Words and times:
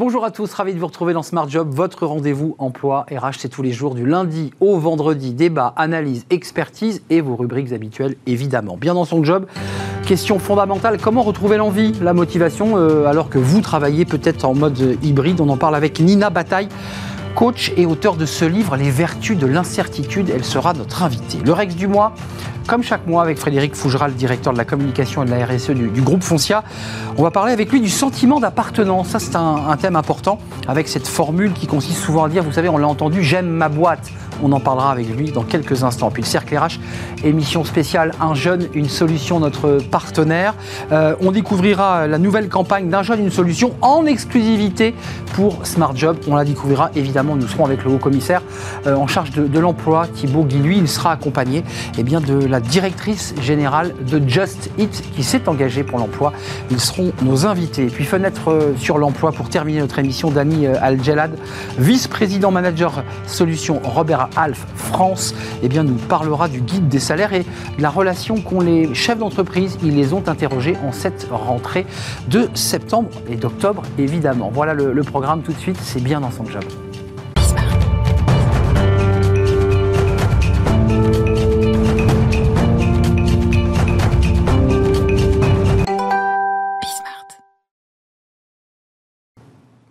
Bonjour 0.00 0.24
à 0.24 0.30
tous, 0.30 0.50
ravi 0.54 0.72
de 0.72 0.78
vous 0.78 0.86
retrouver 0.86 1.12
dans 1.12 1.22
Smart 1.22 1.46
Job, 1.46 1.68
votre 1.74 2.06
rendez-vous 2.06 2.54
emploi 2.56 3.04
RH, 3.10 3.34
c'est 3.36 3.50
tous 3.50 3.60
les 3.60 3.70
jours 3.70 3.94
du 3.94 4.06
lundi 4.06 4.50
au 4.58 4.78
vendredi, 4.78 5.34
débat, 5.34 5.74
analyse, 5.76 6.24
expertise 6.30 7.02
et 7.10 7.20
vos 7.20 7.36
rubriques 7.36 7.70
habituelles 7.74 8.16
évidemment. 8.26 8.78
Bien 8.78 8.94
dans 8.94 9.04
son 9.04 9.22
job, 9.22 9.44
question 10.06 10.38
fondamentale, 10.38 10.96
comment 10.98 11.20
retrouver 11.20 11.58
l'envie, 11.58 11.92
la 12.00 12.14
motivation 12.14 12.78
euh, 12.78 13.04
alors 13.04 13.28
que 13.28 13.36
vous 13.36 13.60
travaillez 13.60 14.06
peut-être 14.06 14.46
en 14.46 14.54
mode 14.54 14.96
hybride, 15.02 15.38
on 15.42 15.50
en 15.50 15.58
parle 15.58 15.74
avec 15.74 16.00
Nina 16.00 16.30
Bataille 16.30 16.70
coach 17.34 17.72
et 17.76 17.86
auteur 17.86 18.16
de 18.16 18.26
ce 18.26 18.44
livre 18.44 18.76
Les 18.76 18.90
vertus 18.90 19.36
de 19.36 19.46
l'incertitude. 19.46 20.30
Elle 20.34 20.44
sera 20.44 20.72
notre 20.72 21.02
invitée. 21.02 21.38
Le 21.44 21.52
Rex 21.52 21.74
du 21.74 21.86
mois, 21.86 22.12
comme 22.66 22.82
chaque 22.82 23.06
mois 23.06 23.22
avec 23.22 23.38
Frédéric 23.38 23.74
Fougeral, 23.74 24.14
directeur 24.14 24.52
de 24.52 24.58
la 24.58 24.64
communication 24.64 25.22
et 25.22 25.26
de 25.26 25.30
la 25.30 25.44
RSE 25.44 25.70
du, 25.70 26.00
groupe 26.02 26.22
Foncia. 26.22 26.62
On 27.16 27.22
va 27.22 27.30
parler 27.30 27.52
avec 27.52 27.70
lui 27.72 27.80
du 27.80 27.88
sentiment 27.88 28.40
d'appartenance. 28.40 29.08
Ça, 29.08 29.18
c'est 29.18 29.36
un, 29.36 29.68
un, 29.68 29.76
thème 29.76 29.96
important 29.96 30.38
avec 30.68 30.88
cette 30.88 31.08
formule 31.08 31.52
qui 31.52 31.66
consiste 31.66 31.98
souvent 31.98 32.24
à 32.24 32.28
dire, 32.28 32.42
vous 32.42 32.52
savez, 32.52 32.68
on 32.68 32.78
l'a 32.78 32.88
entendu, 32.88 33.22
j'aime 33.22 33.48
ma 33.48 33.68
boîte. 33.68 34.10
On 34.42 34.52
en 34.52 34.60
parlera 34.60 34.92
avec 34.92 35.08
lui 35.08 35.30
dans 35.30 35.42
quelques 35.42 35.84
instants. 35.84 36.10
Puis 36.10 36.22
le 36.22 36.26
Cercle 36.28 36.56
RH, 36.56 36.78
émission 37.24 37.64
spéciale 37.64 38.12
Un 38.20 38.34
jeune, 38.34 38.68
une 38.74 38.88
solution, 38.88 39.40
notre 39.40 39.78
partenaire. 39.90 40.54
Euh, 40.92 41.14
on 41.20 41.30
découvrira 41.30 42.06
la 42.06 42.18
nouvelle 42.18 42.48
campagne 42.48 42.88
d'un 42.88 43.02
jeune, 43.02 43.20
une 43.20 43.30
solution 43.30 43.74
en 43.82 44.06
exclusivité 44.06 44.94
pour 45.34 45.66
Smart 45.66 45.94
Job. 45.94 46.16
On 46.28 46.36
la 46.36 46.44
découvrira 46.44 46.90
évidemment. 46.94 47.36
Nous 47.36 47.48
serons 47.48 47.66
avec 47.66 47.84
le 47.84 47.90
haut 47.90 47.98
commissaire 47.98 48.42
euh, 48.86 48.94
en 48.94 49.06
charge 49.06 49.30
de, 49.32 49.58
l'emploi, 49.58 50.06
Thibaut 50.06 50.44
Guy. 50.44 50.58
Lui, 50.58 50.78
il 50.78 50.88
sera 50.88 51.12
accompagné 51.12 51.64
eh 51.98 52.02
bien, 52.02 52.20
de 52.20 52.34
la 52.46 52.60
directrice 52.60 53.34
générale 53.40 53.94
de 54.10 54.26
Just 54.26 54.70
Eat 54.78 55.02
qui 55.14 55.22
s'est 55.22 55.48
engagée 55.48 55.82
pour 55.82 55.98
l'emploi. 55.98 56.32
Ils 56.70 56.80
seront 56.80 57.12
nos 57.22 57.46
invités. 57.46 57.86
Puis 57.86 58.04
fenêtre 58.04 58.50
euh, 58.50 58.72
sur 58.78 58.98
l'emploi 58.98 59.32
pour 59.32 59.48
terminer 59.48 59.80
notre 59.80 59.98
émission, 59.98 60.30
Dani 60.30 60.66
Al-Jelad, 60.66 61.36
vice-président 61.78 62.50
manager 62.50 63.02
solution 63.26 63.80
Robert 63.84 64.29
Alf 64.36 64.66
France 64.74 65.34
eh 65.62 65.68
nous 65.68 65.94
parlera 65.94 66.48
du 66.48 66.60
guide 66.60 66.88
des 66.88 66.98
salaires 67.00 67.32
et 67.32 67.40
de 67.40 67.82
la 67.82 67.90
relation 67.90 68.40
qu'ont 68.40 68.60
les 68.60 68.94
chefs 68.94 69.18
d'entreprise. 69.18 69.78
Ils 69.82 69.96
les 69.96 70.12
ont 70.12 70.22
interrogés 70.26 70.76
en 70.86 70.92
cette 70.92 71.28
rentrée 71.30 71.86
de 72.28 72.48
septembre 72.54 73.10
et 73.28 73.36
d'octobre, 73.36 73.82
évidemment. 73.98 74.50
Voilà 74.52 74.74
le, 74.74 75.02
programme 75.02 75.42
tout 75.42 75.52
de 75.52 75.58
suite, 75.58 75.78
c'est 75.80 76.02
bien 76.02 76.20
dans 76.20 76.30
son. 76.30 76.44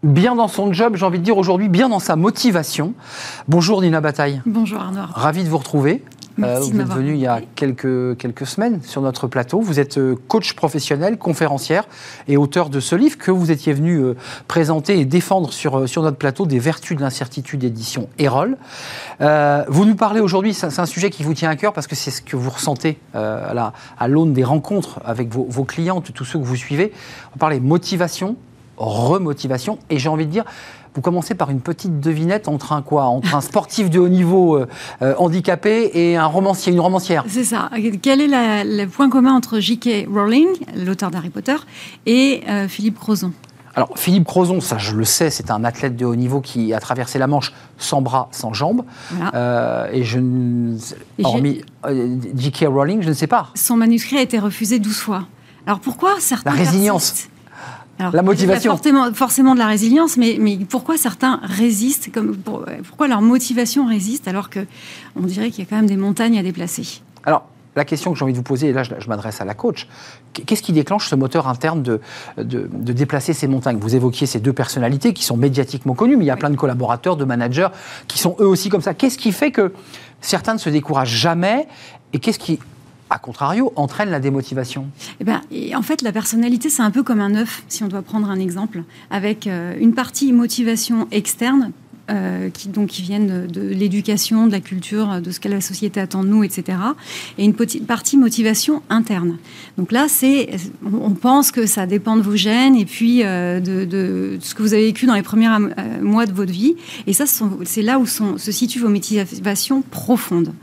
Bien 0.09 0.35
dans 0.35 0.47
son 0.47 0.73
job, 0.73 0.95
j'ai 0.95 1.05
envie 1.05 1.19
de 1.19 1.23
dire 1.23 1.37
aujourd'hui, 1.37 1.69
bien 1.69 1.87
dans 1.87 1.99
sa 1.99 2.15
motivation. 2.15 2.93
Bonjour 3.47 3.81
Nina 3.81 4.01
Bataille. 4.01 4.41
Bonjour 4.45 4.81
Arnaud. 4.81 5.01
Ravi 5.13 5.43
de 5.43 5.49
vous 5.49 5.57
retrouver. 5.57 6.03
Euh, 6.41 6.59
vous 6.59 6.79
êtes 6.79 6.87
venu 6.87 7.15
il 7.15 7.19
y 7.19 7.27
a 7.27 7.41
quelques, 7.55 8.17
quelques 8.17 8.47
semaines 8.47 8.79
sur 8.81 9.01
notre 9.01 9.27
plateau. 9.27 9.59
Vous 9.59 9.79
êtes 9.79 9.97
euh, 9.97 10.15
coach 10.29 10.53
professionnel, 10.53 11.17
conférencière 11.17 11.83
et 12.29 12.37
auteur 12.37 12.69
de 12.69 12.79
ce 12.79 12.95
livre 12.95 13.17
que 13.17 13.29
vous 13.29 13.51
étiez 13.51 13.73
venu 13.73 13.97
euh, 13.97 14.15
présenter 14.47 14.97
et 14.99 15.05
défendre 15.05 15.51
sur, 15.51 15.87
sur 15.89 16.01
notre 16.01 16.15
plateau 16.17 16.45
des 16.45 16.59
vertus 16.59 16.95
de 16.95 17.01
l'incertitude 17.01 17.63
édition 17.65 18.07
Erol. 18.19 18.57
vous 19.19 19.85
nous 19.85 19.95
parlez 19.95 20.21
aujourd'hui, 20.21 20.53
c'est 20.53 20.79
un 20.79 20.85
sujet 20.85 21.09
qui 21.09 21.23
vous 21.23 21.33
tient 21.33 21.49
à 21.49 21.57
cœur 21.57 21.73
parce 21.73 21.87
que 21.87 21.95
c'est 21.95 22.11
ce 22.11 22.21
que 22.21 22.37
vous 22.37 22.49
ressentez 22.49 22.99
à 23.13 24.07
l'aune 24.07 24.33
des 24.33 24.45
rencontres 24.45 25.01
avec 25.03 25.33
vos, 25.33 25.45
vos 25.49 25.65
clients, 25.65 25.99
tous 25.99 26.23
ceux 26.23 26.39
que 26.39 26.45
vous 26.45 26.55
suivez. 26.55 26.93
On 27.35 27.37
parlait 27.37 27.59
motivation, 27.59 28.37
remotivation. 28.79 29.77
Et 29.89 29.99
j'ai 29.99 30.09
envie 30.09 30.25
de 30.25 30.31
dire, 30.31 30.45
vous 30.95 31.01
commencez 31.01 31.35
par 31.35 31.49
une 31.49 31.61
petite 31.61 31.99
devinette 31.99 32.47
entre 32.47 32.73
un 32.73 32.81
quoi? 32.81 33.05
Entre 33.05 33.35
un 33.35 33.41
sportif 33.41 33.89
de 33.89 33.99
haut 33.99 34.09
niveau 34.09 34.57
euh, 34.57 34.67
euh, 35.01 35.13
handicapé 35.17 35.91
et 35.93 36.17
un 36.17 36.25
romancier, 36.25 36.73
une 36.73 36.79
romancière. 36.79 37.23
C'est 37.27 37.43
ça. 37.43 37.69
Quel 38.01 38.21
est 38.21 38.63
le 38.63 38.85
point 38.87 39.09
commun 39.09 39.33
entre 39.33 39.59
J.K. 39.59 40.07
Rowling, 40.11 40.47
l'auteur 40.75 41.11
d'Harry 41.11 41.29
Potter, 41.29 41.55
et 42.05 42.41
euh, 42.49 42.67
Philippe 42.67 42.99
Crozon? 42.99 43.33
Alors, 43.75 43.91
Philippe 43.95 44.25
Crozon, 44.25 44.61
ça 44.61 44.77
je 44.77 44.95
le 44.95 45.05
sais, 45.05 45.29
c'est 45.29 45.51
un 45.51 45.63
athlète 45.63 45.95
de 45.95 46.03
haut 46.03 46.15
niveau 46.15 46.41
qui 46.41 46.73
a 46.73 46.79
traversé 46.79 47.19
la 47.19 47.27
Manche 47.27 47.53
sans 47.77 48.01
bras, 48.01 48.27
sans 48.31 48.51
jambes. 48.53 48.83
et 49.13 50.03
je 50.03 50.19
Hormis 51.23 51.61
J.K. 52.35 52.65
Rowling, 52.67 53.03
je 53.03 53.09
ne 53.09 53.13
sais 53.13 53.27
pas. 53.27 53.51
Son 53.55 53.77
manuscrit 53.77 54.17
a 54.17 54.21
été 54.21 54.39
refusé 54.39 54.79
12 54.79 54.97
fois. 54.97 55.27
Alors 55.65 55.79
pourquoi 55.79 56.15
certains. 56.19 56.49
La 56.49 56.57
résilience 56.57 57.29
la 57.99 58.21
motivation. 58.21 58.71
Forcément, 58.71 59.13
forcément 59.13 59.53
de 59.53 59.59
la 59.59 59.67
résilience, 59.67 60.17
mais, 60.17 60.37
mais 60.39 60.57
pourquoi 60.57 60.97
certains 60.97 61.39
résistent 61.43 62.11
comme, 62.11 62.37
Pourquoi 62.87 63.07
leur 63.07 63.21
motivation 63.21 63.87
résiste 63.87 64.27
alors 64.27 64.49
que 64.49 64.61
on 65.15 65.21
dirait 65.21 65.49
qu'il 65.51 65.63
y 65.63 65.67
a 65.67 65.69
quand 65.69 65.75
même 65.75 65.87
des 65.87 65.97
montagnes 65.97 66.37
à 66.37 66.43
déplacer? 66.43 67.01
Alors, 67.25 67.45
la 67.75 67.85
question 67.85 68.11
que 68.11 68.17
j'ai 68.17 68.23
envie 68.23 68.33
de 68.33 68.37
vous 68.37 68.43
poser, 68.43 68.69
et 68.69 68.73
là 68.73 68.83
je, 68.83 69.07
m'adresse 69.07 69.41
à 69.41 69.45
la 69.45 69.53
coach, 69.53 69.87
qu'est-ce 70.33 70.61
qui 70.61 70.73
déclenche 70.73 71.07
ce 71.07 71.15
moteur 71.15 71.47
interne 71.47 71.83
de, 71.83 72.01
de, 72.37 72.93
déplacer 72.93 73.33
ces 73.33 73.47
montagnes? 73.47 73.77
Vous 73.79 73.95
évoquiez 73.95 74.27
ces 74.27 74.39
deux 74.39 74.53
personnalités 74.53 75.13
qui 75.13 75.23
sont 75.23 75.37
médiatiquement 75.37 75.93
connues, 75.93 76.17
mais 76.17 76.25
il 76.25 76.27
y 76.27 76.31
a 76.31 76.37
plein 76.37 76.49
de 76.49 76.55
collaborateurs, 76.55 77.15
de 77.15 77.25
managers 77.25 77.69
qui 78.07 78.17
sont 78.17 78.35
eux 78.39 78.47
aussi 78.47 78.69
comme 78.69 78.81
ça. 78.81 78.93
Qu'est-ce 78.93 79.17
qui 79.17 79.31
fait 79.31 79.51
que 79.51 79.71
certains 80.21 80.53
ne 80.53 80.59
se 80.59 80.69
découragent 80.69 81.15
jamais 81.15 81.67
et 82.11 82.19
qu'est-ce 82.19 82.39
qui 82.39 82.59
a 83.09 83.19
contrario, 83.19 83.73
entraîne 83.75 84.09
la 84.09 84.19
démotivation. 84.19 84.87
Eh 85.19 85.23
ben, 85.23 85.41
En 85.75 85.81
fait, 85.81 86.01
la 86.01 86.11
personnalité, 86.11 86.69
c'est 86.69 86.83
un 86.83 86.91
peu 86.91 87.03
comme 87.03 87.21
un 87.21 87.35
œuf, 87.35 87.63
si 87.67 87.83
on 87.83 87.87
doit 87.87 88.01
prendre 88.01 88.29
un 88.29 88.39
exemple, 88.39 88.83
avec 89.09 89.47
euh, 89.47 89.75
une 89.79 89.93
partie 89.93 90.31
motivation 90.31 91.07
externe 91.11 91.71
euh, 92.09 92.49
qui, 92.49 92.69
donc, 92.69 92.87
qui 92.87 93.01
viennent 93.01 93.47
de, 93.47 93.61
l'éducation, 93.61 94.47
de 94.47 94.51
la 94.51 94.59
culture, 94.59 95.21
de 95.21 95.31
ce 95.31 95.39
que 95.39 95.47
la 95.47 95.61
société 95.61 95.99
attend 95.99 96.23
de 96.23 96.29
nous, 96.29 96.43
etc. 96.43 96.77
Et 97.37 97.45
une 97.45 97.53
petite 97.53 97.85
partie 97.85 98.17
motivation 98.17 98.81
interne. 98.89 99.37
Donc 99.77 99.91
là, 99.91 100.07
c'est, 100.07 100.49
on 100.83 101.11
pense 101.11 101.51
que 101.51 101.65
ça 101.65 101.85
dépend 101.85 102.15
de 102.17 102.21
vos 102.21 102.35
gènes 102.35 102.75
et 102.75 102.85
puis 102.85 103.21
euh, 103.23 103.59
de, 103.59 104.37
ce 104.41 104.55
que 104.55 104.61
vous 104.61 104.73
avez 104.73 104.85
vécu 104.85 105.05
dans 105.05 105.13
les 105.13 105.21
premiers 105.21 105.49
euh, 105.49 106.01
mois 106.01 106.25
de 106.25 106.33
votre 106.33 106.51
vie. 106.51 106.75
Et 107.07 107.13
ça, 107.13 107.25
c'est 107.63 107.81
là 107.81 107.99
où 107.99 108.05
sont, 108.05 108.37
se 108.37 108.51
situent 108.51 108.79
vos 108.79 108.89
motivations 108.89 109.81
profondes. 109.81 110.53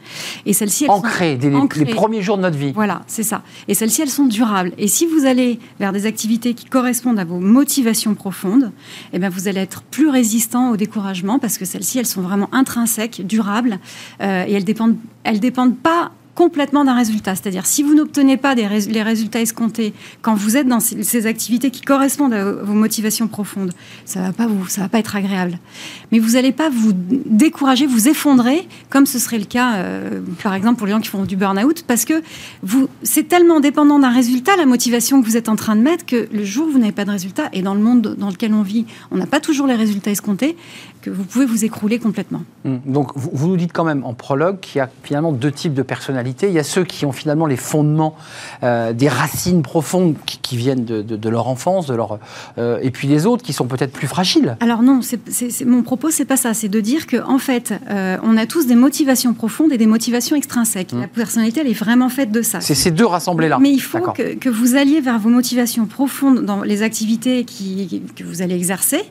Et 0.46 0.52
celles-ci, 0.52 0.88
ancrées, 0.88 1.36
dès 1.36 1.50
les, 1.50 1.84
premiers 1.94 2.22
jours 2.22 2.36
de 2.36 2.42
notre 2.42 2.58
vie. 2.58 2.72
Voilà, 2.72 3.02
c'est 3.06 3.22
ça. 3.22 3.42
Et 3.68 3.74
celles-ci, 3.74 4.02
elles 4.02 4.08
sont 4.08 4.26
durables. 4.26 4.72
Et 4.78 4.88
si 4.88 5.06
vous 5.06 5.26
allez 5.26 5.58
vers 5.78 5.92
des 5.92 6.06
activités 6.06 6.54
qui 6.54 6.66
correspondent 6.66 7.18
à 7.18 7.24
vos 7.24 7.38
motivations 7.38 8.14
profondes, 8.14 8.72
eh 9.12 9.18
bien, 9.18 9.28
vous 9.28 9.48
allez 9.48 9.60
être 9.60 9.82
plus 9.82 10.08
résistant 10.08 10.70
au 10.70 10.76
découragement 10.76 11.35
parce 11.38 11.58
que 11.58 11.64
celles-ci, 11.64 11.98
elles 11.98 12.06
sont 12.06 12.22
vraiment 12.22 12.48
intrinsèques, 12.52 13.26
durables, 13.26 13.78
euh, 14.20 14.44
et 14.46 14.52
elles 14.52 14.64
dépendent, 14.64 14.96
elles 15.24 15.40
dépendent 15.40 15.76
pas 15.76 16.12
complètement 16.36 16.84
d'un 16.84 16.94
résultat. 16.94 17.34
C'est-à-dire, 17.34 17.66
si 17.66 17.82
vous 17.82 17.94
n'obtenez 17.94 18.36
pas 18.36 18.54
des 18.54 18.68
les 18.68 19.02
résultats 19.02 19.40
escomptés 19.40 19.94
quand 20.22 20.34
vous 20.34 20.56
êtes 20.56 20.68
dans 20.68 20.80
ces, 20.80 21.26
activités 21.26 21.70
qui 21.70 21.80
correspondent 21.80 22.34
à 22.34 22.44
vos 22.44 22.74
motivations 22.74 23.26
profondes, 23.26 23.72
ça 24.04 24.20
va 24.20 24.32
pas 24.32 24.46
vous, 24.46 24.62
va 24.76 24.88
pas 24.88 24.98
être 24.98 25.16
agréable. 25.16 25.58
Mais 26.12 26.18
vous 26.18 26.32
n'allez 26.32 26.52
pas 26.52 26.68
vous 26.68 26.92
décourager, 26.92 27.86
vous 27.86 28.08
effondrer, 28.08 28.68
comme 28.90 29.06
ce 29.06 29.18
serait 29.18 29.38
le 29.38 29.46
cas, 29.46 29.76
euh, 29.76 30.20
par 30.42 30.54
exemple, 30.54 30.76
pour 30.76 30.86
les 30.86 30.92
gens 30.92 31.00
qui 31.00 31.08
font 31.08 31.24
du 31.24 31.36
burn-out, 31.36 31.84
parce 31.86 32.04
que 32.04 32.22
vous, 32.62 32.88
c'est 33.02 33.28
tellement 33.28 33.60
dépendant 33.60 33.98
d'un 33.98 34.10
résultat, 34.10 34.56
la 34.56 34.66
motivation 34.66 35.22
que 35.22 35.26
vous 35.26 35.38
êtes 35.38 35.48
en 35.48 35.56
train 35.56 35.74
de 35.74 35.80
mettre, 35.80 36.04
que 36.04 36.28
le 36.30 36.44
jour 36.44 36.68
où 36.68 36.72
vous 36.72 36.78
n'avez 36.78 36.92
pas 36.92 37.06
de 37.06 37.10
résultat, 37.10 37.48
et 37.54 37.62
dans 37.62 37.74
le 37.74 37.80
monde 37.80 38.14
dans 38.18 38.28
lequel 38.28 38.52
on 38.52 38.62
vit, 38.62 38.84
on 39.10 39.16
n'a 39.16 39.26
pas 39.26 39.40
toujours 39.40 39.66
les 39.66 39.74
résultats 39.74 40.10
escomptés, 40.10 40.54
que 41.00 41.08
vous 41.08 41.24
pouvez 41.24 41.46
vous 41.46 41.64
écrouler 41.64 41.98
complètement. 41.98 42.42
Mmh. 42.64 42.76
Donc, 42.84 43.12
vous, 43.14 43.30
vous 43.32 43.48
nous 43.48 43.56
dites 43.56 43.72
quand 43.72 43.84
même 43.84 44.04
en 44.04 44.12
prologue 44.12 44.60
qu'il 44.60 44.78
y 44.78 44.80
a 44.82 44.90
finalement 45.02 45.32
deux 45.32 45.52
types 45.52 45.72
de 45.72 45.82
personnalités 45.82 46.25
il 46.42 46.52
y 46.52 46.58
a 46.58 46.64
ceux 46.64 46.84
qui 46.84 47.04
ont 47.04 47.12
finalement 47.12 47.46
les 47.46 47.56
fondements, 47.56 48.14
euh, 48.62 48.92
des 48.92 49.08
racines 49.08 49.62
profondes 49.62 50.14
qui, 50.24 50.56
viennent 50.56 50.84
de, 50.84 51.28
leur 51.28 51.48
enfance, 51.48 51.86
de 51.86 51.94
leur, 51.94 52.18
euh, 52.58 52.78
et 52.82 52.90
puis 52.90 53.08
les 53.08 53.26
autres 53.26 53.42
qui 53.42 53.52
sont 53.52 53.66
peut-être 53.66 53.92
plus 53.92 54.06
fragiles. 54.06 54.56
Alors 54.60 54.82
non, 54.82 55.00
c'est, 55.02 55.64
mon 55.64 55.82
propos, 55.82 56.10
c'est 56.10 56.24
pas 56.24 56.36
ça. 56.36 56.54
C'est 56.54 56.68
de 56.68 56.80
dire 56.80 57.06
qu'en 57.06 57.34
en 57.34 57.38
fait, 57.38 57.74
euh, 57.90 58.16
on 58.22 58.36
a 58.36 58.46
tous 58.46 58.66
des 58.66 58.74
motivations 58.74 59.34
profondes 59.34 59.72
et 59.72 59.78
des 59.78 59.86
motivations 59.86 60.36
extrinsèques. 60.36 60.92
Mmh. 60.92 61.00
La 61.00 61.08
personnalité, 61.08 61.60
elle 61.60 61.68
est 61.68 61.78
vraiment 61.78 62.08
faite 62.08 62.30
de 62.30 62.42
ça. 62.42 62.60
C'est 62.60 62.74
ces 62.74 62.90
deux 62.90 63.06
rassemblés-là. 63.06 63.58
Mais 63.60 63.72
il 63.72 63.80
faut 63.80 64.00
que, 64.00 64.48
vous 64.48 64.76
alliez 64.76 65.00
vers 65.00 65.18
vos 65.18 65.28
motivations 65.28 65.86
profondes 65.86 66.44
dans 66.44 66.62
les 66.62 66.82
activités 66.82 67.44
qui, 67.44 68.02
que 68.14 68.24
vous 68.24 68.42
allez 68.42 68.54
exercer 68.54 69.02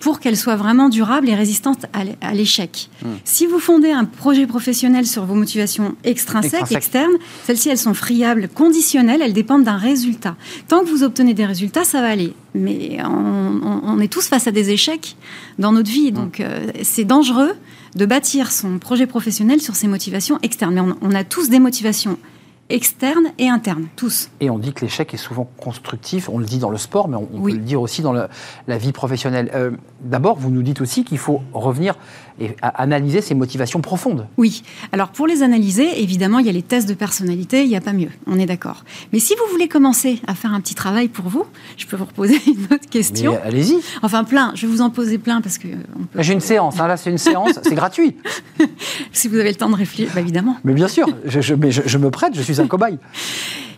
pour 0.00 0.20
qu'elles 0.20 0.36
soient 0.36 0.56
vraiment 0.56 0.88
durables 0.88 1.28
et 1.28 1.34
résistantes 1.34 1.86
à 2.20 2.34
l'échec. 2.34 2.90
Mmh. 3.02 3.08
Si 3.24 3.46
vous 3.46 3.58
fondez 3.58 3.90
un 3.90 4.04
projet 4.04 4.46
professionnel 4.46 5.06
sur 5.06 5.24
vos 5.24 5.34
motivations 5.34 5.94
extrinsèques, 6.04 6.72
externes. 6.72 7.12
Celles-ci, 7.44 7.68
elles 7.68 7.78
sont 7.78 7.94
friables, 7.94 8.48
conditionnelles, 8.48 9.22
elles 9.22 9.32
dépendent 9.32 9.64
d'un 9.64 9.76
résultat. 9.76 10.36
Tant 10.68 10.80
que 10.80 10.86
vous 10.88 11.02
obtenez 11.02 11.34
des 11.34 11.46
résultats, 11.46 11.84
ça 11.84 12.00
va 12.00 12.08
aller. 12.08 12.32
Mais 12.54 12.98
on, 13.04 14.00
est 14.00 14.08
tous 14.08 14.28
face 14.28 14.46
à 14.46 14.50
des 14.50 14.70
échecs 14.70 15.16
dans 15.58 15.72
notre 15.72 15.90
vie. 15.90 16.12
Donc, 16.12 16.40
euh, 16.40 16.66
c'est 16.82 17.04
dangereux 17.04 17.52
de 17.94 18.06
bâtir 18.06 18.52
son 18.52 18.78
projet 18.78 19.06
professionnel 19.06 19.60
sur 19.60 19.74
ses 19.74 19.88
motivations 19.88 20.38
externes. 20.42 20.74
Mais 20.74 20.94
on, 21.00 21.14
a 21.14 21.24
tous 21.24 21.48
des 21.48 21.58
motivations 21.58 22.18
externes 22.68 23.32
et 23.38 23.48
internes, 23.48 23.86
tous. 23.96 24.28
Et 24.40 24.50
on 24.50 24.58
dit 24.58 24.72
que 24.72 24.80
l'échec 24.84 25.12
est 25.14 25.18
souvent 25.18 25.48
constructif, 25.56 26.28
on 26.28 26.38
le 26.38 26.44
dit 26.44 26.58
dans 26.58 26.70
le 26.70 26.76
sport, 26.78 27.08
mais 27.08 27.16
on, 27.16 27.28
Oui. 27.32 27.52
peut 27.52 27.58
le 27.58 27.64
dire 27.64 27.80
aussi 27.80 28.02
dans 28.02 28.12
le- 28.12 28.28
la 28.66 28.78
vie 28.78 28.92
professionnelle. 28.92 29.50
Euh, 29.54 29.70
D'abord, 30.00 30.36
vous 30.36 30.50
nous 30.50 30.62
dites 30.62 30.80
aussi 30.80 31.04
qu'il 31.04 31.18
faut 31.18 31.42
revenir 31.52 31.96
et 32.40 32.50
à- 32.62 32.68
analyser 32.82 33.20
ses 33.20 33.34
motivations 33.34 33.80
profondes. 33.80 34.26
Oui. 34.36 34.62
Alors 34.92 35.08
pour 35.08 35.26
les 35.26 35.42
analyser, 35.42 36.02
évidemment, 36.02 36.38
il 36.38 36.46
y 36.46 36.48
a 36.48 36.52
les 36.52 36.62
tests 36.62 36.88
de 36.88 36.94
personnalité, 36.94 37.62
il 37.62 37.68
n'y 37.68 37.76
a 37.76 37.80
pas 37.80 37.92
mieux, 37.92 38.10
on 38.26 38.38
est 38.38 38.46
d'accord. 38.46 38.84
Mais 39.12 39.18
si 39.18 39.34
vous 39.34 39.50
voulez 39.52 39.68
commencer 39.68 40.20
à 40.26 40.34
faire 40.34 40.52
un 40.52 40.60
petit 40.60 40.74
travail 40.74 41.08
pour 41.08 41.26
vous, 41.28 41.44
je 41.76 41.86
peux 41.86 41.96
vous 41.96 42.04
reposer 42.04 42.38
une 42.46 42.64
autre 42.64 42.88
question. 42.90 43.32
Mais 43.32 43.48
allez-y. 43.48 43.76
Enfin 44.02 44.24
plein, 44.24 44.52
je 44.54 44.66
vais 44.66 44.72
vous 44.72 44.80
en 44.82 44.90
poser 44.90 45.18
plein 45.18 45.40
parce 45.40 45.58
que 45.58 45.68
euh, 45.68 45.76
peut- 46.12 46.22
J'ai 46.22 46.32
une 46.32 46.40
séance, 46.40 46.78
hein, 46.80 46.88
là 46.88 46.96
c'est 46.96 47.10
une 47.10 47.18
séance, 47.18 47.58
c'est 47.62 47.74
gratuit. 47.74 48.16
si 49.12 49.28
vous 49.28 49.36
avez 49.38 49.50
le 49.50 49.56
temps 49.56 49.70
de 49.70 49.76
réfléchir, 49.76 50.12
bah, 50.14 50.20
évidemment. 50.20 50.56
Mais 50.64 50.74
bien 50.74 50.88
sûr, 50.88 51.06
je, 51.24 51.40
je- 51.40 51.54
mais 51.54 51.70
je- 51.70 51.82
je 51.86 51.98
me 51.98 52.10
prête, 52.10 52.34
je 52.34 52.42
suis 52.42 52.60
un 52.60 52.66
cobaye. 52.66 52.98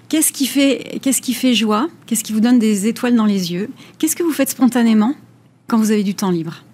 Qu'est-ce 0.09 0.33
qui 0.33 0.47
fait, 0.47 0.99
qu'est-ce 1.03 1.21
qui 1.21 1.35
fait 1.35 1.53
joie? 1.55 1.89
Qu'est-ce 2.07 2.25
qui 2.25 2.33
vous 2.33 2.41
donne 2.41 2.59
des 2.59 2.87
étoiles 2.87 3.15
dans 3.15 3.27
les 3.27 3.53
yeux? 3.53 3.69
Qu'est-ce 3.99 4.17
que 4.17 4.23
vous 4.23 4.33
faites 4.33 4.49
spontanément 4.49 5.15
quand 5.67 5.77
vous 5.77 5.91
avez 5.91 6.03
du 6.03 6.15
temps 6.15 6.31
libre? 6.31 6.65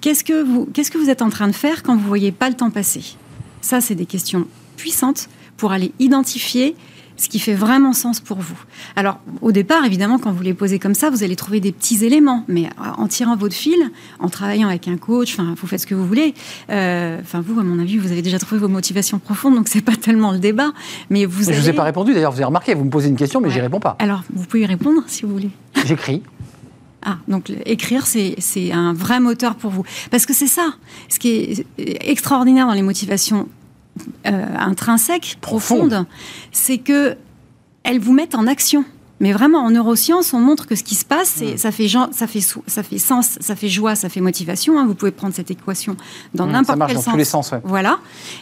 Qu'est-ce 0.00 0.24
que 0.24 0.42
vous, 0.42 0.66
qu'est-ce 0.72 0.90
que 0.90 0.98
vous 0.98 1.10
êtes 1.10 1.22
en 1.22 1.30
train 1.30 1.48
de 1.48 1.54
faire 1.54 1.82
quand 1.82 1.96
vous 1.96 2.06
voyez 2.06 2.32
pas 2.32 2.48
le 2.48 2.54
temps 2.56 2.70
passer? 2.70 3.16
Ça, 3.60 3.80
c'est 3.80 3.94
des 3.94 4.06
questions 4.06 4.46
puissantes 4.76 5.28
pour 5.56 5.72
aller 5.72 5.92
identifier 6.00 6.74
ce 7.16 7.28
qui 7.28 7.38
fait 7.38 7.54
vraiment 7.54 7.92
sens 7.92 8.18
pour 8.18 8.38
vous. 8.38 8.58
Alors, 8.96 9.20
au 9.40 9.52
départ, 9.52 9.84
évidemment, 9.84 10.18
quand 10.18 10.32
vous 10.32 10.42
les 10.42 10.52
posez 10.52 10.80
comme 10.80 10.94
ça, 10.94 11.10
vous 11.10 11.22
allez 11.22 11.36
trouver 11.36 11.60
des 11.60 11.70
petits 11.70 12.04
éléments, 12.04 12.44
mais 12.48 12.68
en 12.98 13.06
tirant 13.06 13.36
votre 13.36 13.54
fil, 13.54 13.78
en 14.18 14.28
travaillant 14.28 14.66
avec 14.68 14.88
un 14.88 14.96
coach, 14.96 15.32
enfin, 15.38 15.54
vous 15.56 15.66
faites 15.68 15.78
ce 15.78 15.86
que 15.86 15.94
vous 15.94 16.06
voulez. 16.08 16.34
Euh, 16.70 17.20
Enfin, 17.20 17.40
vous, 17.40 17.60
à 17.60 17.62
mon 17.62 17.78
avis, 17.78 17.98
vous 17.98 18.10
avez 18.10 18.20
déjà 18.20 18.40
trouvé 18.40 18.60
vos 18.60 18.66
motivations 18.66 19.20
profondes, 19.20 19.54
donc 19.54 19.68
c'est 19.68 19.80
pas 19.80 19.94
tellement 19.94 20.32
le 20.32 20.40
débat. 20.40 20.72
Mais 21.08 21.24
vous 21.24 21.44
Je 21.44 21.50
ne 21.50 21.54
vous 21.54 21.68
ai 21.68 21.72
pas 21.72 21.84
répondu 21.84 22.12
d'ailleurs, 22.14 22.32
vous 22.32 22.38
avez 22.38 22.46
remarqué, 22.46 22.74
vous 22.74 22.82
me 22.84 22.90
posez 22.90 23.08
une 23.08 23.16
question, 23.16 23.40
mais 23.40 23.46
Ouais. 23.46 23.54
j'y 23.54 23.60
réponds 23.60 23.78
pas. 23.80 23.94
alors, 24.00 24.24
vous 24.34 24.44
pouvez 24.46 24.64
y 24.64 24.66
répondre 24.66 25.02
si 25.06 25.22
vous 25.24 25.32
voulez. 25.32 25.50
J'écris. 25.86 26.20
Ah, 27.04 27.18
donc 27.28 27.52
écrire, 27.66 28.06
c'est 28.06 28.34
c'est 28.38 28.72
un 28.72 28.92
vrai 28.92 29.20
moteur 29.20 29.56
pour 29.56 29.70
vous. 29.70 29.84
Parce 30.10 30.24
que 30.26 30.32
c'est 30.32 30.46
ça, 30.46 30.74
ce 31.08 31.18
qui 31.18 31.28
est 31.28 31.66
extraordinaire 32.10 32.66
dans 32.66 32.72
les 32.72 32.82
motivations 32.82 33.48
euh, 34.26 34.46
intrinsèques, 34.58 35.38
Profondes. 35.40 35.90
profondes, 35.90 36.06
c'est 36.50 36.78
que 36.78 37.16
elles 37.82 38.00
vous 38.00 38.12
mettent 38.12 38.34
en 38.34 38.46
action. 38.46 38.84
Mais 39.24 39.32
vraiment, 39.32 39.60
en 39.60 39.70
neurosciences, 39.70 40.34
on 40.34 40.38
montre 40.38 40.66
que 40.66 40.74
ce 40.76 40.82
qui 40.84 40.94
se 40.94 41.04
passe, 41.06 41.32
c'est 41.38 41.56
ça 41.56 41.72
fait 41.72 41.88
ça 42.12 42.26
fait 42.26 42.42
ça 42.66 42.82
fait 42.82 42.98
sens, 42.98 43.38
ça 43.40 43.56
fait 43.56 43.70
joie, 43.70 43.94
ça 43.94 44.10
fait 44.10 44.20
motivation. 44.20 44.78
hein. 44.78 44.84
Vous 44.86 44.94
pouvez 44.94 45.12
prendre 45.12 45.32
cette 45.34 45.50
équation 45.50 45.96
dans 46.34 46.44
Mmh, 46.44 46.48
ça 46.48 46.52
n'importe 46.52 46.78
marche 46.78 46.88
quel 46.90 46.96
dans 46.98 47.02
sens. 47.02 47.12
tous 47.14 47.18
les 47.18 47.24
sens, 47.24 47.50
ouais. 47.52 47.60
Voilà, 47.64 47.98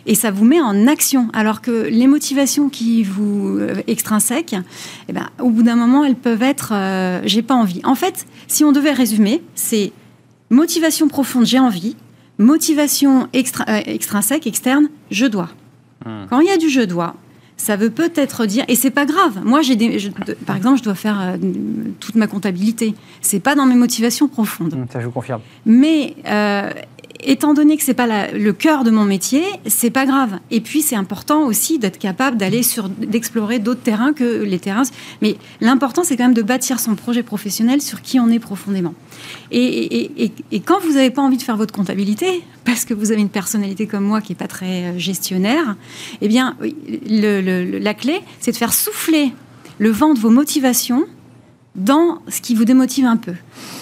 et 0.06 0.16
ça 0.16 0.32
vous 0.32 0.44
met 0.44 0.60
en 0.60 0.88
action. 0.88 1.28
Alors 1.34 1.60
que 1.60 1.70
les 1.88 2.08
motivations 2.08 2.68
qui 2.68 3.04
vous 3.04 3.58
euh, 3.60 3.76
extrinsèques, 3.86 4.56
eh 5.08 5.12
ben, 5.12 5.28
au 5.40 5.50
bout 5.50 5.62
d'un 5.62 5.76
moment, 5.76 6.02
elles 6.04 6.16
peuvent 6.16 6.42
être 6.42 6.72
euh, 6.74 7.20
j'ai 7.26 7.42
pas 7.42 7.54
envie. 7.54 7.80
En 7.84 7.94
fait, 7.94 8.26
si 8.48 8.64
on 8.64 8.72
devait 8.72 8.92
résumer, 8.92 9.40
c'est 9.54 9.92
motivation 10.50 11.06
profonde, 11.06 11.46
j'ai 11.46 11.60
envie, 11.60 11.94
motivation 12.38 13.28
extra- 13.32 13.66
euh, 13.68 13.80
extrinsèque, 13.86 14.48
externe, 14.48 14.88
je 15.12 15.26
dois. 15.26 15.48
Hmm. 16.04 16.26
Quand 16.28 16.40
il 16.40 16.48
y 16.48 16.50
a 16.50 16.56
du 16.56 16.68
je 16.68 16.80
dois, 16.80 17.14
ça 17.62 17.76
veut 17.76 17.90
peut-être 17.90 18.44
dire, 18.46 18.64
et 18.66 18.74
c'est 18.74 18.90
pas 18.90 19.06
grave. 19.06 19.40
Moi, 19.44 19.62
j'ai 19.62 19.76
des, 19.76 19.98
je- 20.00 20.10
par 20.46 20.56
exemple, 20.56 20.78
je 20.78 20.82
dois 20.82 20.96
faire 20.96 21.18
euh, 21.20 21.36
toute 22.00 22.16
ma 22.16 22.26
comptabilité. 22.26 22.94
C'est 23.20 23.38
pas 23.38 23.54
dans 23.54 23.66
mes 23.66 23.76
motivations 23.76 24.26
profondes. 24.26 24.74
Hum, 24.74 24.86
Ça, 24.92 24.98
je 25.00 25.06
vous 25.06 25.12
confirme. 25.12 25.40
Mais 25.64 26.16
euh, 26.26 26.70
étant 27.22 27.54
donné 27.54 27.76
que 27.76 27.82
c'est 27.82 27.94
pas 27.94 28.28
le 28.32 28.52
cœur 28.52 28.84
de 28.84 28.90
mon 28.90 29.04
métier, 29.04 29.44
c'est 29.66 29.90
pas 29.90 30.06
grave. 30.06 30.38
Et 30.50 30.60
puis 30.60 30.82
c'est 30.82 30.96
important 30.96 31.46
aussi 31.46 31.78
d'être 31.78 31.98
capable 31.98 32.36
d'aller 32.36 32.62
sur, 32.62 32.88
d'explorer 32.88 33.58
d'autres 33.58 33.82
terrains 33.82 34.12
que 34.12 34.42
les 34.42 34.58
terrains. 34.58 34.82
Mais 35.20 35.36
l'important 35.60 36.04
c'est 36.04 36.16
quand 36.16 36.24
même 36.24 36.34
de 36.34 36.42
bâtir 36.42 36.80
son 36.80 36.94
projet 36.94 37.22
professionnel 37.22 37.80
sur 37.80 38.02
qui 38.02 38.20
on 38.20 38.28
est 38.28 38.38
profondément. 38.38 38.94
Et, 39.50 40.32
quand 40.64 40.80
vous 40.80 40.94
n'avez 40.94 41.10
pas 41.10 41.22
envie 41.22 41.36
de 41.36 41.42
faire 41.42 41.56
votre 41.56 41.74
comptabilité, 41.74 42.42
parce 42.64 42.84
que 42.84 42.94
vous 42.94 43.12
avez 43.12 43.20
une 43.20 43.28
personnalité 43.28 43.86
comme 43.86 44.04
moi 44.04 44.20
qui 44.20 44.32
est 44.32 44.36
pas 44.36 44.46
très 44.46 44.84
euh, 44.84 44.98
gestionnaire, 44.98 45.76
eh 46.20 46.28
bien 46.28 46.56
la 47.06 47.94
clé 47.94 48.20
c'est 48.40 48.52
de 48.52 48.56
faire 48.56 48.72
souffler 48.72 49.32
le 49.78 49.90
vent 49.90 50.14
de 50.14 50.18
vos 50.18 50.30
motivations 50.30 51.04
dans 51.74 52.18
ce 52.28 52.40
qui 52.42 52.54
vous 52.54 52.64
démotive 52.66 53.06
un 53.06 53.16
peu. 53.16 53.32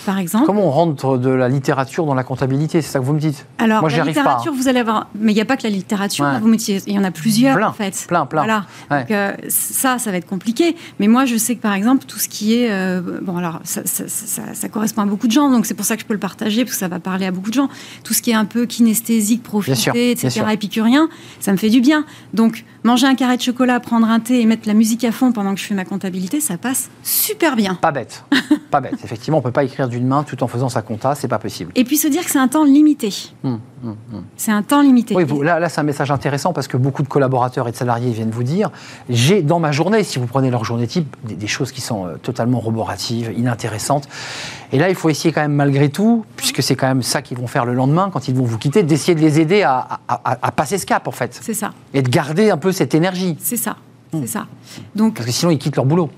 Par 0.07 0.19
exemple. 0.19 0.47
Comment 0.47 0.67
on 0.67 0.71
rentre 0.71 1.19
de 1.19 1.29
la 1.31 1.49
littérature 1.49 2.07
dans 2.07 2.15
la 2.15 2.23
comptabilité 2.25 2.83
C'est 2.83 2.91
ça 2.91 2.99
que 3.01 3.05
vous 3.05 3.13
me 3.13 3.19
dites? 3.21 3.47
Alors, 3.59 3.81
Moi, 3.81 3.91
la 3.91 3.99
pas, 3.99 4.05
littérature, 4.05 4.53
vous 4.53 4.69
allez 4.69 4.81
avoir. 4.81 5.09
Mais 5.15 5.33
il 5.33 5.35
n'y 5.35 5.41
a 5.41 5.45
pas 5.45 5.57
que 5.57 5.65
la 5.65 5.71
littérature, 5.71 6.25
Ouais. 6.25 6.39
vous 6.41 6.49
mettiez- 6.49 6.81
il 6.87 6.95
y 6.95 6.99
en 6.99 7.05
a 7.05 7.11
plusieurs, 7.11 7.57
Plein, 7.57 7.69
en 7.69 7.73
fait. 7.73 8.05
plein, 8.09 8.27
plein. 8.27 8.43
Voilà. 8.43 8.67
Ouais. 8.91 9.01
Donc, 9.01 9.11
euh, 9.11 9.33
ça, 9.49 9.99
ça 9.99 10.11
va 10.11 10.17
être 10.19 10.27
compliqué. 10.29 10.77
Mais 11.01 11.09
moi, 11.09 11.25
je 11.25 11.37
sais 11.37 11.57
que, 11.57 11.61
par 11.61 11.75
exemple, 11.75 12.05
tout 12.07 12.19
ce 12.19 12.29
qui 12.29 12.55
est. 12.55 12.71
euh, 12.71 13.01
bon, 13.23 13.37
alors, 13.37 13.61
ça, 13.65 13.83
ça- 13.85 14.05
ça- 14.09 14.55
ça 14.55 14.69
correspond 14.69 15.03
à 15.03 15.07
beaucoup 15.07 15.27
de 15.27 15.33
gens, 15.33 15.51
donc 15.51 15.67
c'est 15.67 15.75
pour 15.75 15.85
ça 15.85 15.97
que 15.97 16.03
je 16.03 16.07
peux 16.07 16.15
le 16.15 16.21
partager, 16.21 16.65
parce 16.65 16.75
que 16.77 16.81
ça 16.81 16.89
va 16.89 17.01
parler 17.01 17.27
à 17.27 17.31
beaucoup 17.33 17.51
de 17.51 17.55
gens. 17.55 17.69
Tout 18.05 18.15
ce 18.15 18.23
qui 18.23 18.31
est 18.31 18.35
un 18.35 18.45
peu 18.45 18.67
kinesthésique, 18.67 19.43
sûr, 19.43 19.51
profiter, 19.51 20.13
etc., 20.13 20.43
épicurien, 20.53 21.09
ça 21.41 21.53
me 21.53 21.57
fait 21.57 21.71
du 21.71 21.81
bien. 21.81 22.05
Donc, 22.35 22.65
manger 22.85 23.07
un 23.07 23.15
carré 23.15 23.37
de 23.37 23.43
chocolat, 23.43 23.79
prendre 23.81 24.09
un 24.09 24.21
thé 24.21 24.41
et 24.41 24.47
mettre 24.47 24.67
la 24.67 24.75
musique 24.75 25.05
à 25.05 25.13
fond 25.13 25.33
pendant 25.33 25.55
que 25.55 25.61
je 25.61 25.67
fais 25.67 25.75
ma 25.75 25.85
comptabilité, 25.85 26.41
ça 26.41 26.57
passe 26.57 26.89
super 27.03 27.57
bien. 27.57 27.79
Pas 27.81 27.93
bête. 27.93 28.25
pas 28.71 28.81
bête. 28.81 28.95
Effectivement, 29.05 29.39
on 29.39 29.41
ne 29.41 29.45
peut 29.45 29.51
pas 29.53 29.65
écrire 29.65 29.89
d'une 29.89 30.07
main 30.07 30.23
tout 30.23 30.43
en 30.43 30.49
faisant 30.49 30.69
sa 30.69 30.83
compta, 30.83 31.15
c'est 31.15 31.29
pas 31.29 31.39
possible. 31.39 31.73
Et 31.75 31.85
puis 31.85 31.97
se 31.97 32.09
dire 32.09 32.25
que 32.25 32.31
c'est 32.31 32.39
un 32.39 32.49
temps 32.49 32.65
limité. 32.65 33.13
Hum, 33.43 33.59
hum, 33.85 33.97
hum. 34.13 34.25
C'est 34.37 34.53
un 34.53 34.63
temps 34.63 34.83
limité. 34.83 35.15
Oui, 35.17 35.25
vous- 35.25 35.43
là, 35.43 35.59
là 35.59 35.69
c'est 35.69 35.81
un 35.81 35.85
message 35.85 36.11
intéressant 36.11 36.53
parce 36.53 36.69
que 36.69 36.77
beaucoup 36.77 37.03
de 37.03 37.09
collaborateurs 37.09 37.67
et 37.69 37.73
de 37.73 37.77
salariés 37.77 38.13
viennent 38.13 38.31
vous 38.31 38.43
dire 38.43 38.71
j'ai 39.09 39.43
dans 39.43 39.59
ma 39.61 39.73
journée, 39.73 40.05
si 40.05 40.19
vous 40.19 40.27
prenez 40.27 40.51
leur 40.51 40.65
journée 40.65 40.87
type, 40.87 41.17
des, 41.25 41.35
des 41.35 41.47
choses 41.47 41.73
qui 41.73 41.81
sont 41.81 42.07
euh, 42.07 42.17
totalement 42.23 42.61
roboratives, 42.61 43.33
inintéressantes. 43.37 44.09
Et 44.73 44.79
là, 44.79 44.89
il 44.89 44.95
faut 44.95 45.09
essayer 45.09 45.33
quand 45.33 45.41
même, 45.41 45.55
malgré 45.55 45.89
tout, 45.89 46.25
puisque 46.37 46.63
c'est 46.63 46.77
quand 46.77 46.87
même 46.89 47.03
ça 47.03 47.23
qu'ils 47.23 47.39
vont 47.39 47.47
faire 47.47 47.65
le 47.65 47.75
lendemain 47.75 48.11
quand 48.13 48.29
ils 48.29 48.35
vont 48.35 48.45
vous 48.45 48.59
quitter, 48.59 48.83
d'essayer 48.83 49.15
de 49.15 49.21
les 49.21 49.41
aider 49.41 49.63
à, 49.63 49.79
à- 50.07 50.21
à- 50.33 50.39
à 50.43 50.51
passer 50.53 50.79
ce 50.79 50.87
cap, 50.87 51.09
en 51.09 51.13
fait. 51.13 51.37
C'est 51.43 51.55
ça. 51.55 51.73
Et 51.95 52.03
de 52.03 52.09
garder 52.09 52.51
un 52.51 52.57
peu 52.57 52.71
cette 52.73 52.95
énergie. 52.95 53.37
C'est 53.41 53.57
ça. 53.57 53.77
C'est 54.13 54.27
ça. 54.27 54.47
Donc, 54.95 55.15
Parce 55.15 55.27
que 55.27 55.33
sinon, 55.33 55.51
ils 55.53 55.59
quittent 55.59 55.77
leur 55.77 55.87
boulot. 55.87 56.11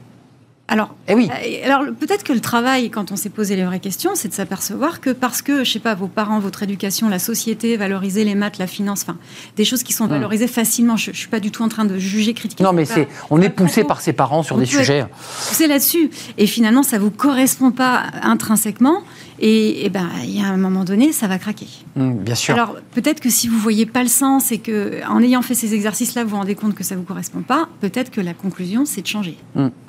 Alors, 0.73 0.95
Eh 1.07 1.15
oui. 1.15 1.29
Euh, 1.31 1.65
Alors 1.67 1.83
peut-être 1.99 2.25
que 2.25 2.33
le 2.33 2.41
travail, 2.41 2.91
quand 2.91 3.13
on 3.13 3.17
s'est 3.17 3.29
posé 3.31 3.57
les 3.57 3.65
vraies 3.65 3.79
questions, 3.79 4.13
c'est 4.15 4.29
de 4.29 4.33
s'apercevoir 4.33 5.01
que 5.01 5.11
parce 5.11 5.43
que, 5.43 5.65
je 5.65 5.71
sais 5.71 5.79
pas, 5.79 5.95
vos 5.95 6.07
parents, 6.09 6.39
votre 6.41 6.63
éducation, 6.63 7.09
la 7.09 7.19
société, 7.19 7.77
valoriser 7.77 8.25
les 8.25 8.35
maths, 8.35 8.59
la 8.59 8.67
finance, 8.67 9.03
enfin, 9.03 9.19
des 9.57 9.65
choses 9.65 9.83
qui 9.83 9.93
sont 9.93 10.07
valorisées 10.07 10.49
facilement. 10.49 10.97
Je, 10.97 11.13
je 11.13 11.17
suis 11.19 11.29
pas 11.29 11.41
du 11.41 11.51
tout 11.51 11.63
en 11.63 11.69
train 11.69 11.85
de 11.85 11.99
juger, 11.99 12.33
critiquer. 12.33 12.65
Non, 12.65 12.73
mais 12.73 12.85
c'est, 12.87 13.07
on 13.31 13.41
est 13.41 13.51
poussé 13.51 13.85
par 13.85 14.01
ses 14.01 14.13
parents 14.13 14.43
sur 14.43 14.56
On 14.56 14.58
des 14.58 14.67
sujets. 14.67 15.05
C'est 15.37 15.67
là-dessus. 15.67 16.11
Et 16.39 16.46
finalement, 16.46 16.82
ça 16.82 16.99
vous 16.99 17.11
correspond 17.11 17.70
pas 17.70 18.05
intrinsèquement. 18.23 19.03
Et, 19.44 19.84
et 19.84 19.91
ben, 19.91 20.08
il 20.22 20.39
y 20.39 20.41
a 20.41 20.46
un 20.46 20.56
moment 20.56 20.84
donné, 20.84 21.11
ça 21.13 21.27
va 21.27 21.37
craquer. 21.37 21.67
Hum, 21.99 22.15
bien 22.19 22.37
sûr. 22.37 22.55
Alors 22.55 22.77
peut-être 22.93 23.19
que 23.20 23.29
si 23.29 23.49
vous 23.49 23.58
voyez 23.58 23.87
pas 23.87 24.03
le 24.05 24.08
sens 24.08 24.53
et 24.53 24.58
que, 24.58 25.01
en 25.08 25.20
ayant 25.20 25.43
fait 25.43 25.55
ces 25.56 25.75
exercices-là, 25.75 26.22
vous 26.22 26.31
vous 26.31 26.37
rendez 26.37 26.55
compte 26.55 26.75
que 26.77 26.84
ça 26.84 26.94
vous 26.94 27.03
correspond 27.03 27.43
pas, 27.43 27.69
peut-être 27.81 28.11
que 28.13 28.20
la 28.20 28.34
conclusion, 28.34 28.84
c'est 28.87 29.03
de 29.03 29.06
changer. 29.08 29.37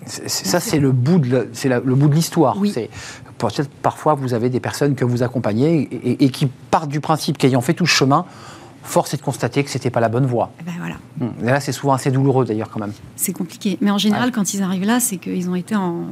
C'est- 0.07 0.27
ça, 0.27 0.59
c'est 0.59 0.79
le 0.79 0.91
bout 0.91 1.19
de, 1.19 1.49
c'est 1.53 1.69
le 1.69 1.79
bout 1.95 2.07
de 2.07 2.15
l'histoire. 2.15 2.57
Oui. 2.59 2.73
Peut-être 3.37 3.69
parfois 3.81 4.15
vous 4.15 4.33
avez 4.33 4.49
des 4.49 4.59
personnes 4.59 4.95
que 4.95 5.05
vous 5.05 5.21
accompagnez 5.21 5.87
et, 5.91 6.09
et- 6.11 6.25
et 6.25 6.29
qui 6.29 6.47
partent 6.71 6.89
du 6.89 6.99
principe 6.99 7.37
qu'ayant 7.37 7.61
fait 7.61 7.73
tout 7.75 7.85
ce 7.85 7.93
chemin, 7.93 8.25
force 8.83 9.13
est 9.13 9.17
de 9.17 9.21
constater 9.23 9.63
que 9.63 9.69
c'était 9.69 9.89
pas 9.89 9.99
la 10.01 10.09
bonne 10.09 10.25
voie. 10.25 10.51
Eh 10.59 10.63
ben 10.63 10.73
voilà. 10.77 10.95
Hum, 11.21 11.31
Et 11.41 11.45
là, 11.45 11.59
c'est 11.59 11.71
souvent 11.71 11.93
assez 11.93 12.11
douloureux 12.11 12.45
d'ailleurs 12.45 12.69
quand 12.69 12.79
même. 12.79 12.93
C'est 13.15 13.33
compliqué. 13.33 13.77
Mais 13.81 13.89
en 13.91 13.97
général, 13.97 14.31
quand 14.31 14.53
ils 14.53 14.61
arrivent 14.61 14.85
là, 14.85 14.99
c'est 14.99 15.17
qu'ils 15.17 15.49
ont 15.49 15.55
été 15.55 15.75
en, 15.75 16.03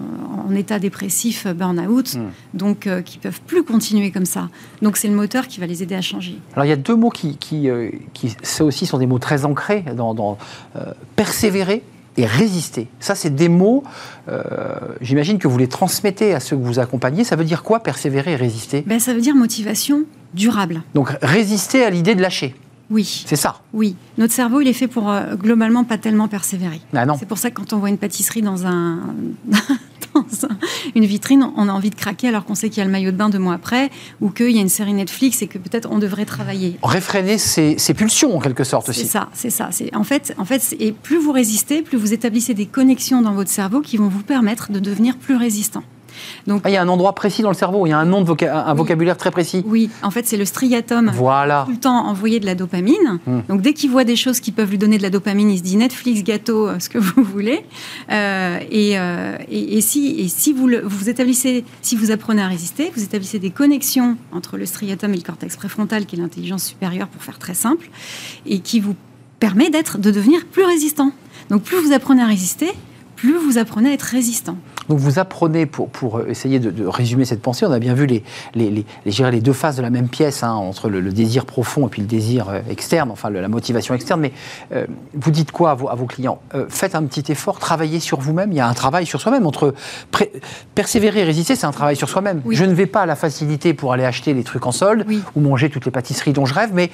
en 0.47 0.55
état 0.55 0.79
dépressif, 0.79 1.45
euh, 1.45 1.53
burn-out, 1.53 2.15
Mm. 2.15 2.21
donc 2.53 2.87
euh, 2.87 3.01
qui 3.01 3.17
peuvent 3.19 3.41
plus 3.41 3.63
continuer 3.63 4.11
comme 4.11 4.25
ça. 4.25 4.49
Donc 4.81 4.97
c'est 4.97 5.07
le 5.07 5.15
moteur 5.15 5.47
qui 5.47 5.59
va 5.59 5.65
les 5.67 5.83
aider 5.83 5.95
à 5.95 6.01
changer. 6.01 6.37
Alors 6.53 6.65
il 6.65 6.69
y 6.69 6.73
a 6.73 6.75
deux 6.77 6.95
mots 6.95 7.09
qui, 7.09 7.37
qui, 7.37 7.69
euh, 7.69 7.89
qui 8.13 8.35
ça 8.41 8.63
aussi 8.65 8.85
sont 8.85 8.97
des 8.97 9.05
mots 9.07 9.19
très 9.19 9.45
ancrés 9.45 9.83
dans, 9.95 10.13
dans, 10.13 10.37
euh, 10.75 10.93
persévérer 11.15 11.83
et 12.17 12.25
résister. 12.25 12.87
Ça, 12.99 13.15
c'est 13.15 13.33
des 13.33 13.49
mots, 13.49 13.83
euh, 14.27 14.41
j'imagine 15.01 15.37
que 15.39 15.47
vous 15.47 15.57
les 15.57 15.67
transmettez 15.67 16.33
à 16.33 16.39
ceux 16.39 16.55
que 16.57 16.61
vous 16.61 16.79
accompagnez. 16.79 17.23
Ça 17.23 17.35
veut 17.35 17.45
dire 17.45 17.63
quoi, 17.63 17.79
persévérer 17.81 18.33
et 18.33 18.35
résister? 18.35 18.83
Ben, 18.85 18.99
ça 18.99 19.13
veut 19.13 19.21
dire 19.21 19.35
motivation 19.35 20.03
durable. 20.33 20.81
Donc 20.93 21.09
résister 21.21 21.83
à 21.83 21.89
l'idée 21.89 22.15
de 22.15 22.21
lâcher, 22.21 22.55
Oui, 22.89 23.23
c'est 23.25 23.35
ça? 23.37 23.61
Oui. 23.73 23.95
Notre 24.17 24.33
cerveau, 24.33 24.59
il 24.61 24.67
est 24.67 24.73
fait 24.73 24.87
pour 24.87 25.09
euh, 25.09 25.35
globalement 25.35 25.83
pas 25.85 25.97
tellement 25.97 26.27
persévérer. 26.27 26.81
Ah 26.93 27.05
non 27.05 27.15
C'est 27.17 27.25
pour 27.27 27.37
ça 27.37 27.49
que 27.49 27.55
quand 27.55 27.71
on 27.73 27.77
voit 27.79 27.89
une 27.89 27.97
pâtisserie 27.97 28.41
dans 28.41 28.65
un, 28.67 28.99
une 30.95 31.05
vitrine, 31.05 31.47
on 31.55 31.67
a 31.69 31.71
envie 31.71 31.89
de 31.89 31.95
craquer 31.95 32.27
alors 32.27 32.45
qu'on 32.45 32.55
sait 32.55 32.69
qu'il 32.69 32.79
y 32.79 32.81
a 32.81 32.85
le 32.85 32.91
maillot 32.91 33.11
de 33.11 33.17
bain 33.17 33.29
deux 33.29 33.39
mois 33.39 33.53
après 33.53 33.89
ou 34.19 34.29
qu'il 34.29 34.51
y 34.51 34.57
a 34.57 34.61
une 34.61 34.69
série 34.69 34.93
Netflix 34.93 35.41
et 35.41 35.47
que 35.47 35.57
peut-être 35.57 35.89
on 35.91 35.99
devrait 35.99 36.25
travailler. 36.25 36.77
Réfréner 36.83 37.37
ses, 37.37 37.77
ses 37.77 37.93
pulsions 37.93 38.35
en 38.35 38.39
quelque 38.39 38.63
sorte 38.63 38.85
C'est 38.87 38.91
aussi. 39.01 39.07
ça, 39.07 39.29
c'est 39.33 39.49
ça. 39.49 39.69
C'est 39.71 39.95
en 39.95 40.03
fait, 40.03 40.33
en 40.37 40.45
fait, 40.45 40.59
c'est- 40.61 40.81
et 40.81 40.91
plus 40.91 41.17
vous 41.17 41.31
résistez, 41.31 41.81
plus 41.81 41.97
vous 41.97 42.13
établissez 42.13 42.53
des 42.53 42.65
connexions 42.65 43.21
dans 43.21 43.33
votre 43.33 43.49
cerveau 43.49 43.81
qui 43.81 43.97
vont 43.97 44.07
vous 44.09 44.23
permettre 44.23 44.71
de 44.71 44.79
devenir 44.79 45.17
plus 45.17 45.35
résistant. 45.35 45.83
Donc, 46.47 46.61
ah, 46.63 46.69
il 46.69 46.73
y 46.73 46.77
a 46.77 46.81
un 46.81 46.87
endroit 46.87 47.13
précis 47.13 47.41
dans 47.41 47.49
le 47.49 47.55
cerveau, 47.55 47.85
il 47.85 47.89
y 47.89 47.93
a 47.93 47.99
un 47.99 48.05
nom 48.05 48.21
de 48.21 48.31
un 48.45 48.73
vocabulaire 48.73 49.17
très 49.17 49.31
précis. 49.31 49.63
Oui, 49.65 49.89
en 50.01 50.11
fait, 50.11 50.25
c'est 50.25 50.37
le 50.37 50.45
striatum. 50.45 51.11
Voilà. 51.13 51.63
Tout 51.65 51.71
le 51.71 51.79
temps 51.79 52.05
envoyer 52.07 52.39
de 52.39 52.45
la 52.45 52.55
dopamine. 52.55 53.19
Hmm. 53.25 53.41
Donc, 53.47 53.61
dès 53.61 53.73
qu'il 53.73 53.91
voit 53.91 54.03
des 54.03 54.15
choses 54.15 54.39
qui 54.39 54.51
peuvent 54.51 54.69
lui 54.69 54.77
donner 54.77 54.97
de 54.97 55.03
la 55.03 55.09
dopamine, 55.09 55.49
il 55.49 55.57
se 55.57 55.63
dit 55.63 55.77
Netflix, 55.77 56.23
gâteau, 56.23 56.67
euh, 56.67 56.79
ce 56.79 56.89
que 56.89 56.97
vous 56.97 57.23
voulez. 57.23 57.65
Euh, 58.11 58.59
euh, 58.71 59.37
et, 59.49 59.77
et, 59.77 59.81
si, 59.81 60.15
et 60.19 60.27
si 60.27 60.53
vous, 60.53 60.67
le, 60.67 60.81
vous 60.81 61.09
établissez, 61.09 61.63
si 61.81 61.95
vous 61.95 62.11
apprenez 62.11 62.41
à 62.41 62.47
résister, 62.47 62.91
vous 62.95 63.03
établissez 63.03 63.39
des 63.39 63.51
connexions 63.51 64.17
entre 64.31 64.57
le 64.57 64.65
striatum 64.65 65.13
et 65.13 65.17
le 65.17 65.23
cortex 65.23 65.55
préfrontal, 65.55 66.05
qui 66.05 66.15
est 66.15 66.19
l'intelligence 66.19 66.63
supérieure, 66.63 67.07
pour 67.07 67.23
faire 67.23 67.39
très 67.39 67.53
simple, 67.53 67.89
et 68.45 68.59
qui 68.59 68.79
vous 68.79 68.95
permet 69.39 69.69
d'être, 69.69 69.97
de 69.97 70.11
devenir 70.11 70.45
plus 70.45 70.63
résistant. 70.63 71.11
Donc, 71.49 71.63
plus 71.63 71.77
vous 71.77 71.93
apprenez 71.93 72.21
à 72.21 72.27
résister, 72.27 72.71
plus 73.15 73.37
vous 73.37 73.57
apprenez 73.57 73.89
à 73.89 73.93
être 73.93 74.03
résistant. 74.03 74.57
Donc 74.89 74.99
vous 74.99 75.19
apprenez, 75.19 75.65
pour, 75.65 75.89
pour 75.89 76.21
essayer 76.27 76.59
de, 76.59 76.85
résumer 76.85 77.25
cette 77.25 77.41
pensée, 77.41 77.65
on 77.65 77.71
a 77.71 77.79
bien 77.79 77.93
vu 77.93 78.05
les, 78.05 78.23
les, 78.55 78.69
les, 78.69 78.85
les, 79.05 79.31
les 79.31 79.41
deux 79.41 79.53
faces 79.53 79.75
de 79.75 79.81
la 79.81 79.89
même 79.89 80.09
pièce, 80.09 80.43
hein, 80.43 80.53
entre 80.53 80.89
le, 80.89 81.01
désir 81.11 81.45
profond 81.45 81.87
et 81.87 81.89
puis 81.89 82.01
le 82.01 82.07
désir 82.07 82.49
euh, 82.49 82.59
externe, 82.69 83.11
enfin 83.11 83.29
la 83.29 83.47
motivation 83.47 83.93
externe, 83.93 84.21
mais 84.21 84.31
euh, 84.73 84.85
vous 85.13 85.31
dites 85.31 85.51
quoi 85.51 85.71
à 85.71 85.75
vos, 85.75 85.89
à 85.89 85.95
vos 85.95 86.05
clients? 86.05 86.41
Euh, 86.55 86.65
Faites 86.69 86.95
un 86.95 87.03
petit 87.03 87.31
effort, 87.31 87.59
travaillez 87.59 87.99
sur 87.99 88.19
vous-même, 88.19 88.51
il 88.51 88.55
y 88.55 88.59
a 88.59 88.67
un 88.67 88.73
travail 88.73 89.05
sur 89.05 89.21
soi-même, 89.21 89.45
entre 89.45 89.73
persévérer 90.75 91.21
et 91.21 91.23
résister, 91.23 91.55
c'est 91.55 91.65
un 91.65 91.71
travail 91.71 91.95
sur 91.95 92.09
soi-même. 92.09 92.41
Je 92.49 92.65
ne 92.65 92.73
vais 92.73 92.85
pas 92.85 93.01
à 93.01 93.05
la 93.05 93.15
facilité 93.15 93.73
pour 93.73 93.93
aller 93.93 94.05
acheter 94.05 94.33
les 94.33 94.43
trucs 94.43 94.65
en 94.65 94.71
solde 94.71 95.05
ou 95.35 95.41
manger 95.41 95.69
toutes 95.69 95.85
les 95.85 95.91
pâtisseries 95.91 96.33
dont 96.33 96.45
je 96.45 96.53
rêve, 96.53 96.71
mais 96.73 96.89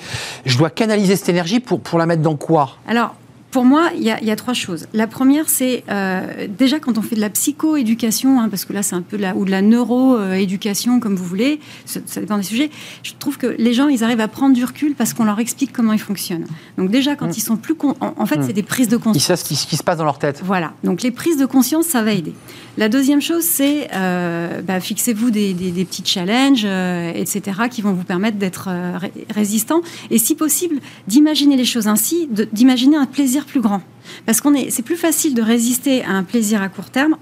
je 0.45 0.57
dois 0.57 0.69
canaliser 0.69 1.15
cette 1.15 1.29
énergie 1.29 1.59
pour, 1.59 1.79
pour 1.79 1.99
la 1.99 2.05
mettre 2.05 2.21
dans 2.21 2.35
quoi? 2.35 2.71
Alors, 2.87 3.15
pour 3.51 3.63
moi, 3.63 3.91
il 3.95 4.03
y, 4.03 4.11
a 4.11 4.35
trois 4.35 4.53
choses. 4.53 4.87
La 4.93 5.07
première, 5.07 5.47
c'est 5.47 5.83
euh, 5.89 6.47
déjà 6.47 6.79
quand 6.79 6.97
on 6.97 7.01
fait 7.01 7.15
de 7.15 7.21
la 7.21 7.29
psychoéducation, 7.29 8.41
hein, 8.41 8.49
parce 8.49 8.65
que 8.65 8.73
là 8.73 8.83
c'est 8.83 8.95
un 8.95 9.01
peu 9.01 9.17
de 9.17 9.21
la, 9.21 9.35
ou 9.35 9.45
de 9.45 9.51
la 9.51 9.61
neuroéducation, 9.61 10.99
comme 10.99 11.15
vous 11.15 11.23
voulez, 11.23 11.59
ça, 11.85 12.01
dépend 12.19 12.37
des 12.37 12.43
sujets. 12.43 12.69
Je 13.03 13.13
trouve 13.17 13.37
que 13.37 13.47
les 13.47 13.73
gens, 13.73 13.87
ils 13.87 14.03
arrivent 14.03 14.19
à 14.19 14.27
prendre 14.27 14.53
du 14.53 14.65
recul 14.65 14.95
parce 14.95 15.13
qu'on 15.13 15.23
leur 15.23 15.39
explique 15.39 15.71
comment 15.71 15.93
ils 15.93 15.99
fonctionnent. 15.99 16.45
Donc 16.77 16.91
déjà, 16.91 17.15
quand 17.15 17.27
mm. 17.27 17.33
ils 17.37 17.41
sont 17.41 17.55
plus, 17.57 17.75
en, 18.01 18.25
fait, 18.25 18.41
c'est 18.41 18.49
mm. 18.49 18.53
des 18.53 18.63
prises 18.63 18.89
de 18.89 18.97
conscience. 18.97 19.15
Ils 19.15 19.25
savent 19.25 19.39
ce 19.39 19.45
qui, 19.45 19.55
ce 19.55 19.65
qui, 19.65 19.77
se 19.77 19.83
passe 19.83 19.97
dans 19.97 20.05
leur 20.05 20.19
tête. 20.19 20.41
Voilà. 20.43 20.73
Donc 20.83 21.01
les 21.01 21.11
prises 21.11 21.37
de 21.37 21.45
conscience, 21.45 21.85
ça 21.85 22.03
va 22.03 22.11
aider. 22.11 22.33
La 22.77 22.89
deuxième 22.89 23.21
chose, 23.21 23.43
c'est 23.43 23.87
euh, 23.93 24.61
bah, 24.61 24.79
fixez-vous 24.79 25.31
des, 25.31 25.53
petits 25.89 26.03
challenges, 26.05 26.61
euh, 26.63 27.11
etc., 27.15 27.61
qui 27.71 27.81
vont 27.81 27.93
vous 27.93 28.03
permettre 28.03 28.37
d'être 28.37 28.67
euh, 28.69 28.99
résistant. 29.33 29.81
Et 30.11 30.19
si 30.19 30.35
possible, 30.35 30.79
d'imaginer 31.07 31.55
les 31.55 31.65
choses 31.65 31.87
ainsi, 31.87 32.29
d'imaginer 32.51 32.97
un 32.97 33.07
plaisir 33.07 33.36
plus 33.45 33.61
grand. 33.61 33.81
Parce 34.25 34.41
qu'on 34.41 34.53
est, 34.53 34.69
c'est 34.69 34.83
plus 34.83 34.97
facile 34.97 35.33
de 35.33 35.41
résister 35.41 36.03
à 36.03 36.11
un 36.11 36.23
plaisir 36.23 36.61
à 36.61 36.69
court 36.69 36.89
terme 36.89 37.17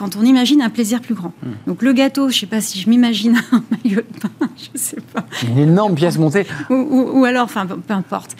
quand 0.00 0.16
on 0.16 0.22
imagine 0.22 0.62
un 0.62 0.70
plaisir 0.70 1.02
plus 1.02 1.14
grand. 1.14 1.34
Hmm. 1.42 1.50
Donc 1.66 1.82
le 1.82 1.92
gâteau, 1.92 2.30
je 2.30 2.36
ne 2.36 2.40
sais 2.40 2.46
pas 2.46 2.62
si 2.62 2.80
je 2.80 2.88
m'imagine 2.88 3.36
un 3.52 3.62
maillot 3.70 4.00
de 4.00 4.18
pain, 4.18 4.30
je 4.56 4.70
ne 4.72 4.78
sais 4.78 4.96
pas. 5.12 5.26
Une 5.46 5.58
énorme 5.58 5.94
pièce 5.94 6.16
montée. 6.16 6.46
Ou, 6.70 7.22
alors, 7.26 7.44
enfin, 7.44 7.66
peu 7.66 7.92
importe. 7.92 8.34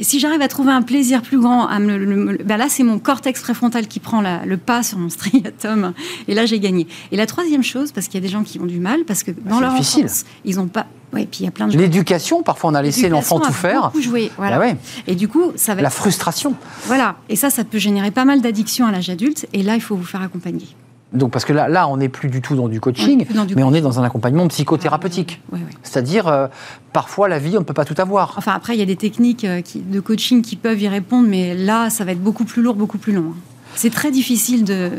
Si 0.00 0.18
j'arrive 0.18 0.42
à 0.42 0.48
trouver 0.48 0.72
un 0.72 0.82
plaisir 0.82 1.22
plus 1.22 1.38
grand, 1.38 1.68
à 1.68 1.78
me, 1.78 2.42
ben 2.42 2.56
là, 2.56 2.66
c'est 2.68 2.82
mon 2.82 2.98
cortex 2.98 3.40
préfrontal 3.40 3.86
qui 3.86 4.00
prend 4.00 4.22
le 4.44 4.56
pas 4.56 4.82
sur 4.82 4.98
mon 4.98 5.08
striatum. 5.08 5.92
Et 6.26 6.34
là, 6.34 6.46
j'ai 6.46 6.58
gagné. 6.58 6.88
Et 7.12 7.16
la 7.16 7.26
troisième 7.26 7.62
chose, 7.62 7.92
parce 7.92 8.08
qu'il 8.08 8.20
y 8.20 8.24
a 8.24 8.26
des 8.26 8.32
gens 8.32 8.42
qui 8.42 8.58
ont 8.58 8.66
du 8.66 8.80
mal, 8.80 9.04
parce 9.06 9.22
que 9.22 9.30
bah, 9.30 9.50
dans 9.50 9.60
leur 9.60 9.74
enfance, 9.74 10.24
ils 10.44 10.56
n'ont 10.56 10.66
pas 10.66 10.86
oui, 11.12 11.28
puis 11.30 11.42
il 11.42 11.44
y 11.44 11.48
a 11.48 11.52
plein 11.52 11.68
de 11.68 11.78
L'éducation, 11.78 12.42
parfois 12.42 12.70
on 12.70 12.74
a 12.74 12.82
laissé 12.82 13.08
l'enfant 13.08 13.38
tout 13.38 13.52
faire. 13.52 13.92
Jouer, 14.00 14.32
voilà. 14.36 14.58
Bah 14.58 14.76
et 15.06 15.14
du 15.14 15.28
coup, 15.28 15.52
ça 15.54 15.76
va. 15.76 15.82
La 15.82 15.90
frustration. 15.90 16.56
Voilà. 16.86 17.14
Et 17.28 17.36
ça, 17.36 17.50
ça 17.50 17.62
peut 17.62 17.78
générer 17.78 18.10
pas 18.10 18.24
mal 18.24 18.40
d'addictions 18.40 18.84
à 18.84 18.90
l'âge 18.90 19.10
adulte. 19.10 19.46
Et 19.52 19.62
là, 19.62 19.76
il 19.76 19.80
faut 19.80 19.94
vous 19.94 20.02
faire 20.02 20.22
accompagner. 20.22 20.66
Donc, 21.14 21.30
parce 21.30 21.44
que 21.44 21.52
là, 21.52 21.68
là 21.68 21.88
on 21.88 21.96
n'est 21.96 22.08
plus 22.08 22.28
du 22.28 22.42
tout 22.42 22.56
dans 22.56 22.68
du 22.68 22.80
coaching, 22.80 23.26
mais 23.54 23.62
on 23.62 23.72
est 23.72 23.80
dans 23.80 24.00
un 24.00 24.02
accompagnement 24.02 24.46
psychothérapeutique. 24.48 25.40
C'est-à-dire, 25.82 26.28
euh, 26.28 26.48
parfois, 26.92 27.28
la 27.28 27.38
vie, 27.38 27.56
on 27.56 27.60
ne 27.60 27.64
peut 27.64 27.74
pas 27.74 27.84
tout 27.84 27.94
avoir. 27.98 28.34
Enfin, 28.36 28.52
après, 28.52 28.74
il 28.74 28.80
y 28.80 28.82
a 28.82 28.86
des 28.86 28.96
techniques 28.96 29.44
euh, 29.44 29.62
de 29.74 30.00
coaching 30.00 30.42
qui 30.42 30.56
peuvent 30.56 30.80
y 30.80 30.88
répondre, 30.88 31.28
mais 31.28 31.54
là, 31.54 31.88
ça 31.90 32.04
va 32.04 32.12
être 32.12 32.22
beaucoup 32.22 32.44
plus 32.44 32.62
lourd, 32.62 32.74
beaucoup 32.74 32.98
plus 32.98 33.12
long. 33.12 33.32
Hein. 33.32 33.40
C'est 33.76 33.90
très 33.90 34.10
difficile 34.10 34.64
de. 34.64 34.90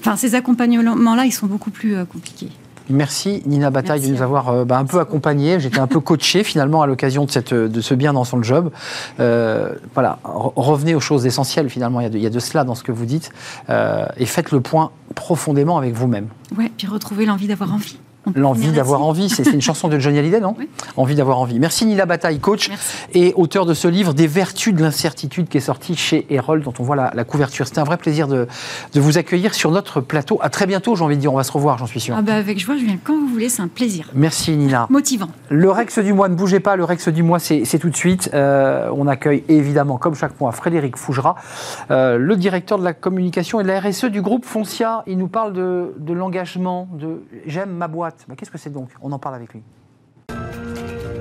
Enfin, 0.00 0.16
ces 0.16 0.34
accompagnements-là, 0.34 1.24
ils 1.24 1.32
sont 1.32 1.46
beaucoup 1.46 1.70
plus 1.70 1.94
euh, 1.94 2.04
compliqués. 2.04 2.50
Merci 2.90 3.42
Nina 3.46 3.70
Bataille 3.70 4.00
de 4.00 4.08
nous 4.08 4.22
avoir 4.22 4.48
euh, 4.48 4.64
bah, 4.64 4.78
un 4.78 4.84
peu 4.84 5.00
accompagnés. 5.00 5.60
J'étais 5.60 5.78
un 5.78 5.86
peu 5.86 6.00
coaché 6.12 6.44
finalement 6.44 6.82
à 6.82 6.86
l'occasion 6.86 7.24
de, 7.24 7.30
cette, 7.30 7.54
de 7.54 7.80
ce 7.80 7.94
bien 7.94 8.12
dans 8.12 8.24
son 8.24 8.42
job. 8.42 8.70
Euh, 9.20 9.74
voilà, 9.94 10.18
revenez 10.24 10.94
aux 10.94 11.00
choses 11.00 11.26
essentielles 11.26 11.68
finalement. 11.70 12.00
Il 12.00 12.04
y, 12.04 12.06
a 12.06 12.10
de, 12.10 12.18
il 12.18 12.22
y, 12.22 12.26
a 12.26 12.30
de, 12.30 12.38
cela 12.38 12.64
dans 12.64 12.74
ce 12.74 12.82
que 12.82 12.92
vous 12.92 13.06
dites 13.06 13.30
euh, 13.70 14.06
et 14.16 14.26
faites 14.26 14.50
le 14.50 14.60
point 14.60 14.90
profondément 15.14 15.78
avec 15.78 15.94
vous-même. 15.94 16.28
Ouais, 16.56 16.70
puis 16.76 16.86
retrouver 16.86 17.26
l'envie 17.26 17.46
d'avoir 17.46 17.72
envie. 17.72 17.98
L'envie 18.34 18.70
d'avoir 18.70 19.02
envie, 19.02 19.28
c'est 19.28 19.52
une 19.52 19.60
chanson 19.60 19.88
de 19.88 19.98
Johnny 19.98 20.18
Hallyday, 20.18 20.40
non 20.40 20.54
Envie 20.96 21.16
d'avoir 21.16 21.38
envie. 21.38 21.58
Merci 21.58 21.86
Nila 21.86 22.06
Bataille, 22.06 22.38
coach 22.38 22.70
et 23.14 23.32
auteur 23.34 23.66
de 23.66 23.74
ce 23.74 23.88
livre 23.88 24.14
Des 24.14 24.28
vertus 24.28 24.74
de 24.74 24.80
l'incertitude 24.80 25.48
qui 25.48 25.58
est 25.58 25.62
sorti 25.62 25.96
chez 25.96 26.26
Erol, 26.30 26.62
dont 26.62 26.72
on 26.78 26.84
voit 26.84 26.96
la, 26.96 27.24
couverture. 27.24 27.66
C'était 27.66 27.80
un 27.80 27.84
vrai 27.84 27.96
plaisir 27.96 28.28
de, 28.28 28.46
de, 28.94 29.00
vous 29.00 29.18
accueillir 29.18 29.54
sur 29.54 29.70
notre 29.70 30.00
plateau. 30.00 30.38
À 30.40 30.50
très 30.50 30.66
bientôt, 30.66 30.94
j'ai 30.94 31.02
envie 31.02 31.16
de 31.16 31.20
dire. 31.20 31.32
On 31.32 31.36
va 31.36 31.44
se 31.44 31.52
revoir, 31.52 31.78
j'en 31.78 31.86
suis 31.86 32.00
sûr. 32.00 32.14
Ah 32.16 32.22
bah 32.22 32.34
avec 32.34 32.58
joie, 32.58 32.76
je 32.76 32.84
viens 32.84 32.98
quand 33.02 33.14
vous 33.14 33.26
voulez, 33.26 33.48
c'est 33.48 33.62
un 33.62 33.68
plaisir. 33.68 34.10
Merci 34.14 34.56
Nina. 34.56 34.86
Motivant. 34.88 35.28
Le 35.48 35.70
Rex 35.70 35.98
du 35.98 36.12
mois, 36.12 36.28
ne 36.28 36.34
bougez 36.34 36.60
pas, 36.60 36.76
le 36.76 36.84
Rex 36.84 37.08
du 37.08 37.22
mois, 37.22 37.38
c'est 37.38 37.78
tout 37.78 37.90
de 37.90 37.96
suite. 37.96 38.30
Euh, 38.34 38.88
on 38.94 39.06
accueille 39.08 39.42
évidemment, 39.48 39.96
comme 39.96 40.14
chaque 40.14 40.40
mois, 40.40 40.52
Frédéric 40.52 40.96
Fougera, 40.96 41.36
euh, 41.90 42.18
le 42.18 42.36
directeur 42.36 42.78
de 42.78 42.84
la 42.84 42.92
communication 42.92 43.60
et 43.60 43.64
de 43.64 43.68
la 43.68 43.80
RSE 43.80 44.04
du 44.06 44.22
groupe 44.22 44.44
Foncia. 44.44 45.02
Il 45.06 45.18
nous 45.18 45.28
parle 45.28 45.52
de, 45.52 45.94
de 45.98 46.12
l'engagement, 46.12 46.88
de 46.92 47.22
j'aime 47.46 47.70
ma 47.70 47.88
boîte. 47.88 48.11
Qu'est-ce 48.36 48.50
que 48.50 48.58
c'est 48.58 48.70
donc? 48.70 48.90
On 49.00 49.12
en 49.12 49.18
parle 49.18 49.34
avec 49.34 49.52
lui. 49.52 49.62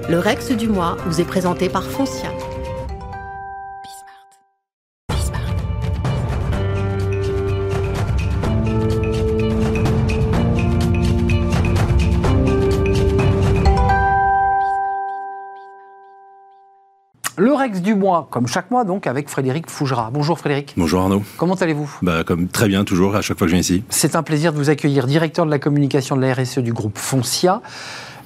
Le 0.09 0.19
Rex 0.19 0.51
du 0.51 0.67
mois 0.67 0.97
vous 1.05 1.21
est 1.21 1.25
présenté 1.25 1.69
par 1.69 1.83
Foncia. 1.83 2.31
Le 17.41 17.53
Rex 17.53 17.81
du 17.81 17.95
mois, 17.95 18.27
comme 18.29 18.45
chaque 18.45 18.69
mois, 18.69 18.83
donc, 18.83 19.07
avec 19.07 19.27
Frédéric 19.27 19.67
Fougera. 19.67 20.11
Bonjour 20.13 20.37
Frédéric. 20.37 20.75
Bonjour 20.77 21.01
Arnaud. 21.01 21.23
Comment 21.37 21.55
allez-vous? 21.55 21.91
Bah, 22.03 22.23
comme, 22.23 22.47
Très 22.47 22.67
bien, 22.67 22.83
toujours, 22.83 23.15
à 23.15 23.23
chaque 23.23 23.39
fois 23.39 23.47
que 23.47 23.49
je 23.49 23.55
viens 23.55 23.61
ici. 23.61 23.83
C'est 23.89 24.15
un 24.15 24.21
plaisir 24.21 24.53
de 24.53 24.59
vous 24.59 24.69
accueillir, 24.69 25.07
directeur 25.07 25.47
de 25.47 25.49
la 25.49 25.57
communication 25.57 26.15
de 26.15 26.21
la 26.21 26.35
RSE 26.35 26.59
du 26.59 26.71
groupe 26.71 26.99
Foncia. 26.99 27.63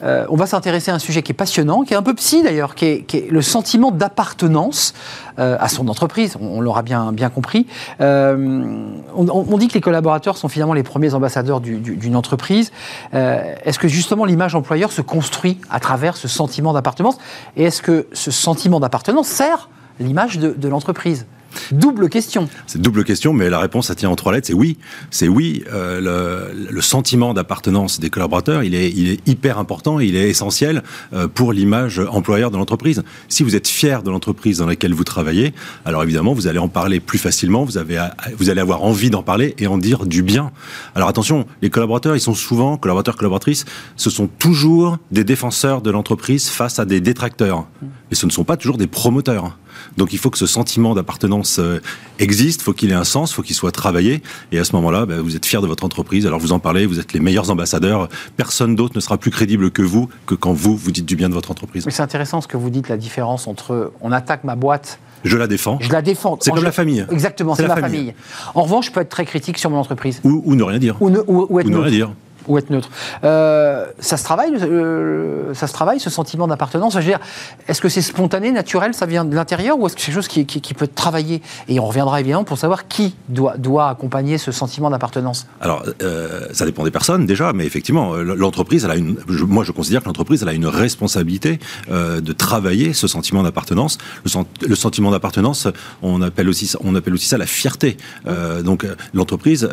Euh, 0.04 0.25
on 0.30 0.36
va 0.36 0.46
s'intéresser 0.46 0.92
à 0.92 0.96
un 0.96 1.00
sujet 1.00 1.22
qui 1.22 1.32
est 1.32 1.36
passionnant, 1.36 1.84
qui 1.84 1.94
est 1.94 1.98
un 1.98 2.04
peu 2.04 2.14
psy 2.14 2.44
d'ailleurs, 2.44 2.75
qui, 2.75 2.86
est, 2.86 3.32
le 3.32 3.42
sentiment 3.42 3.92
d'appartenance 3.92 4.94
euh, 5.40 5.58
à 5.60 5.68
son 5.68 5.88
entreprise. 5.88 6.38
On, 6.40 6.62
l'aura 6.62 6.82
bien, 6.82 7.14
compris. 7.34 7.68
Euh, 8.02 8.88
on, 9.16 9.58
dit 9.58 9.68
que 9.68 9.74
les 9.74 9.82
collaborateurs 9.82 10.38
sont 10.38 10.48
finalement 10.48 10.74
les 10.74 10.84
premiers 10.84 11.14
ambassadeurs 11.14 11.62
d'une 11.62 12.16
entreprise. 12.16 12.72
est-ce 13.14 13.80
que 13.80 13.88
justement 13.88 14.25
l'image 14.25 14.56
employeur 14.56 14.92
se 14.92 15.02
construit 15.02 15.60
à 15.70 15.80
travers 15.80 16.18
ce 16.18 16.28
sentiment 16.28 16.74
d'appartenance? 16.74 17.18
Et 17.58 17.64
est-ce 17.64 17.82
que 17.82 18.08
ce 18.14 18.32
sentiment 18.32 18.80
d'appartenance 18.80 19.28
sert 19.28 19.70
l'image 20.00 20.38
de 20.38 20.68
l'entreprise? 20.68 21.25
Double 21.72 22.10
question. 22.10 22.50
C'est 22.68 22.82
double 22.82 23.04
question, 23.04 23.34
mais 23.34 23.50
la 23.50 23.60
réponse, 23.60 23.88
ça 23.88 23.96
tient 23.96 24.10
en 24.10 24.16
trois 24.16 24.34
lettres, 24.34 24.48
c'est 24.48 24.54
oui. 24.54 24.78
C'est 25.12 25.28
oui. 25.28 25.64
Euh, 25.72 26.52
le, 26.70 26.82
sentiment 26.82 27.34
d'appartenance 27.34 28.00
des 28.00 28.10
collaborateurs, 28.10 28.62
il 28.64 28.76
est, 28.76 29.20
hyper 29.28 29.58
important, 29.58 30.00
il 30.00 30.16
est 30.16 30.30
essentiel 30.30 30.84
euh, 31.14 31.28
pour 31.28 31.52
l'image 31.52 32.00
employeur 32.00 32.52
de 32.52 32.58
l'entreprise. 32.58 33.04
Si 33.28 33.44
vous 33.44 33.56
êtes 33.56 33.68
fier 33.68 34.04
de 34.04 34.12
l'entreprise 34.12 34.60
dans 34.60 34.68
laquelle 34.68 34.94
vous 34.94 35.04
travaillez, 35.04 35.54
alors 35.84 36.04
évidemment, 36.04 36.34
vous 36.34 36.48
allez 36.48 36.60
en 36.60 36.68
parler 36.68 37.00
plus 37.00 37.18
facilement, 37.18 37.66
vous, 37.66 37.78
avez, 37.78 38.06
vous 38.38 38.50
allez 38.50 38.62
avoir 38.62 38.84
envie 38.84 39.10
d'en 39.10 39.24
parler 39.24 39.56
et 39.58 39.68
en 39.68 39.78
dire 39.78 40.06
du 40.06 40.22
bien. 40.22 40.52
Alors 40.94 41.10
attention, 41.10 41.46
les 41.62 41.70
collaborateurs, 41.70 42.16
ils 42.16 42.22
sont 42.22 42.36
souvent, 42.36 42.78
collaborateurs, 42.78 43.16
collaboratrices, 43.16 43.66
ce 43.96 44.10
sont 44.10 44.28
toujours 44.28 44.98
des 45.12 45.24
défenseurs 45.24 45.82
de 45.82 45.90
l'entreprise 45.90 46.48
face 46.50 46.78
à 46.78 46.86
des 46.86 47.02
détracteurs. 47.02 47.68
Et 48.12 48.16
ce 48.16 48.26
ne 48.26 48.32
sont 48.32 48.44
pas 48.44 48.58
toujours 48.58 48.78
des 48.78 48.88
promoteurs. 48.88 49.58
Donc 49.98 50.13
il 50.13 50.20
faut 50.20 50.29
que 50.29 50.38
ce 50.38 50.48
sentiment 50.48 50.94
d'appartenance 50.94 51.60
euh, 51.60 51.79
existe, 52.20 52.62
faut 52.62 52.74
qu'il 52.74 52.91
ait 52.91 52.96
un 52.96 53.03
sens, 53.03 53.34
faut 53.34 53.41
qu'il 53.41 53.55
soit 53.55 53.72
travaillé. 53.72 54.22
Et 54.51 54.60
à 54.60 54.63
ce 54.63 54.75
moment-là, 54.75 55.05
bah, 55.05 55.15
vous 55.22 55.36
êtes 55.36 55.46
fier 55.46 55.62
de 55.62 55.67
votre 55.67 55.84
entreprise. 55.84 56.25
Alors 56.27 56.39
vous 56.39 56.51
en 56.51 56.60
parlez, 56.60 56.86
vous 56.86 57.00
êtes 57.00 57.13
les 57.13 57.20
meilleurs 57.20 57.51
ambassadeurs. 57.51 58.10
Personne 58.38 58.75
d'autre 58.75 58.94
ne 58.96 59.01
sera 59.01 59.17
plus 59.17 59.32
crédible 59.32 59.72
que 59.72 59.82
vous 59.82 60.10
que 60.25 60.36
quand 60.36 60.53
vous 60.53 60.75
vous 60.75 60.91
dites 60.91 61.05
du 61.05 61.15
bien 61.15 61.29
de 61.29 61.34
votre 61.34 61.51
entreprise. 61.51 61.86
Mais 61.86 61.91
c'est 61.91 62.03
intéressant 62.03 62.41
ce 62.41 62.48
que 62.48 62.58
vous 62.58 62.70
dites, 62.70 62.89
la 62.89 62.98
différence 62.98 63.48
entre 63.48 63.91
on 64.01 64.12
attaque 64.12 64.44
ma 64.44 64.55
boîte. 64.55 65.00
Je 65.24 65.38
la 65.38 65.48
défends. 65.48 65.79
Je 65.82 65.91
la 65.91 66.01
défends. 66.01 66.38
C'est 66.39 66.51
comme 66.51 66.63
la 66.63 66.72
famille. 66.72 67.05
Exactement, 67.12 67.55
c'est 67.55 67.67
ma 67.67 67.75
famille. 67.75 68.13
En 68.53 68.63
revanche, 68.63 68.88
je 68.88 68.91
peux 68.91 69.01
être 69.01 69.10
très 69.10 69.25
critique 69.25 69.58
sur 69.58 69.70
mon 69.70 69.77
entreprise. 69.77 70.22
Ou, 70.24 70.55
ne 70.55 70.63
rien 70.63 70.79
dire. 70.79 70.96
Ou 71.01 71.10
ne, 71.10 71.20
ou, 71.27 71.62
ne 71.62 71.77
rien 71.77 71.89
dire. 71.89 72.12
Ou 72.48 72.58
être 72.58 72.70
neutre. 72.70 72.90
Euh, 73.24 73.86
ça 74.00 74.18
se 74.18 74.24
travaille, 74.24 74.56
euh, 74.56 75.54
ça 75.54 75.68
se 75.68 75.74
travaille, 75.74 76.00
ce 76.00 76.10
sentiment 76.10 76.48
d'appartenance? 76.48 76.94
Je 76.94 77.00
veux 77.00 77.06
dire, 77.06 77.20
est-ce 77.68 77.82
que 77.82 77.90
c'est 77.90 78.02
spontané, 78.02 78.52
naturel, 78.52 78.94
ça 78.94 79.06
vient 79.06 79.25
de 79.25 79.36
l'intérieur, 79.36 79.80
ou 79.80 79.88
est-ce 79.88 79.96
que 79.96 80.02
c'est 80.02 80.08
quelque 80.08 80.16
chose 80.16 80.28
qui, 80.28 80.74
peut 80.74 80.86
être 80.86 80.96
travaillé? 80.96 81.42
Et 81.68 81.80
on 81.80 81.88
reviendra 81.88 82.20
évidemment 82.20 82.44
pour 82.44 82.58
savoir 82.58 82.88
qui 82.88 83.16
doit, 83.30 83.90
accompagner 83.90 84.38
ce 84.38 84.52
sentiment 84.52 84.90
d'appartenance. 84.90 85.48
Alors, 85.62 85.84
euh, 86.02 86.48
ça 86.54 86.66
dépend 86.66 86.84
des 86.84 86.92
personnes 86.92 87.25
déjà, 87.25 87.54
mais 87.54 87.66
effectivement, 87.66 88.16
l'entreprise, 88.16 88.86
elle 88.86 88.92
a 88.92 88.96
une. 88.96 89.18
Moi, 89.48 89.64
je 89.64 89.72
considère 89.72 90.02
que 90.02 90.08
l'entreprise, 90.08 90.44
a 90.46 90.54
une 90.54 90.68
responsabilité 90.68 91.60
euh, 91.90 92.22
de 92.22 92.34
travailler 92.34 92.94
ce 92.94 93.08
sentiment 93.08 93.44
d'appartenance. 93.44 93.98
Le, 94.24 94.75
sentiment 94.75 95.12
d'appartenance, 95.12 95.68
on 96.02 96.22
appelle 96.22 96.50
aussi, 96.50 96.72
on 96.84 96.96
appelle 96.96 97.14
aussi 97.14 97.28
ça 97.28 97.38
la 97.38 97.46
fierté. 97.46 97.98
Euh, 98.28 98.62
donc, 98.62 98.86
l'entreprise, 99.14 99.68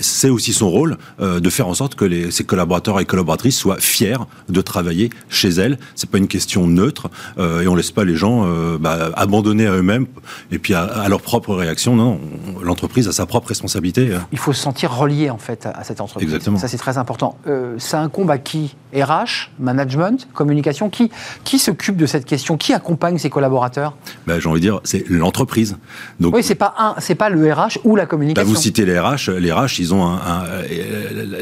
c'est 0.00 0.28
aussi 0.28 0.52
son 0.52 0.70
rôle 0.70 0.98
de 1.18 1.50
faire 1.50 1.68
en 1.68 1.74
sorte 1.74 1.94
que 1.94 2.04
les, 2.10 2.30
ses 2.30 2.44
collaborateurs 2.44 3.00
et 3.00 3.04
collaboratrices 3.04 3.56
soient 3.56 3.78
fiers 3.78 4.18
de 4.48 4.60
travailler 4.60 5.10
chez 5.28 5.48
elles. 5.48 5.78
C'est 5.94 6.10
pas 6.10 6.18
une 6.18 6.28
question 6.28 6.66
neutre 6.66 7.08
euh, 7.38 7.62
et 7.62 7.68
on 7.68 7.74
laisse 7.74 7.90
pas 7.90 8.04
les 8.04 8.16
gens 8.16 8.44
euh, 8.44 8.78
bah, 8.78 9.10
abandonnés 9.14 9.66
à 9.66 9.72
eux-mêmes 9.72 10.06
et 10.50 10.58
puis 10.58 10.74
à, 10.74 10.82
à, 10.82 11.08
leur 11.08 11.22
propre 11.22 11.54
réaction. 11.54 11.96
Non, 11.96 12.20
l'entreprise 12.62 13.08
a 13.08 13.12
sa 13.12 13.26
propre 13.26 13.48
responsabilité. 13.48 14.10
Il 14.32 14.38
faut 14.38 14.52
se 14.52 14.60
sentir 14.60 14.94
relié 14.94 15.30
en 15.30 15.38
fait 15.38 15.66
à 15.66 15.84
cette 15.84 16.00
entreprise. 16.00 16.28
Exactement. 16.28 16.58
Ça 16.58 16.68
c'est 16.68 16.76
très 16.76 16.98
important. 16.98 17.38
Euh, 17.46 17.74
ça 17.78 18.00
incombe 18.00 18.30
à 18.30 18.38
qui? 18.38 18.74
RH, 18.92 19.50
management, 19.60 20.28
communication? 20.32 20.90
Qui 20.90 21.10
qui 21.44 21.60
s'occupe 21.60 21.96
de 21.96 22.06
cette 22.06 22.24
question? 22.24 22.56
Qui 22.56 22.72
accompagne 22.72 23.18
ses 23.18 23.30
collaborateurs? 23.30 23.94
Bah, 24.26 24.40
J'ai 24.40 24.48
envie 24.48 24.60
de 24.60 24.66
dire 24.66 24.80
c'est 24.82 25.08
l'entreprise. 25.08 25.76
Donc 26.18 26.34
oui, 26.34 26.42
c'est 26.42 26.56
pas 26.56 26.74
un, 26.76 26.94
c'est 26.98 27.14
pas 27.14 27.28
le 27.30 27.52
RH 27.52 27.78
ou 27.84 27.94
la 27.94 28.06
communication. 28.06 28.44
Bah, 28.44 28.52
vous 28.52 28.60
citez 28.60 28.84
les 28.84 28.98
RH. 28.98 29.30
Les 29.30 29.52
RH, 29.52 29.78
ils 29.78 29.94
ont 29.94 30.04
un, 30.04 30.16
un 30.16 30.42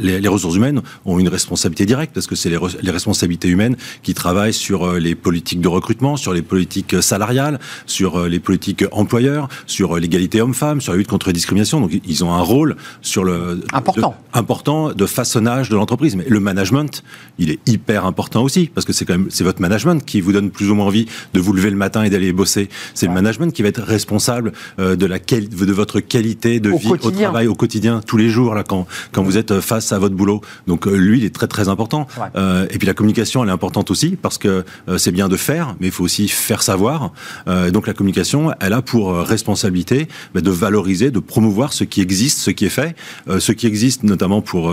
les, 0.00 0.20
les 0.20 0.28
ressources 0.28 0.57
humaines 0.58 0.82
ont 1.06 1.18
une 1.18 1.28
responsabilité 1.28 1.86
directe 1.86 2.12
parce 2.12 2.26
que 2.26 2.36
c'est 2.36 2.50
les, 2.50 2.58
les, 2.82 2.90
responsabilités 2.90 3.48
humaines 3.48 3.76
qui 4.02 4.12
travaillent 4.12 4.52
sur 4.52 4.84
euh, 4.84 4.98
les 4.98 5.14
politiques 5.14 5.60
de 5.60 5.68
recrutement, 5.68 6.16
sur 6.16 6.32
les 6.34 6.42
politiques 6.42 7.02
salariales, 7.02 7.58
sur 7.86 8.16
euh, 8.16 8.28
les 8.28 8.40
politiques 8.40 8.84
employeurs, 8.92 9.48
sur 9.66 9.96
euh, 9.96 10.00
l'égalité 10.00 10.40
homme-femme, 10.42 10.80
sur 10.80 10.92
la 10.92 10.98
lutte 10.98 11.08
contre 11.08 11.28
la 11.28 11.32
discrimination. 11.32 11.80
Donc 11.80 11.92
ils 12.04 12.24
ont 12.24 12.32
un 12.32 12.42
rôle 12.42 12.76
sur 13.00 13.24
le 13.24 13.60
important 13.72 14.10
de, 14.10 14.38
important 14.38 14.92
de 14.92 15.06
façonnage 15.06 15.68
de 15.68 15.76
l'entreprise. 15.76 16.16
Mais 16.16 16.26
le 16.28 16.40
management, 16.40 17.02
il 17.38 17.50
est 17.50 17.60
hyper 17.66 18.04
important 18.04 18.42
aussi 18.42 18.66
parce 18.74 18.84
que 18.84 18.92
c'est 18.92 19.04
quand 19.04 19.14
même 19.14 19.28
c'est 19.30 19.44
votre 19.44 19.62
management 19.62 20.04
qui 20.04 20.20
vous 20.20 20.32
donne 20.32 20.50
plus 20.50 20.70
ou 20.70 20.74
moins 20.74 20.86
envie 20.86 21.06
de 21.34 21.40
vous 21.40 21.52
lever 21.52 21.70
le 21.70 21.76
matin 21.76 22.02
et 22.02 22.10
d'aller 22.10 22.32
bosser. 22.32 22.68
C'est 22.94 23.06
ouais. 23.06 23.14
le 23.14 23.14
management 23.14 23.52
qui 23.52 23.62
va 23.62 23.68
être 23.68 23.82
responsable 23.82 24.52
de 24.78 25.06
la 25.06 25.18
de 25.18 25.72
votre 25.72 26.00
qualité 26.00 26.60
de 26.60 26.70
au 26.70 26.78
vie 26.78 26.88
quotidien. 26.88 27.10
au 27.10 27.22
travail 27.30 27.46
au 27.46 27.54
quotidien 27.54 28.00
tous 28.04 28.16
les 28.16 28.30
jours 28.30 28.54
là 28.54 28.64
quand 28.64 28.86
quand 29.12 29.22
vous 29.22 29.36
êtes 29.36 29.60
face 29.60 29.92
à 29.92 29.98
votre 29.98 30.14
boulot. 30.14 30.40
Donc 30.66 30.86
lui, 30.86 31.18
il 31.18 31.24
est 31.24 31.34
très 31.34 31.46
très 31.46 31.68
important. 31.68 32.06
Ouais. 32.18 32.26
Euh, 32.36 32.66
et 32.70 32.78
puis 32.78 32.86
la 32.86 32.94
communication, 32.94 33.42
elle 33.42 33.50
est 33.50 33.52
importante 33.52 33.90
aussi 33.90 34.16
parce 34.20 34.38
que 34.38 34.64
euh, 34.88 34.98
c'est 34.98 35.12
bien 35.12 35.28
de 35.28 35.36
faire, 35.36 35.74
mais 35.80 35.88
il 35.88 35.92
faut 35.92 36.04
aussi 36.04 36.28
faire 36.28 36.62
savoir. 36.62 37.12
Euh, 37.48 37.70
donc 37.70 37.86
la 37.86 37.94
communication, 37.94 38.52
elle 38.60 38.72
a 38.72 38.82
pour 38.82 39.14
responsabilité 39.14 40.08
bah, 40.34 40.40
de 40.40 40.50
valoriser, 40.50 41.10
de 41.10 41.18
promouvoir 41.18 41.72
ce 41.72 41.84
qui 41.84 42.00
existe, 42.00 42.38
ce 42.38 42.50
qui 42.50 42.66
est 42.66 42.70
fait, 42.70 42.96
ce 43.38 43.52
qui 43.52 43.66
existe 43.66 44.02
notamment 44.02 44.40
pour 44.42 44.72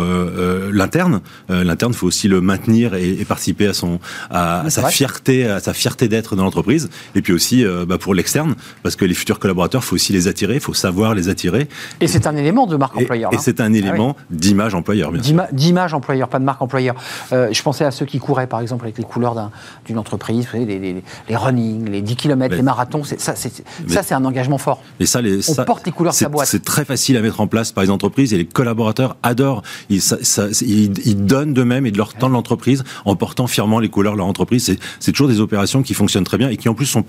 l'interne. 0.72 1.22
l'interne, 1.50 1.92
il 1.94 1.98
faut 1.98 2.08
aussi 2.08 2.28
le 2.28 2.42
maintenir 2.42 2.94
et, 2.96 3.10
et 3.10 3.26
participer 3.26 3.68
à 3.68 3.74
son 3.74 4.00
à, 4.30 4.62
à 4.62 4.70
sa 4.70 4.82
vrai. 4.82 4.92
fierté, 4.92 5.46
à 5.46 5.60
sa 5.60 5.74
fierté 5.74 6.08
d'être 6.08 6.36
dans 6.36 6.44
l'entreprise. 6.44 6.90
Et 7.16 7.22
puis 7.22 7.34
aussi 7.34 7.64
bah, 7.88 7.98
pour 7.98 8.14
l'externe, 8.14 8.56
parce 8.84 8.96
que 8.96 9.06
les 9.06 9.14
futurs 9.14 9.40
collaborateurs, 9.40 9.82
il 9.84 9.86
faut 9.86 9.96
aussi 9.96 10.14
les 10.14 10.28
attirer, 10.28 10.56
il 10.56 10.60
faut 10.60 10.74
savoir 10.74 11.16
les 11.16 11.30
attirer. 11.30 11.68
Et 12.02 12.08
c'est 12.08 12.28
un 12.28 12.36
élément 12.36 12.68
de 12.68 12.76
marque 12.76 12.98
et, 12.98 13.04
employeur. 13.04 13.34
Et 13.34 13.38
c'est 13.38 13.60
un 13.60 13.74
élément 13.74 14.16
ah 14.18 14.24
oui. 14.32 14.38
d'image 14.38 14.76
employeur, 14.76 15.12
bien 15.12 15.24
sûr. 15.24 15.36
D'image 15.66 15.96
employeur, 15.96 16.28
pas 16.28 16.38
de 16.38 16.44
marque 16.44 16.62
employeur. 16.62 16.94
Euh, 17.34 17.50
je 17.52 17.62
pensais 17.64 17.86
à 17.86 17.92
ceux 17.92 18.06
qui 18.06 18.20
couraient, 18.20 18.46
par 18.46 18.60
exemple, 18.60 18.86
avec 18.86 19.00
les 19.00 19.04
couleurs 19.04 19.34
d'une 19.86 19.98
un, 19.98 20.00
entreprise, 20.00 20.46
vous 20.46 20.52
savez, 20.52 20.66
les, 20.66 20.78
les, 20.78 21.04
les, 21.28 21.36
running, 21.36 21.90
les 21.90 22.02
10 22.02 22.16
km, 22.16 22.52
mais, 22.52 22.56
les 22.56 22.62
marathons. 22.62 23.02
Ça, 23.04 23.34
c'est 23.36 24.14
un 24.14 24.26
engagement 24.26 24.60
fort. 24.60 24.80
Mais 25.00 25.08
ça, 25.08 25.22
les, 25.22 25.38
On 25.50 25.54
ça, 25.54 25.66
porte 25.66 25.88
les 25.88 25.92
couleurs 25.92 26.14
de 26.14 26.18
sa 26.18 26.30
boîte. 26.30 26.48
C'est 26.48 26.64
très 26.64 26.86
facile 26.86 27.18
à 27.18 27.22
mettre 27.22 27.42
en 27.42 27.48
place 27.48 27.72
par 27.72 27.84
les 27.84 27.90
entreprises 27.90 28.32
et 28.34 28.38
les 28.38 28.46
collaborateurs 28.46 29.18
adorent. 29.24 29.64
Ils, 29.90 30.02
ça, 30.02 30.18
ça, 30.22 30.48
ils, 30.62 30.94
ils 31.08 31.26
donnent 31.26 31.54
d'eux-mêmes 31.54 31.88
et 31.88 31.92
de 31.92 31.98
leur 31.98 32.14
temps 32.14 32.30
de 32.30 32.34
l'entreprise 32.34 32.84
en 33.06 33.16
portant 33.16 33.48
fièrement 33.48 33.80
les 33.80 33.90
couleurs 33.90 34.14
de 34.14 34.20
leur 34.20 34.28
entreprise. 34.28 34.78
C'est 35.00 35.12
toujours 35.12 35.28
des 35.28 35.40
opérations 35.40 35.82
qui 35.82 35.96
fonctionnent 35.96 36.26
très 36.26 36.38
bien 36.38 36.50
et 36.50 36.58
qui 36.58 36.70
en 36.70 36.76
plus 36.76 36.86
sont 36.86 37.06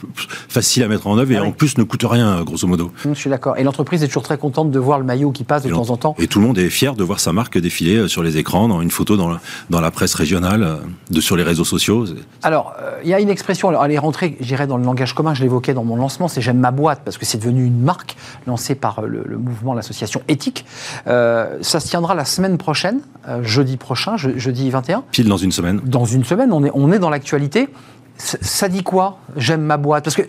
faciles 0.48 0.82
à 0.82 0.88
mettre 0.88 1.06
en 1.06 1.18
œuvre 1.18 1.32
et 1.32 1.36
ah 1.36 1.42
oui. 1.42 1.48
en 1.48 1.52
plus 1.52 1.76
ne 1.76 1.82
coûtent 1.82 2.06
rien, 2.08 2.42
grosso 2.42 2.66
modo. 2.66 2.90
Je 3.04 3.12
suis 3.12 3.28
d'accord. 3.28 3.58
Et 3.58 3.64
l'entreprise 3.64 4.02
est 4.02 4.06
toujours 4.06 4.22
très 4.22 4.38
contente 4.38 4.70
de 4.70 4.78
voir 4.78 4.98
le 4.98 5.04
maillot 5.04 5.30
qui 5.30 5.44
passe 5.44 5.62
de 5.62 5.68
et 5.68 5.72
temps 5.72 5.90
en 5.90 5.96
temps. 5.98 6.14
Et 6.18 6.26
tout 6.26 6.40
le 6.40 6.46
monde 6.46 6.58
est 6.58 6.70
fier 6.70 6.94
de 6.94 7.04
voir 7.04 7.20
sa 7.20 7.32
marque 7.32 7.58
défiler 7.58 8.08
sur 8.08 8.22
les 8.22 8.38
écrans, 8.38 8.45
dans 8.52 8.80
une 8.80 8.90
photo 8.90 9.16
dans 9.16 9.28
la, 9.28 9.40
dans 9.70 9.80
la 9.80 9.90
presse 9.90 10.14
régionale, 10.14 10.78
de, 11.10 11.20
sur 11.20 11.36
les 11.36 11.42
réseaux 11.42 11.64
sociaux. 11.64 12.06
Alors, 12.42 12.74
il 13.02 13.08
euh, 13.08 13.10
y 13.10 13.14
a 13.14 13.20
une 13.20 13.28
expression, 13.28 13.68
alors 13.68 13.84
elle 13.84 13.92
est 13.92 13.98
rentrée, 13.98 14.36
j'irais 14.40 14.66
dans 14.66 14.76
le 14.76 14.84
langage 14.84 15.14
commun, 15.14 15.34
je 15.34 15.42
l'évoquais 15.42 15.74
dans 15.74 15.84
mon 15.84 15.96
lancement, 15.96 16.28
c'est 16.28 16.40
j'aime 16.40 16.58
ma 16.58 16.70
boîte, 16.70 17.02
parce 17.04 17.18
que 17.18 17.24
c'est 17.24 17.38
devenu 17.38 17.64
une 17.64 17.80
marque 17.80 18.16
lancée 18.46 18.74
par 18.74 19.02
le, 19.02 19.22
le 19.24 19.36
mouvement, 19.36 19.74
l'association 19.74 20.22
éthique. 20.28 20.64
Euh, 21.06 21.58
ça 21.60 21.80
se 21.80 21.88
tiendra 21.88 22.14
la 22.14 22.24
semaine 22.24 22.58
prochaine, 22.58 23.00
euh, 23.28 23.42
jeudi 23.42 23.76
prochain, 23.76 24.16
je, 24.16 24.38
jeudi 24.38 24.70
21. 24.70 25.04
Pile 25.10 25.28
dans 25.28 25.36
une 25.36 25.52
semaine. 25.52 25.80
Dans 25.84 26.04
une 26.04 26.24
semaine, 26.24 26.52
on 26.52 26.64
est, 26.64 26.70
on 26.74 26.92
est 26.92 26.98
dans 26.98 27.10
l'actualité. 27.10 27.68
Ça 28.16 28.68
dit 28.68 28.82
quoi 28.82 29.18
J'aime 29.36 29.62
ma 29.62 29.76
boîte? 29.76 30.04
Parce 30.04 30.16
que 30.16 30.22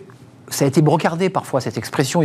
ça 0.50 0.64
a 0.64 0.68
été 0.68 0.82
brocardé 0.82 1.30
parfois, 1.30 1.60
cette 1.60 1.78
expression, 1.78 2.22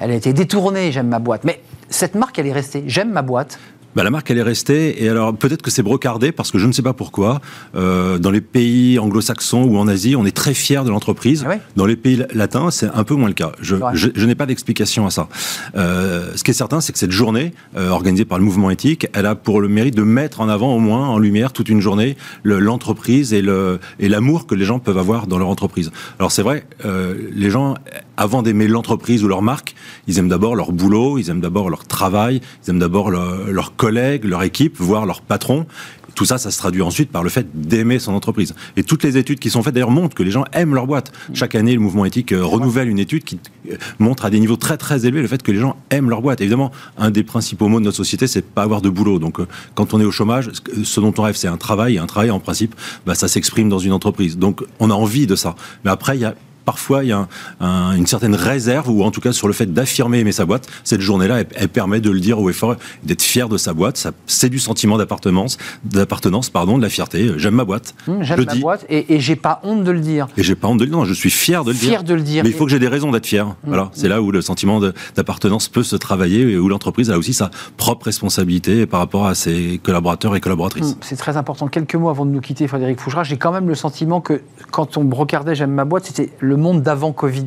elle 0.00 0.10
a 0.10 0.14
été 0.14 0.32
détournée, 0.32 0.92
j'aime 0.92 1.08
ma 1.08 1.18
boîte. 1.18 1.44
Mais 1.44 1.62
cette 1.88 2.14
marque, 2.14 2.38
elle 2.38 2.46
est 2.46 2.52
restée, 2.52 2.84
j'aime 2.86 3.12
ma 3.12 3.22
boîte. 3.22 3.58
Bah, 3.94 4.02
la 4.02 4.10
marque, 4.10 4.30
elle 4.30 4.38
est 4.38 4.42
restée. 4.42 5.04
Et 5.04 5.08
alors, 5.08 5.36
peut-être 5.36 5.62
que 5.62 5.70
c'est 5.70 5.82
brocardé 5.82 6.32
parce 6.32 6.50
que 6.50 6.58
je 6.58 6.66
ne 6.66 6.72
sais 6.72 6.82
pas 6.82 6.92
pourquoi. 6.92 7.40
Euh, 7.76 8.18
dans 8.18 8.30
les 8.30 8.40
pays 8.40 8.98
anglo-saxons 8.98 9.64
ou 9.64 9.78
en 9.78 9.88
Asie, 9.88 10.16
on 10.16 10.26
est 10.26 10.36
très 10.36 10.54
fiers 10.54 10.82
de 10.84 10.90
l'entreprise. 10.90 11.42
Ah 11.46 11.50
ouais? 11.50 11.60
Dans 11.76 11.86
les 11.86 11.96
pays 11.96 12.24
latins, 12.32 12.70
c'est 12.70 12.88
un 12.92 13.04
peu 13.04 13.14
moins 13.14 13.28
le 13.28 13.34
cas. 13.34 13.52
Je, 13.60 13.76
je, 13.94 14.08
je 14.14 14.26
n'ai 14.26 14.34
pas 14.34 14.46
d'explication 14.46 15.06
à 15.06 15.10
ça. 15.10 15.28
Euh, 15.76 16.32
ce 16.34 16.42
qui 16.42 16.50
est 16.50 16.54
certain, 16.54 16.80
c'est 16.80 16.92
que 16.92 16.98
cette 16.98 17.12
journée, 17.12 17.52
euh, 17.76 17.90
organisée 17.90 18.24
par 18.24 18.38
le 18.38 18.44
mouvement 18.44 18.70
éthique, 18.70 19.06
elle 19.12 19.26
a 19.26 19.34
pour 19.34 19.60
le 19.60 19.68
mérite 19.68 19.94
de 19.94 20.02
mettre 20.02 20.40
en 20.40 20.48
avant, 20.48 20.74
au 20.74 20.80
moins, 20.80 21.08
en 21.08 21.18
lumière, 21.18 21.52
toute 21.52 21.68
une 21.68 21.80
journée, 21.80 22.16
l'entreprise 22.42 23.32
et 23.32 23.42
l'amour 23.42 24.38
le, 24.40 24.44
et 24.44 24.46
que 24.46 24.54
les 24.54 24.64
gens 24.64 24.78
peuvent 24.78 24.98
avoir 24.98 25.26
dans 25.26 25.38
leur 25.38 25.48
entreprise. 25.48 25.90
Alors, 26.18 26.32
c'est 26.32 26.42
vrai, 26.42 26.66
euh, 26.84 27.14
les 27.34 27.50
gens, 27.50 27.74
avant 28.16 28.42
d'aimer 28.42 28.66
l'entreprise 28.66 29.22
ou 29.24 29.28
leur 29.28 29.42
marque, 29.42 29.74
ils 30.08 30.18
aiment 30.18 30.28
d'abord 30.28 30.56
leur 30.56 30.72
boulot, 30.72 31.18
ils 31.18 31.30
aiment 31.30 31.40
d'abord 31.40 31.70
leur 31.70 31.86
travail, 31.86 32.40
ils 32.64 32.70
aiment 32.70 32.78
d'abord 32.78 33.10
leur, 33.10 33.50
leur 33.50 33.76
collègues, 33.84 34.24
leur 34.24 34.42
équipe, 34.42 34.76
voire 34.78 35.04
leur 35.04 35.20
patron. 35.20 35.66
Tout 36.14 36.24
ça, 36.24 36.38
ça 36.38 36.50
se 36.50 36.56
traduit 36.56 36.80
ensuite 36.80 37.10
par 37.10 37.22
le 37.22 37.28
fait 37.28 37.46
d'aimer 37.52 37.98
son 37.98 38.14
entreprise. 38.14 38.54
Et 38.78 38.82
toutes 38.82 39.02
les 39.02 39.18
études 39.18 39.38
qui 39.38 39.50
sont 39.50 39.62
faites 39.62 39.74
d'ailleurs 39.74 39.90
montrent 39.90 40.16
que 40.16 40.22
les 40.22 40.30
gens 40.30 40.46
aiment 40.54 40.74
leur 40.74 40.86
boîte. 40.86 41.12
Chaque 41.34 41.54
année, 41.54 41.74
le 41.74 41.80
mouvement 41.80 42.06
éthique 42.06 42.32
euh, 42.32 42.42
renouvelle 42.42 42.88
une 42.88 42.98
étude 42.98 43.24
qui 43.24 43.38
euh, 43.70 43.76
montre 43.98 44.24
à 44.24 44.30
des 44.30 44.40
niveaux 44.40 44.56
très 44.56 44.78
très 44.78 45.04
élevés 45.04 45.20
le 45.20 45.28
fait 45.28 45.42
que 45.42 45.52
les 45.52 45.58
gens 45.58 45.76
aiment 45.90 46.08
leur 46.08 46.22
boîte. 46.22 46.40
Évidemment, 46.40 46.72
un 46.96 47.10
des 47.10 47.24
principaux 47.24 47.68
mots 47.68 47.78
de 47.78 47.84
notre 47.84 47.98
société, 47.98 48.26
c'est 48.26 48.46
pas 48.46 48.62
avoir 48.62 48.80
de 48.80 48.88
boulot. 48.88 49.18
Donc, 49.18 49.38
euh, 49.38 49.46
quand 49.74 49.92
on 49.92 50.00
est 50.00 50.06
au 50.06 50.12
chômage, 50.12 50.50
ce 50.82 51.00
dont 51.00 51.12
on 51.18 51.22
rêve, 51.22 51.36
c'est 51.36 51.48
un 51.48 51.58
travail. 51.58 51.96
Et 51.96 51.98
un 51.98 52.06
travail, 52.06 52.30
en 52.30 52.40
principe, 52.40 52.74
bah, 53.04 53.14
ça 53.14 53.28
s'exprime 53.28 53.68
dans 53.68 53.80
une 53.80 53.92
entreprise. 53.92 54.38
Donc, 54.38 54.64
on 54.80 54.90
a 54.90 54.94
envie 54.94 55.26
de 55.26 55.36
ça. 55.36 55.56
Mais 55.84 55.90
après, 55.90 56.16
il 56.16 56.22
y 56.22 56.24
a 56.24 56.34
parfois 56.64 57.04
il 57.04 57.08
y 57.08 57.12
a 57.12 57.18
un, 57.18 57.28
un, 57.60 57.96
une 57.96 58.06
certaine 58.06 58.34
réserve, 58.34 58.88
ou 58.90 59.02
en 59.02 59.10
tout 59.10 59.20
cas 59.20 59.32
sur 59.32 59.46
le 59.48 59.54
fait 59.54 59.72
d'affirmer 59.72 60.20
aimer 60.20 60.32
sa 60.32 60.46
boîte. 60.46 60.68
Cette 60.84 61.00
journée-là, 61.00 61.40
elle, 61.40 61.46
elle, 61.54 61.68
permet 61.68 62.00
de 62.00 62.10
le 62.10 62.20
dire 62.20 62.38
au 62.40 62.50
effort, 62.50 62.76
d'être 63.02 63.22
fier 63.22 63.48
de 63.48 63.56
sa 63.56 63.72
boîte. 63.72 64.06
C'est 64.26 64.48
du 64.48 64.58
sentiment 64.58 64.98
d'appartenance, 64.98 65.58
d'appartenance, 65.84 66.50
pardon, 66.50 66.78
de 66.78 66.82
la 66.82 66.88
fierté. 66.88 67.32
J'aime 67.36 67.54
ma 67.54 67.64
boîte. 67.64 67.94
Mmh, 68.06 68.22
J'aime 68.22 68.44
ma 68.44 68.54
dis. 68.54 68.60
boîte 68.60 68.86
et, 68.88 69.14
et 69.14 69.20
j'ai 69.20 69.36
pas 69.36 69.60
honte 69.62 69.84
de 69.84 69.90
le 69.90 70.00
dire. 70.00 70.28
Et 70.36 70.42
j'ai 70.42 70.54
pas 70.54 70.68
honte 70.68 70.78
de 70.78 70.84
le 70.84 70.90
dire. 70.90 70.98
Non, 70.98 71.04
je 71.04 71.14
suis 71.14 71.30
fier 71.30 71.64
de 71.64 71.70
le 71.70 71.76
fier 71.76 72.02
dire. 72.02 72.04
de 72.04 72.14
le 72.14 72.22
dire. 72.22 72.44
Mais 72.44 72.50
il 72.50 72.56
faut 72.56 72.64
que 72.64 72.70
j'ai 72.70 72.78
des 72.78 72.88
raisons 72.88 73.10
d'être 73.10 73.26
fier. 73.26 73.46
Mmh. 73.46 73.52
Voilà, 73.66 73.90
c'est 73.94 74.08
là 74.08 74.22
où 74.22 74.30
le 74.30 74.42
sentiment 74.42 74.80
d'appartenance 75.16 75.68
peut 75.68 75.82
se 75.82 75.96
travailler 75.96 76.42
et 76.42 76.56
où 76.56 76.68
l'entreprise 76.68 77.10
a 77.10 77.18
aussi 77.18 77.34
sa 77.34 77.50
propre 77.76 78.06
responsabilité 78.06 78.86
par 78.86 79.00
rapport 79.00 79.26
à 79.26 79.34
ses 79.34 79.80
collaborateurs 79.82 80.36
et 80.36 80.40
collaboratrices. 80.40 80.94
Mmh, 80.94 80.98
c'est 81.00 81.16
très 81.16 81.36
important. 81.36 81.68
Quelques 81.68 81.94
mots 81.94 82.08
avant 82.08 82.26
de 82.26 82.30
nous 82.30 82.40
quitter, 82.40 82.66
Frédéric 82.68 83.00
Fougera, 83.00 83.24
j'ai 83.24 83.36
quand 83.36 83.52
même 83.52 83.68
le 83.68 83.74
sentiment 83.74 84.20
que 84.20 84.40
quand 84.70 84.96
on 84.96 85.04
brocardait 85.04 85.54
J'aime 85.54 85.72
ma 85.72 85.84
boîte, 85.84 86.06
c'était 86.06 86.30
le 86.40 86.53
monde 86.56 86.82
d'avant 86.82 87.12
Covid. 87.12 87.46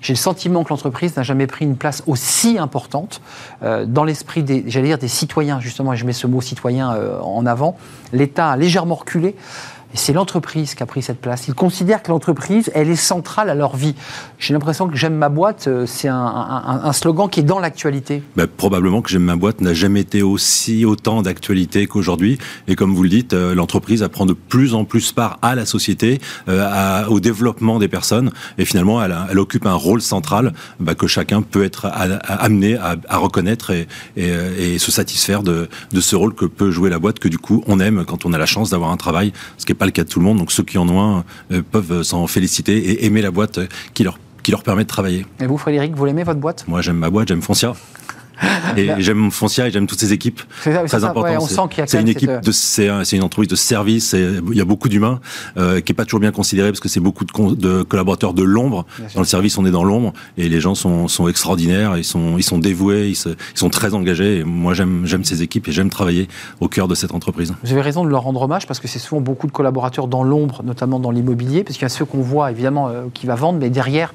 J'ai 0.00 0.12
le 0.12 0.18
sentiment 0.18 0.64
que 0.64 0.70
l'entreprise 0.70 1.16
n'a 1.16 1.22
jamais 1.22 1.46
pris 1.46 1.64
une 1.64 1.76
place 1.76 2.02
aussi 2.06 2.58
importante 2.58 3.20
euh, 3.62 3.86
dans 3.86 4.04
l'esprit 4.04 4.42
des, 4.42 4.64
j'allais 4.66 4.88
dire, 4.88 4.98
des 4.98 5.08
citoyens, 5.08 5.60
justement, 5.60 5.92
et 5.92 5.96
je 5.96 6.06
mets 6.06 6.12
ce 6.12 6.26
mot 6.26 6.40
citoyen 6.40 6.94
euh, 6.94 7.20
en 7.20 7.46
avant. 7.46 7.76
L'État 8.12 8.50
a 8.50 8.56
légèrement 8.56 8.94
reculé. 8.94 9.34
Et 9.94 9.96
c'est 9.96 10.12
l'entreprise 10.12 10.74
qui 10.74 10.82
a 10.82 10.86
pris 10.86 11.02
cette 11.02 11.20
place. 11.20 11.48
Ils 11.48 11.54
considèrent 11.54 12.02
que 12.02 12.10
l'entreprise, 12.10 12.70
elle 12.74 12.88
est 12.88 12.96
centrale 12.96 13.50
à 13.50 13.54
leur 13.54 13.76
vie. 13.76 13.94
J'ai 14.38 14.54
l'impression 14.54 14.88
que 14.88 14.96
j'aime 14.96 15.14
ma 15.14 15.28
boîte, 15.28 15.68
euh, 15.68 15.84
c'est 15.86 16.08
un, 16.08 16.92
slogan 16.92 17.28
qui 17.28 17.40
est 17.40 17.44
dans 17.44 17.58
l'actualité. 17.58 18.22
Ben, 18.36 18.46
probablement 18.46 19.02
que 19.02 19.10
j'aime 19.10 19.24
ma 19.24 19.36
boîte 19.36 19.60
n'a 19.60 19.74
jamais 19.74 20.00
été 20.00 20.22
aussi 20.22 20.84
autant 20.84 21.22
d'actualité 21.22 21.86
qu'aujourd'hui. 21.86 22.38
Et 22.68 22.74
comme 22.74 22.94
vous 22.94 23.02
le 23.02 23.08
dites, 23.08 23.34
euh, 23.34 23.54
l'entreprise 23.54 24.02
apprend 24.02 24.24
de 24.24 24.32
plus 24.32 24.74
en 24.74 24.84
plus 24.84 25.12
part 25.12 25.38
à 25.42 25.54
la 25.54 25.66
société, 25.66 26.20
euh, 26.48 27.04
au 27.06 27.20
développement 27.20 27.78
des 27.78 27.88
personnes. 27.88 28.30
Et 28.58 28.64
finalement, 28.64 29.02
elle, 29.02 29.38
occupe 29.38 29.66
un 29.66 29.74
rôle 29.74 30.00
central 30.00 30.52
ben, 30.80 30.94
que 30.94 31.06
chacun 31.06 31.42
peut 31.42 31.64
être 31.64 31.90
amené 31.92 32.76
à, 32.78 33.16
reconnaître 33.16 33.72
et, 34.16 34.78
se 34.78 34.90
satisfaire 34.90 35.42
de, 35.42 35.68
de, 35.92 36.00
ce 36.00 36.16
rôle 36.16 36.34
que 36.34 36.44
peut 36.44 36.70
jouer 36.70 36.90
la 36.90 36.98
boîte, 36.98 37.18
que 37.18 37.28
du 37.28 37.38
coup 37.38 37.62
on 37.66 37.78
aime 37.80 38.04
quand 38.04 38.24
on 38.24 38.32
a 38.32 38.38
la 38.38 38.46
chance 38.46 38.70
d'avoir 38.70 38.90
un 38.90 38.96
travail, 38.96 39.32
ce 39.58 39.66
qui 39.66 39.72
pas 39.82 39.86
le 39.86 39.90
cas 39.90 40.04
de 40.04 40.08
tout 40.08 40.20
le 40.20 40.24
monde. 40.24 40.38
Donc 40.38 40.52
ceux 40.52 40.62
qui 40.62 40.78
en 40.78 40.88
ont 40.88 41.00
un 41.00 41.24
euh, 41.50 41.60
peuvent 41.68 42.04
s'en 42.04 42.28
féliciter 42.28 42.76
et 42.76 43.04
aimer 43.04 43.20
la 43.20 43.32
boîte 43.32 43.58
qui 43.94 44.04
leur 44.04 44.16
qui 44.44 44.52
leur 44.52 44.62
permet 44.62 44.84
de 44.84 44.88
travailler. 44.88 45.26
Et 45.40 45.46
vous, 45.46 45.58
Frédéric, 45.58 45.94
vous 45.94 46.04
l'aimez 46.04 46.22
votre 46.22 46.38
boîte? 46.38 46.64
Moi, 46.68 46.82
j'aime 46.82 46.98
ma 46.98 47.10
boîte, 47.10 47.28
j'aime 47.28 47.42
Foncia. 47.42 47.74
Et 48.76 48.90
j'aime 48.98 49.30
Foncia 49.30 49.68
et 49.68 49.70
j'aime 49.70 49.86
toutes 49.86 50.00
ces 50.00 50.12
équipes. 50.12 50.40
C'est 50.62 50.84
très 50.86 51.04
important. 51.04 51.36
on 51.40 51.46
sent 51.46 51.62
qu'il 51.70 51.78
y 51.78 51.82
a 51.82 51.86
C'est 51.86 52.00
une 52.00 52.08
équipe, 52.08 52.30
de, 52.30 52.52
c'est 52.52 52.86
une 53.12 53.22
entreprise 53.22 53.48
de 53.48 53.56
service. 53.56 54.14
Et 54.14 54.28
il 54.50 54.56
y 54.56 54.60
a 54.60 54.64
beaucoup 54.64 54.88
d'humains 54.88 55.20
euh, 55.56 55.80
qui 55.80 55.92
est 55.92 55.94
pas 55.94 56.04
toujours 56.04 56.20
bien 56.20 56.32
considéré 56.32 56.70
parce 56.70 56.80
que 56.80 56.88
c'est 56.88 57.00
beaucoup 57.00 57.24
de, 57.24 57.54
de, 57.54 57.82
collaborateurs 57.82 58.34
de 58.34 58.42
l'ombre. 58.42 58.86
Dans 59.14 59.20
le 59.20 59.26
service, 59.26 59.58
on 59.58 59.66
est 59.66 59.70
dans 59.70 59.84
l'ombre 59.84 60.12
et 60.36 60.48
les 60.48 60.60
gens 60.60 60.74
sont, 60.74 61.08
sont 61.08 61.28
extraordinaires. 61.28 61.96
Ils 61.96 62.04
sont, 62.04 62.36
ils 62.38 62.42
sont 62.42 62.58
dévoués, 62.58 63.08
ils, 63.08 63.30
ils 63.30 63.58
sont 63.58 63.70
très 63.70 63.94
engagés. 63.94 64.38
Et 64.38 64.44
moi, 64.44 64.74
j'aime, 64.74 65.02
j'aime 65.04 65.24
ces 65.24 65.42
équipes 65.42 65.68
et 65.68 65.72
j'aime 65.72 65.90
travailler 65.90 66.28
au 66.60 66.68
cœur 66.68 66.88
de 66.88 66.94
cette 66.94 67.12
entreprise. 67.12 67.54
Vous 67.62 67.72
avez 67.72 67.82
raison 67.82 68.04
de 68.04 68.10
leur 68.10 68.22
rendre 68.22 68.42
hommage 68.42 68.66
parce 68.66 68.80
que 68.80 68.88
c'est 68.88 68.98
souvent 68.98 69.20
beaucoup 69.20 69.46
de 69.46 69.52
collaborateurs 69.52 70.08
dans 70.08 70.24
l'ombre, 70.24 70.62
notamment 70.64 70.98
dans 70.98 71.10
l'immobilier, 71.10 71.64
parce 71.64 71.76
qu'il 71.76 71.84
y 71.84 71.86
a 71.86 71.90
ceux 71.90 72.04
qu'on 72.04 72.22
voit 72.22 72.50
évidemment 72.50 72.88
euh, 72.88 73.04
qui 73.12 73.26
va 73.26 73.34
vendre, 73.34 73.58
mais 73.58 73.70
derrière, 73.70 74.14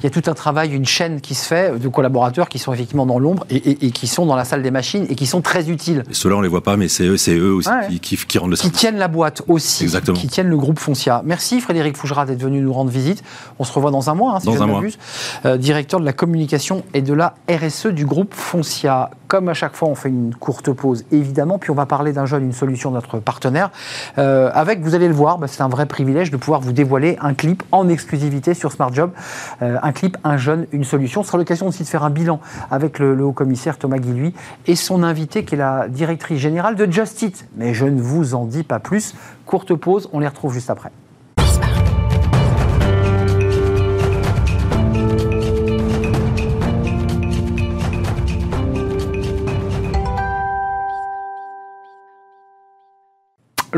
il 0.00 0.04
y 0.04 0.06
a 0.06 0.10
tout 0.10 0.30
un 0.30 0.34
travail, 0.34 0.74
une 0.74 0.86
chaîne 0.86 1.20
qui 1.20 1.34
se 1.34 1.46
fait 1.46 1.78
de 1.78 1.88
collaborateurs 1.88 2.48
qui 2.48 2.58
sont 2.58 2.72
effectivement 2.72 3.06
dans 3.06 3.18
l'ombre 3.18 3.46
et, 3.50 3.65
et 3.66 3.90
qui 3.90 4.06
sont 4.06 4.26
dans 4.26 4.36
la 4.36 4.44
salle 4.44 4.62
des 4.62 4.70
machines 4.70 5.06
et 5.08 5.14
qui 5.14 5.26
sont 5.26 5.40
très 5.40 5.68
utiles. 5.70 6.04
Ceux-là, 6.10 6.36
on 6.36 6.40
les 6.40 6.48
voit 6.48 6.62
pas, 6.62 6.76
mais 6.76 6.88
c'est 6.88 7.04
eux, 7.04 7.16
c'est 7.16 7.34
eux 7.34 7.52
aussi 7.52 7.70
qui, 8.00 8.16
qui, 8.16 8.38
rendent 8.38 8.50
le 8.50 8.56
Qui 8.56 8.70
tiennent 8.70 8.98
la 8.98 9.08
boîte 9.08 9.42
aussi. 9.48 9.84
Exactement. 9.84 10.16
Qui 10.16 10.28
tiennent 10.28 10.48
le 10.48 10.56
groupe 10.56 10.78
Foncia. 10.78 11.22
Merci 11.24 11.60
Frédéric 11.60 11.96
Fougera 11.96 12.26
d'être 12.26 12.42
venu 12.42 12.60
nous 12.60 12.72
rendre 12.72 12.90
visite. 12.90 13.22
On 13.58 13.64
se 13.64 13.72
revoit 13.72 13.90
dans 13.90 14.10
un 14.10 14.14
mois, 14.14 14.36
hein, 14.36 14.40
si 14.40 14.46
dans 14.46 14.62
un 14.62 14.66
mois. 14.66 14.82
Euh, 15.44 15.56
directeur 15.56 16.00
de 16.00 16.04
la 16.04 16.12
communication 16.12 16.84
et 16.94 17.02
de 17.02 17.12
la 17.12 17.34
RSE 17.50 17.86
du 17.86 18.06
groupe 18.06 18.34
Foncia. 18.34 19.10
Comme 19.28 19.48
à 19.48 19.54
chaque 19.54 19.74
fois, 19.74 19.88
on 19.88 19.94
fait 19.94 20.08
une 20.08 20.34
courte 20.34 20.70
pause, 20.72 21.04
évidemment, 21.10 21.58
puis 21.58 21.70
on 21.70 21.74
va 21.74 21.86
parler 21.86 22.12
d'un 22.12 22.26
jeune, 22.26 22.44
une 22.44 22.52
solution 22.52 22.90
de 22.90 22.94
notre 22.94 23.18
partenaire. 23.18 23.70
Euh, 24.18 24.50
avec, 24.54 24.80
vous 24.80 24.94
allez 24.94 25.08
le 25.08 25.14
voir, 25.14 25.38
bah, 25.38 25.48
c'est 25.48 25.62
un 25.62 25.68
vrai 25.68 25.86
privilège 25.86 26.30
de 26.30 26.36
pouvoir 26.36 26.60
vous 26.60 26.72
dévoiler 26.72 27.16
un 27.20 27.34
clip 27.34 27.62
en 27.72 27.88
exclusivité 27.88 28.54
sur 28.54 28.72
Smart 28.72 28.92
Job. 28.92 29.10
Euh, 29.62 29.78
un 29.82 29.92
clip, 29.92 30.16
un 30.22 30.36
jeune, 30.36 30.66
une 30.72 30.84
solution. 30.84 31.22
Ce 31.22 31.28
sera 31.28 31.38
l'occasion 31.38 31.66
aussi 31.66 31.82
de 31.82 31.88
faire 31.88 32.04
un 32.04 32.10
bilan 32.10 32.40
avec 32.70 32.98
le, 32.98 33.16
haut-commissaire 33.24 33.78
Thomas 33.78 33.98
Guilluy 33.98 34.34
et 34.66 34.76
son 34.76 35.02
invité 35.02 35.44
qui 35.44 35.54
est 35.54 35.58
la 35.58 35.88
directrice 35.88 36.38
générale 36.38 36.76
de 36.76 36.90
Just 36.90 37.20
Eat. 37.22 37.48
Mais 37.56 37.74
je 37.74 37.86
ne 37.86 38.00
vous 38.00 38.34
en 38.34 38.44
dis 38.44 38.62
pas 38.62 38.78
plus. 38.78 39.14
Courte 39.44 39.74
pause, 39.74 40.08
on 40.12 40.20
les 40.20 40.28
retrouve 40.28 40.52
juste 40.52 40.70
après. 40.70 40.90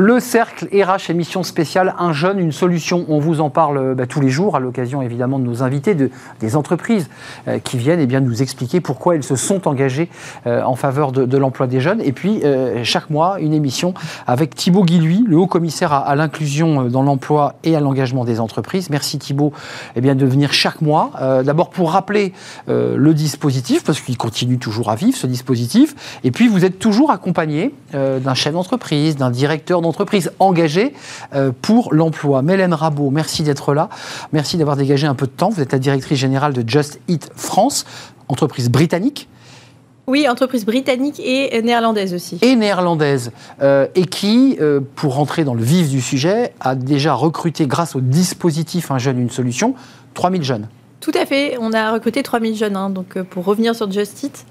Le 0.00 0.20
cercle 0.20 0.68
RH, 0.72 1.10
émission 1.10 1.42
spéciale 1.42 1.96
Un 1.98 2.12
jeune, 2.12 2.38
une 2.38 2.52
solution. 2.52 3.04
On 3.08 3.18
vous 3.18 3.40
en 3.40 3.50
parle 3.50 3.96
bah, 3.96 4.06
tous 4.06 4.20
les 4.20 4.28
jours, 4.28 4.54
à 4.54 4.60
l'occasion 4.60 5.02
évidemment 5.02 5.40
de 5.40 5.44
nos 5.44 5.64
invités, 5.64 5.96
de, 5.96 6.12
des 6.38 6.54
entreprises 6.54 7.10
euh, 7.48 7.58
qui 7.58 7.78
viennent 7.78 7.98
eh 8.08 8.20
nous 8.20 8.40
expliquer 8.40 8.80
pourquoi 8.80 9.16
elles 9.16 9.24
se 9.24 9.34
sont 9.34 9.66
engagées 9.66 10.08
euh, 10.46 10.62
en 10.62 10.76
faveur 10.76 11.10
de, 11.10 11.36
l'emploi 11.36 11.66
des 11.66 11.80
jeunes. 11.80 12.00
Et 12.00 12.12
puis, 12.12 12.42
euh, 12.44 12.84
chaque 12.84 13.10
mois, 13.10 13.40
une 13.40 13.52
émission 13.52 13.92
avec 14.28 14.54
Thibaut 14.54 14.84
Guilluy, 14.84 15.24
le 15.26 15.36
haut 15.36 15.48
commissaire 15.48 15.92
à, 15.92 16.14
l'inclusion 16.14 16.84
dans 16.84 17.02
l'emploi 17.02 17.56
et 17.64 17.74
à 17.74 17.80
l'engagement 17.80 18.24
des 18.24 18.38
entreprises. 18.38 18.90
Merci 18.90 19.18
Thibaut 19.18 19.52
eh 19.96 20.00
bien, 20.00 20.14
de 20.14 20.26
venir 20.26 20.52
chaque 20.52 20.80
mois. 20.80 21.10
D'abord 21.44 21.70
pour 21.70 21.90
rappeler 21.90 22.34
le 22.68 23.14
dispositif, 23.14 23.82
parce 23.82 24.00
qu'il 24.00 24.16
continue 24.16 24.58
toujours 24.58 24.90
à 24.90 24.94
vivre 24.94 25.16
ce 25.16 25.26
dispositif. 25.26 26.20
Et 26.22 26.30
puis, 26.30 26.46
vous 26.46 26.64
êtes 26.64 26.78
toujours 26.78 27.10
accompagné 27.10 27.74
d'un 27.92 28.34
chef 28.34 28.52
d'entreprise, 28.52 29.16
d'un 29.16 29.30
directeur 29.30 29.80
d'entreprise 29.80 29.87
entreprise 29.88 30.30
engagée 30.38 30.94
euh, 31.34 31.52
pour 31.62 31.92
l'emploi. 31.92 32.42
Mélène 32.42 32.74
Rabot, 32.74 33.10
merci 33.10 33.42
d'être 33.42 33.74
là. 33.74 33.88
Merci 34.32 34.56
d'avoir 34.56 34.76
dégagé 34.76 35.06
un 35.06 35.14
peu 35.14 35.26
de 35.26 35.32
temps. 35.32 35.48
Vous 35.48 35.60
êtes 35.60 35.72
la 35.72 35.78
directrice 35.78 36.18
générale 36.18 36.52
de 36.52 36.68
Just 36.68 37.00
Eat 37.08 37.30
France, 37.34 37.84
entreprise 38.28 38.70
britannique. 38.70 39.28
Oui, 40.06 40.26
entreprise 40.26 40.64
britannique 40.64 41.20
et 41.22 41.60
néerlandaise 41.60 42.14
aussi. 42.14 42.38
Et 42.40 42.56
néerlandaise. 42.56 43.30
Euh, 43.60 43.88
et 43.94 44.06
qui, 44.06 44.56
euh, 44.58 44.80
pour 44.94 45.14
rentrer 45.14 45.44
dans 45.44 45.52
le 45.52 45.62
vif 45.62 45.90
du 45.90 46.00
sujet, 46.00 46.54
a 46.60 46.74
déjà 46.74 47.12
recruté, 47.12 47.66
grâce 47.66 47.94
au 47.94 48.00
dispositif 48.00 48.90
Un 48.90 48.96
jeune, 48.96 49.18
une 49.18 49.28
solution, 49.30 49.74
3000 50.14 50.42
jeunes. 50.42 50.68
Tout 51.00 51.12
à 51.14 51.26
fait. 51.26 51.58
On 51.60 51.74
a 51.74 51.92
recruté 51.92 52.22
3000 52.22 52.56
jeunes. 52.56 52.76
Hein. 52.76 52.88
Donc, 52.88 53.20
pour 53.22 53.44
revenir 53.44 53.74
sur 53.74 53.90
Just 53.90 54.22
Eat, 54.22 54.46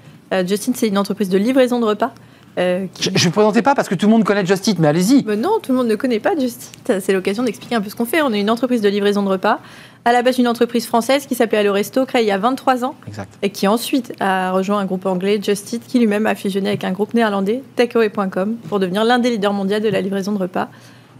Just 0.46 0.68
Eat, 0.68 0.76
c'est 0.76 0.88
une 0.88 0.98
entreprise 0.98 1.28
de 1.28 1.38
livraison 1.38 1.80
de 1.80 1.86
repas. 1.86 2.12
Euh, 2.58 2.86
je 3.00 3.10
ne 3.10 3.18
vous 3.18 3.30
présentais 3.30 3.62
pas 3.62 3.74
parce 3.74 3.88
que 3.88 3.94
tout 3.94 4.06
le 4.06 4.12
monde 4.12 4.24
connaît 4.24 4.44
Just 4.44 4.66
Eat, 4.66 4.78
mais 4.78 4.88
allez-y. 4.88 5.24
non, 5.36 5.58
tout 5.62 5.72
le 5.72 5.78
monde 5.78 5.86
ne 5.86 5.94
connaît 5.94 6.18
pas 6.18 6.34
Just 6.38 6.72
Eat. 6.74 7.00
C'est 7.00 7.12
l'occasion 7.12 7.44
d'expliquer 7.44 7.76
un 7.76 7.80
peu 7.80 7.88
ce 7.88 7.94
qu'on 7.94 8.04
fait. 8.04 8.20
On 8.22 8.32
est 8.32 8.40
une 8.40 8.50
entreprise 8.50 8.80
de 8.80 8.88
livraison 8.88 9.22
de 9.22 9.28
repas. 9.28 9.60
À 10.04 10.12
la 10.12 10.22
base, 10.22 10.38
une 10.38 10.48
entreprise 10.48 10.86
française 10.86 11.26
qui 11.26 11.34
s'appelait 11.34 11.58
Allo 11.58 11.72
Resto, 11.72 12.04
créée 12.06 12.22
il 12.22 12.28
y 12.28 12.32
a 12.32 12.38
23 12.38 12.84
ans. 12.84 12.94
Et 13.42 13.50
qui 13.50 13.68
ensuite 13.68 14.12
a 14.20 14.52
rejoint 14.52 14.78
un 14.78 14.86
groupe 14.86 15.06
anglais, 15.06 15.38
Just 15.42 15.72
Eat, 15.72 15.86
qui 15.86 15.98
lui-même 15.98 16.26
a 16.26 16.34
fusionné 16.34 16.70
avec 16.70 16.84
un 16.84 16.92
groupe 16.92 17.14
néerlandais, 17.14 17.62
takeaway.com, 17.76 18.56
pour 18.68 18.80
devenir 18.80 19.04
l'un 19.04 19.18
des 19.18 19.30
leaders 19.30 19.52
mondiaux 19.52 19.80
de 19.80 19.88
la 19.88 20.00
livraison 20.00 20.32
de 20.32 20.38
repas. 20.38 20.68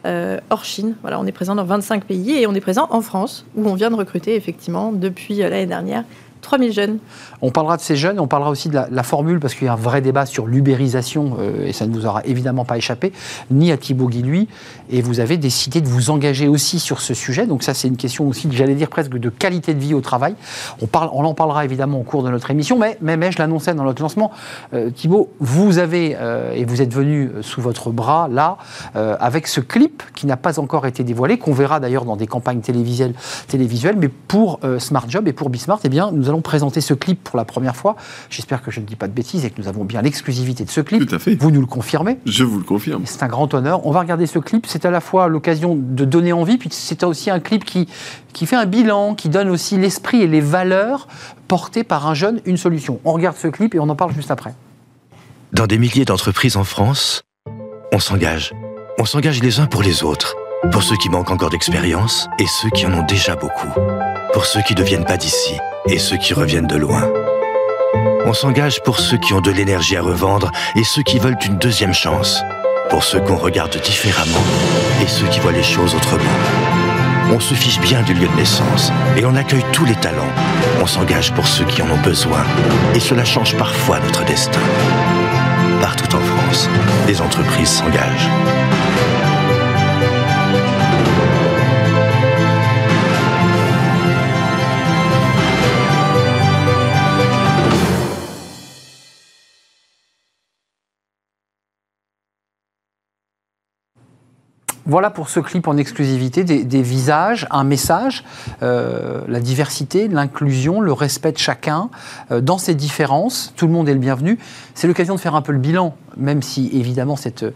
Euh, 0.06 0.38
hors 0.50 0.64
Chine. 0.64 0.94
Voilà, 1.02 1.18
on 1.18 1.26
est 1.26 1.32
présent 1.32 1.56
dans 1.56 1.64
25 1.64 2.04
pays 2.04 2.38
et 2.38 2.46
on 2.46 2.54
est 2.54 2.60
présent 2.60 2.86
en 2.90 3.00
France, 3.00 3.44
où 3.56 3.68
on 3.68 3.74
vient 3.74 3.90
de 3.90 3.96
recruter 3.96 4.36
effectivement 4.36 4.92
depuis 4.92 5.42
euh, 5.42 5.50
l'année 5.50 5.66
dernière 5.66 6.04
3000 6.40 6.72
jeunes. 6.72 6.98
On 7.42 7.50
parlera 7.50 7.76
de 7.76 7.82
ces 7.82 7.96
jeunes, 7.96 8.18
on 8.18 8.26
parlera 8.26 8.50
aussi 8.50 8.68
de 8.68 8.78
la, 8.90 9.02
formule, 9.02 9.40
parce 9.40 9.54
qu'il 9.54 9.66
y 9.66 9.68
a 9.68 9.72
un 9.72 9.76
vrai 9.76 10.00
débat 10.00 10.26
sur 10.26 10.46
l'ubérisation, 10.46 11.36
euh, 11.38 11.66
et 11.66 11.72
ça 11.72 11.86
ne 11.86 11.92
vous 11.92 12.06
aura 12.06 12.22
évidemment 12.24 12.64
pas 12.64 12.76
échappé, 12.76 13.12
ni 13.50 13.70
à 13.70 13.76
Thibaut 13.76 14.08
Guilluy, 14.08 14.48
et 14.90 15.02
vous 15.02 15.20
avez 15.20 15.36
décidé 15.36 15.80
de 15.80 15.88
vous 15.88 16.10
engager 16.10 16.48
aussi 16.48 16.80
sur 16.80 17.00
ce 17.00 17.14
sujet, 17.14 17.46
donc 17.46 17.62
ça 17.62 17.74
c'est 17.74 17.88
une 17.88 17.96
question 17.96 18.26
aussi, 18.28 18.48
j'allais 18.50 18.74
dire 18.74 18.88
presque 18.88 19.12
de 19.12 19.28
qualité 19.28 19.74
de 19.74 19.80
vie 19.80 19.94
au 19.94 20.00
travail. 20.00 20.34
On, 20.82 20.86
parle, 20.86 21.10
on 21.12 21.24
en 21.24 21.34
parlera 21.34 21.64
évidemment 21.64 22.00
au 22.00 22.02
cours 22.02 22.22
de 22.22 22.30
notre 22.30 22.50
émission, 22.50 22.78
mais, 22.78 22.98
mais, 23.00 23.30
je 23.30 23.38
l'annonçais 23.38 23.74
dans 23.74 23.84
notre 23.84 24.02
lancement, 24.02 24.30
euh, 24.74 24.90
Thibaut, 24.90 25.30
vous 25.38 25.78
avez, 25.78 26.16
euh, 26.18 26.52
et 26.52 26.64
vous 26.64 26.82
êtes 26.82 26.92
venu 26.92 27.30
sous 27.42 27.60
votre 27.60 27.90
bras, 27.90 28.28
là, 28.30 28.56
avec 28.94 29.46
ce 29.46 29.60
clip 29.60 30.02
qui 30.14 30.26
n'a 30.26 30.36
pas 30.36 30.58
encore 30.58 30.86
été 30.86 31.04
dévoilé, 31.04 31.38
qu'on 31.38 31.52
verra 31.52 31.80
d'ailleurs 31.80 32.04
dans 32.04 32.16
des 32.16 32.26
campagnes 32.26 32.60
télévisuelles, 32.60 33.14
télévisuelles 33.46 33.96
mais 33.96 34.08
pour 34.08 34.60
Smart 34.78 35.04
Job 35.08 35.28
et 35.28 35.32
pour 35.32 35.50
Bismart, 35.50 35.80
eh 35.84 35.88
bien, 35.88 36.10
nous 36.12 36.27
allons 36.28 36.40
présenter 36.40 36.80
ce 36.80 36.94
clip 36.94 37.22
pour 37.22 37.36
la 37.36 37.44
première 37.44 37.76
fois. 37.76 37.96
J'espère 38.30 38.62
que 38.62 38.70
je 38.70 38.80
ne 38.80 38.84
dis 38.86 38.96
pas 38.96 39.08
de 39.08 39.12
bêtises 39.12 39.44
et 39.44 39.50
que 39.50 39.60
nous 39.60 39.68
avons 39.68 39.84
bien 39.84 40.02
l'exclusivité 40.02 40.64
de 40.64 40.70
ce 40.70 40.80
clip. 40.80 41.06
Tout 41.06 41.14
à 41.14 41.18
fait. 41.18 41.34
Vous 41.34 41.50
nous 41.50 41.60
le 41.60 41.66
confirmez 41.66 42.18
Je 42.26 42.44
vous 42.44 42.58
le 42.58 42.64
confirme. 42.64 43.02
C'est 43.06 43.22
un 43.22 43.28
grand 43.28 43.52
honneur. 43.54 43.86
On 43.86 43.90
va 43.90 44.00
regarder 44.00 44.26
ce 44.26 44.38
clip. 44.38 44.66
C'est 44.66 44.84
à 44.84 44.90
la 44.90 45.00
fois 45.00 45.28
l'occasion 45.28 45.76
de 45.76 46.04
donner 46.04 46.32
envie, 46.32 46.58
puis 46.58 46.68
c'est 46.72 47.02
aussi 47.04 47.30
un 47.30 47.40
clip 47.40 47.64
qui, 47.64 47.88
qui 48.32 48.46
fait 48.46 48.56
un 48.56 48.66
bilan, 48.66 49.14
qui 49.14 49.28
donne 49.28 49.50
aussi 49.50 49.76
l'esprit 49.76 50.22
et 50.22 50.26
les 50.26 50.40
valeurs 50.40 51.08
portées 51.46 51.84
par 51.84 52.06
un 52.06 52.14
jeune, 52.14 52.40
une 52.44 52.56
solution. 52.56 53.00
On 53.04 53.12
regarde 53.12 53.36
ce 53.36 53.48
clip 53.48 53.74
et 53.74 53.80
on 53.80 53.88
en 53.88 53.96
parle 53.96 54.12
juste 54.14 54.30
après. 54.30 54.54
Dans 55.52 55.66
des 55.66 55.78
milliers 55.78 56.04
d'entreprises 56.04 56.56
en 56.56 56.64
France, 56.64 57.22
on 57.92 57.98
s'engage. 57.98 58.52
On 58.98 59.04
s'engage 59.04 59.42
les 59.42 59.60
uns 59.60 59.66
pour 59.66 59.82
les 59.82 60.02
autres. 60.02 60.36
Pour 60.72 60.82
ceux 60.82 60.96
qui 60.96 61.08
manquent 61.08 61.30
encore 61.30 61.50
d'expérience 61.50 62.28
et 62.38 62.46
ceux 62.46 62.68
qui 62.70 62.84
en 62.84 62.92
ont 62.92 63.06
déjà 63.06 63.36
beaucoup. 63.36 63.68
Pour 64.38 64.46
ceux 64.46 64.62
qui 64.62 64.76
ne 64.76 64.84
viennent 64.84 65.04
pas 65.04 65.16
d'ici 65.16 65.58
et 65.88 65.98
ceux 65.98 66.16
qui 66.16 66.32
reviennent 66.32 66.68
de 66.68 66.76
loin. 66.76 67.10
On 68.24 68.32
s'engage 68.32 68.80
pour 68.84 69.00
ceux 69.00 69.16
qui 69.16 69.34
ont 69.34 69.40
de 69.40 69.50
l'énergie 69.50 69.96
à 69.96 70.00
revendre 70.00 70.52
et 70.76 70.84
ceux 70.84 71.02
qui 71.02 71.18
veulent 71.18 71.36
une 71.44 71.58
deuxième 71.58 71.92
chance. 71.92 72.40
Pour 72.88 73.02
ceux 73.02 73.18
qu'on 73.18 73.34
regarde 73.34 73.76
différemment 73.82 74.44
et 75.02 75.08
ceux 75.08 75.26
qui 75.26 75.40
voient 75.40 75.50
les 75.50 75.64
choses 75.64 75.92
autrement. 75.96 76.22
On 77.32 77.40
se 77.40 77.54
fiche 77.54 77.80
bien 77.80 78.00
du 78.02 78.14
lieu 78.14 78.28
de 78.28 78.36
naissance 78.36 78.92
et 79.16 79.24
on 79.24 79.34
accueille 79.34 79.66
tous 79.72 79.84
les 79.84 79.96
talents. 79.96 80.32
On 80.80 80.86
s'engage 80.86 81.32
pour 81.32 81.48
ceux 81.48 81.64
qui 81.64 81.82
en 81.82 81.90
ont 81.90 82.02
besoin 82.02 82.44
et 82.94 83.00
cela 83.00 83.24
change 83.24 83.56
parfois 83.56 83.98
notre 83.98 84.24
destin. 84.24 84.60
Partout 85.80 86.14
en 86.14 86.20
France, 86.20 86.68
les 87.08 87.20
entreprises 87.20 87.70
s'engagent. 87.70 88.28
Voilà 104.88 105.10
pour 105.10 105.28
ce 105.28 105.38
clip 105.38 105.68
en 105.68 105.76
exclusivité 105.76 106.44
des, 106.44 106.82
visages, 106.82 107.46
un 107.50 107.62
message, 107.62 108.24
euh, 108.62 109.20
la 109.28 109.38
diversité, 109.38 110.08
l'inclusion, 110.08 110.80
le 110.80 110.94
respect 110.94 111.32
de 111.32 111.38
chacun 111.38 111.90
euh, 112.30 112.40
dans 112.40 112.56
ses 112.56 112.74
différences. 112.74 113.52
Tout 113.54 113.66
le 113.66 113.72
monde 113.72 113.86
est 113.90 113.92
le 113.92 113.98
bienvenu. 113.98 114.38
C'est 114.74 114.86
l'occasion 114.86 115.14
de 115.14 115.20
faire 115.20 115.34
un 115.34 115.42
peu 115.42 115.52
le 115.52 115.58
bilan, 115.58 115.94
même 116.16 116.40
si 116.40 116.70
évidemment 116.72 117.16
cette, 117.16 117.42
euh, 117.42 117.50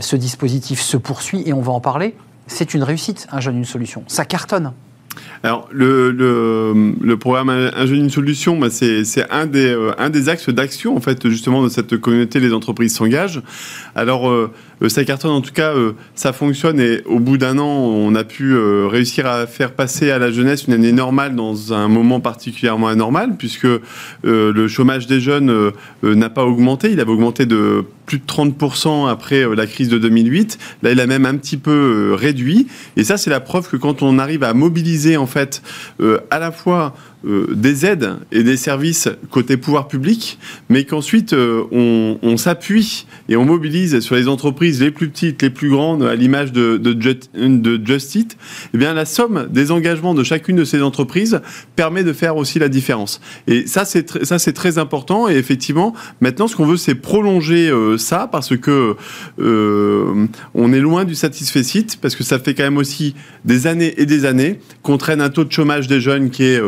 ce 0.00 0.16
dispositif 0.16 0.80
se 0.80 0.96
poursuit 0.96 1.42
et 1.44 1.52
on 1.52 1.60
va 1.60 1.72
en 1.72 1.80
parler. 1.80 2.16
C'est 2.46 2.72
une 2.72 2.82
réussite, 2.82 3.28
un 3.30 3.40
jeune, 3.40 3.58
une 3.58 3.66
solution. 3.66 4.02
Ça 4.06 4.24
cartonne. 4.24 4.72
Alors, 5.42 5.68
le, 5.70 6.10
le, 6.10 7.16
programme 7.18 7.50
Un 7.50 7.86
jeune, 7.86 7.98
une 7.98 8.10
solution, 8.10 8.58
bah, 8.58 8.70
c'est 8.70 9.30
un, 9.30 9.46
des, 9.46 9.76
un 9.98 10.10
des 10.10 10.28
axes 10.28 10.48
d'action, 10.48 10.96
en 10.96 11.00
fait, 11.00 11.28
justement, 11.28 11.62
de 11.62 11.68
cette 11.68 11.98
communauté 11.98 12.40
Les 12.40 12.52
entreprises 12.52 12.94
s'engagent. 12.94 13.42
Alors, 13.94 14.32
ça 14.86 15.04
cartonne, 15.04 15.32
en 15.32 15.40
tout 15.40 15.52
cas, 15.52 15.74
euh, 15.74 15.92
ça 16.14 16.32
fonctionne 16.32 16.78
et 16.78 17.02
au 17.04 17.18
bout 17.18 17.36
d'un 17.36 17.58
an, 17.58 17.66
on 17.66 18.14
a 18.14 18.22
pu 18.22 18.54
euh, 18.54 18.86
réussir 18.86 19.26
à 19.26 19.46
faire 19.46 19.72
passer 19.72 20.10
à 20.12 20.18
la 20.18 20.30
jeunesse 20.30 20.66
une 20.68 20.74
année 20.74 20.92
normale 20.92 21.34
dans 21.34 21.72
un 21.72 21.88
moment 21.88 22.20
particulièrement 22.20 22.86
anormal, 22.86 23.36
puisque 23.36 23.66
le 24.22 24.68
chômage 24.68 25.06
des 25.06 25.20
jeunes 25.20 25.72
n'a 26.02 26.30
pas 26.30 26.44
augmenté, 26.44 26.92
il 26.92 27.00
avait 27.00 27.10
augmenté 27.10 27.46
de 27.46 27.84
plus 28.06 28.18
de 28.18 28.24
30% 28.24 29.08
après 29.08 29.44
la 29.54 29.66
crise 29.66 29.88
de 29.88 29.98
2008. 29.98 30.58
Là, 30.82 30.92
il 30.92 31.00
a 31.00 31.06
même 31.06 31.26
un 31.26 31.36
petit 31.36 31.56
peu 31.56 32.14
réduit. 32.14 32.68
Et 32.96 33.04
ça, 33.04 33.16
c'est 33.16 33.30
la 33.30 33.40
preuve 33.40 33.68
que 33.68 33.76
quand 33.76 34.02
on 34.02 34.18
arrive 34.18 34.44
à 34.44 34.54
mobiliser, 34.54 35.16
en 35.16 35.26
fait, 35.26 35.62
à 36.30 36.38
la 36.38 36.52
fois 36.52 36.94
euh, 37.26 37.46
des 37.54 37.84
aides 37.84 38.14
et 38.32 38.42
des 38.42 38.56
services 38.56 39.08
côté 39.30 39.56
pouvoir 39.56 39.88
public, 39.88 40.38
mais 40.68 40.84
qu'ensuite 40.84 41.32
euh, 41.32 41.64
on, 42.22 42.36
s'appuie 42.36 43.06
et 43.28 43.36
on 43.36 43.44
mobilise 43.44 44.00
sur 44.00 44.14
les 44.14 44.28
entreprises 44.28 44.80
les 44.80 44.90
plus 44.90 45.08
petites, 45.08 45.42
les 45.42 45.50
plus 45.50 45.68
grandes, 45.68 46.04
à 46.04 46.14
l'image 46.14 46.52
de, 46.52 46.76
de, 46.76 46.96
eh 48.74 48.78
bien 48.78 48.94
la 48.94 49.04
somme 49.04 49.48
des 49.50 49.70
engagements 49.70 50.14
de 50.14 50.22
chacune 50.22 50.56
de 50.56 50.64
ces 50.64 50.82
entreprises 50.82 51.40
permet 51.74 52.04
de 52.04 52.12
faire 52.12 52.36
aussi 52.36 52.58
la 52.58 52.68
différence. 52.68 53.20
Et 53.46 53.66
ça 53.66 53.84
c'est 53.84 54.52
très 54.52 54.78
important. 54.78 55.28
Et 55.28 55.34
effectivement, 55.34 55.94
maintenant 56.20 56.46
ce 56.46 56.56
qu'on 56.56 56.66
veut 56.66 56.76
c'est 56.76 56.94
prolonger 56.94 57.68
euh, 57.68 57.98
ça 57.98 58.28
parce 58.30 58.56
que 58.56 58.96
on 59.38 60.72
est 60.72 60.80
loin 60.80 61.04
du 61.04 61.14
satisfait 61.14 61.58
parce 62.00 62.14
que 62.14 62.24
ça 62.24 62.38
fait 62.38 62.54
quand 62.54 62.62
même 62.62 62.76
aussi 62.76 63.14
des 63.44 63.66
années 63.66 63.94
et 64.00 64.06
des 64.06 64.24
années 64.24 64.60
qu'on 64.82 64.98
traîne 64.98 65.20
un 65.20 65.28
taux 65.28 65.44
de 65.44 65.52
chômage 65.52 65.88
des 65.88 66.00
jeunes 66.00 66.30
qui 66.30 66.44
est 66.44 66.60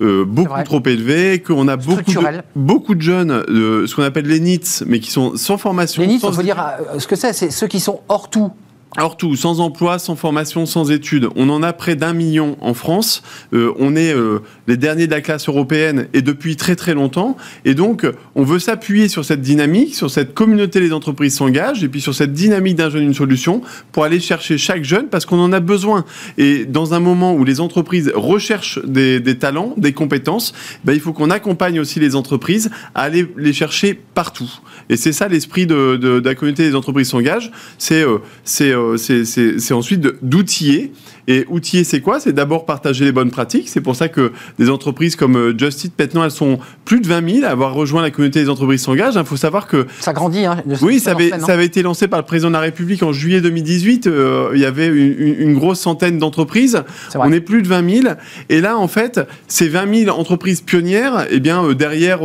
euh, 0.00 0.24
beaucoup 0.24 0.62
trop 0.64 0.82
élevé, 0.86 1.42
qu'on 1.42 1.66
a 1.66 1.76
beaucoup 1.76 2.12
de, 2.12 2.42
beaucoup 2.54 2.94
de 2.94 3.02
jeunes, 3.02 3.30
euh, 3.32 3.86
ce 3.86 3.96
qu'on 3.96 4.04
appelle 4.04 4.26
les 4.26 4.38
NITS, 4.38 4.84
mais 4.86 5.00
qui 5.00 5.10
sont 5.10 5.36
sans 5.36 5.58
formation. 5.58 6.02
Les 6.02 6.08
NITS, 6.08 6.20
sans... 6.20 6.38
on 6.38 6.42
dire 6.42 6.64
euh, 6.94 6.98
ce 6.98 7.06
que 7.06 7.16
c'est, 7.16 7.32
c'est 7.32 7.50
ceux 7.50 7.66
qui 7.66 7.80
sont 7.80 8.00
hors 8.08 8.30
tout. 8.30 8.52
Alors 8.96 9.16
tout, 9.18 9.36
sans 9.36 9.60
emploi, 9.60 9.98
sans 9.98 10.16
formation, 10.16 10.64
sans 10.64 10.90
études. 10.90 11.28
On 11.36 11.50
en 11.50 11.62
a 11.62 11.72
près 11.74 11.94
d'un 11.94 12.14
million 12.14 12.56
en 12.60 12.72
France. 12.72 13.22
Euh, 13.52 13.72
on 13.78 13.94
est 13.94 14.14
euh, 14.14 14.40
les 14.66 14.78
derniers 14.78 15.06
de 15.06 15.12
la 15.12 15.20
classe 15.20 15.48
européenne 15.48 16.08
et 16.14 16.22
depuis 16.22 16.56
très 16.56 16.74
très 16.74 16.94
longtemps. 16.94 17.36
Et 17.66 17.74
donc, 17.74 18.06
on 18.34 18.44
veut 18.44 18.58
s'appuyer 18.58 19.08
sur 19.08 19.26
cette 19.26 19.42
dynamique, 19.42 19.94
sur 19.94 20.10
cette 20.10 20.32
communauté 20.32 20.80
les 20.80 20.94
entreprises 20.94 21.34
s'engagent, 21.34 21.84
et 21.84 21.88
puis 21.88 22.00
sur 22.00 22.14
cette 22.14 22.32
dynamique 22.32 22.76
d'un 22.76 22.88
jeune 22.88 23.04
une 23.04 23.14
solution 23.14 23.60
pour 23.92 24.04
aller 24.04 24.20
chercher 24.20 24.56
chaque 24.56 24.84
jeune 24.84 25.08
parce 25.08 25.26
qu'on 25.26 25.38
en 25.38 25.52
a 25.52 25.60
besoin. 25.60 26.06
Et 26.38 26.64
dans 26.64 26.94
un 26.94 27.00
moment 27.00 27.34
où 27.34 27.44
les 27.44 27.60
entreprises 27.60 28.10
recherchent 28.14 28.80
des, 28.84 29.20
talents, 29.38 29.74
des 29.76 29.92
compétences, 29.92 30.54
ben, 30.84 30.94
il 30.94 31.00
faut 31.00 31.12
qu'on 31.12 31.30
accompagne 31.30 31.78
aussi 31.78 32.00
les 32.00 32.16
entreprises 32.16 32.70
à 32.94 33.02
aller 33.02 33.30
les 33.36 33.52
chercher 33.52 34.00
partout. 34.14 34.50
Et 34.88 34.96
c'est 34.96 35.12
ça 35.12 35.28
l'esprit 35.28 35.66
de, 35.66 36.22
la 36.24 36.34
communauté 36.34 36.62
des 36.68 36.74
entreprises 36.74 37.08
s'engagent. 37.08 37.50
C'est 37.76 38.02
euh, 38.02 38.18
c'est 38.96 39.24
c'est 39.24 39.74
ensuite 39.74 40.00
d'outiller 40.22 40.92
et 41.28 41.44
outiller, 41.48 41.84
c'est 41.84 42.00
quoi? 42.00 42.20
C'est 42.20 42.32
d'abord 42.32 42.64
partager 42.64 43.04
les 43.04 43.12
bonnes 43.12 43.30
pratiques. 43.30 43.68
C'est 43.68 43.82
pour 43.82 43.94
ça 43.94 44.08
que 44.08 44.32
des 44.58 44.70
entreprises 44.70 45.14
comme 45.14 45.36
euh, 45.36 45.54
Justit, 45.56 45.92
maintenant, 45.98 46.24
elles 46.24 46.30
sont 46.30 46.58
plus 46.86 47.00
de 47.00 47.06
20 47.06 47.34
000 47.40 47.44
à 47.44 47.50
avoir 47.50 47.74
rejoint 47.74 48.00
la 48.00 48.10
communauté 48.10 48.40
des 48.40 48.48
entreprises 48.48 48.80
s'engagent. 48.80 49.16
Il 49.16 49.24
faut 49.26 49.36
savoir 49.36 49.66
que... 49.66 49.86
Ça 50.00 50.14
grandit. 50.14 50.46
Hein, 50.46 50.62
oui, 50.80 50.98
ça 50.98 51.10
avait, 51.10 51.28
ça 51.28 51.52
avait 51.52 51.66
été 51.66 51.82
lancé 51.82 52.08
par 52.08 52.18
le 52.18 52.24
président 52.24 52.48
de 52.48 52.54
la 52.54 52.60
République 52.60 53.02
en 53.02 53.12
juillet 53.12 53.42
2018. 53.42 54.06
Euh, 54.06 54.52
il 54.54 54.60
y 54.60 54.64
avait 54.64 54.86
une, 54.88 55.52
grosse 55.52 55.80
centaine 55.80 56.18
d'entreprises. 56.18 56.82
On 57.14 57.30
est 57.30 57.40
plus 57.40 57.60
de 57.60 57.68
20 57.68 58.02
000. 58.02 58.14
Et 58.48 58.62
là, 58.62 58.78
en 58.78 58.88
fait, 58.88 59.20
ces 59.48 59.68
20 59.68 60.04
000 60.06 60.18
entreprises 60.18 60.62
pionnières, 60.62 61.26
eh 61.30 61.40
bien, 61.40 61.62
euh, 61.62 61.74
derrière 61.74 62.20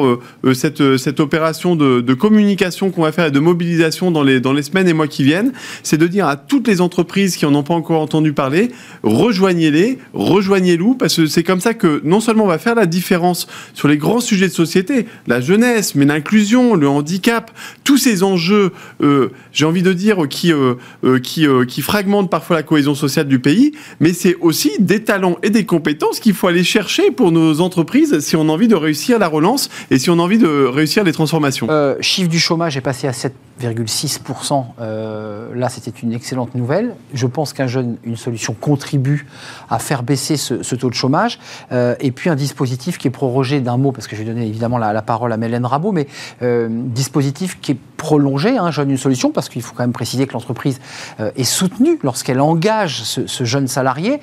cette, 0.53 0.97
cette 0.97 1.19
opération 1.19 1.75
de, 1.75 1.99
de 1.99 2.13
communication 2.13 2.89
qu'on 2.89 3.01
va 3.01 3.11
faire 3.11 3.25
et 3.25 3.31
de 3.31 3.39
mobilisation 3.39 4.11
dans 4.11 4.23
les, 4.23 4.39
dans 4.39 4.53
les 4.53 4.63
semaines 4.63 4.87
et 4.87 4.93
mois 4.93 5.07
qui 5.07 5.23
viennent, 5.23 5.51
c'est 5.81 5.97
de 5.97 6.07
dire 6.07 6.25
à 6.25 6.37
toutes 6.37 6.69
les 6.69 6.79
entreprises 6.79 7.35
qui 7.35 7.45
en 7.45 7.53
ont 7.53 7.63
pas 7.63 7.73
encore 7.73 7.99
entendu 7.99 8.31
parler, 8.31 8.71
rejoignez-les, 9.03 9.97
rejoignez-nous, 10.13 10.95
parce 10.95 11.15
que 11.15 11.25
c'est 11.25 11.43
comme 11.43 11.59
ça 11.59 11.73
que 11.73 12.01
non 12.03 12.19
seulement 12.19 12.43
on 12.45 12.47
va 12.47 12.57
faire 12.57 12.75
la 12.75 12.85
différence 12.85 13.47
sur 13.73 13.87
les 13.87 13.97
grands 13.97 14.19
sujets 14.19 14.47
de 14.47 14.53
société, 14.53 15.07
la 15.27 15.41
jeunesse, 15.41 15.95
mais 15.95 16.05
l'inclusion, 16.05 16.75
le 16.75 16.87
handicap, 16.87 17.51
tous 17.83 17.97
ces 17.97 18.23
enjeux, 18.23 18.71
euh, 19.01 19.29
j'ai 19.51 19.65
envie 19.65 19.83
de 19.83 19.93
dire, 19.93 20.27
qui, 20.29 20.51
euh, 20.51 20.75
euh, 21.03 21.19
qui, 21.19 21.45
qui 21.67 21.81
fragmentent 21.81 22.29
parfois 22.29 22.55
la 22.55 22.63
cohésion 22.63 22.95
sociale 22.95 23.27
du 23.27 23.39
pays, 23.39 23.73
mais 23.99 24.13
c'est 24.13 24.35
aussi 24.41 24.71
des 24.79 25.03
talents 25.03 25.37
et 25.43 25.49
des 25.49 25.65
compétences 25.65 26.19
qu'il 26.19 26.33
faut 26.33 26.47
aller 26.47 26.63
chercher 26.63 27.11
pour 27.11 27.31
nos 27.31 27.61
entreprises 27.61 28.19
si 28.19 28.35
on 28.35 28.49
a 28.49 28.51
envie 28.51 28.67
de 28.67 28.75
réussir 28.75 29.19
la 29.19 29.27
relance 29.27 29.69
et 29.91 29.99
si 29.99 30.09
on 30.09 30.19
a 30.19 30.21
envie 30.21 30.37
de 30.37 30.65
réussir 30.65 31.03
les 31.03 31.11
transformations. 31.11 31.67
chiffre 31.99 32.29
du 32.29 32.39
chômage 32.39 32.77
est 32.77 32.81
passé 32.81 33.07
à 33.07 33.11
7,6%. 33.11 34.65
là, 35.55 35.69
c'était 35.69 35.91
une 36.01 36.13
excellente 36.13 36.55
nouvelle. 36.55 36.95
Je 37.13 37.27
pense 37.27 37.53
qu'un 37.53 37.67
jeune, 37.67 37.97
une 38.03 38.17
solution 38.17 38.55
à 39.69 39.79
faire 39.79 40.03
baisser 40.03 40.37
ce, 40.37 40.75
taux 40.75 40.89
de 40.89 40.95
chômage. 40.95 41.39
Euh, 41.71 41.95
et 41.99 42.11
puis 42.11 42.29
un 42.29 42.35
dispositif 42.35 42.97
qui 42.97 43.07
est 43.07 43.11
prorogé 43.11 43.59
d'un 43.59 43.77
mot, 43.77 43.91
parce 43.91 44.07
que 44.07 44.15
je 44.15 44.23
vais 44.23 44.27
donner 44.27 44.47
évidemment 44.47 44.77
la, 44.77 45.01
parole 45.01 45.31
à 45.33 45.37
Mélène 45.37 45.65
Rabot, 45.65 45.91
mais 45.91 46.07
euh, 46.41 46.67
dispositif 46.69 47.59
qui 47.61 47.73
est 47.73 47.77
prolongé, 48.03 48.57
un 48.57 48.65
hein, 48.65 48.71
jeune 48.71 48.91
une 48.91 48.97
solution, 48.97 49.31
parce 49.31 49.47
qu'il 49.47 49.61
faut 49.61 49.73
quand 49.73 49.83
même 49.83 49.93
préciser 49.93 50.27
que 50.27 50.33
l'entreprise 50.33 50.81
euh, 51.21 51.31
est 51.37 51.45
soutenue 51.45 51.97
lorsqu'elle 52.03 52.41
engage 52.41 53.03
ce, 53.03 53.43
jeune 53.45 53.67
salarié 53.67 54.19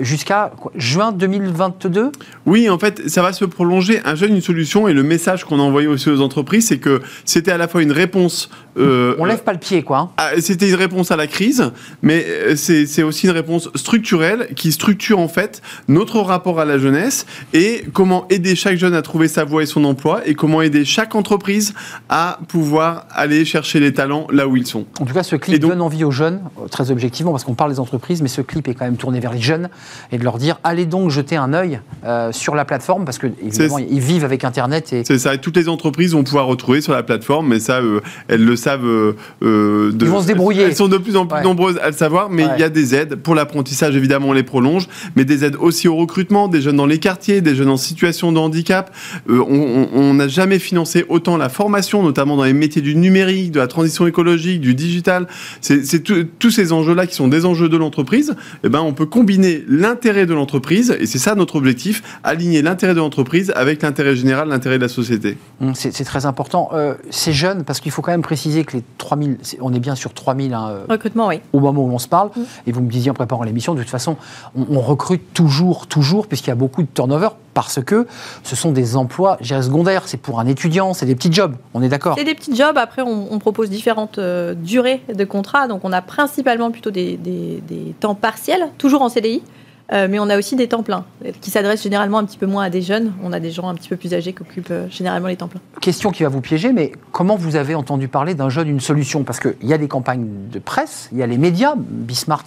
jusqu'à 0.00 0.52
juin 0.74 1.12
2022 1.12 2.12
Oui, 2.44 2.68
en 2.68 2.78
fait, 2.78 3.08
ça 3.08 3.22
va 3.22 3.32
se 3.32 3.44
prolonger. 3.44 4.00
Un 4.04 4.14
jeune 4.14 4.34
une 4.34 4.42
solution, 4.42 4.86
et 4.86 4.92
le 4.92 5.02
message 5.02 5.44
qu'on 5.44 5.58
a 5.58 5.62
envoyé 5.62 5.88
aussi 5.88 6.10
aux 6.10 6.20
entreprises, 6.20 6.68
c'est 6.68 6.78
que 6.78 7.00
c'était 7.24 7.52
à 7.52 7.56
la 7.58 7.68
fois 7.68 7.82
une 7.82 7.92
réponse... 7.92 8.50
On 8.76 9.24
lève 9.24 9.42
pas 9.42 9.52
le 9.52 9.58
pied, 9.58 9.82
quoi. 9.82 9.98
Hein. 9.98 10.10
Ah, 10.16 10.30
c'était 10.40 10.68
une 10.68 10.76
réponse 10.76 11.10
à 11.10 11.16
la 11.16 11.26
crise, 11.26 11.72
mais 12.02 12.24
c'est 12.56 13.02
aussi 13.02 13.26
une 13.26 13.32
réponse 13.32 13.70
structurelle 13.74 14.48
qui 14.56 14.72
structure 14.72 15.18
en 15.18 15.28
fait 15.28 15.62
notre 15.88 16.20
rapport 16.20 16.60
à 16.60 16.64
la 16.64 16.78
jeunesse 16.78 17.26
et 17.52 17.84
comment 17.92 18.26
aider 18.28 18.56
chaque 18.56 18.76
jeune 18.76 18.94
à 18.94 19.02
trouver 19.02 19.28
sa 19.28 19.44
voie 19.44 19.62
et 19.62 19.66
son 19.66 19.84
emploi 19.84 20.22
et 20.26 20.34
comment 20.34 20.62
aider 20.62 20.84
chaque 20.84 21.14
entreprise 21.14 21.74
à 22.08 22.38
pouvoir 22.48 23.06
aller 23.22 23.44
chercher 23.44 23.80
les 23.80 23.92
talents 23.92 24.26
là 24.30 24.46
où 24.46 24.56
ils 24.56 24.66
sont. 24.66 24.84
En 25.00 25.04
tout 25.04 25.14
cas, 25.14 25.22
ce 25.22 25.36
clip 25.36 25.60
donne 25.60 25.80
envie 25.80 26.04
aux 26.04 26.10
jeunes, 26.10 26.40
euh, 26.60 26.68
très 26.68 26.90
objectivement, 26.90 27.30
parce 27.32 27.44
qu'on 27.44 27.54
parle 27.54 27.70
des 27.70 27.80
entreprises, 27.80 28.20
mais 28.20 28.28
ce 28.28 28.40
clip 28.40 28.68
est 28.68 28.74
quand 28.74 28.84
même 28.84 28.96
tourné 28.96 29.20
vers 29.20 29.32
les 29.32 29.40
jeunes 29.40 29.68
et 30.10 30.18
de 30.18 30.24
leur 30.24 30.38
dire 30.38 30.58
allez 30.64 30.86
donc 30.86 31.10
jeter 31.10 31.36
un 31.36 31.52
œil 31.54 31.80
euh, 32.04 32.32
sur 32.32 32.54
la 32.54 32.64
plateforme 32.64 33.04
parce 33.04 33.18
que 33.18 33.28
évidemment 33.42 33.78
ils 33.78 34.00
vivent 34.00 34.24
avec 34.24 34.44
Internet. 34.44 34.92
Et... 34.92 35.04
C'est 35.04 35.18
ça. 35.18 35.34
Et 35.34 35.38
toutes 35.38 35.56
les 35.56 35.68
entreprises 35.68 36.12
vont 36.12 36.24
pouvoir 36.24 36.46
retrouver 36.46 36.80
sur 36.80 36.92
la 36.92 37.02
plateforme, 37.02 37.48
mais 37.48 37.60
ça, 37.60 37.78
euh, 37.78 38.00
elles 38.28 38.44
le 38.44 38.56
savent. 38.56 38.82
de... 38.82 39.16
Ils 39.42 40.06
vont 40.06 40.20
se 40.20 40.26
débrouiller. 40.26 40.62
Elles 40.62 40.76
sont 40.76 40.88
de 40.88 40.98
plus 40.98 41.16
en 41.16 41.26
plus 41.26 41.42
nombreuses 41.42 41.78
à 41.82 41.88
le 41.88 41.96
savoir, 41.96 42.28
mais 42.28 42.46
il 42.56 42.60
y 42.60 42.64
a 42.64 42.68
des 42.68 42.94
aides 42.94 43.16
pour 43.16 43.34
l'apprentissage. 43.34 43.96
Évidemment, 43.96 44.28
on 44.28 44.32
les 44.32 44.42
prolonge, 44.42 44.88
mais 45.16 45.24
des 45.24 45.44
aides 45.44 45.56
aussi 45.58 45.88
au 45.88 45.96
recrutement, 45.96 46.48
des 46.48 46.60
jeunes 46.60 46.76
dans 46.76 46.86
les 46.86 46.98
quartiers, 46.98 47.40
des 47.40 47.54
jeunes 47.54 47.70
en 47.70 47.76
situation 47.76 48.32
de 48.32 48.38
handicap. 48.38 48.94
on 49.28 50.14
n'a 50.14 50.28
jamais 50.28 50.58
financé 50.58 51.04
autant 51.08 51.36
la 51.36 51.48
formation, 51.48 52.02
notamment 52.02 52.36
dans 52.36 52.44
les 52.44 52.52
métiers 52.52 52.82
du 52.82 52.94
numérique, 52.94 53.11
de 53.12 53.58
la 53.58 53.66
transition 53.66 54.06
écologique, 54.06 54.60
du 54.60 54.74
digital. 54.74 55.26
C'est 55.60 56.02
tous 56.38 56.50
ces 56.50 56.72
enjeux-là 56.72 57.06
qui 57.06 57.14
sont 57.14 57.28
des 57.28 57.44
enjeux 57.44 57.68
de 57.68 57.76
l'entreprise. 57.76 58.34
Eh 58.64 58.68
ben, 58.68 58.80
on 58.80 58.94
peut 58.94 59.06
combiner 59.06 59.64
l'intérêt 59.68 60.26
de 60.26 60.34
l'entreprise, 60.34 60.96
et 60.98 61.06
c'est 61.06 61.18
ça 61.18 61.34
notre 61.34 61.56
objectif, 61.56 62.02
aligner 62.24 62.62
l'intérêt 62.62 62.94
de 62.94 62.98
l'entreprise 62.98 63.52
avec 63.54 63.82
l'intérêt 63.82 64.16
général, 64.16 64.48
l'intérêt 64.48 64.76
de 64.76 64.82
la 64.82 64.88
société. 64.88 65.36
Hum, 65.60 65.74
c'est 65.74 66.04
très 66.04 66.26
important. 66.26 66.70
Euh, 66.72 66.94
c'est 67.10 67.32
jeune, 67.32 67.64
parce 67.64 67.80
qu'il 67.80 67.92
faut 67.92 68.02
quand 68.02 68.12
même 68.12 68.22
préciser 68.22 68.64
que 68.64 68.76
les 68.76 68.84
3000, 68.98 69.38
on 69.60 69.72
est 69.74 69.80
bien 69.80 69.94
sur 69.94 70.14
3000 70.14 70.54
hein, 70.54 70.68
euh, 70.70 70.84
recrutement, 70.88 71.28
oui. 71.28 71.40
au 71.52 71.60
moment 71.60 71.84
où 71.84 71.90
on 71.90 71.98
se 71.98 72.08
parle. 72.08 72.30
Hum. 72.36 72.44
Et 72.66 72.72
vous 72.72 72.80
me 72.80 72.90
disiez 72.90 73.10
en 73.10 73.14
préparant 73.14 73.44
l'émission, 73.44 73.74
de 73.74 73.80
toute 73.80 73.90
façon, 73.90 74.16
on, 74.54 74.80
recrute 74.80 75.32
toujours, 75.34 75.86
toujours, 75.86 76.26
puisqu'il 76.26 76.48
y 76.48 76.52
a 76.52 76.56
beaucoup 76.56 76.82
de 76.82 76.88
turnover 76.92 77.28
parce 77.54 77.82
que 77.82 78.06
ce 78.42 78.56
sont 78.56 78.72
des 78.72 78.96
emplois, 78.96 79.38
secondaires. 79.42 80.02
C'est 80.06 80.16
pour 80.16 80.40
un 80.40 80.46
étudiant, 80.46 80.94
c'est 80.94 81.06
des 81.06 81.14
petits 81.14 81.32
jobs. 81.32 81.56
On 81.74 81.82
est 81.82 81.88
d'accord 81.88 82.16
C'est 82.18 82.24
des 82.24 82.34
petits 82.34 82.54
jobs. 82.56 82.76
Après, 82.78 83.02
on, 83.02 83.38
propose 83.38 83.70
différentes 83.70 84.18
euh, 84.18 84.54
durées 84.54 85.02
de 85.12 85.24
contrat. 85.24 85.66
Donc, 85.66 85.80
on 85.84 85.92
a 85.92 86.00
principalement 86.00 86.70
plutôt 86.70 86.90
des, 86.90 87.16
des, 87.16 87.94
temps 87.98 88.14
partiels, 88.14 88.68
toujours 88.78 89.02
en 89.02 89.08
CDI. 89.08 89.42
Euh, 89.92 90.06
mais 90.08 90.18
on 90.18 90.28
a 90.30 90.38
aussi 90.38 90.56
des 90.56 90.68
temps 90.68 90.82
pleins 90.82 91.04
qui 91.40 91.50
s'adressent 91.50 91.82
généralement 91.82 92.18
un 92.18 92.24
petit 92.24 92.38
peu 92.38 92.46
moins 92.46 92.64
à 92.64 92.70
des 92.70 92.82
jeunes. 92.82 93.12
On 93.22 93.32
a 93.32 93.40
des 93.40 93.50
gens 93.50 93.68
un 93.68 93.74
petit 93.74 93.88
peu 93.88 93.96
plus 93.96 94.14
âgés 94.14 94.32
qui 94.32 94.42
occupent 94.42 94.70
euh, 94.70 94.88
généralement 94.88 95.28
les 95.28 95.36
temps 95.36 95.48
pleins. 95.48 95.60
Question 95.80 96.10
qui 96.10 96.22
va 96.22 96.28
vous 96.28 96.40
piéger, 96.40 96.72
mais 96.72 96.92
comment 97.10 97.36
vous 97.36 97.56
avez 97.56 97.74
entendu 97.74 98.08
parler 98.08 98.34
d'un 98.34 98.48
jeune, 98.48 98.68
une 98.68 98.80
solution? 98.80 99.24
Parce 99.24 99.40
qu'il 99.40 99.54
y 99.62 99.72
a 99.72 99.78
des 99.78 99.88
campagnes 99.88 100.26
de 100.50 100.58
presse, 100.58 101.08
il 101.12 101.18
y 101.18 101.22
a 101.22 101.26
les 101.26 101.38
médias. 101.38 101.74
Bismart 101.76 102.44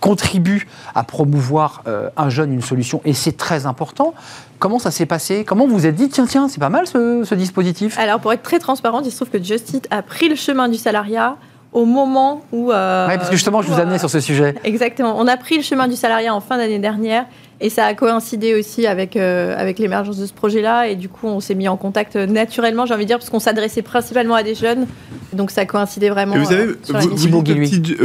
contribue 0.00 0.68
à 0.94 1.02
promouvoir 1.02 1.82
euh, 1.86 2.08
un 2.16 2.28
jeune, 2.28 2.52
une 2.52 2.62
solution, 2.62 3.00
et 3.04 3.12
c'est 3.12 3.36
très 3.36 3.66
important. 3.66 4.14
Comment 4.58 4.78
ça 4.78 4.90
s'est 4.90 5.06
passé? 5.06 5.44
Comment 5.44 5.66
vous 5.66 5.76
vous 5.76 5.86
êtes 5.86 5.96
dit, 5.96 6.08
tiens, 6.08 6.26
tiens, 6.26 6.48
c'est 6.48 6.60
pas 6.60 6.70
mal 6.70 6.86
ce, 6.86 7.24
ce 7.24 7.34
dispositif? 7.34 7.98
Alors, 7.98 8.20
pour 8.20 8.32
être 8.32 8.42
très 8.42 8.58
transparente, 8.58 9.04
il 9.06 9.10
se 9.10 9.16
trouve 9.16 9.28
que 9.28 9.42
Just 9.42 9.74
Eat 9.74 9.86
a 9.90 10.02
pris 10.02 10.28
le 10.28 10.34
chemin 10.34 10.68
du 10.68 10.76
salariat 10.78 11.36
au 11.72 11.84
moment 11.84 12.42
où... 12.52 12.72
Euh, 12.72 13.06
oui, 13.08 13.16
parce 13.16 13.28
que 13.28 13.36
justement, 13.36 13.62
je 13.62 13.70
vous 13.70 13.80
amenais 13.80 13.98
sur 13.98 14.10
ce 14.10 14.20
sujet. 14.20 14.54
Exactement. 14.64 15.16
On 15.18 15.26
a 15.26 15.36
pris 15.36 15.56
le 15.56 15.62
chemin 15.62 15.88
du 15.88 15.96
salariat 15.96 16.34
en 16.34 16.40
fin 16.40 16.56
d'année 16.56 16.78
dernière 16.78 17.26
et 17.58 17.70
ça 17.70 17.86
a 17.86 17.94
coïncidé 17.94 18.54
aussi 18.54 18.86
avec, 18.86 19.16
euh, 19.16 19.54
avec 19.56 19.78
l'émergence 19.78 20.18
de 20.18 20.26
ce 20.26 20.32
projet-là. 20.34 20.88
Et 20.88 20.96
du 20.96 21.08
coup, 21.08 21.26
on 21.26 21.40
s'est 21.40 21.54
mis 21.54 21.68
en 21.68 21.78
contact 21.78 22.14
naturellement, 22.16 22.84
j'ai 22.84 22.92
envie 22.92 23.04
de 23.04 23.08
dire, 23.08 23.18
parce 23.18 23.30
qu'on 23.30 23.40
s'adressait 23.40 23.80
principalement 23.80 24.34
à 24.34 24.42
des 24.42 24.54
jeunes. 24.54 24.86
Donc 25.32 25.50
ça 25.50 25.64
coïncidait 25.64 26.10
vraiment. 26.10 26.36
vous 26.36 26.44
savez, 26.44 26.64
euh, 26.64 26.76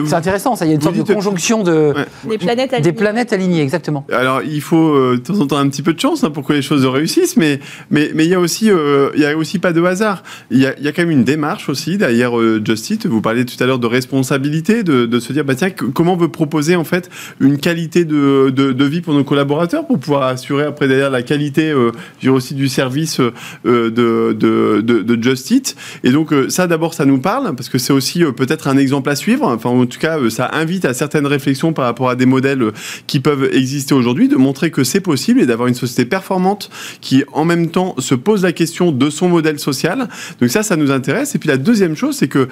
c'est 0.05 0.13
intéressant, 0.13 0.55
ça. 0.55 0.65
Il 0.65 0.69
y 0.69 0.71
a 0.71 0.75
une 0.75 0.81
sorte 0.81 0.95
de 0.95 1.13
conjonction 1.13 1.63
de, 1.63 1.93
des, 2.27 2.37
planètes 2.37 2.73
alignées. 2.73 2.91
des 2.91 2.97
planètes 2.97 3.33
alignées, 3.33 3.61
exactement. 3.61 4.05
Alors 4.11 4.41
il 4.41 4.61
faut 4.61 4.95
euh, 4.95 5.17
de 5.17 5.21
temps 5.21 5.39
en 5.39 5.47
temps 5.47 5.57
un 5.57 5.69
petit 5.69 5.81
peu 5.81 5.93
de 5.93 5.99
chance 5.99 6.23
hein, 6.23 6.31
pour 6.31 6.45
que 6.45 6.53
les 6.53 6.61
choses 6.61 6.85
réussissent, 6.85 7.37
mais 7.37 7.59
mais 7.89 8.11
mais 8.15 8.25
il 8.25 8.31
y 8.31 8.33
a 8.33 8.39
aussi 8.39 8.69
il 9.15 9.21
y 9.21 9.25
a 9.25 9.37
aussi 9.37 9.59
pas 9.59 9.71
de 9.71 9.81
hasard. 9.83 10.23
Il 10.49 10.59
y 10.59 10.65
a, 10.65 10.73
il 10.77 10.83
y 10.83 10.87
a 10.87 10.91
quand 10.91 11.03
même 11.03 11.11
une 11.11 11.23
démarche 11.23 11.69
aussi 11.69 11.97
derrière 11.97 12.33
Just 12.65 12.89
Eat. 12.89 13.05
Vous 13.05 13.21
parliez 13.21 13.45
tout 13.45 13.61
à 13.63 13.67
l'heure 13.67 13.79
de 13.79 13.87
responsabilité, 13.87 14.83
de, 14.83 15.05
de, 15.05 15.19
se 15.19 15.31
dire 15.31 15.45
bah 15.45 15.55
tiens 15.55 15.69
comment 15.69 16.13
on 16.13 16.17
veut 16.17 16.31
proposer 16.31 16.75
en 16.75 16.83
fait 16.83 17.09
une 17.39 17.59
qualité 17.59 18.03
de, 18.03 18.49
de, 18.49 18.71
de 18.71 18.85
vie 18.85 19.01
pour 19.01 19.13
nos 19.13 19.23
collaborateurs 19.23 19.40
pour 19.87 19.99
pouvoir 19.99 20.23
assurer 20.23 20.63
après 20.63 20.87
derrière 20.87 21.09
la 21.09 21.21
qualité 21.21 21.71
euh, 21.71 21.91
aussi 22.29 22.53
du 22.53 22.67
service 22.67 23.19
euh, 23.19 23.89
de, 23.91 24.33
de, 24.33 24.81
de, 24.81 25.23
Just 25.23 25.51
Eat. 25.51 25.75
Et 26.03 26.11
donc 26.11 26.33
euh, 26.33 26.49
ça 26.49 26.67
d'abord 26.67 26.93
ça 26.93 27.05
nous 27.05 27.19
parle 27.19 27.55
parce 27.55 27.69
que 27.69 27.77
c'est 27.77 27.93
aussi 27.93 28.23
euh, 28.23 28.31
peut-être 28.31 28.67
un 28.67 28.77
exemple 28.77 29.09
à 29.09 29.15
suivre. 29.15 29.47
Enfin 29.47 29.69
en 29.69 29.85
tout 29.85 29.99
cas 29.99 30.17
ça 30.29 30.49
invite 30.53 30.85
à 30.85 30.93
certaines 30.93 31.27
réflexions 31.27 31.73
par 31.73 31.85
rapport 31.85 32.09
à 32.09 32.15
des 32.15 32.25
modèles 32.25 32.71
qui 33.07 33.19
peuvent 33.19 33.49
exister 33.53 33.93
aujourd'hui, 33.93 34.27
de 34.27 34.35
montrer 34.35 34.71
que 34.71 34.83
c'est 34.83 35.01
possible 35.01 35.41
et 35.41 35.45
d'avoir 35.45 35.67
une 35.67 35.75
société 35.75 36.05
performante 36.05 36.69
qui 37.01 37.23
en 37.33 37.45
même 37.45 37.69
temps 37.69 37.95
se 37.99 38.15
pose 38.15 38.43
la 38.43 38.53
question 38.53 38.91
de 38.91 39.09
son 39.09 39.29
modèle 39.29 39.59
social. 39.59 40.07
Donc 40.39 40.49
ça 40.49 40.63
ça 40.63 40.75
nous 40.75 40.91
intéresse. 40.91 41.35
Et 41.35 41.39
puis 41.39 41.49
la 41.49 41.57
deuxième 41.57 41.95
chose 41.95 42.15
c'est 42.15 42.27
que 42.27 42.47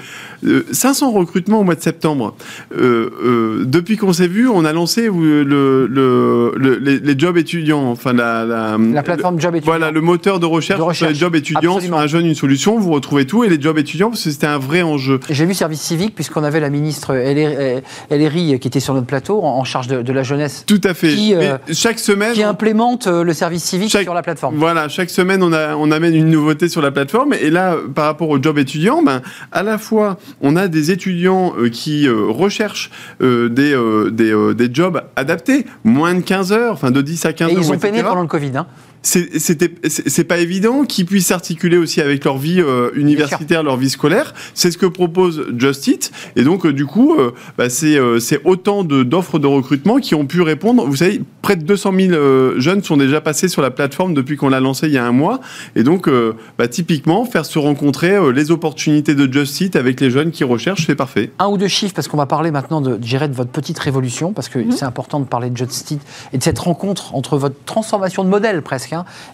500 0.71 1.11
recrutements 1.11 1.59
au 1.59 1.63
mois 1.63 1.75
de 1.75 1.81
septembre. 1.81 2.35
depuis 2.71 3.97
qu'on 3.97 4.13
s'est 4.13 4.27
vu, 4.27 4.47
on 4.47 4.65
a 4.65 4.73
lancé 4.73 5.07
le, 5.09 5.87
le 5.87 6.78
les, 6.79 7.19
jobs 7.19 7.37
étudiants, 7.37 7.89
enfin 7.89 8.13
la, 8.13 8.45
la, 8.45 9.03
plateforme 9.03 9.39
job 9.39 9.55
étudiant. 9.55 9.73
Voilà, 9.73 9.91
le 9.91 10.01
moteur 10.01 10.39
de 10.39 10.45
recherche, 10.45 10.97
sur 10.97 11.07
les 11.07 11.15
jobs 11.15 11.35
étudiants, 11.35 11.79
sur 11.79 11.97
un 11.97 12.07
jeune, 12.07 12.25
une 12.25 12.35
solution, 12.35 12.79
vous 12.79 12.91
retrouvez 12.91 13.25
tout, 13.25 13.43
et 13.43 13.49
les 13.49 13.61
jobs 13.61 13.77
étudiants, 13.77 14.09
parce 14.09 14.23
que 14.23 14.29
c'était 14.29 14.47
un 14.47 14.57
vrai 14.57 14.81
enjeu. 14.81 15.19
J'ai 15.29 15.45
vu 15.45 15.53
service 15.53 15.81
civique, 15.81 16.15
puisqu'on 16.15 16.43
avait 16.43 16.59
la 16.59 16.69
ministre 16.69 17.15
Ellery 17.15 18.59
qui 18.59 18.67
était 18.67 18.79
sur 18.79 18.93
notre 18.93 19.07
plateau, 19.07 19.41
en, 19.43 19.63
charge 19.63 19.87
de, 19.87 20.13
la 20.13 20.23
jeunesse. 20.23 20.63
Tout 20.65 20.81
à 20.83 20.93
fait. 20.93 21.13
Qui, 21.13 21.35
euh, 21.35 21.57
chaque 21.71 21.99
semaine. 21.99 22.33
Qui 22.33 22.43
implémente 22.43 23.07
euh, 23.07 23.23
le 23.23 23.33
service 23.33 23.63
civique 23.63 23.91
sur 23.91 24.13
la 24.13 24.21
plateforme. 24.21 24.55
Voilà, 24.55 24.87
chaque 24.87 25.09
semaine, 25.09 25.43
on, 25.43 25.53
a, 25.53 25.75
on 25.75 25.91
amène 25.91 26.15
une 26.15 26.29
nouveauté 26.29 26.69
sur 26.69 26.81
la 26.81 26.91
plateforme, 26.91 27.33
et 27.33 27.49
là, 27.49 27.75
par 27.93 28.05
rapport 28.05 28.29
aux 28.29 28.41
jobs 28.41 28.57
étudiants, 28.57 29.03
ben, 29.03 29.21
à 29.51 29.63
la 29.63 29.77
fois, 29.77 30.17
on 30.41 30.55
a 30.55 30.67
des 30.67 30.91
étudiants 30.91 31.53
euh, 31.57 31.69
qui 31.69 32.07
recherchent 32.09 32.91
des, 33.19 33.75
des, 34.11 34.53
des 34.55 34.69
jobs 34.73 35.01
adaptés, 35.15 35.65
moins 35.83 36.13
de 36.13 36.21
15 36.21 36.51
heures, 36.51 36.68
enfin 36.71 36.91
de 36.91 37.01
10 37.01 37.25
à 37.25 37.33
15 37.33 37.49
Et. 37.49 37.53
Ils 37.53 37.71
ont 37.71 37.77
peiné 37.77 38.03
pendant 38.03 38.21
le 38.21 38.27
Covid. 38.27 38.57
Hein 38.57 38.67
c'est 39.01 40.23
pas 40.25 40.39
évident 40.39 40.83
qu'ils 40.83 41.05
puissent 41.05 41.27
s'articuler 41.27 41.77
aussi 41.77 42.01
avec 42.01 42.25
leur 42.25 42.37
vie 42.37 42.59
euh, 42.59 42.91
universitaire, 42.95 43.63
leur 43.63 43.77
vie 43.77 43.89
scolaire. 43.89 44.33
C'est 44.53 44.71
ce 44.71 44.77
que 44.77 44.85
propose 44.85 45.45
Just 45.57 45.87
Eat. 45.87 46.11
Et 46.35 46.43
donc, 46.43 46.65
euh, 46.65 46.73
du 46.73 46.85
coup, 46.85 47.15
euh, 47.17 47.31
bah, 47.57 47.69
c'est 47.69 47.97
autant 48.43 48.83
d'offres 48.83 49.39
de, 49.39 49.47
recrutement 49.47 49.97
qui 49.97 50.15
ont 50.15 50.25
pu 50.25 50.41
répondre. 50.41 50.85
Vous 50.85 50.97
savez, 50.97 51.21
près 51.41 51.55
de 51.55 51.63
200 51.63 51.93
000 51.97 52.59
jeunes 52.59 52.83
sont 52.83 52.97
déjà 52.97 53.21
passés 53.21 53.47
sur 53.47 53.61
la 53.61 53.71
plateforme 53.71 54.13
depuis 54.13 54.35
qu'on 54.37 54.49
l'a 54.49 54.59
lancée 54.59 54.87
il 54.87 54.93
y 54.93 54.97
a 54.97 55.05
un 55.05 55.11
mois. 55.11 55.39
Et 55.75 55.83
donc, 55.83 56.09
bah, 56.57 56.67
typiquement, 56.67 57.25
faire 57.25 57.45
se 57.45 57.57
rencontrer 57.57 58.17
les 58.33 58.51
opportunités 58.51 59.15
de 59.15 59.31
Just 59.31 59.59
Eat 59.61 59.75
avec 59.75 59.99
les 60.01 60.11
jeunes 60.11 60.31
qui 60.31 60.43
recherchent, 60.43 60.85
c'est 60.85 60.95
parfait. 60.95 61.31
Un 61.39 61.47
ou 61.47 61.57
deux 61.57 61.67
chiffres, 61.67 61.93
parce 61.95 62.07
qu'on 62.07 62.17
va 62.17 62.25
parler 62.25 62.51
maintenant 62.51 62.81
de, 62.81 62.97
de 62.97 63.33
votre 63.33 63.51
petite 63.51 63.79
révolution, 63.79 64.33
parce 64.33 64.49
que 64.49 64.59
mhm. 64.59 64.71
c'est 64.71 64.85
important 64.85 65.19
de 65.19 65.25
parler 65.25 65.49
de 65.49 65.57
Just 65.57 65.91
Eat 65.91 66.01
et 66.33 66.37
de 66.37 66.43
cette 66.43 66.59
rencontre 66.59 67.15
entre 67.15 67.37
votre 67.37 67.55
transformation 67.65 68.23
de 68.23 68.29
modèle 68.29 68.61
presque 68.61 68.88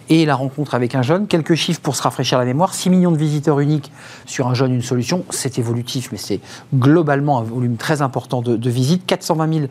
et 0.10 0.26
la 0.26 0.36
rencontre 0.36 0.76
avec 0.76 0.96
un 0.96 1.02
jeune. 1.02 1.28
Quelques 1.28 1.56
chiffres 1.56 1.82
pour 1.82 1.96
se 1.96 2.04
rafraîchir 2.04 2.38
la 2.38 2.46
mémoire 2.46 2.74
6 2.74 2.90
millions 2.90 3.12
de 3.12 3.18
visiteurs 3.18 3.60
uniques 3.60 3.92
sur 4.26 4.48
un 4.48 4.54
jeune, 4.54 4.74
une 4.74 4.82
solution. 4.82 5.26
C'est 5.30 5.60
évolutif, 5.60 6.10
mais 6.12 6.18
c'est 6.18 6.40
globalement 6.74 7.40
un 7.40 7.44
volume 7.44 7.78
très 7.78 8.02
important 8.02 8.42
de, 8.42 8.70
visites. 8.70 9.06
420 9.06 9.54
000 9.54 9.66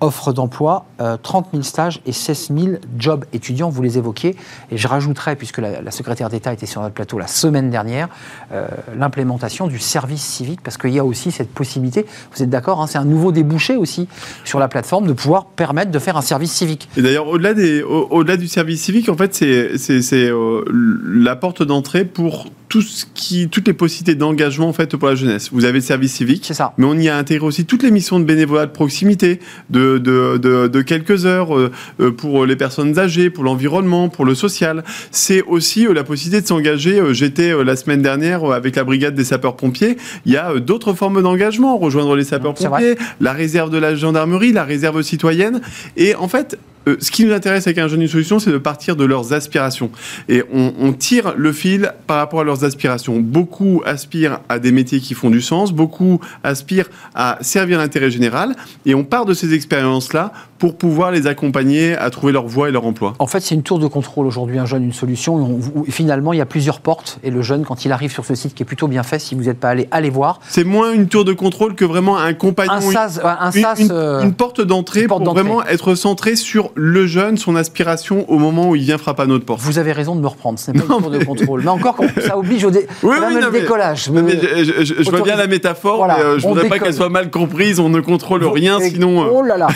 offres 0.00 0.32
d'emploi, 0.32 0.86
30 1.22 1.46
euh, 1.46 1.48
000 1.52 1.62
stages 1.62 2.00
et 2.06 2.12
16 2.12 2.50
000 2.56 2.68
jobs 2.98 3.24
étudiants, 3.32 3.68
vous 3.68 3.82
les 3.82 3.98
évoquiez. 3.98 4.36
Et 4.70 4.76
je 4.76 4.88
rajouterais, 4.88 5.36
puisque 5.36 5.58
la, 5.58 5.90
secrétaire 5.90 6.28
d'État 6.28 6.52
était 6.52 6.66
sur 6.66 6.82
notre 6.82 6.94
plateau 6.94 7.18
la 7.18 7.26
semaine 7.26 7.70
dernière, 7.70 8.08
euh, 8.52 8.66
l'implémentation 8.96 9.66
du 9.66 9.78
service 9.78 10.22
civique, 10.22 10.60
parce 10.62 10.76
qu'il 10.76 10.90
y 10.90 10.98
a 10.98 11.04
aussi 11.04 11.30
cette 11.30 11.50
possibilité, 11.50 12.06
vous 12.34 12.42
êtes 12.42 12.50
d'accord, 12.50 12.82
hein, 12.82 12.86
c'est 12.86 12.98
un 12.98 13.04
nouveau 13.04 13.32
débouché 13.32 13.76
aussi 13.76 14.08
sur 14.44 14.58
la 14.58 14.68
plateforme 14.68 15.06
de 15.06 15.12
pouvoir 15.12 15.46
permettre 15.46 15.90
de 15.90 15.98
faire 15.98 16.16
un 16.16 16.22
service 16.22 16.52
civique. 16.52 16.88
Et 16.96 17.02
d'ailleurs, 17.02 17.28
au-delà 17.28 18.36
du 18.36 18.48
service 18.48 18.82
civique, 18.82 19.08
en 19.08 19.16
fait, 19.16 19.25
c'est 19.34 20.12
euh, 20.12 20.64
la 21.04 21.36
porte 21.36 21.62
d'entrée 21.62 22.04
pour 22.04 22.50
tout 22.68 22.82
ce 22.82 23.04
qui, 23.14 23.48
toutes 23.48 23.68
les 23.68 23.72
possibilités 23.72 24.16
d'engagement 24.16 24.68
en 24.68 24.72
fait 24.72 24.96
pour 24.96 25.08
la 25.08 25.14
jeunesse. 25.14 25.50
Vous 25.52 25.64
avez 25.64 25.78
le 25.78 25.84
service 25.84 26.14
civique, 26.14 26.50
ça. 26.52 26.72
mais 26.78 26.84
on 26.84 26.94
y 26.94 27.08
a 27.08 27.16
intégré 27.16 27.46
aussi 27.46 27.64
toutes 27.64 27.84
les 27.84 27.92
missions 27.92 28.18
de 28.18 28.24
bénévolat 28.24 28.66
de 28.66 28.72
proximité, 28.72 29.38
de, 29.70 29.98
de, 29.98 30.36
de, 30.36 30.82
quelques 30.82 31.26
heures 31.26 31.56
euh, 31.56 31.70
euh, 32.00 32.10
pour 32.10 32.44
les 32.44 32.56
personnes 32.56 32.98
âgées, 32.98 33.30
pour 33.30 33.44
l'environnement, 33.44 34.08
pour 34.08 34.24
le 34.24 34.34
social. 34.34 34.82
C'est 35.10 35.42
aussi 35.42 35.86
la 35.92 36.02
possibilité 36.02 36.42
de 36.42 36.46
s'engager. 36.46 37.00
J'étais 37.12 37.64
la 37.64 37.76
semaine 37.76 38.02
dernière 38.02 38.44
avec 38.44 38.76
la 38.76 38.84
brigade 38.84 39.14
des 39.14 39.24
sapeurs-pompiers. 39.24 39.96
Il 40.24 40.32
y 40.32 40.36
a 40.36 40.58
d'autres 40.58 40.92
formes 40.92 41.22
d'engagement, 41.22 41.78
rejoindre 41.78 42.16
les 42.16 42.24
sapeurs-pompiers, 42.24 42.96
la 43.20 43.32
réserve 43.32 43.70
de 43.70 43.78
la 43.78 43.94
gendarmerie, 43.94 44.52
la 44.52 44.64
réserve 44.64 45.02
citoyenne. 45.02 45.60
Et 45.96 46.14
en 46.14 46.28
fait, 46.28 46.58
euh, 46.88 46.96
ce 47.00 47.10
qui 47.10 47.24
nous 47.24 47.32
intéresse 47.32 47.66
avec 47.66 47.78
un 47.78 47.88
jeune 47.88 48.02
une 48.02 48.08
solution, 48.08 48.38
c'est 48.38 48.52
de 48.52 48.58
partir 48.58 48.96
de 48.96 49.04
leurs 49.04 49.32
aspirations. 49.32 49.90
Et 50.28 50.42
on, 50.52 50.92
tire 50.92 51.34
le 51.36 51.52
fil 51.52 51.92
par 52.06 52.18
rapport 52.18 52.40
à 52.40 52.44
leurs 52.44 52.64
aspirations. 52.64 53.18
Beaucoup 53.18 53.82
aspirent 53.84 54.40
à 54.48 54.58
des 54.58 54.72
métiers 54.72 55.00
qui 55.00 55.14
font 55.14 55.30
du 55.30 55.42
sens, 55.42 55.72
beaucoup 55.72 56.20
aspirent 56.44 56.88
à 57.14 57.38
servir 57.40 57.78
l'intérêt 57.78 58.10
général, 58.10 58.54
et 58.86 58.94
on 58.94 59.04
part 59.04 59.24
de 59.26 59.34
ces 59.34 59.52
expériences-là 59.52 60.32
pour 60.58 60.78
pouvoir 60.78 61.10
les 61.10 61.26
accompagner 61.26 61.94
à 61.96 62.08
trouver 62.10 62.32
leur 62.32 62.46
voie 62.46 62.68
et 62.68 62.72
leur 62.72 62.86
emploi. 62.86 63.14
En 63.18 63.26
fait, 63.26 63.40
c'est 63.40 63.54
une 63.54 63.62
tour 63.62 63.78
de 63.78 63.86
contrôle 63.86 64.26
aujourd'hui, 64.26 64.58
un 64.58 64.64
jeune, 64.64 64.84
une 64.84 64.92
solution. 64.92 65.60
finalement, 65.88 66.32
il 66.32 66.38
y 66.38 66.42
a 66.42 66.46
plusieurs 66.46 66.80
portes, 66.80 67.18
et 67.22 67.30
le 67.30 67.42
jeune, 67.42 67.64
quand 67.64 67.84
il 67.84 67.92
arrive 67.92 68.12
sur 68.12 68.24
ce 68.24 68.34
site 68.34 68.54
qui 68.54 68.62
est 68.62 68.66
plutôt 68.66 68.88
bien 68.88 69.02
fait, 69.02 69.18
si 69.18 69.34
vous 69.34 69.44
n'êtes 69.44 69.60
pas 69.60 69.70
allé, 69.70 69.88
allez 69.90 70.10
voir. 70.10 70.40
C'est 70.48 70.64
moins 70.64 70.92
une 70.92 71.08
tour 71.08 71.24
de 71.24 71.32
contrôle 71.32 71.74
que 71.74 71.84
vraiment 71.84 72.16
un 72.16 72.32
compagnon. 72.32 72.72
Un 72.72 72.80
sas, 72.80 73.20
un 73.22 73.52
sas, 73.52 73.80
une, 73.80 73.88
euh, 73.90 74.30
porte 74.30 74.60
d'entrée 74.60 75.06
pour 75.06 75.22
vraiment 75.22 75.64
être 75.64 75.94
centré 75.94 76.36
sur 76.36 76.70
le 76.76 77.06
jeune, 77.06 77.38
son 77.38 77.56
aspiration 77.56 78.30
au 78.30 78.38
moment 78.38 78.70
où 78.70 78.76
il 78.76 78.82
vient 78.82 78.98
frapper 78.98 79.22
à 79.22 79.26
notre 79.26 79.44
porte. 79.44 79.60
Vous 79.60 79.78
avez 79.78 79.92
raison 79.92 80.14
de 80.14 80.20
me 80.20 80.26
reprendre, 80.26 80.58
ce 80.58 80.70
n'est 80.70 80.78
pas 80.80 80.94
une 80.94 81.00
tour 81.00 81.10
de 81.10 81.24
contrôle. 81.24 81.62
Mais 81.62 81.70
encore, 81.70 81.96
ça 82.20 82.36
oblige 82.36 82.64
au 82.64 82.70
décollage. 82.70 84.04
je, 84.04 85.10
vois 85.10 85.22
bien 85.22 85.36
la 85.36 85.46
métaphore, 85.46 86.06
mais 86.06 86.22
euh, 86.22 86.38
je 86.38 86.46
ne 86.46 86.52
voudrais 86.52 86.68
pas 86.68 86.78
qu'elle 86.78 86.94
soit 86.94 87.08
mal 87.08 87.30
comprise. 87.30 87.80
On 87.80 87.88
ne 87.88 88.00
contrôle 88.00 88.44
rien, 88.44 88.78
sinon. 88.80 89.24
Euh. 89.24 89.30
Oh 89.32 89.42
là 89.42 89.56
là 89.56 89.68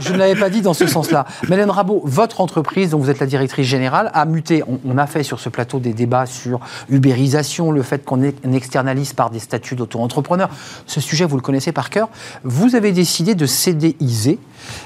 Je 0.00 0.12
ne 0.12 0.18
l'avais 0.18 0.38
pas 0.38 0.50
dit 0.50 0.60
dans 0.60 0.74
ce 0.74 0.86
sens-là. 0.86 1.26
Mélène 1.48 1.70
Rabot, 1.70 2.02
votre 2.04 2.40
entreprise, 2.40 2.90
dont 2.90 2.98
vous 2.98 3.10
êtes 3.10 3.20
la 3.20 3.26
directrice 3.26 3.66
générale, 3.66 4.10
a 4.12 4.26
muté. 4.26 4.62
On, 4.84 4.98
a 4.98 5.06
fait 5.06 5.22
sur 5.22 5.40
ce 5.40 5.48
plateau 5.48 5.78
des 5.78 5.94
débats 5.94 6.26
sur 6.26 6.60
ubérisation, 6.90 7.72
le 7.72 7.82
fait 7.82 8.04
qu'on 8.04 8.22
externalise 8.22 9.14
par 9.14 9.30
des 9.30 9.38
statuts 9.38 9.74
d'auto-entrepreneur. 9.74 10.50
Ce 10.86 11.00
sujet, 11.00 11.24
vous 11.24 11.36
le 11.36 11.42
connaissez 11.42 11.72
par 11.72 11.88
cœur. 11.88 12.08
Vous 12.44 12.74
avez 12.74 12.92
décidé 12.92 13.34
de 13.34 13.46
CDIser 13.46 14.38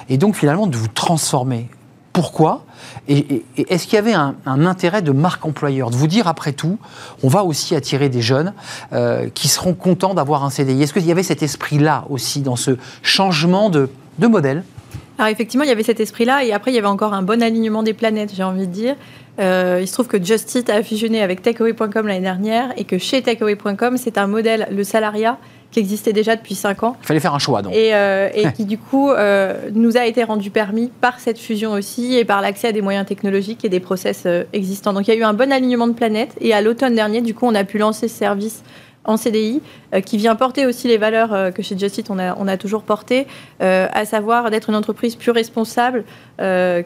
et 0.09 0.16
donc 0.16 0.37
finalement 0.37 0.66
de 0.66 0.76
vous 0.76 0.88
transformer. 0.88 1.55
Pourquoi 2.16 2.64
et, 3.09 3.44
est-ce 3.59 3.85
qu'il 3.85 3.96
y 3.96 3.98
avait 3.98 4.14
un, 4.14 4.35
intérêt 4.46 5.02
de 5.02 5.12
marque 5.12 5.44
employeur 5.44 5.90
De 5.90 5.96
vous 5.96 6.07
dire, 6.07 6.29
après 6.29 6.52
tout, 6.52 6.79
on 7.22 7.29
va 7.29 7.44
aussi 7.44 7.76
attirer 7.76 8.09
des 8.09 8.22
jeunes 8.22 8.55
euh, 8.94 9.29
qui 9.35 9.48
seront 9.48 9.74
contents 9.74 10.14
d'avoir 10.14 10.42
un 10.42 10.48
CDI. 10.48 10.83
Est-ce 10.83 10.94
qu'il 10.94 11.05
y 11.05 11.12
avait 11.12 11.22
cet 11.22 11.42
esprit-là 11.42 12.07
aussi 12.09 12.40
dans 12.40 12.57
ce 12.57 12.70
changement 13.02 13.68
de, 13.68 13.90
modèle? 14.18 14.64
Alors 15.18 15.31
effectivement, 15.31 15.64
il 15.64 15.68
y 15.68 15.72
avait 15.72 15.83
cet 15.83 16.00
esprit-là, 16.00 16.42
et 16.42 16.55
après, 16.55 16.70
il 16.70 16.74
y 16.74 16.79
avait 16.79 16.87
encore 16.87 17.12
un 17.12 17.22
bon 17.22 17.42
alignement 17.42 17.83
des 17.83 17.92
planètes, 17.92 18.33
j'ai 18.35 18.44
envie 18.44 18.66
de 18.66 18.72
dire. 18.72 18.96
Euh, 19.38 19.81
il 19.83 19.87
se 19.87 19.92
trouve 19.92 20.07
que 20.07 20.22
Just 20.22 20.55
Eat 20.55 20.70
a 20.70 20.83
fusionné 20.83 21.22
avec 21.22 21.42
Takeaway.com 21.42 22.07
l'année 22.07 22.20
dernière, 22.20 22.72
et 22.79 22.85
que 22.85 22.96
chez 22.96 23.20
Takeaway.com, 23.20 23.98
c'est 23.98 24.16
un 24.16 24.26
modèle, 24.26 24.68
le 24.70 24.85
salariat, 24.85 25.37
qui 25.76 25.80
existait 25.80 26.14
déjà 26.14 26.36
depuis 26.36 26.54
5 26.54 26.84
ans. 26.84 26.96
Il 27.02 27.06
fallait 27.06 27.20
faire 27.20 27.34
un 27.34 27.38
choix, 27.38 27.60
donc. 27.60 27.74
Et, 27.74 27.94
euh, 27.94 28.30
et 28.32 28.50
qui, 28.56 28.64
du 28.64 28.78
coup, 28.78 29.10
euh, 29.10 29.68
nous 29.74 29.98
a 29.98 30.06
été 30.06 30.24
rendu 30.24 30.50
permis 30.50 30.90
par 31.02 31.20
cette 31.20 31.38
fusion 31.38 31.72
aussi 31.72 32.16
et 32.16 32.24
par 32.24 32.40
l'accès 32.40 32.68
à 32.68 32.72
des 32.72 32.80
moyens 32.80 33.04
technologiques 33.04 33.62
et 33.62 33.68
des 33.68 33.80
process 33.80 34.22
euh, 34.24 34.44
existants. 34.54 34.94
Donc, 34.94 35.06
il 35.06 35.12
y 35.12 35.16
a 35.18 35.20
eu 35.20 35.22
un 35.22 35.34
bon 35.34 35.52
alignement 35.52 35.86
de 35.86 35.92
planètes. 35.92 36.34
Et 36.40 36.54
à 36.54 36.62
l'automne 36.62 36.94
dernier, 36.94 37.20
du 37.20 37.34
coup, 37.34 37.44
on 37.46 37.54
a 37.54 37.64
pu 37.64 37.76
lancer 37.76 38.08
ce 38.08 38.16
service 38.16 38.62
en 39.04 39.18
CDI, 39.18 39.62
qui 40.04 40.16
vient 40.16 40.34
porter 40.34 40.66
aussi 40.66 40.88
les 40.88 40.96
valeurs 40.96 41.54
que 41.54 41.62
chez 41.62 41.78
Justit 41.78 42.02
on 42.08 42.18
a, 42.18 42.34
on 42.40 42.48
a 42.48 42.56
toujours 42.56 42.82
portées, 42.82 43.28
à 43.60 44.04
savoir 44.04 44.50
d'être 44.50 44.68
une 44.68 44.74
entreprise 44.74 45.14
plus 45.14 45.30
responsable, 45.30 46.03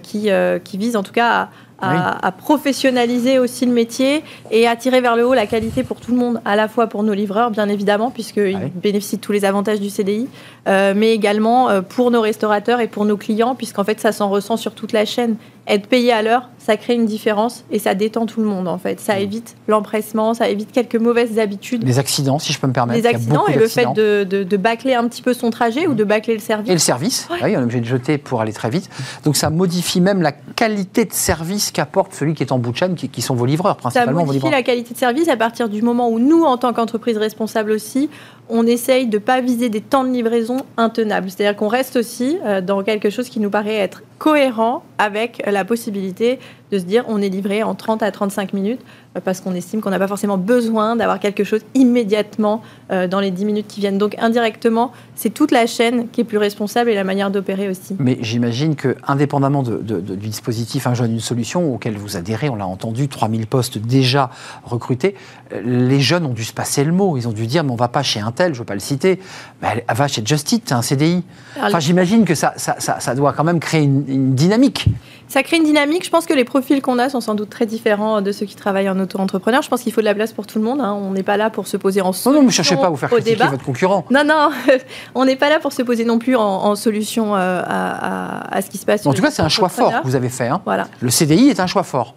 qui, 0.02 0.28
qui 0.64 0.76
vise 0.76 0.96
en 0.96 1.02
tout 1.02 1.12
cas 1.14 1.30
à, 1.30 1.48
à, 1.80 2.26
à 2.26 2.32
professionnaliser 2.32 3.38
aussi 3.38 3.66
le 3.66 3.72
métier 3.72 4.22
et 4.50 4.66
à 4.66 4.76
tirer 4.76 5.00
vers 5.00 5.16
le 5.16 5.26
haut 5.26 5.34
la 5.34 5.46
qualité 5.46 5.82
pour 5.82 6.00
tout 6.00 6.10
le 6.12 6.16
monde, 6.18 6.40
à 6.44 6.56
la 6.56 6.68
fois 6.68 6.86
pour 6.86 7.02
nos 7.02 7.14
livreurs, 7.14 7.50
bien 7.50 7.68
évidemment, 7.68 8.10
puisqu'ils 8.10 8.56
Ah 8.56 8.64
oui. 8.64 8.72
bénéficient 8.74 9.16
de 9.16 9.20
tous 9.22 9.32
les 9.32 9.44
avantages 9.44 9.80
du 9.80 9.90
CDI, 9.90 10.28
euh, 10.68 10.92
mais 10.96 11.12
également 11.12 11.68
euh, 11.70 11.80
pour 11.80 12.10
nos 12.10 12.20
restaurateurs 12.20 12.80
et 12.80 12.88
pour 12.88 13.04
nos 13.04 13.16
clients, 13.16 13.54
puisqu'en 13.54 13.84
fait, 13.84 14.00
ça 14.00 14.12
s'en 14.12 14.28
ressent 14.30 14.56
sur 14.56 14.74
toute 14.74 14.92
la 14.92 15.04
chaîne. 15.04 15.36
Être 15.72 15.86
payé 15.86 16.12
à 16.12 16.20
l'heure, 16.22 16.48
ça 16.58 16.76
crée 16.76 16.94
une 16.94 17.06
différence 17.06 17.64
et 17.70 17.78
ça 17.78 17.94
détend 17.94 18.26
tout 18.26 18.40
le 18.40 18.46
monde, 18.48 18.66
en 18.66 18.76
fait. 18.76 18.94
Mm. 18.94 18.98
Ça 18.98 19.18
évite 19.20 19.54
l'empressement, 19.68 20.34
ça 20.34 20.48
évite 20.48 20.72
quelques 20.72 20.96
mauvaises 20.96 21.38
habitudes. 21.38 21.84
Les 21.86 21.98
accidents, 22.00 22.38
si 22.40 22.52
je 22.52 22.58
peux 22.58 22.66
me 22.66 22.72
permettre. 22.72 23.00
Les 23.00 23.06
accidents 23.06 23.46
et 23.46 23.54
le 23.56 23.68
fait 23.68 23.86
de, 23.94 24.24
de, 24.24 24.42
de 24.42 24.56
bâcler 24.56 24.94
un 24.94 25.06
petit 25.06 25.22
peu 25.22 25.32
son 25.32 25.50
trajet 25.50 25.86
ou 25.86 25.94
de 25.94 26.02
bâcler 26.02 26.34
le 26.34 26.40
service. 26.40 26.68
Et 26.68 26.72
le 26.72 26.78
service, 26.80 27.28
Ouais. 27.30 27.38
oui, 27.44 27.56
on 27.56 27.60
est 27.60 27.62
obligé 27.62 27.80
de 27.80 27.84
jeter 27.86 28.18
pour 28.18 28.40
aller 28.40 28.52
très 28.52 28.68
vite. 28.68 28.90
Donc 29.24 29.36
ça 29.36 29.48
modifie 29.48 30.00
même 30.00 30.22
la 30.22 30.32
qualité 30.32 31.04
de 31.04 31.12
service 31.12 31.70
qu'apporte 31.70 32.14
celui 32.14 32.34
qui 32.34 32.42
est 32.42 32.50
en 32.52 32.58
bout 32.58 32.72
de 32.72 32.76
chaîne, 32.76 32.96
qui, 32.96 33.08
qui 33.08 33.22
sont 33.22 33.36
vos 33.36 33.46
livreurs, 33.46 33.76
Ça 33.76 33.80
principalement 33.82 34.20
vos 34.20 34.26
modifie 34.26 34.46
livreurs. 34.46 34.58
la 34.58 34.62
qualité 34.64 34.92
de 34.92 34.98
service 34.98 35.28
à 35.28 35.36
partir 35.36 35.68
du 35.68 35.82
moment 35.82 36.08
où 36.10 36.18
nous, 36.18 36.42
en 36.42 36.56
tant 36.58 36.72
qu'entreprise 36.72 37.16
responsable 37.16 37.70
aussi, 37.70 38.10
on 38.51 38.66
essaye 38.66 39.07
de 39.07 39.16
ne 39.16 39.22
pas 39.22 39.40
viser 39.40 39.68
des 39.68 39.80
temps 39.80 40.05
de 40.05 40.11
livraison 40.11 40.59
intenables. 40.76 41.30
C'est-à-dire 41.30 41.57
qu'on 41.57 41.68
reste 41.68 41.96
aussi 41.96 42.38
euh, 42.44 42.61
dans 42.61 42.82
quelque 42.82 43.11
chose 43.11 43.28
qui 43.28 43.40
nous 43.40 43.51
paraît 43.51 43.76
être 43.76 44.03
cohérent 44.18 44.82
avec 44.98 45.42
la 45.46 45.64
possibilité 45.64 46.38
de 46.72 46.78
se 46.78 46.84
dire 46.84 47.04
on 47.08 47.20
est 47.20 47.28
livré 47.28 47.62
en 47.62 47.74
30 47.74 48.02
à 48.02 48.10
35 48.10 48.52
minutes 48.52 48.80
euh, 49.16 49.20
parce 49.24 49.40
qu'on 49.40 49.54
estime 49.54 49.80
qu'on 49.80 49.90
n'a 49.90 49.98
pas 49.98 50.06
forcément 50.08 50.38
besoin 50.38 50.96
d'avoir 50.96 51.18
quelque 51.20 51.44
chose 51.44 51.60
immédiatement 51.74 52.62
euh, 52.90 53.06
dans 53.08 53.20
les 53.20 53.30
10 53.30 53.44
minutes 53.44 53.66
qui 53.68 53.80
viennent. 53.80 53.98
Donc 53.98 54.14
indirectement, 54.18 54.92
c'est 55.14 55.30
toute 55.30 55.50
la 55.50 55.66
chaîne 55.66 56.08
qui 56.08 56.20
est 56.22 56.24
plus 56.24 56.38
responsable 56.38 56.90
et 56.90 56.94
la 56.94 57.04
manière 57.04 57.30
d'opérer 57.30 57.68
aussi. 57.68 57.96
Mais 57.98 58.18
j'imagine 58.20 58.76
que, 58.76 58.96
indépendamment 59.06 59.62
de- 59.62 59.78
de- 59.78 60.00
de- 60.00 60.14
du 60.14 60.28
dispositif 60.28 60.86
Un 60.86 60.94
jeune, 60.94 61.12
une 61.12 61.20
solution, 61.20 61.74
auquel 61.74 61.96
vous 61.96 62.16
adhérez, 62.16 62.48
on 62.48 62.56
l'a 62.56 62.66
entendu, 62.66 63.08
3000 63.08 63.46
postes 63.46 63.78
déjà 63.78 64.30
recrutés, 64.64 65.14
euh, 65.52 65.60
les 65.64 66.00
jeunes 66.00 66.24
ont 66.24 66.32
dû 66.32 66.44
se 66.44 66.52
passer 66.52 66.84
le 66.84 66.92
mot. 66.92 67.16
Ils 67.16 67.28
ont 67.28 67.32
dû 67.32 67.46
dire, 67.46 67.64
mais 67.64 67.72
on 67.72 67.76
va 67.76 67.88
pas 67.88 68.02
chez 68.02 68.20
un 68.20 68.32
tel, 68.32 68.54
je 68.54 68.58
ne 68.58 68.62
veux 68.62 68.66
pas 68.66 68.74
le 68.74 68.80
citer, 68.80 69.18
mais 69.62 69.68
elle, 69.88 69.96
va 69.96 70.08
chez 70.08 70.22
Just 70.24 70.50
Eat, 70.52 70.64
t'as 70.66 70.76
un 70.76 70.82
CDI. 70.82 71.22
Enfin, 71.60 71.80
j'imagine 71.80 72.24
que 72.24 72.34
ça, 72.34 72.54
ça, 72.56 72.76
ça- 72.78 73.00
ça 73.00 73.14
doit 73.14 73.32
quand 73.32 73.44
même 73.44 73.60
créer 73.60 73.82
une, 73.82 74.04
une 74.08 74.34
dynamique. 74.34 74.86
Ça 75.30 75.44
crée 75.44 75.58
une 75.58 75.64
dynamique. 75.64 76.04
Je 76.04 76.10
pense 76.10 76.26
que 76.26 76.34
les 76.34 76.42
profils 76.44 76.82
qu'on 76.82 76.98
a 76.98 77.08
sont 77.08 77.20
sans 77.20 77.36
doute 77.36 77.50
très 77.50 77.64
différents 77.64 78.20
de 78.20 78.32
ceux 78.32 78.46
qui 78.46 78.56
travaillent 78.56 78.88
en 78.90 78.98
auto-entrepreneur. 78.98 79.62
Je 79.62 79.68
pense 79.68 79.82
qu'il 79.82 79.92
faut 79.92 80.00
de 80.00 80.06
la 80.06 80.14
place 80.14 80.32
pour 80.32 80.44
tout 80.44 80.58
le 80.58 80.64
monde. 80.64 80.80
hein. 80.80 80.92
On 81.00 81.12
n'est 81.12 81.22
pas 81.22 81.36
là 81.36 81.50
pour 81.50 81.68
se 81.68 81.76
poser 81.76 82.00
en 82.00 82.06
Non, 82.06 82.12
solution 82.12 82.40
non, 82.40 82.46
ne 82.46 82.50
cherchez 82.50 82.74
pas 82.76 82.86
à 82.86 82.90
vous 82.90 82.96
faire 82.96 83.08
critiquer 83.10 83.36
débat. 83.36 83.46
votre 83.46 83.62
concurrent. 83.64 84.04
Non, 84.10 84.24
non, 84.24 84.50
on 85.14 85.24
n'est 85.24 85.36
pas 85.36 85.48
là 85.48 85.60
pour 85.60 85.72
se 85.72 85.82
poser 85.82 86.04
non 86.04 86.18
plus 86.18 86.34
en, 86.34 86.42
en 86.42 86.74
solution 86.74 87.36
euh, 87.36 87.62
à, 87.64 88.40
à- 88.48 88.56
à 88.56 88.60
ce 88.60 88.70
qui 88.70 88.78
se 88.78 88.84
passe. 88.84 89.06
En 89.06 89.12
tout 89.14 89.22
cas, 89.22 89.30
c'est 89.30 89.40
un 89.42 89.48
choix 89.48 89.68
fort 89.68 89.92
que 90.02 90.04
vous 90.06 90.16
avez 90.16 90.30
fait. 90.30 90.48
hein. 90.48 90.60
Voilà, 90.64 90.88
Le 91.00 91.10
CDI 91.10 91.48
est 91.50 91.60
un 91.60 91.68
choix 91.68 91.84
fort. 91.84 92.16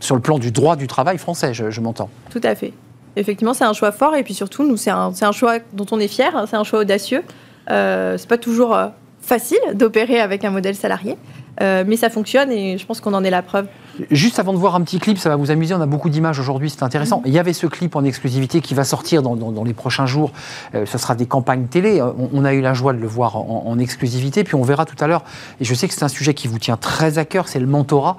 Sur 0.00 0.14
le 0.14 0.22
plan 0.22 0.38
du 0.38 0.50
droit 0.50 0.74
du 0.76 0.86
travail 0.86 1.18
français, 1.18 1.52
je, 1.54 1.70
je 1.70 1.80
m'entends. 1.82 2.08
tout 2.30 2.40
à 2.42 2.54
fait. 2.54 2.72
Effectivement, 3.16 3.52
c'est 3.54 3.64
un 3.64 3.74
choix 3.74 3.92
fort 3.92 4.16
et 4.16 4.22
puis 4.24 4.32
surtout, 4.34 4.66
nous, 4.66 4.76
c'est 4.78 4.90
un, 4.90 5.12
choix 5.32 5.58
dont 5.74 5.86
on 5.92 6.00
est 6.00 6.08
fier. 6.08 6.34
hein. 6.36 6.46
C'est 6.48 6.56
un 6.56 6.64
choix 6.64 6.80
audacieux. 6.80 7.22
Euh, 7.70 8.16
c'est 8.18 8.28
pas 8.28 8.38
toujours 8.38 8.74
euh, 8.74 8.88
facile 9.20 9.58
d'opérer 9.74 10.18
avec 10.20 10.44
un 10.44 10.50
modèle 10.50 10.74
salarié, 10.74 11.16
mais 11.60 11.96
ça 11.96 12.10
fonctionne 12.10 12.50
et 12.50 12.78
je 12.78 12.86
pense 12.86 13.00
qu'on 13.00 13.14
en 13.14 13.24
est 13.24 13.30
la 13.30 13.42
preuve. 13.42 13.66
Juste 14.10 14.38
avant 14.40 14.52
de 14.52 14.58
voir 14.58 14.74
un 14.74 14.80
petit 14.82 14.98
clip, 14.98 15.18
ça 15.18 15.28
va 15.28 15.36
vous 15.36 15.50
amuser, 15.50 15.72
on 15.74 15.80
a 15.80 15.86
beaucoup 15.86 16.08
d'images 16.10 16.40
aujourd'hui, 16.40 16.68
c'est 16.68 16.82
intéressant. 16.82 17.22
Il 17.26 17.32
y 17.32 17.38
avait 17.38 17.52
ce 17.52 17.66
clip 17.68 17.94
en 17.94 18.02
exclusivité 18.02 18.60
qui 18.60 18.74
va 18.74 18.82
sortir 18.82 19.22
dans, 19.22 19.36
dans- 19.36 19.52
dans 19.52 19.62
les 19.62 19.72
prochains 19.72 20.06
jours. 20.06 20.32
Euh, 20.74 20.84
ce 20.84 20.98
sera 20.98 21.14
des 21.14 21.26
campagnes 21.26 21.66
télé. 21.66 22.02
On, 22.02 22.28
on 22.32 22.44
a 22.44 22.54
eu 22.54 22.60
la 22.60 22.74
joie 22.74 22.92
de 22.92 22.98
le 22.98 23.06
voir 23.06 23.36
en, 23.36 23.64
en 23.66 23.78
exclusivité, 23.78 24.42
puis 24.42 24.56
on 24.56 24.62
verra 24.62 24.84
tout 24.84 24.96
à 25.02 25.06
l'heure. 25.06 25.22
Et 25.60 25.64
je 25.64 25.74
sais 25.74 25.86
que 25.86 25.94
c'est 25.94 26.04
un 26.04 26.08
sujet 26.08 26.34
qui 26.34 26.48
vous 26.48 26.58
tient 26.58 26.76
très 26.76 27.18
à 27.18 27.24
cœur, 27.24 27.46
c'est 27.46 27.60
le 27.60 27.66
mentorat. 27.66 28.16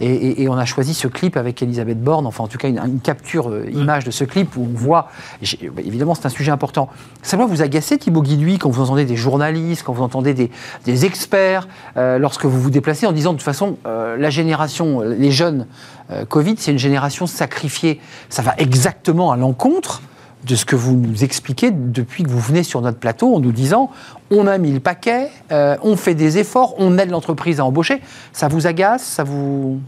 Et, 0.00 0.06
et- 0.06 0.42
et 0.42 0.48
on 0.48 0.56
a 0.56 0.64
choisi 0.64 0.94
ce 0.94 1.08
clip 1.08 1.36
avec 1.36 1.62
Elisabeth 1.62 2.02
Borne, 2.02 2.26
enfin 2.26 2.44
en 2.44 2.48
tout 2.48 2.58
cas 2.58 2.68
une, 2.68 2.78
une 2.78 3.00
capture 3.00 3.50
euh, 3.50 3.66
image 3.70 4.04
de 4.04 4.10
ce 4.10 4.24
clip 4.24 4.56
où 4.56 4.62
on 4.62 4.76
voit, 4.76 5.08
bah, 5.42 5.82
évidemment 5.84 6.14
c'est 6.14 6.26
un 6.26 6.30
sujet 6.30 6.52
important. 6.52 6.88
Ça 7.22 7.36
doit 7.36 7.46
vous 7.46 7.60
agacer 7.60 7.98
Thibaut 7.98 8.22
Guidouy 8.22 8.58
quand 8.58 8.70
vous 8.70 8.82
entendez 8.82 9.04
des 9.04 9.16
journalistes, 9.16 9.82
quand 9.84 9.92
vous 9.92 10.02
entendez 10.04 10.32
des, 10.32 10.50
des 10.86 11.04
experts, 11.04 11.68
euh, 11.96 12.18
lorsque 12.18 12.44
vous 12.46 12.60
vous 12.60 12.70
déplacez 12.70 13.06
en 13.06 13.12
disant 13.12 13.32
de 13.32 13.38
toute 13.38 13.44
façon 13.44 13.76
la 13.84 14.30
génération, 14.30 15.00
les 15.18 15.30
jeunes 15.30 15.66
euh, 16.10 16.24
Covid, 16.24 16.54
c'est 16.58 16.72
une 16.72 16.78
génération 16.78 17.26
sacrifiée. 17.26 18.00
Ça 18.28 18.42
va 18.42 18.54
exactement 18.58 19.32
à 19.32 19.36
l'encontre 19.36 20.02
de 20.44 20.54
ce 20.54 20.64
que 20.64 20.76
vous 20.76 20.94
nous 20.94 21.24
expliquez 21.24 21.70
depuis 21.70 22.22
que 22.22 22.28
vous 22.28 22.38
venez 22.38 22.62
sur 22.62 22.80
notre 22.80 22.98
plateau 22.98 23.34
en 23.34 23.40
nous 23.40 23.52
disant 23.52 23.90
on 24.30 24.46
a 24.46 24.56
mis 24.56 24.72
le 24.72 24.80
paquet, 24.80 25.30
euh, 25.50 25.76
on 25.82 25.96
fait 25.96 26.14
des 26.14 26.38
efforts, 26.38 26.74
on 26.78 26.96
aide 26.98 27.10
l'entreprise 27.10 27.60
à 27.60 27.64
embaucher. 27.64 28.00
Ça 28.32 28.48
vous 28.48 28.66
agace 28.66 29.02
Ça 29.02 29.24
vous 29.24 29.80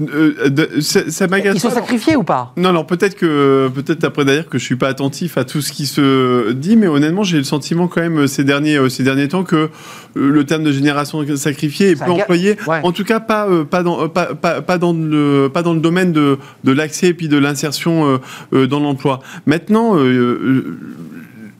Euh, 0.00 0.48
de- 0.48 0.80
ça 0.80 1.10
ça 1.10 1.26
m'agace 1.26 1.56
Ils 1.56 1.60
sont 1.60 1.70
sacrifiés 1.70 2.14
ou 2.14 2.22
pas? 2.22 2.52
Non, 2.56 2.68
alors 2.68 2.86
peut-être 2.86 3.16
que 3.16 3.68
peut-être 3.74 4.04
après 4.04 4.24
d'ailleurs 4.24 4.48
que 4.48 4.56
je 4.58 4.64
suis 4.64 4.76
pas 4.76 4.86
attentif 4.88 5.36
à 5.36 5.44
tout 5.44 5.60
ce 5.60 5.72
qui 5.72 5.86
se 5.86 6.52
dit, 6.52 6.76
mais 6.76 6.86
honnêtement 6.86 7.24
j'ai 7.24 7.38
le 7.38 7.42
sentiment 7.44 7.88
quand 7.88 8.00
même 8.00 8.28
ces 8.28 8.44
derniers 8.44 8.76
euh, 8.76 8.88
ces 8.88 9.02
derniers 9.02 9.26
temps 9.26 9.42
que 9.42 9.56
euh, 9.56 9.68
le 10.14 10.44
terme 10.44 10.62
de 10.62 10.70
génération 10.70 11.24
sacrifiée 11.36 11.90
est 11.90 11.96
peu 12.04 12.10
employé. 12.12 12.56
Ouais. 12.68 12.80
En 12.84 12.92
tout 12.92 13.02
cas 13.04 13.18
pas 13.18 13.48
euh, 13.48 13.64
pas 13.64 13.82
dans 13.82 14.08
pas, 14.08 14.34
pas, 14.36 14.62
pas 14.62 14.78
dans 14.78 14.92
le 14.92 15.48
pas 15.52 15.62
dans 15.62 15.74
le 15.74 15.80
domaine 15.80 16.12
de 16.12 16.38
de 16.62 16.72
l'accès 16.72 17.08
et 17.08 17.14
puis 17.14 17.28
de 17.28 17.36
l'insertion 17.38 18.20
dans 18.52 18.80
l'emploi. 18.80 19.20
Maintenant. 19.46 19.96
euh, 19.98 20.78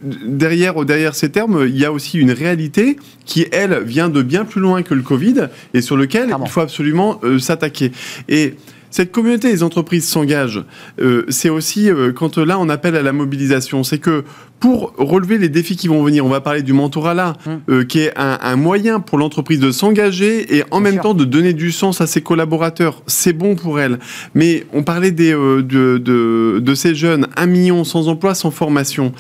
Derrière, 0.03 0.85
derrière 0.85 1.15
ces 1.17 1.29
termes, 1.31 1.65
il 1.67 1.77
y 1.77 1.85
a 1.85 1.91
aussi 1.93 2.19
une 2.19 2.31
réalité 2.31 2.97
qui, 3.25 3.47
elle, 3.51 3.83
vient 3.85 4.09
de 4.09 4.23
bien 4.23 4.45
plus 4.45 4.61
loin 4.61 4.83
que 4.83 4.95
le 4.95 5.03
Covid 5.03 5.49
et 5.75 5.83
sur 5.83 5.97
lequel 5.97 6.33
il 6.41 6.49
faut 6.49 6.61
absolument 6.61 7.19
euh, 7.25 7.41
s'attaquer. 7.41 7.91
Et 8.29 8.55
cette 8.91 9.11
communauté 9.11 9.51
des 9.51 9.63
entreprises 9.65 10.07
s'engage. 10.09 10.63
Euh, 11.01 11.25
c'est 11.29 11.49
aussi 11.51 11.91
euh, 11.91 12.13
quand 12.13 12.39
là 12.39 12.59
on 12.61 12.69
appelle 12.69 12.95
à 12.97 13.03
la 13.03 13.13
mobilisation, 13.13 13.83
c'est 13.83 13.99
que 13.99 14.23
pour 14.61 14.95
relever 14.99 15.37
les 15.37 15.49
défis 15.49 15.77
qui 15.77 15.89
vont 15.89 16.03
venir, 16.05 16.25
on 16.25 16.29
va 16.29 16.41
parler 16.41 16.63
du 16.63 16.73
mentorat 16.73 17.15
là, 17.15 17.33
Hum. 17.47 17.61
euh, 17.69 17.85
qui 17.85 17.99
est 18.01 18.13
un, 18.17 18.39
un 18.41 18.57
moyen 18.57 19.01
pour 19.01 19.19
l'entreprise 19.19 19.59
de 19.61 19.73
s'engager 19.73 20.57
et 20.57 20.63
en 20.71 20.81
Bien 20.81 20.81
même 20.81 20.93
sûr. 20.95 21.03
temps 21.03 21.15
de 21.15 21.25
donner 21.25 21.53
du 21.55 21.73
sens 21.73 22.01
à 22.01 22.07
ses 22.07 22.23
collaborateurs. 22.23 23.03
C'est 23.09 23.33
bon 23.33 23.57
pour 23.57 23.81
elle. 23.81 23.99
Mais 24.35 24.65
on 24.73 24.85
parlait 24.85 25.11
des, 25.11 25.35
euh, 25.35 25.57
de, 25.63 25.99
de, 25.99 26.61
de 26.61 26.75
ces 26.75 26.95
jeunes, 26.95 27.27
un 27.37 27.47
million 27.47 27.83
sans 27.85 28.07
emploi, 28.09 28.35
sans 28.37 28.53
formation 28.53 29.13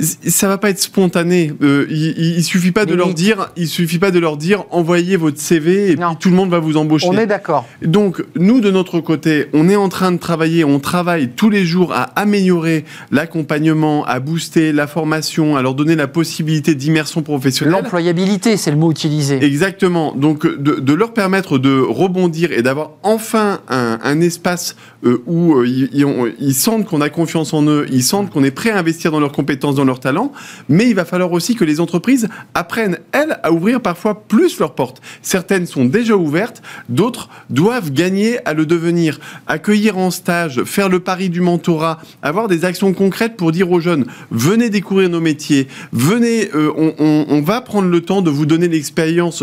ça 0.00 0.48
va 0.48 0.58
pas 0.58 0.70
être 0.70 0.78
spontané. 0.80 1.52
Euh, 1.62 1.86
il, 1.90 2.36
il- 2.38 2.44
suffit 2.44 2.72
pas 2.72 2.84
de 2.84 2.92
Mais 2.92 2.96
leur 2.98 3.08
oui. 3.08 3.14
dire, 3.14 3.50
il 3.56 3.66
suffit 3.68 3.98
pas 3.98 4.10
de 4.10 4.18
leur 4.18 4.36
dire, 4.36 4.64
envoyez 4.70 5.16
votre 5.16 5.38
CV 5.40 5.92
et 5.92 5.96
Non. 5.96 6.08
puis 6.10 6.16
tout 6.20 6.30
le 6.30 6.36
monde 6.36 6.50
va 6.50 6.58
vous 6.60 6.76
embaucher. 6.76 7.08
On 7.10 7.18
est 7.18 7.26
d'accord. 7.26 7.66
Donc, 7.82 8.24
nous, 8.36 8.60
de 8.60 8.70
notre 8.70 9.00
côté, 9.00 9.46
on 9.52 9.68
est 9.68 9.76
en 9.76 9.88
train 9.88 10.12
de 10.12 10.18
travailler, 10.18 10.64
on 10.64 10.78
travaille 10.80 11.30
tous 11.30 11.50
les 11.50 11.64
jours 11.64 11.92
à 11.92 12.02
améliorer 12.18 12.84
l'accompagnement, 13.10 14.04
à 14.06 14.20
booster 14.20 14.72
la 14.72 14.86
formation, 14.86 15.56
à 15.56 15.62
leur 15.62 15.74
donner 15.74 15.96
la 15.96 16.06
possibilité 16.06 16.74
d'immersion 16.74 17.22
professionnelle. 17.22 17.72
L'employabilité, 17.74 18.56
c'est 18.56 18.70
le 18.70 18.76
mot 18.76 18.90
utilisé. 18.90 19.42
Exactement. 19.44 20.14
Donc, 20.14 20.46
de, 20.46 20.80
de 20.80 20.92
leur 20.94 21.12
permettre 21.12 21.58
de 21.58 21.78
rebondir 21.80 22.52
et 22.52 22.62
d'avoir 22.62 22.92
enfin 23.02 23.60
un, 23.68 23.98
un 24.02 24.20
espace 24.20 24.76
euh, 25.04 25.22
où 25.26 25.54
euh, 25.56 25.66
ils, 25.66 25.88
ils 25.92 26.04
ont- 26.04 26.26
ils 26.40 26.54
sentent 26.54 26.86
qu'on 26.86 27.00
a 27.00 27.08
confiance 27.10 27.52
en 27.52 27.62
eux, 27.66 27.86
ils 27.92 28.02
sentent 28.02 28.30
qu'on 28.30 28.44
est 28.44 28.50
prêt 28.50 28.70
à 28.70 28.78
investir 28.78 29.10
dans 29.12 29.20
leurs 29.20 29.32
compétences, 29.32 29.74
dans 29.74 29.84
leurs 29.88 29.98
talents. 30.00 30.32
Mais 30.68 30.88
il 30.88 30.94
va 30.94 31.04
falloir 31.04 31.32
aussi 31.32 31.56
que 31.56 31.64
les 31.64 31.80
entreprises 31.80 32.28
apprennent, 32.54 32.98
elles, 33.12 33.40
à 33.42 33.50
ouvrir 33.52 33.80
parfois 33.80 34.22
plus 34.28 34.58
leurs 34.60 34.74
portes. 34.74 35.00
Certaines 35.22 35.66
sont 35.66 35.84
déjà 35.84 36.16
ouvertes, 36.16 36.62
d'autres 36.88 37.28
doivent 37.50 37.90
gagner 37.92 38.38
à 38.46 38.54
le 38.54 38.64
devenir. 38.66 39.18
Accueillir 39.48 39.98
en 39.98 40.10
stage, 40.12 40.62
faire 40.64 40.88
le 40.88 41.00
pari 41.00 41.28
du 41.30 41.40
mentorat, 41.40 41.98
avoir 42.22 42.46
des 42.48 42.64
actions 42.64 42.92
concrètes 42.92 43.36
pour 43.36 43.50
dire 43.50 43.70
aux 43.72 43.80
jeunes, 43.80 44.06
venez 44.30 44.70
découvrir 44.70 45.08
nos 45.10 45.20
métiers, 45.20 45.66
venez, 45.92 46.50
euh, 46.54 46.70
on, 46.76 47.24
on- 47.28 47.38
va 47.48 47.60
prendre 47.62 47.88
le 47.88 48.00
temps 48.02 48.20
de 48.20 48.28
vous 48.30 48.44
donner 48.46 48.68
l'expérience 48.68 49.42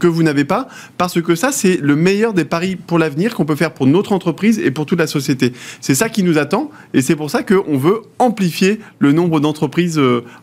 que 0.00 0.06
vous 0.08 0.22
n'avez 0.24 0.44
pas, 0.44 0.66
parce 0.98 1.20
que 1.22 1.34
ça, 1.36 1.52
c'est 1.52 1.76
le 1.76 1.94
meilleur 1.94 2.32
des 2.32 2.44
paris 2.44 2.74
pour 2.74 2.98
l'avenir 2.98 3.34
qu'on 3.34 3.44
peut 3.44 3.54
faire 3.54 3.72
pour 3.72 3.86
notre 3.86 4.12
entreprise 4.12 4.58
et 4.58 4.70
pour 4.72 4.86
toute 4.86 4.98
la 4.98 5.06
société. 5.06 5.52
C'est 5.80 5.94
ça 5.94 6.08
qui 6.08 6.22
nous 6.24 6.38
attend, 6.38 6.70
et 6.94 7.00
c'est 7.02 7.14
pour 7.14 7.30
ça 7.30 7.42
qu'on 7.44 7.76
veut 7.76 8.00
amplifier 8.18 8.80
le 8.98 9.12
nombre 9.12 9.38
d'entreprises 9.38 9.51
d'entreprises 9.52 10.00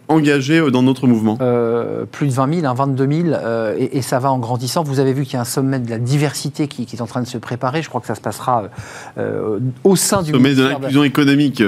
engagées 0.07 0.71
dans 0.71 0.83
notre 0.83 1.07
mouvement? 1.07 1.37
plus 2.11 2.27
de 2.27 2.31
20 2.31 2.61
000, 2.61 2.73
22 2.73 3.11
000, 3.11 3.35
et, 3.77 4.01
ça 4.01 4.19
va 4.19 4.31
en 4.31 4.39
grandissant. 4.39 4.83
Vous 4.83 4.99
avez 4.99 5.13
vu 5.13 5.23
qu'il 5.23 5.33
y 5.33 5.37
a 5.37 5.41
un 5.41 5.45
sommet 5.45 5.79
de 5.79 5.89
la 5.89 5.97
diversité 5.97 6.67
qui, 6.67 6.83
est 6.83 7.01
en 7.01 7.07
train 7.07 7.21
de 7.21 7.27
se 7.27 7.37
préparer. 7.37 7.81
Je 7.81 7.89
crois 7.89 8.01
que 8.01 8.07
ça 8.07 8.15
se 8.15 8.21
passera 8.21 8.69
au 9.83 9.95
sein 9.95 10.21
du 10.21 10.31
sommet 10.31 10.55
de 10.55 10.63
l'inclusion 10.63 11.03
économique 11.03 11.63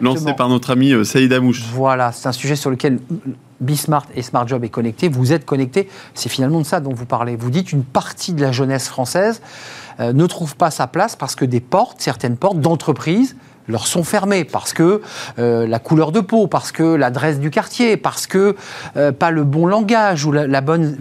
lancé 0.00 0.32
par 0.34 0.48
notre 0.48 0.70
ami 0.70 1.04
Saïd 1.04 1.32
Amouche. 1.32 1.64
Voilà, 1.72 2.12
c'est 2.12 2.28
un 2.28 2.32
sujet 2.32 2.56
sur 2.56 2.70
lequel 2.70 2.98
Bismart 3.60 4.06
et 4.14 4.22
Smart 4.22 4.46
Job 4.46 4.64
est 4.64 4.68
connecté, 4.68 5.08
vous 5.08 5.32
êtes 5.32 5.44
connecté, 5.44 5.88
c'est 6.14 6.28
finalement 6.28 6.60
de 6.60 6.66
ça 6.66 6.80
dont 6.80 6.92
vous 6.92 7.06
parlez. 7.06 7.36
Vous 7.36 7.50
dites 7.50 7.72
une 7.72 7.82
partie 7.82 8.32
de 8.32 8.40
la 8.40 8.52
jeunesse 8.52 8.88
française 8.88 9.40
euh, 10.00 10.12
ne 10.12 10.26
trouve 10.26 10.56
pas 10.56 10.70
sa 10.70 10.86
place 10.86 11.16
parce 11.16 11.34
que 11.34 11.44
des 11.44 11.60
portes, 11.60 12.00
certaines 12.00 12.36
portes 12.36 12.60
d'entreprises, 12.60 13.36
leur 13.68 13.86
sont 13.86 14.04
fermées 14.04 14.44
parce 14.44 14.72
que 14.72 15.02
euh, 15.38 15.66
la 15.66 15.78
couleur 15.78 16.12
de 16.12 16.20
peau, 16.20 16.46
parce 16.46 16.72
que 16.72 16.82
l'adresse 16.82 17.38
du 17.38 17.50
quartier, 17.50 17.96
parce 17.96 18.26
que 18.26 18.56
euh, 18.96 19.12
pas 19.12 19.30
le 19.30 19.44
bon 19.44 19.66
langage 19.66 20.24
ou 20.24 20.32
la, 20.32 20.60
bonne 20.60 20.96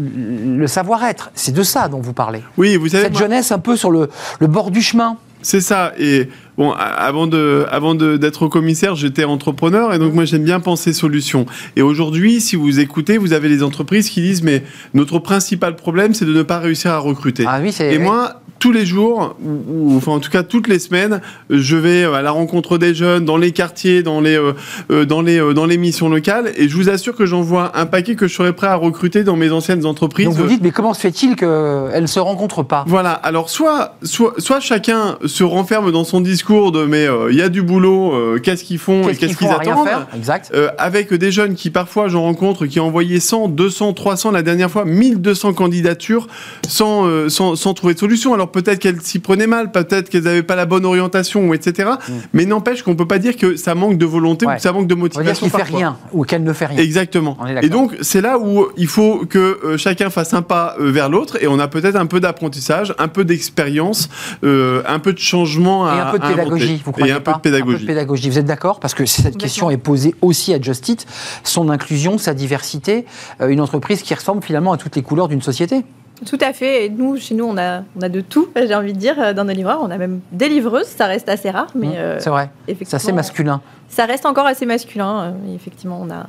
le 0.57 0.67
savoir-être. 0.67 1.31
C'est 1.33 1.53
de 1.53 1.63
ça 1.63 1.87
dont 1.87 1.99
vous 1.99 2.13
parlez. 2.13 2.43
Oui, 2.57 2.75
vous 2.75 2.89
savez 2.89 3.03
cette 3.03 3.17
jeunesse 3.17 3.51
un 3.51 3.59
peu 3.59 3.75
sur 3.75 3.91
le, 3.91 4.09
le 4.39 4.47
bord 4.47 4.71
du 4.71 4.81
chemin. 4.81 5.17
C'est 5.41 5.61
ça. 5.61 5.93
Et 5.97 6.29
bon, 6.57 6.71
avant 6.71 7.27
de, 7.27 7.65
avant 7.69 7.95
d'être 7.95 8.47
commissaire, 8.47 8.95
j'étais 8.95 9.23
entrepreneur 9.23 9.93
et 9.93 9.99
donc 9.99 10.13
moi 10.13 10.25
j'aime 10.25 10.43
bien 10.43 10.59
penser 10.59 10.93
solutions. 10.93 11.45
Et 11.75 11.81
aujourd'hui, 11.81 12.41
si 12.41 12.55
vous 12.55 12.79
écoutez, 12.79 13.17
vous 13.17 13.33
avez 13.33 13.49
les 13.49 13.63
entreprises 13.63 14.09
qui 14.09 14.21
disent 14.21 14.43
mais 14.43 14.63
notre 14.93 15.19
principal 15.19 15.75
problème, 15.75 16.13
c'est 16.13 16.25
de 16.25 16.33
ne 16.33 16.43
pas 16.43 16.59
réussir 16.59 16.91
à 16.91 16.99
recruter. 16.99 17.45
Ah 17.47 17.59
oui, 17.61 17.75
et 17.79 17.97
moi, 17.97 18.41
tous 18.59 18.71
les 18.71 18.85
jours, 18.85 19.35
ou, 19.43 19.95
enfin 19.95 20.13
en 20.13 20.19
tout 20.19 20.31
cas 20.31 20.43
toutes 20.43 20.67
les 20.67 20.79
semaines, 20.79 21.21
je 21.49 21.75
vais 21.75 22.03
à 22.05 22.21
la 22.21 22.31
rencontre 22.31 22.77
des 22.77 22.93
jeunes, 22.93 23.25
dans 23.25 23.37
les 23.37 23.51
quartiers, 23.51 24.03
dans 24.03 24.21
les, 24.21 24.37
euh, 24.37 24.53
euh, 24.91 25.05
dans 25.05 25.21
les, 25.21 25.39
euh, 25.39 25.53
dans 25.53 25.65
les 25.65 25.77
missions 25.77 26.09
locales, 26.09 26.51
et 26.57 26.67
je 26.67 26.75
vous 26.75 26.89
assure 26.89 27.15
que 27.15 27.25
j'en 27.25 27.41
vois 27.41 27.77
un 27.77 27.85
paquet 27.85 28.15
que 28.15 28.27
je 28.27 28.33
serais 28.33 28.53
prêt 28.53 28.67
à 28.67 28.75
recruter 28.75 29.23
dans 29.23 29.35
mes 29.35 29.51
anciennes 29.51 29.85
entreprises. 29.85 30.25
Donc 30.25 30.35
vous 30.35 30.47
dites, 30.47 30.63
mais 30.63 30.71
comment 30.71 30.93
se 30.93 31.01
fait-il 31.01 31.35
qu'elles 31.35 32.01
ne 32.01 32.07
se 32.07 32.19
rencontrent 32.19 32.63
pas? 32.63 32.83
Voilà, 32.87 33.11
alors 33.11 33.49
soit, 33.49 33.97
soit, 34.03 34.33
soit 34.39 34.59
chacun 34.59 35.17
se 35.25 35.43
renferme 35.43 35.91
dans 35.91 36.03
son 36.03 36.21
discours 36.21 36.46
de 36.47 36.85
mais 36.85 37.07
il 37.29 37.35
y 37.35 37.41
a 37.41 37.49
du 37.49 37.61
boulot, 37.61 38.39
qu'est-ce 38.41 38.63
qu'ils 38.63 38.79
font 38.79 39.09
et 39.09 39.15
qu'est-ce 39.15 39.37
qu'ils 39.37 39.47
attendent 39.47 39.87
exact. 40.15 40.53
Avec 40.77 41.13
des 41.13 41.31
jeunes 41.31 41.55
qui 41.55 41.69
parfois 41.69 42.07
j'en 42.07 42.23
rencontre 42.23 42.65
qui 42.65 42.79
ont 42.79 42.85
envoyé 42.85 43.19
100, 43.19 43.49
200, 43.49 43.93
300, 43.93 44.31
la 44.31 44.41
dernière 44.41 44.71
fois 44.71 44.85
1200 44.85 45.53
candidatures 45.53 46.27
sans, 46.67 47.29
sans, 47.29 47.55
sans 47.55 47.73
trouver 47.73 47.93
de 47.93 47.99
solution. 47.99 48.33
Alors 48.33 48.51
peut-être 48.51 48.79
qu'elles 48.79 49.01
s'y 49.01 49.19
prenaient 49.19 49.47
mal, 49.47 49.71
peut-être 49.71 50.09
qu'elles 50.09 50.23
n'avaient 50.23 50.43
pas 50.43 50.55
la 50.55 50.65
bonne 50.65 50.85
orientation, 50.85 51.53
etc. 51.53 51.89
Mm. 52.07 52.13
Mais 52.33 52.45
n'empêche 52.45 52.83
qu'on 52.83 52.95
peut 52.95 53.07
pas 53.07 53.19
dire 53.19 53.35
que 53.35 53.55
ça 53.55 53.75
manque 53.75 53.97
de 53.97 54.05
volonté 54.05 54.45
ou 54.45 54.49
que 54.49 54.61
ça 54.61 54.71
manque 54.71 54.87
de 54.87 54.95
motivation. 54.95 55.45
On 55.45 55.49
va 55.49 55.57
dire 55.57 55.65
qu'il 55.65 55.73
fait 55.73 55.77
rien 55.77 55.97
ou 56.11 56.23
qu'elle 56.23 56.43
ne 56.43 56.53
fait 56.53 56.65
rien. 56.65 56.77
Exactement. 56.77 57.37
Et 57.61 57.69
donc 57.69 57.95
c'est 58.01 58.21
là 58.21 58.37
où 58.39 58.67
il 58.77 58.87
faut 58.87 59.25
que 59.29 59.59
euh, 59.63 59.77
chacun 59.77 60.09
fasse 60.09 60.33
un 60.33 60.41
pas 60.41 60.75
euh, 60.79 60.91
vers 60.91 61.09
l'autre 61.09 61.37
et 61.41 61.47
on 61.47 61.59
a 61.59 61.67
peut-être 61.67 61.95
un 61.95 62.05
peu 62.05 62.19
d'apprentissage, 62.19 62.93
un 62.97 63.07
peu 63.07 63.23
d'expérience, 63.25 64.09
euh, 64.43 64.81
un 64.87 64.99
peu 64.99 65.13
de 65.13 65.19
changement 65.19 65.87
à 65.87 65.95
Et 65.95 65.99
un 65.99 66.11
peu 66.11 66.19
de 66.19 66.25
pédagogie, 66.37 66.81
vous 66.83 66.91
croyez 66.91 67.11
Et 67.11 67.15
un 67.15 67.19
peu 67.19 67.33
de 67.33 67.37
pédagogie. 67.37 67.75
Un 67.75 67.77
peu 67.77 67.81
de 67.81 67.87
pédagogie. 67.87 68.29
Vous 68.29 68.39
êtes 68.39 68.45
d'accord 68.45 68.79
Parce 68.79 68.93
que 68.93 69.05
cette 69.05 69.37
question 69.37 69.69
est 69.69 69.77
posée 69.77 70.15
aussi 70.21 70.53
à 70.53 70.61
Justit, 70.61 70.97
son 71.43 71.69
inclusion, 71.69 72.17
sa 72.17 72.33
diversité, 72.33 73.05
une 73.39 73.61
entreprise 73.61 74.01
qui 74.01 74.13
ressemble 74.13 74.43
finalement 74.43 74.73
à 74.73 74.77
toutes 74.77 74.95
les 74.95 75.01
couleurs 75.01 75.27
d'une 75.27 75.41
société. 75.41 75.83
Tout 76.25 76.37
à 76.41 76.53
fait. 76.53 76.85
Et 76.85 76.89
nous, 76.89 77.17
chez 77.17 77.35
nous, 77.35 77.45
on 77.45 77.57
a, 77.57 77.83
on 77.95 78.01
a 78.01 78.09
de 78.09 78.21
tout, 78.21 78.49
j'ai 78.55 78.75
envie 78.75 78.93
de 78.93 78.97
dire, 78.99 79.33
dans 79.35 79.45
nos 79.45 79.53
livreurs. 79.53 79.79
On 79.81 79.91
a 79.91 79.97
même 79.97 80.21
des 80.31 80.49
livreuses, 80.49 80.87
ça 80.87 81.05
reste 81.05 81.29
assez 81.29 81.49
rare. 81.49 81.67
mais 81.75 81.87
mmh, 81.87 81.93
euh, 81.95 82.19
C'est 82.19 82.29
vrai. 82.29 82.49
C'est 82.67 82.93
assez 82.93 83.11
masculin. 83.11 83.61
Ça 83.89 84.05
reste 84.05 84.25
encore 84.25 84.45
assez 84.45 84.65
masculin. 84.65 85.21
Euh, 85.21 85.55
effectivement, 85.55 85.99
on 86.01 86.09
a, 86.09 86.27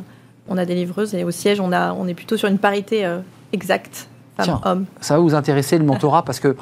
on 0.49 0.57
a 0.59 0.65
des 0.65 0.75
livreuses 0.75 1.15
et 1.15 1.25
au 1.25 1.31
siège, 1.31 1.61
on, 1.61 1.73
a, 1.73 1.93
on 1.93 2.07
est 2.07 2.15
plutôt 2.15 2.37
sur 2.37 2.49
une 2.49 2.59
parité 2.59 3.05
euh, 3.05 3.19
exacte. 3.53 4.09
Femme-homme. 4.39 4.87
Ça 5.01 5.15
va 5.15 5.21
vous 5.21 5.35
intéresser 5.35 5.79
le 5.79 5.85
mentorat 5.85 6.25
parce 6.25 6.41
que 6.41 6.57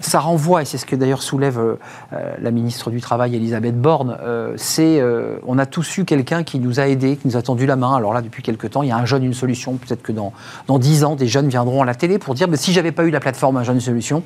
ça 0.00 0.20
renvoie, 0.20 0.62
et 0.62 0.64
c'est 0.64 0.78
ce 0.78 0.86
que 0.86 0.94
d'ailleurs 0.94 1.22
soulève 1.22 1.58
euh, 1.58 1.74
euh, 2.12 2.34
la 2.40 2.50
ministre 2.50 2.90
du 2.90 3.00
Travail, 3.00 3.34
Elisabeth 3.34 3.80
Borne, 3.80 4.16
euh, 4.22 4.52
c'est 4.56 5.02
on 5.46 5.58
a 5.58 5.66
tous 5.66 5.98
eu 5.98 6.04
quelqu'un 6.04 6.42
qui 6.42 6.58
nous 6.58 6.80
a 6.80 6.88
aidés, 6.88 7.16
qui 7.16 7.26
nous 7.26 7.36
a 7.36 7.42
tendu 7.42 7.66
la 7.66 7.76
main. 7.76 7.96
Alors 7.96 8.12
là, 8.12 8.22
depuis 8.22 8.42
quelques 8.42 8.70
temps, 8.70 8.82
il 8.82 8.88
y 8.88 8.92
a 8.92 8.96
un 8.96 9.04
jeune, 9.04 9.24
une 9.24 9.34
solution. 9.34 9.74
Peut-être 9.74 10.02
que 10.02 10.12
dans, 10.12 10.32
dans 10.66 10.78
10 10.78 11.04
ans, 11.04 11.14
des 11.14 11.26
jeunes 11.26 11.48
viendront 11.48 11.82
à 11.82 11.84
la 11.84 11.94
télé 11.94 12.18
pour 12.18 12.34
dire 12.34 12.48
mais 12.48 12.56
si 12.56 12.72
j'avais 12.72 12.92
pas 12.92 13.04
eu 13.04 13.10
la 13.10 13.20
plateforme 13.20 13.56
Un 13.56 13.62
jeune, 13.64 13.76
une 13.76 13.80
solution, 13.80 14.22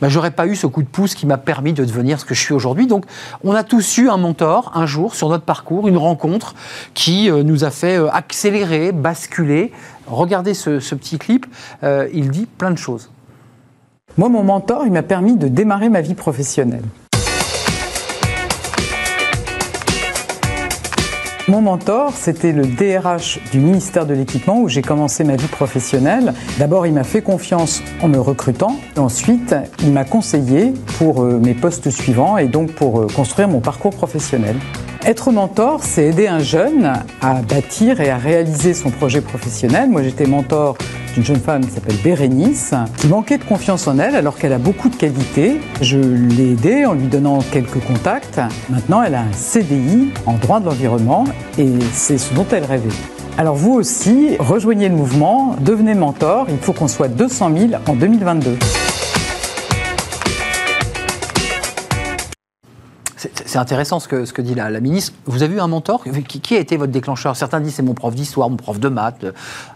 ben, 0.00 0.08
j'aurais 0.08 0.30
pas 0.30 0.46
eu 0.46 0.56
ce 0.56 0.66
coup 0.66 0.82
de 0.82 0.88
pouce 0.88 1.14
qui 1.14 1.26
m'a 1.26 1.38
permis 1.38 1.72
de 1.72 1.84
devenir 1.84 2.18
ce 2.20 2.24
que 2.24 2.34
je 2.34 2.40
suis 2.40 2.54
aujourd'hui. 2.54 2.86
Donc, 2.86 3.04
on 3.44 3.54
a 3.54 3.62
tous 3.62 3.98
eu 3.98 4.08
un 4.08 4.16
mentor 4.16 4.72
un 4.74 4.86
jour 4.86 5.14
sur 5.14 5.28
notre 5.28 5.44
parcours, 5.44 5.88
une 5.88 5.98
rencontre 5.98 6.54
qui 6.94 7.30
nous 7.30 7.64
a 7.64 7.70
fait 7.70 7.96
accélérer, 8.12 8.92
basculer. 8.92 9.72
Regardez 10.06 10.54
ce, 10.54 10.80
ce 10.80 10.94
petit 10.94 11.18
clip, 11.18 11.46
il 11.82 12.30
dit 12.30 12.46
plein 12.46 12.70
de 12.70 12.78
choses. 12.78 13.10
Moi, 14.16 14.28
mon 14.28 14.42
mentor, 14.42 14.86
il 14.86 14.92
m'a 14.92 15.02
permis 15.02 15.36
de 15.36 15.48
démarrer 15.48 15.88
ma 15.88 16.00
vie 16.00 16.14
professionnelle. 16.14 16.84
Mon 21.48 21.60
mentor, 21.60 22.12
c'était 22.12 22.50
le 22.50 22.66
DRH 22.66 23.38
du 23.52 23.60
ministère 23.60 24.04
de 24.04 24.14
l'Équipement 24.14 24.60
où 24.60 24.68
j'ai 24.68 24.82
commencé 24.82 25.22
ma 25.22 25.36
vie 25.36 25.46
professionnelle. 25.46 26.34
D'abord, 26.58 26.88
il 26.88 26.92
m'a 26.92 27.04
fait 27.04 27.22
confiance 27.22 27.84
en 28.02 28.08
me 28.08 28.18
recrutant. 28.18 28.74
Ensuite, 28.96 29.54
il 29.80 29.92
m'a 29.92 30.04
conseillé 30.04 30.74
pour 30.98 31.22
euh, 31.22 31.38
mes 31.38 31.54
postes 31.54 31.88
suivants 31.90 32.36
et 32.36 32.48
donc 32.48 32.72
pour 32.72 32.98
euh, 32.98 33.06
construire 33.06 33.46
mon 33.46 33.60
parcours 33.60 33.94
professionnel. 33.94 34.56
Être 35.06 35.30
mentor, 35.30 35.84
c'est 35.84 36.06
aider 36.06 36.26
un 36.26 36.40
jeune 36.40 36.92
à 37.22 37.34
bâtir 37.34 38.00
et 38.00 38.10
à 38.10 38.16
réaliser 38.16 38.74
son 38.74 38.90
projet 38.90 39.20
professionnel. 39.20 39.88
Moi, 39.88 40.02
j'étais 40.02 40.26
mentor 40.26 40.76
d'une 41.14 41.24
jeune 41.24 41.38
femme 41.38 41.64
qui 41.64 41.70
s'appelle 41.70 41.94
Bérénice, 42.02 42.74
qui 42.96 43.06
manquait 43.06 43.38
de 43.38 43.44
confiance 43.44 43.86
en 43.86 44.00
elle 44.00 44.16
alors 44.16 44.36
qu'elle 44.36 44.52
a 44.52 44.58
beaucoup 44.58 44.88
de 44.88 44.96
qualités. 44.96 45.60
Je 45.80 45.98
l'ai 45.98 46.54
aidée 46.54 46.86
en 46.86 46.94
lui 46.94 47.06
donnant 47.06 47.38
quelques 47.52 47.78
contacts. 47.86 48.40
Maintenant, 48.68 49.00
elle 49.00 49.14
a 49.14 49.20
un 49.20 49.32
CDI 49.32 50.10
en 50.26 50.38
droit 50.38 50.58
de 50.58 50.64
l'environnement 50.64 51.22
et 51.56 51.70
c'est 51.92 52.18
ce 52.18 52.34
dont 52.34 52.46
elle 52.50 52.64
rêvait. 52.64 52.88
Alors 53.38 53.54
vous 53.54 53.74
aussi, 53.74 54.36
rejoignez 54.40 54.88
le 54.88 54.96
mouvement, 54.96 55.54
devenez 55.60 55.94
mentor, 55.94 56.46
il 56.48 56.58
faut 56.58 56.72
qu'on 56.72 56.88
soit 56.88 57.06
200 57.06 57.50
000 57.56 57.70
en 57.86 57.94
2022. 57.94 58.58
C'est 63.56 63.60
intéressant 63.60 64.00
ce 64.00 64.06
que, 64.06 64.26
ce 64.26 64.34
que 64.34 64.42
dit 64.42 64.54
la, 64.54 64.68
ministre. 64.80 65.14
Vous 65.24 65.42
avez 65.42 65.54
eu 65.54 65.60
un 65.60 65.66
mentor 65.66 66.04
qui, 66.28 66.54
a 66.54 66.58
été 66.58 66.76
votre 66.76 66.92
déclencheur? 66.92 67.36
Certains 67.36 67.58
disent 67.58 67.76
c'est 67.76 67.82
mon 67.82 67.94
prof 67.94 68.14
d'histoire, 68.14 68.50
mon 68.50 68.58
prof 68.58 68.78
de 68.78 68.90
maths, 68.90 69.24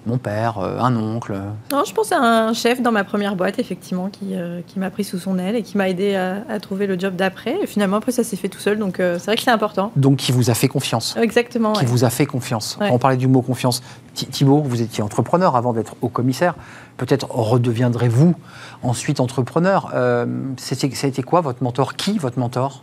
mon 0.04 0.18
père, 0.18 0.58
euh, 0.58 0.78
un 0.80 0.94
oncle. 0.96 1.40
Non, 1.72 1.84
je 1.86 1.94
pense 1.94 2.12
à 2.12 2.18
un 2.18 2.52
chef 2.52 2.82
dans 2.82 2.92
ma 2.92 3.04
première 3.04 3.36
boîte, 3.36 3.58
effectivement, 3.58 4.10
qui, 4.10 4.34
euh, 4.34 4.60
qui 4.66 4.78
m'a 4.78 4.90
pris 4.90 5.02
sous 5.02 5.18
son 5.18 5.38
aile 5.38 5.56
et 5.56 5.62
qui 5.62 5.78
m'a 5.78 5.88
aidé 5.88 6.14
à, 6.14 6.60
trouver 6.60 6.86
le 6.86 6.98
job 6.98 7.16
d'après. 7.16 7.56
Et 7.62 7.66
finalement, 7.66 7.96
après, 7.96 8.12
ça 8.12 8.22
s'est 8.22 8.36
fait 8.36 8.50
tout 8.50 8.58
seul. 8.58 8.78
Donc, 8.78 9.00
euh, 9.00 9.16
c'est 9.18 9.24
vrai 9.24 9.36
que 9.36 9.42
c'est 9.42 9.50
important. 9.50 9.92
Donc, 9.96 10.18
qui 10.18 10.30
vous 10.30 10.50
a 10.50 10.54
fait 10.54 10.68
confiance 10.68 11.16
Exactement. 11.16 11.72
Qui 11.72 11.86
vous 11.86 12.04
a 12.04 12.10
fait 12.10 12.26
confiance. 12.26 12.78
On 12.82 12.98
parlait 12.98 13.16
du 13.16 13.28
mot 13.28 13.40
confiance. 13.40 13.82
Thibault, 14.12 14.60
vous 14.60 14.82
étiez 14.82 15.02
entrepreneur 15.02 15.56
avant 15.56 15.72
d'être 15.72 15.96
haut 16.02 16.10
commissaire. 16.10 16.54
Peut-être 16.98 17.30
redeviendrez-vous 17.30 18.34
ensuite 18.82 19.20
entrepreneur. 19.20 19.90
C'était 20.58 21.22
quoi 21.22 21.40
votre 21.40 21.62
mentor? 21.62 21.96
Qui 21.96 22.18
votre 22.18 22.38
mentor? 22.38 22.82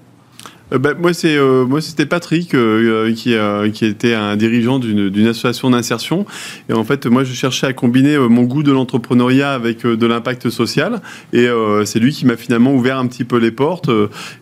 Euh, 0.74 0.78
bah, 0.78 0.94
moi, 0.98 1.14
c'est 1.14 1.38
euh, 1.38 1.66
moi, 1.66 1.82
c'était 1.82 2.06
Patrick 2.06 2.54
euh, 2.54 3.14
qui 3.14 3.36
qui 3.74 3.86
était 3.86 4.14
un 4.14 4.36
dirigeant 4.36 4.80
d'une 4.80 5.28
association 5.28 5.70
d'insertion. 5.70 6.26
Et 6.70 6.74
en 6.74 6.84
fait, 6.84 7.06
moi, 7.06 7.24
je 7.24 7.34
cherchais 7.34 7.68
à 7.68 7.74
combiner 7.74 8.18
mon 8.18 8.44
goût 8.44 8.64
de 8.64 8.72
l'entrepreneuriat 8.72 9.54
avec 9.54 9.86
de 9.86 10.08
l'impact 10.08 10.50
social. 10.50 11.02
Et 11.34 11.48
c'est 11.86 12.00
lui 12.00 12.12
qui 12.12 12.26
m'a 12.26 12.38
finalement 12.38 12.74
ouvert 12.74 12.98
un 12.98 13.08
petit 13.08 13.24
peu 13.24 13.38
les 13.38 13.52
portes 13.52 13.90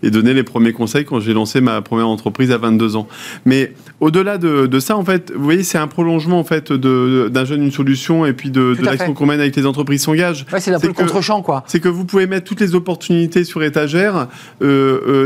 et 0.03 0.11
donné 0.11 0.33
les 0.33 0.43
premiers 0.43 0.73
conseils 0.73 1.05
quand 1.05 1.19
j'ai 1.19 1.33
lancé 1.33 1.61
ma 1.61 1.81
première 1.81 2.07
entreprise 2.07 2.51
à 2.51 2.57
22 2.57 2.95
ans. 2.95 3.07
Mais 3.45 3.73
au-delà 3.99 4.37
de, 4.37 4.67
de, 4.67 4.79
ça, 4.79 4.97
en 4.97 5.03
fait, 5.03 5.31
vous 5.35 5.43
voyez, 5.43 5.63
c'est 5.63 5.77
un 5.77 5.87
prolongement 5.87 6.39
en 6.39 6.43
fait 6.43 6.71
d'un 6.71 7.45
jeune 7.45 7.63
une 7.63 7.71
solution 7.71 8.25
et 8.25 8.33
puis 8.33 8.49
de, 8.49 8.75
de 8.75 8.83
l'action 8.83 9.13
qu'on 9.13 9.25
mène 9.25 9.39
avec 9.39 9.55
les 9.55 9.65
entreprises 9.65 10.03
s'engagent. 10.03 10.45
Ouais, 10.51 10.59
c'est 10.59 10.73
un 10.73 10.79
peu 10.79 10.87
le 10.87 10.93
contre-champ, 10.93 11.41
quoi. 11.41 11.63
C'est 11.67 11.79
que 11.79 11.89
vous 11.89 12.05
pouvez 12.05 12.27
mettre 12.27 12.45
toutes 12.45 12.61
les 12.61 12.75
opportunités 12.75 13.43
sur 13.43 13.63
étagère. 13.63 14.27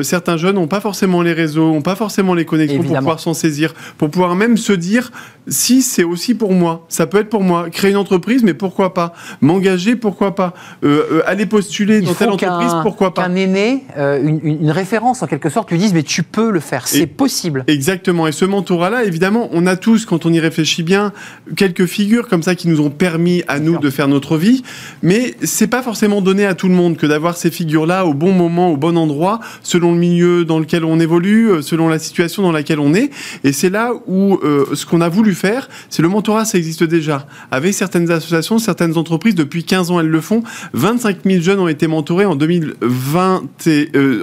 certains 0.02 0.38
jeunes 0.38 0.56
n'ont 0.56 0.68
pas 0.68 0.80
forcément 0.80 0.89
les 1.24 1.34
réseaux, 1.34 1.72
n'ont 1.72 1.82
pas 1.82 1.96
forcément 1.96 2.34
les 2.34 2.46
connexions 2.46 2.84
pour 2.84 2.96
pouvoir 2.96 3.20
s'en 3.20 3.34
saisir, 3.34 3.74
pour 3.98 4.10
pouvoir 4.10 4.36
même 4.36 4.58
se 4.58 4.74
dire 4.74 5.12
si 5.50 5.82
c'est 5.82 6.04
aussi 6.04 6.36
pour 6.36 6.54
moi, 6.54 6.86
ça 6.90 7.08
peut 7.08 7.20
être 7.20 7.30
pour 7.30 7.44
moi. 7.44 7.70
Créer 7.70 7.92
une 7.92 7.98
entreprise, 7.98 8.44
mais 8.44 8.54
pourquoi 8.54 8.94
pas. 8.94 9.14
M'engager, 9.42 9.96
pourquoi 9.96 10.36
pas. 10.36 10.54
Euh, 10.84 11.04
euh, 11.12 11.22
Aller 11.26 11.46
postuler 11.46 12.02
dans 12.02 12.14
telle 12.14 12.30
entreprise, 12.30 12.72
pourquoi 12.84 13.14
pas. 13.14 13.24
Qu'un 13.24 13.36
aîné, 13.36 13.84
euh, 13.98 14.22
une, 14.22 14.72
référence 14.72 15.24
en 15.24 15.28
quelque 15.28 15.50
sorte, 15.50 15.72
lui 15.72 15.78
dise 15.78 15.94
mais 15.94 16.04
tu 16.04 16.24
peux 16.24 16.52
le 16.52 16.60
faire, 16.60 16.88
c'est 16.88 17.08
possible. 17.08 17.64
Exactement. 17.68 18.28
Et 18.28 18.32
ce 18.32 18.46
mentorat-là, 18.46 19.04
évidemment, 19.04 19.50
on 19.52 19.66
a 19.66 19.76
tous, 19.76 20.06
quand 20.06 20.26
on 20.26 20.34
y 20.34 20.40
réfléchit 20.40 20.84
bien, 20.84 21.12
quelques 21.56 21.86
figures 21.86 22.28
comme 22.28 22.44
ça 22.44 22.56
qui 22.56 22.68
nous 22.68 22.82
ont 22.82 22.90
permis 22.90 23.44
à 23.48 23.60
nous 23.60 23.80
de 23.80 23.90
faire 23.90 24.08
notre 24.08 24.38
vie, 24.38 24.64
mais 25.02 25.34
c'est 25.42 25.68
pas 25.68 25.82
forcément 25.82 26.22
donné 26.22 26.46
à 26.46 26.54
tout 26.54 26.68
le 26.68 26.76
monde 26.76 26.98
que 26.98 27.08
d'avoir 27.08 27.38
ces 27.38 27.52
figures-là 27.52 28.06
au 28.06 28.14
bon 28.14 28.32
moment, 28.32 28.72
au 28.72 28.78
bon 28.78 28.98
endroit, 28.98 29.40
selon 29.64 29.94
le 29.94 29.98
milieu 29.98 30.46
dans 30.46 30.60
lequel 30.60 30.79
on 30.86 31.00
évolue, 31.00 31.62
selon 31.62 31.88
la 31.88 32.00
situation 32.00 32.44
dans 32.44 32.52
laquelle 32.52 32.80
on 32.80 32.94
est. 32.94 33.10
Et 33.44 33.54
c'est 33.54 33.70
là 33.70 33.94
où 34.08 34.40
ce 34.74 34.86
qu'on 34.86 35.02
a 35.02 35.10
voulu 35.10 35.34
faire, 35.34 35.70
c'est 35.90 36.02
le 36.02 36.10
mentorat, 36.10 36.46
ça 36.46 36.58
existe 36.58 36.84
déjà. 36.84 37.28
Avec 37.52 37.74
certaines 37.74 38.10
associations, 38.12 38.60
certaines 38.60 38.98
entreprises, 38.98 39.36
depuis 39.36 39.64
15 39.64 39.92
ans, 39.92 40.00
elles 40.00 40.08
le 40.08 40.22
font. 40.22 40.44
25 40.74 41.18
000 41.26 41.42
jeunes 41.42 41.60
ont 41.60 41.68
été 41.68 41.88
mentorés 41.88 42.26
en 42.26 42.36
2020, 42.36 43.44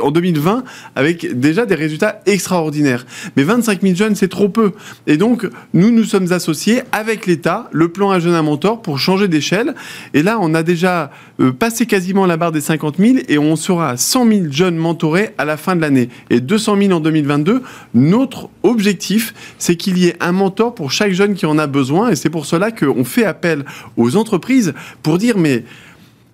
en 0.03 0.11
2020 0.11 0.65
avec 0.95 1.39
déjà 1.39 1.67
des 1.67 1.75
résultats 1.75 2.21
extraordinaires. 2.27 3.07
Mais 3.37 3.43
25 3.43 3.83
000 3.83 3.95
jeunes, 3.95 4.15
c'est 4.15 4.29
trop 4.29 4.49
peu. 4.49 4.73
Et 5.07 5.17
donc, 5.17 5.49
nous, 5.75 5.91
nous 5.91 6.05
sommes 6.05 6.33
associés 6.33 6.83
avec 6.93 7.27
l'État, 7.27 7.69
le 7.73 7.89
plan 7.89 8.11
Un 8.11 8.19
jeune, 8.19 8.35
un 8.35 8.43
mentor, 8.43 8.83
pour 8.83 8.99
changer 8.99 9.29
d'échelle. 9.29 9.75
Et 10.15 10.23
là, 10.23 10.39
on 10.41 10.55
a 10.55 10.63
déjà 10.63 11.11
euh, 11.41 11.53
passé 11.53 11.87
quasiment 11.87 12.27
la 12.27 12.37
barre 12.37 12.53
des 12.53 12.61
50 12.61 12.97
000 12.99 13.19
et 13.29 13.39
on 13.39 13.57
sera 13.57 13.91
à 13.91 13.97
100 13.97 14.29
000 14.29 14.41
jeunes 14.51 14.77
mentorés 14.77 15.35
à 15.39 15.45
la 15.45 15.57
fin 15.57 15.77
de 15.77 15.81
l'année. 15.81 16.09
Et 16.31 16.41
200 16.47 16.76
000 16.78 16.92
en 16.92 17.01
2022. 17.01 17.62
Notre 17.94 18.49
objectif, 18.62 19.34
c'est 19.59 19.76
qu'il 19.76 19.99
y 19.99 20.07
ait 20.07 20.16
un 20.20 20.32
mentor 20.32 20.74
pour 20.74 20.92
chaque 20.92 21.12
jeune 21.12 21.34
qui 21.34 21.47
en 21.47 21.59
a 21.59 21.66
besoin. 21.66 22.11
Et 22.11 22.16
c'est 22.16 22.30
pour 22.30 22.47
cela 22.47 22.70
qu'on 22.70 23.05
fait 23.05 23.24
appel 23.24 23.64
aux 23.97 24.16
entreprises 24.16 24.74
pour 25.03 25.18
dire, 25.18 25.36
mais 25.38 25.64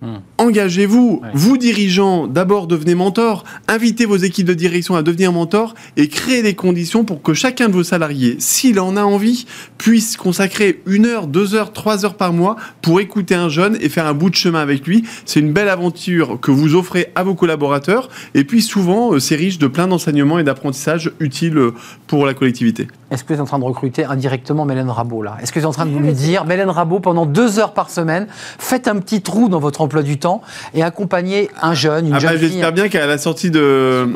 Hmm. 0.03 0.17
Engagez-vous, 0.37 1.21
vous 1.33 1.57
dirigeants, 1.57 2.27
d'abord 2.27 2.67
devenez 2.67 2.93
mentor, 2.93 3.45
invitez 3.69 4.05
vos 4.05 4.17
équipes 4.17 4.47
de 4.47 4.53
direction 4.53 4.97
à 4.97 5.01
devenir 5.01 5.31
mentor 5.31 5.75
et 5.95 6.09
créez 6.09 6.41
les 6.41 6.55
conditions 6.55 7.05
pour 7.05 7.21
que 7.21 7.33
chacun 7.33 7.69
de 7.69 7.73
vos 7.73 7.85
salariés, 7.85 8.35
s'il 8.39 8.81
en 8.81 8.97
a 8.97 9.03
envie, 9.03 9.45
puisse 9.77 10.17
consacrer 10.17 10.81
une 10.87 11.05
heure, 11.05 11.27
deux 11.27 11.55
heures, 11.55 11.71
trois 11.71 12.03
heures 12.03 12.17
par 12.17 12.33
mois 12.33 12.57
pour 12.81 12.99
écouter 12.99 13.33
un 13.33 13.47
jeune 13.47 13.77
et 13.79 13.87
faire 13.87 14.05
un 14.05 14.13
bout 14.13 14.29
de 14.29 14.35
chemin 14.35 14.59
avec 14.59 14.85
lui. 14.85 15.05
C'est 15.23 15.39
une 15.39 15.53
belle 15.53 15.69
aventure 15.69 16.37
que 16.41 16.51
vous 16.51 16.75
offrez 16.75 17.13
à 17.15 17.23
vos 17.23 17.35
collaborateurs 17.35 18.09
et 18.33 18.43
puis 18.43 18.61
souvent 18.61 19.13
euh, 19.13 19.19
c'est 19.19 19.35
riche 19.35 19.57
de 19.57 19.67
plein 19.67 19.87
d'enseignements 19.87 20.37
et 20.37 20.43
d'apprentissages 20.43 21.13
utiles 21.21 21.57
euh, 21.57 21.73
pour 22.07 22.25
la 22.25 22.33
collectivité. 22.33 22.87
Est-ce 23.13 23.23
que 23.23 23.27
vous 23.27 23.35
êtes 23.35 23.41
en 23.41 23.45
train 23.45 23.59
de 23.59 23.63
recruter 23.63 24.05
indirectement 24.05 24.65
Mélène 24.65 24.89
Rabot 24.89 25.21
là? 25.21 25.37
Est-ce 25.39 25.51
que 25.51 25.59
vous 25.59 25.65
êtes 25.65 25.69
en 25.69 25.73
train 25.73 25.85
de 25.85 25.95
lui 25.95 26.13
dire, 26.13 26.45
Mélène 26.45 26.71
Rabot, 26.71 26.99
pendant 26.99 27.27
deux 27.27 27.59
heures 27.59 27.73
par 27.73 27.91
semaine, 27.91 28.25
faites 28.57 28.87
un 28.87 28.95
petit 28.95 29.21
trou 29.21 29.49
dans 29.49 29.59
votre 29.59 29.81
emploi 29.81 30.01
du 30.01 30.17
temps 30.17 30.41
et 30.73 30.81
accompagnez 30.81 31.51
un 31.61 31.75
jeune, 31.75 32.07
une 32.07 32.13
ah 32.13 32.19
bah, 32.19 32.29
jeune 32.29 32.39
J'espère 32.39 32.73
bien 32.73 32.89
qu'à 32.89 33.05
la 33.05 33.19
sortie 33.19 33.51
de, 33.51 34.07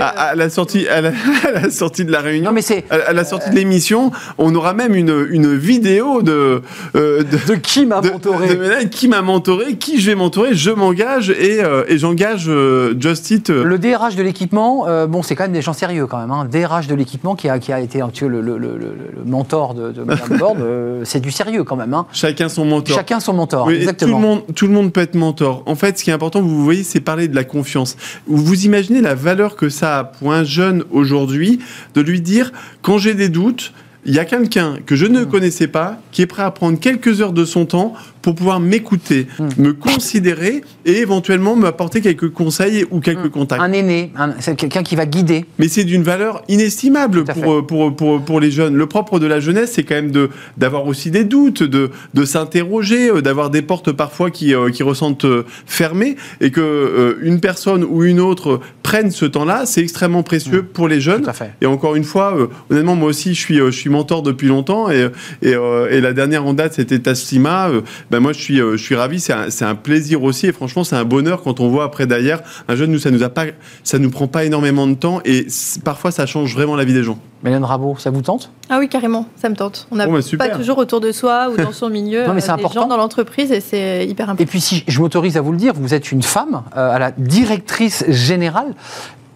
à, 0.00 0.34
la 0.34 0.48
sortie, 0.48 0.88
à 0.88 1.02
la, 1.02 1.70
sortie 1.70 2.06
de 2.06 2.10
la 2.10 2.20
réunion, 2.20 2.50
mais 2.50 2.62
c'est 2.62 2.90
à, 2.90 3.12
la 3.12 3.24
sortie 3.26 3.50
de 3.50 3.54
l'émission, 3.54 4.10
on 4.38 4.54
aura 4.54 4.72
même 4.72 4.94
une, 4.94 5.26
une 5.30 5.54
vidéo 5.54 6.22
de, 6.22 6.62
euh, 6.94 7.24
de, 7.24 7.54
qui 7.56 7.84
m'a 7.84 8.00
mentoré, 8.00 8.54
de, 8.54 8.88
qui 8.88 9.08
m'a 9.08 9.20
mentoré, 9.20 9.74
qui 9.74 10.00
je 10.00 10.10
vais 10.10 10.16
mentorer, 10.16 10.54
je 10.54 10.70
m'engage 10.70 11.28
et, 11.28 11.62
euh, 11.62 11.84
et 11.88 11.98
j'engage 11.98 12.46
euh, 12.48 12.94
Just 12.98 13.30
It. 13.30 13.50
Le 13.50 13.78
DRH 13.78 14.16
de 14.16 14.22
l'équipement, 14.22 14.86
bon, 15.06 15.22
c'est 15.22 15.34
quand 15.34 15.44
même 15.44 15.52
des 15.52 15.60
gens 15.60 15.74
sérieux 15.74 16.06
quand 16.06 16.18
même. 16.18 16.30
Hein. 16.30 16.46
DRH 16.50 16.86
de 16.86 16.94
l'équipement 16.94 17.34
qui 17.34 17.50
a, 17.50 17.58
qui 17.58 17.72
a 17.74 17.80
été 17.80 18.00
le, 18.22 18.45
le, 18.54 19.24
mentor 19.24 19.74
de, 19.74 19.92
de 19.92 20.02
Madame 20.02 20.36
Borde, 20.38 20.60
euh, 20.60 21.02
c'est 21.04 21.20
du 21.20 21.30
sérieux 21.30 21.64
quand 21.64 21.76
même. 21.76 21.94
Hein. 21.94 22.06
Chacun 22.12 22.48
son 22.48 22.64
mentor. 22.64 22.96
Chacun 22.96 23.20
son 23.20 23.32
mentor, 23.32 23.70
exactement. 23.70 24.12
Tout 24.12 24.16
le, 24.16 24.26
monde, 24.26 24.42
tout 24.54 24.66
le 24.66 24.72
monde 24.72 24.92
peut 24.92 25.00
être 25.00 25.14
mentor. 25.14 25.62
En 25.66 25.74
fait, 25.74 25.98
ce 25.98 26.04
qui 26.04 26.10
est 26.10 26.14
important, 26.14 26.40
vous 26.40 26.64
voyez, 26.64 26.82
c'est 26.82 27.00
parler 27.00 27.28
de 27.28 27.34
la 27.34 27.44
confiance. 27.44 27.96
Vous 28.26 28.64
imaginez 28.64 29.00
la 29.00 29.14
valeur 29.14 29.56
que 29.56 29.68
ça 29.68 29.98
a 29.98 30.04
pour 30.04 30.32
un 30.32 30.44
jeune 30.44 30.84
aujourd'hui 30.90 31.60
de 31.94 32.00
lui 32.00 32.20
dire, 32.20 32.52
quand 32.82 32.98
j'ai 32.98 33.14
des 33.14 33.28
doutes, 33.28 33.72
il 34.04 34.14
y 34.14 34.20
a 34.20 34.24
quelqu'un 34.24 34.76
que 34.86 34.94
je 34.94 35.06
ne 35.06 35.22
mmh. 35.22 35.26
connaissais 35.26 35.66
pas 35.66 35.98
qui 36.12 36.22
est 36.22 36.26
prêt 36.26 36.44
à 36.44 36.52
prendre 36.52 36.78
quelques 36.78 37.20
heures 37.20 37.32
de 37.32 37.44
son 37.44 37.66
temps 37.66 37.94
pour 38.26 38.34
pouvoir 38.34 38.58
m'écouter, 38.58 39.28
hmm. 39.38 39.48
me 39.58 39.72
considérer 39.72 40.64
et 40.84 40.98
éventuellement 40.98 41.54
m'apporter 41.54 42.00
quelques 42.00 42.30
conseils 42.30 42.84
ou 42.90 42.98
quelques 42.98 43.26
hmm. 43.26 43.30
contacts. 43.30 43.62
Un 43.62 43.70
aîné, 43.70 44.10
c'est 44.40 44.56
quelqu'un 44.56 44.82
qui 44.82 44.96
va 44.96 45.06
guider. 45.06 45.44
Mais 45.60 45.68
c'est 45.68 45.84
d'une 45.84 46.02
valeur 46.02 46.42
inestimable 46.48 47.22
pour, 47.22 47.64
pour, 47.64 47.94
pour, 47.94 48.20
pour, 48.20 48.40
les 48.40 48.50
jeunes. 48.50 48.74
Le 48.74 48.86
propre 48.86 49.20
de 49.20 49.26
la 49.28 49.38
jeunesse, 49.38 49.74
c'est 49.74 49.84
quand 49.84 49.94
même 49.94 50.10
de, 50.10 50.28
d'avoir 50.56 50.88
aussi 50.88 51.12
des 51.12 51.22
doutes, 51.22 51.62
de, 51.62 51.92
de 52.14 52.24
s'interroger, 52.24 53.10
euh, 53.10 53.22
d'avoir 53.22 53.48
des 53.50 53.62
portes 53.62 53.92
parfois 53.92 54.32
qui, 54.32 54.56
euh, 54.56 54.70
qui 54.70 54.82
ressentent 54.82 55.24
euh, 55.24 55.44
fermées 55.64 56.16
et 56.40 56.50
que 56.50 57.18
une 57.22 57.38
personne 57.38 57.84
ou 57.84 58.02
une 58.02 58.18
autre 58.18 58.58
prenne 58.82 59.12
ce 59.12 59.24
temps-là, 59.24 59.66
c'est 59.66 59.82
extrêmement 59.82 60.24
précieux 60.24 60.62
hmm. 60.62 60.72
pour 60.72 60.88
les 60.88 61.00
jeunes. 61.00 61.22
Tout 61.22 61.30
à 61.30 61.32
fait. 61.32 61.52
Et 61.60 61.66
encore 61.66 61.94
une 61.94 62.02
fois, 62.02 62.36
honnêtement, 62.70 62.96
moi 62.96 63.08
aussi, 63.08 63.34
je 63.34 63.40
suis, 63.40 63.58
je 63.58 63.70
suis 63.70 63.90
mentor 63.90 64.22
depuis 64.22 64.48
longtemps 64.48 64.90
et, 64.90 65.10
et, 65.42 65.52
et 65.90 66.00
la 66.00 66.12
dernière 66.12 66.44
en 66.44 66.54
date, 66.54 66.74
c'était 66.74 66.98
Tassima. 66.98 67.70
Ben 68.16 68.22
moi 68.22 68.32
je 68.32 68.40
suis, 68.40 68.62
euh, 68.62 68.78
je 68.78 68.82
suis 68.82 68.94
ravi, 68.94 69.20
c'est 69.20 69.34
un, 69.34 69.68
un, 69.68 69.74
plaisir 69.74 70.22
aussi 70.22 70.46
et 70.46 70.52
franchement 70.52 70.84
c'est 70.84 70.96
un 70.96 71.04
bonheur 71.04 71.42
quand 71.42 71.60
on 71.60 71.68
voit 71.68 71.84
après 71.84 72.06
derrière 72.06 72.40
un 72.66 72.74
jeune, 72.74 72.90
nous 72.90 72.98
ça 72.98 73.10
nous 73.10 73.22
a 73.22 73.28
pas, 73.28 73.44
ça 73.84 73.98
nous 73.98 74.08
prend 74.08 74.26
pas 74.26 74.46
énormément 74.46 74.86
de 74.86 74.94
temps 74.94 75.20
et 75.26 75.46
parfois 75.84 76.10
ça 76.10 76.24
change 76.24 76.54
vraiment 76.54 76.76
la 76.76 76.84
vie 76.84 76.94
des 76.94 77.02
gens. 77.02 77.18
Mélène 77.42 77.64
Rabot, 77.64 77.96
ça 77.98 78.08
vous 78.08 78.22
tente? 78.22 78.50
Ah 78.70 78.78
oui, 78.78 78.88
carrément, 78.88 79.26
ça 79.36 79.50
me 79.50 79.54
tente. 79.54 79.86
On 79.90 79.96
n'a 79.96 80.06
bah, 80.06 80.18
pas 80.38 80.48
toujours 80.48 80.78
autour 80.78 81.00
de 81.00 81.12
soi 81.12 81.50
ou 81.50 81.56
dans 81.58 81.72
son 81.72 81.90
milieu 81.90 82.24
non, 82.26 82.32
mais 82.32 82.40
c'est 82.40 82.50
euh, 82.50 82.54
important. 82.54 82.80
gens 82.80 82.88
dans 82.88 82.96
l'entreprise 82.96 83.52
et 83.52 83.60
c'est 83.60 84.06
hyper 84.06 84.30
important. 84.30 84.42
Et 84.42 84.46
puis 84.46 84.62
si 84.62 84.82
je 84.88 84.98
m'autorise 84.98 85.36
à 85.36 85.42
vous 85.42 85.52
le 85.52 85.58
dire, 85.58 85.74
vous 85.76 85.92
êtes 85.92 86.10
une 86.10 86.22
femme 86.22 86.62
euh, 86.74 86.94
à 86.94 86.98
la 86.98 87.10
directrice 87.10 88.04
générale 88.08 88.74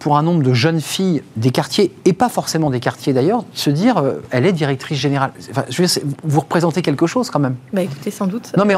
pour 0.01 0.17
un 0.17 0.23
nombre 0.23 0.41
de 0.41 0.51
jeunes 0.51 0.81
filles 0.81 1.21
des 1.35 1.51
quartiers, 1.51 1.91
et 2.05 2.13
pas 2.13 2.27
forcément 2.27 2.71
des 2.71 2.79
quartiers 2.79 3.13
d'ailleurs, 3.13 3.45
se 3.53 3.69
dire 3.69 3.97
euh, 3.97 4.13
elle 4.31 4.47
est 4.47 4.51
directrice 4.51 4.97
générale. 4.97 5.31
Enfin, 5.51 5.63
je 5.69 5.79
veux 5.79 5.87
dire, 5.87 6.01
vous 6.23 6.39
représentez 6.39 6.81
quelque 6.81 7.05
chose 7.05 7.29
quand 7.29 7.39
même. 7.39 7.55
Bah 7.71 7.83
écoutez, 7.83 8.09
sans 8.09 8.25
doute. 8.25 8.51
Non, 8.57 8.65
mais 8.65 8.73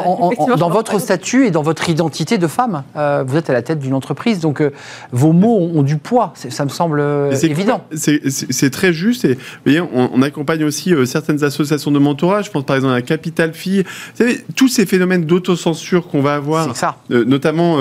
dans 0.57 0.69
votre 0.69 0.99
statut 0.99 1.45
et 1.47 1.51
dans 1.51 1.61
votre 1.61 1.89
identité 1.89 2.38
de 2.38 2.45
femme, 2.45 2.84
euh, 2.97 3.24
vous 3.26 3.38
êtes 3.38 3.49
à 3.49 3.53
la 3.53 3.61
tête 3.61 3.80
d'une 3.80 3.93
entreprise, 3.93 4.41
donc 4.41 4.59
euh, 4.59 4.71
vos 5.13 5.32
mots 5.32 5.71
ont, 5.74 5.82
du 5.82 5.95
poids. 5.95 6.34
Ça 6.36 6.65
me 6.65 6.69
semble 6.69 7.01
évident. 7.41 7.86
C'est 7.93 8.69
très 8.69 8.91
juste. 8.91 9.24
Et 9.24 9.36
vous 9.36 9.39
voyez, 9.65 9.82
on, 9.82 10.21
accompagne 10.21 10.65
aussi 10.65 10.93
certaines 11.05 11.43
associations 11.43 11.91
de 11.91 11.99
mentorat. 11.99 12.41
Je 12.41 12.51
pense 12.51 12.65
par 12.65 12.76
exemple 12.76 12.93
à 12.93 12.97
la 12.97 13.01
Capital 13.01 13.53
Fille. 13.53 13.84
Vous 13.84 14.17
savez, 14.17 14.41
tous 14.55 14.67
ces 14.67 14.86
phénomènes 14.86 15.26
d'autocensure 15.26 16.07
qu'on 16.07 16.21
va 16.21 16.36
avoir, 16.36 16.74
notamment, 17.09 17.78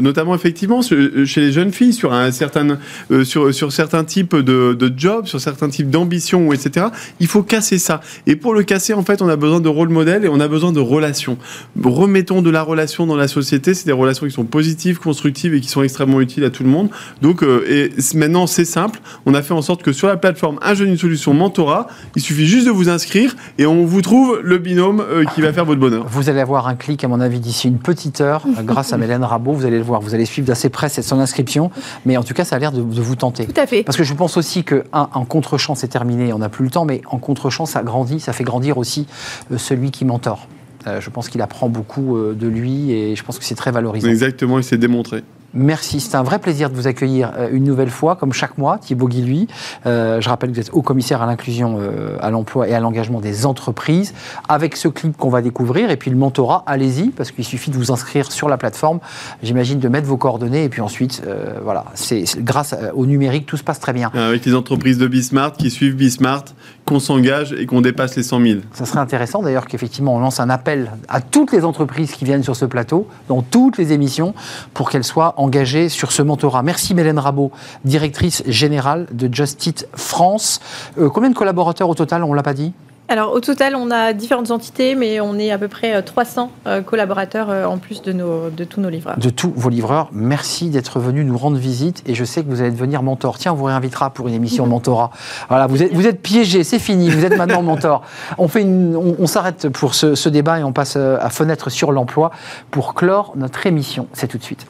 notamment 0.00 0.34
effectivement 0.34 0.80
chez 0.80 1.40
les 1.40 1.52
jeunes 1.52 1.72
filles, 1.72 1.92
sur 1.92 2.14
un 2.14 2.30
certain 2.30 2.78
euh, 3.10 3.24
sur, 3.24 3.52
sur 3.54 3.72
certains 3.72 4.04
types 4.04 4.36
de, 4.36 4.74
de 4.74 4.92
jobs, 4.96 5.26
sur 5.26 5.40
certains 5.40 5.68
types 5.68 5.90
d'ambitions, 5.90 6.52
etc. 6.52 6.86
Il 7.20 7.26
faut 7.26 7.42
casser 7.42 7.78
ça. 7.78 8.00
Et 8.26 8.36
pour 8.36 8.54
le 8.54 8.62
casser, 8.62 8.94
en 8.94 9.02
fait, 9.02 9.22
on 9.22 9.28
a 9.28 9.36
besoin 9.36 9.60
de 9.60 9.68
rôle 9.68 9.88
modèle 9.88 10.24
et 10.24 10.28
on 10.28 10.40
a 10.40 10.48
besoin 10.48 10.72
de 10.72 10.80
relations. 10.80 11.38
Remettons 11.82 12.42
de 12.42 12.50
la 12.50 12.62
relation 12.62 13.06
dans 13.06 13.16
la 13.16 13.28
société. 13.28 13.74
C'est 13.74 13.86
des 13.86 13.92
relations 13.92 14.26
qui 14.26 14.32
sont 14.32 14.44
positives, 14.44 14.98
constructives 14.98 15.54
et 15.54 15.60
qui 15.60 15.68
sont 15.68 15.82
extrêmement 15.82 16.20
utiles 16.20 16.44
à 16.44 16.50
tout 16.50 16.62
le 16.62 16.68
monde. 16.68 16.88
Donc, 17.22 17.42
euh, 17.42 17.64
et 17.68 17.92
maintenant, 18.14 18.46
c'est 18.46 18.64
simple. 18.64 19.00
On 19.24 19.34
a 19.34 19.42
fait 19.42 19.54
en 19.54 19.62
sorte 19.62 19.82
que 19.82 19.92
sur 19.92 20.08
la 20.08 20.16
plateforme 20.16 20.58
Un 20.62 20.74
jeune, 20.74 20.88
une 20.88 20.98
solution 20.98 21.34
mentorat, 21.34 21.86
il 22.14 22.22
suffit 22.22 22.46
juste 22.46 22.66
de 22.66 22.70
vous 22.70 22.88
inscrire 22.88 23.36
et 23.58 23.66
on 23.66 23.84
vous 23.84 24.02
trouve 24.02 24.40
le 24.42 24.58
binôme 24.58 25.00
euh, 25.00 25.24
qui 25.34 25.40
va 25.40 25.52
faire 25.52 25.64
votre 25.64 25.80
bonheur. 25.80 26.06
Vous 26.08 26.28
allez 26.28 26.40
avoir 26.40 26.66
un 26.68 26.74
clic, 26.74 27.04
à 27.04 27.08
mon 27.08 27.20
avis, 27.20 27.40
d'ici 27.40 27.68
une 27.68 27.78
petite 27.78 28.20
heure, 28.20 28.44
grâce 28.64 28.92
à 28.92 28.98
Mélène 28.98 29.24
Rabot. 29.24 29.52
Vous 29.52 29.66
allez 29.66 29.78
le 29.78 29.84
voir. 29.84 30.00
Vous 30.00 30.14
allez 30.14 30.24
suivre 30.24 30.46
d'assez 30.46 30.68
près 30.68 30.88
cette 30.88 31.04
son 31.04 31.20
inscription. 31.20 31.70
Mais 32.04 32.16
en 32.16 32.22
tout 32.22 32.34
cas, 32.34 32.44
ça 32.44 32.56
a 32.56 32.58
l'air 32.58 32.72
de 32.72 32.75
de 32.82 33.02
vous 33.02 33.16
tenter. 33.16 33.46
Tout 33.46 33.60
à 33.60 33.66
fait. 33.66 33.82
Parce 33.82 33.96
que 33.96 34.04
je 34.04 34.14
pense 34.14 34.36
aussi 34.36 34.64
que, 34.64 34.84
un, 34.92 35.08
en 35.12 35.24
contre-champ, 35.24 35.74
c'est 35.74 35.88
terminé, 35.88 36.32
on 36.32 36.38
n'a 36.38 36.48
plus 36.48 36.64
le 36.64 36.70
temps, 36.70 36.84
mais 36.84 37.02
en 37.10 37.18
contre-champ, 37.18 37.66
ça 37.66 37.82
grandit, 37.82 38.20
ça 38.20 38.32
fait 38.32 38.44
grandir 38.44 38.78
aussi 38.78 39.06
euh, 39.52 39.58
celui 39.58 39.90
qui 39.90 40.04
mentore. 40.04 40.48
Euh, 40.86 41.00
je 41.00 41.10
pense 41.10 41.28
qu'il 41.28 41.42
apprend 41.42 41.68
beaucoup 41.68 42.16
euh, 42.16 42.34
de 42.34 42.46
lui 42.46 42.92
et 42.92 43.16
je 43.16 43.22
pense 43.24 43.38
que 43.38 43.44
c'est 43.44 43.54
très 43.54 43.72
valorisant. 43.72 44.08
Exactement, 44.08 44.58
il 44.58 44.64
s'est 44.64 44.78
démontré. 44.78 45.24
Merci, 45.54 46.00
c'est 46.00 46.16
un 46.16 46.22
vrai 46.22 46.38
plaisir 46.38 46.70
de 46.70 46.74
vous 46.74 46.86
accueillir 46.86 47.32
euh, 47.36 47.48
une 47.50 47.64
nouvelle 47.64 47.90
fois, 47.90 48.16
comme 48.16 48.32
chaque 48.32 48.58
mois, 48.58 48.78
Thibaut 48.78 49.08
Guilhuy. 49.08 49.46
Euh, 49.86 50.20
je 50.20 50.28
rappelle 50.28 50.50
que 50.50 50.54
vous 50.56 50.60
êtes 50.60 50.70
haut 50.72 50.82
commissaire 50.82 51.22
à 51.22 51.26
l'inclusion, 51.26 51.78
euh, 51.80 52.16
à 52.20 52.30
l'emploi 52.30 52.68
et 52.68 52.74
à 52.74 52.80
l'engagement 52.80 53.20
des 53.20 53.46
entreprises. 53.46 54.12
Avec 54.48 54.76
ce 54.76 54.88
clip 54.88 55.16
qu'on 55.16 55.30
va 55.30 55.42
découvrir 55.42 55.90
et 55.90 55.96
puis 55.96 56.10
le 56.10 56.16
mentorat, 56.16 56.62
allez-y, 56.66 57.08
parce 57.08 57.30
qu'il 57.30 57.44
suffit 57.44 57.70
de 57.70 57.76
vous 57.76 57.90
inscrire 57.90 58.32
sur 58.32 58.48
la 58.48 58.58
plateforme. 58.58 59.00
J'imagine 59.42 59.78
de 59.78 59.88
mettre 59.88 60.06
vos 60.06 60.16
coordonnées 60.16 60.64
et 60.64 60.68
puis 60.68 60.80
ensuite, 60.80 61.22
voilà, 61.62 61.86
c'est 61.94 62.24
grâce 62.38 62.74
au 62.94 63.06
numérique, 63.06 63.46
tout 63.46 63.56
se 63.56 63.64
passe 63.64 63.80
très 63.80 63.92
bien. 63.92 64.10
Avec 64.14 64.44
les 64.44 64.54
entreprises 64.54 64.98
de 64.98 65.06
Bismart 65.06 65.52
qui 65.54 65.70
suivent 65.70 65.96
Bismart, 65.96 66.44
qu'on 66.86 67.00
s'engage 67.00 67.52
et 67.52 67.66
qu'on 67.66 67.80
dépasse 67.80 68.16
les 68.16 68.22
100 68.22 68.40
000. 68.40 68.60
Ça 68.72 68.86
serait 68.86 69.00
intéressant 69.00 69.42
d'ailleurs 69.42 69.66
qu'effectivement 69.66 70.14
on 70.14 70.20
lance 70.20 70.40
un 70.40 70.48
appel 70.48 70.92
à 71.08 71.20
toutes 71.20 71.52
les 71.52 71.64
entreprises 71.64 72.12
qui 72.12 72.24
viennent 72.24 72.44
sur 72.44 72.56
ce 72.56 72.64
plateau, 72.64 73.08
dans 73.28 73.42
toutes 73.42 73.76
les 73.76 73.92
émissions, 73.92 74.34
pour 74.72 74.88
qu'elles 74.88 75.04
soient 75.04 75.34
engagées 75.36 75.88
sur 75.88 76.12
ce 76.12 76.22
mentorat. 76.22 76.62
Merci 76.62 76.94
Mélène 76.94 77.18
Rabot, 77.18 77.50
directrice 77.84 78.42
générale 78.46 79.06
de 79.12 79.32
Just 79.32 79.66
Eat 79.66 79.88
France. 79.94 80.60
Euh, 80.98 81.10
combien 81.10 81.30
de 81.30 81.34
collaborateurs 81.34 81.88
au 81.88 81.94
total, 81.94 82.22
on 82.22 82.30
ne 82.30 82.36
l'a 82.36 82.42
pas 82.42 82.54
dit? 82.54 82.72
Alors 83.08 83.32
au 83.32 83.40
total, 83.40 83.76
on 83.76 83.90
a 83.92 84.12
différentes 84.12 84.50
entités, 84.50 84.96
mais 84.96 85.20
on 85.20 85.38
est 85.38 85.52
à 85.52 85.58
peu 85.58 85.68
près 85.68 86.02
300 86.02 86.50
euh, 86.66 86.70
euh, 86.70 86.82
collaborateurs 86.82 87.50
euh, 87.50 87.64
en 87.64 87.78
plus 87.78 88.02
de, 88.02 88.12
nos, 88.12 88.50
de 88.50 88.64
tous 88.64 88.80
nos 88.80 88.88
livreurs. 88.88 89.16
De 89.16 89.30
tous 89.30 89.52
vos 89.54 89.68
livreurs, 89.68 90.08
merci 90.12 90.70
d'être 90.70 90.98
venu 90.98 91.24
nous 91.24 91.38
rendre 91.38 91.56
visite 91.56 92.02
et 92.06 92.14
je 92.14 92.24
sais 92.24 92.42
que 92.42 92.48
vous 92.48 92.60
allez 92.60 92.72
devenir 92.72 93.04
mentor. 93.04 93.38
Tiens, 93.38 93.52
on 93.52 93.56
vous 93.56 93.64
réinvitera 93.64 94.10
pour 94.10 94.26
une 94.26 94.34
émission 94.34 94.66
mentorat. 94.66 95.12
Voilà, 95.48 95.68
vous 95.68 95.82
êtes, 95.82 95.92
vous 95.92 96.06
êtes 96.06 96.20
piégé, 96.20 96.64
c'est 96.64 96.80
fini, 96.80 97.08
vous 97.08 97.24
êtes 97.24 97.36
maintenant 97.36 97.62
mentor. 97.62 98.02
On, 98.38 98.48
fait 98.48 98.64
on, 98.64 99.26
s'arrête 99.26 99.68
pour 99.68 99.94
ce, 99.94 100.16
ce 100.16 100.28
débat 100.28 100.58
et 100.58 100.64
on 100.64 100.72
passe 100.72 100.96
à 100.96 101.30
Fenêtre 101.30 101.70
sur 101.70 101.92
l'emploi 101.92 102.32
pour 102.72 102.94
clore 102.94 103.34
notre 103.36 103.66
émission. 103.66 104.08
C'est 104.14 104.26
tout 104.26 104.38
de 104.38 104.42
suite. 104.42 104.66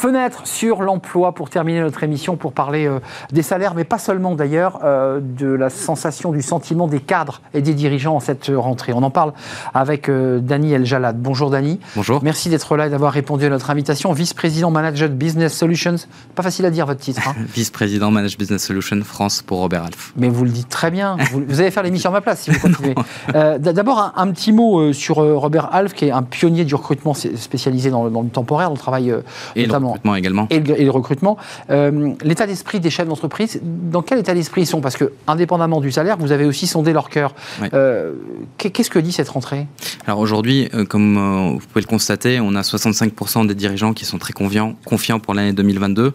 Fenêtre 0.00 0.46
sur 0.46 0.80
l'emploi 0.80 1.34
pour 1.34 1.50
terminer 1.50 1.82
notre 1.82 2.02
émission, 2.02 2.36
pour 2.36 2.54
parler 2.54 2.86
euh, 2.86 3.00
des 3.32 3.42
salaires, 3.42 3.74
mais 3.74 3.84
pas 3.84 3.98
seulement 3.98 4.34
d'ailleurs, 4.34 4.78
euh, 4.82 5.20
de 5.20 5.46
la 5.46 5.68
sensation, 5.68 6.32
du 6.32 6.40
sentiment 6.40 6.88
des 6.88 7.00
cadres 7.00 7.42
et 7.52 7.60
des 7.60 7.74
dirigeants 7.74 8.16
en 8.16 8.20
cette 8.20 8.50
rentrée. 8.54 8.94
On 8.94 9.02
en 9.02 9.10
parle 9.10 9.34
avec 9.74 10.08
euh, 10.08 10.38
Dany 10.38 10.72
El 10.72 10.86
Jalad. 10.86 11.20
Bonjour 11.20 11.50
Dany. 11.50 11.80
Bonjour. 11.96 12.20
Merci 12.22 12.48
d'être 12.48 12.78
là 12.78 12.86
et 12.86 12.88
d'avoir 12.88 13.12
répondu 13.12 13.44
à 13.44 13.50
notre 13.50 13.68
invitation. 13.68 14.10
Vice-président 14.14 14.70
Manager 14.70 15.10
Business 15.10 15.54
Solutions. 15.54 15.96
Pas 16.34 16.42
facile 16.42 16.64
à 16.64 16.70
dire 16.70 16.86
votre 16.86 17.00
titre. 17.00 17.20
Hein. 17.28 17.34
Vice-président 17.54 18.10
Manage 18.10 18.38
Business 18.38 18.64
Solutions 18.64 19.02
France 19.04 19.42
pour 19.42 19.58
Robert 19.58 19.84
Alf. 19.84 20.14
Mais 20.16 20.30
vous 20.30 20.44
le 20.44 20.50
dites 20.50 20.70
très 20.70 20.90
bien. 20.90 21.18
Vous, 21.30 21.42
vous 21.46 21.60
allez 21.60 21.70
faire 21.70 21.82
l'émission 21.82 22.08
à 22.08 22.14
ma 22.14 22.20
place 22.22 22.40
si 22.40 22.50
vous 22.50 22.58
continuez. 22.62 22.94
Euh, 23.34 23.58
D'abord, 23.58 23.98
un, 23.98 24.12
un, 24.16 24.30
petit 24.30 24.52
mot 24.52 24.80
euh, 24.80 24.92
sur 24.94 25.18
euh, 25.18 25.36
Robert 25.36 25.74
Alf, 25.74 25.92
qui 25.92 26.06
est 26.06 26.10
un 26.10 26.22
pionnier 26.22 26.64
du 26.64 26.74
recrutement 26.74 27.12
spécialisé 27.12 27.90
dans 27.90 28.04
le, 28.04 28.10
dans 28.10 28.22
le 28.22 28.30
temporaire, 28.30 28.68
dans 28.68 28.76
le 28.76 28.80
travail 28.80 29.10
euh, 29.10 29.20
notamment. 29.54 29.89
Le 29.94 29.94
recrutement 29.94 30.16
également. 30.16 30.46
Et 30.50 30.60
le, 30.60 30.80
et 30.80 30.84
le 30.84 30.90
recrutement. 30.90 31.36
Euh, 31.70 32.12
l'état 32.22 32.46
d'esprit 32.46 32.80
des 32.80 32.90
chefs 32.90 33.08
d'entreprise, 33.08 33.60
dans 33.62 34.02
quel 34.02 34.18
état 34.18 34.34
d'esprit 34.34 34.62
ils 34.62 34.66
sont? 34.66 34.80
Parce 34.80 34.96
que, 34.96 35.12
indépendamment 35.26 35.80
du 35.80 35.92
salaire, 35.92 36.16
vous 36.18 36.32
avez 36.32 36.44
aussi 36.44 36.66
sondé 36.66 36.92
leur 36.92 37.08
cœur. 37.08 37.34
Euh, 37.72 38.12
Qu'est-ce 38.58 38.90
que 38.90 38.98
dit 38.98 39.12
cette 39.12 39.28
rentrée? 39.28 39.66
Alors 40.06 40.18
aujourd'hui, 40.18 40.68
euh, 40.74 40.84
comme 40.84 41.54
vous 41.54 41.66
pouvez 41.66 41.82
le 41.82 41.86
constater, 41.86 42.40
on 42.40 42.54
a 42.54 42.62
65% 42.62 43.46
des 43.46 43.54
dirigeants 43.54 43.92
qui 43.92 44.04
sont 44.04 44.18
très 44.18 44.32
confiants, 44.32 44.74
confiants 44.84 45.20
pour 45.20 45.34
l'année 45.34 45.52
2022, 45.52 46.12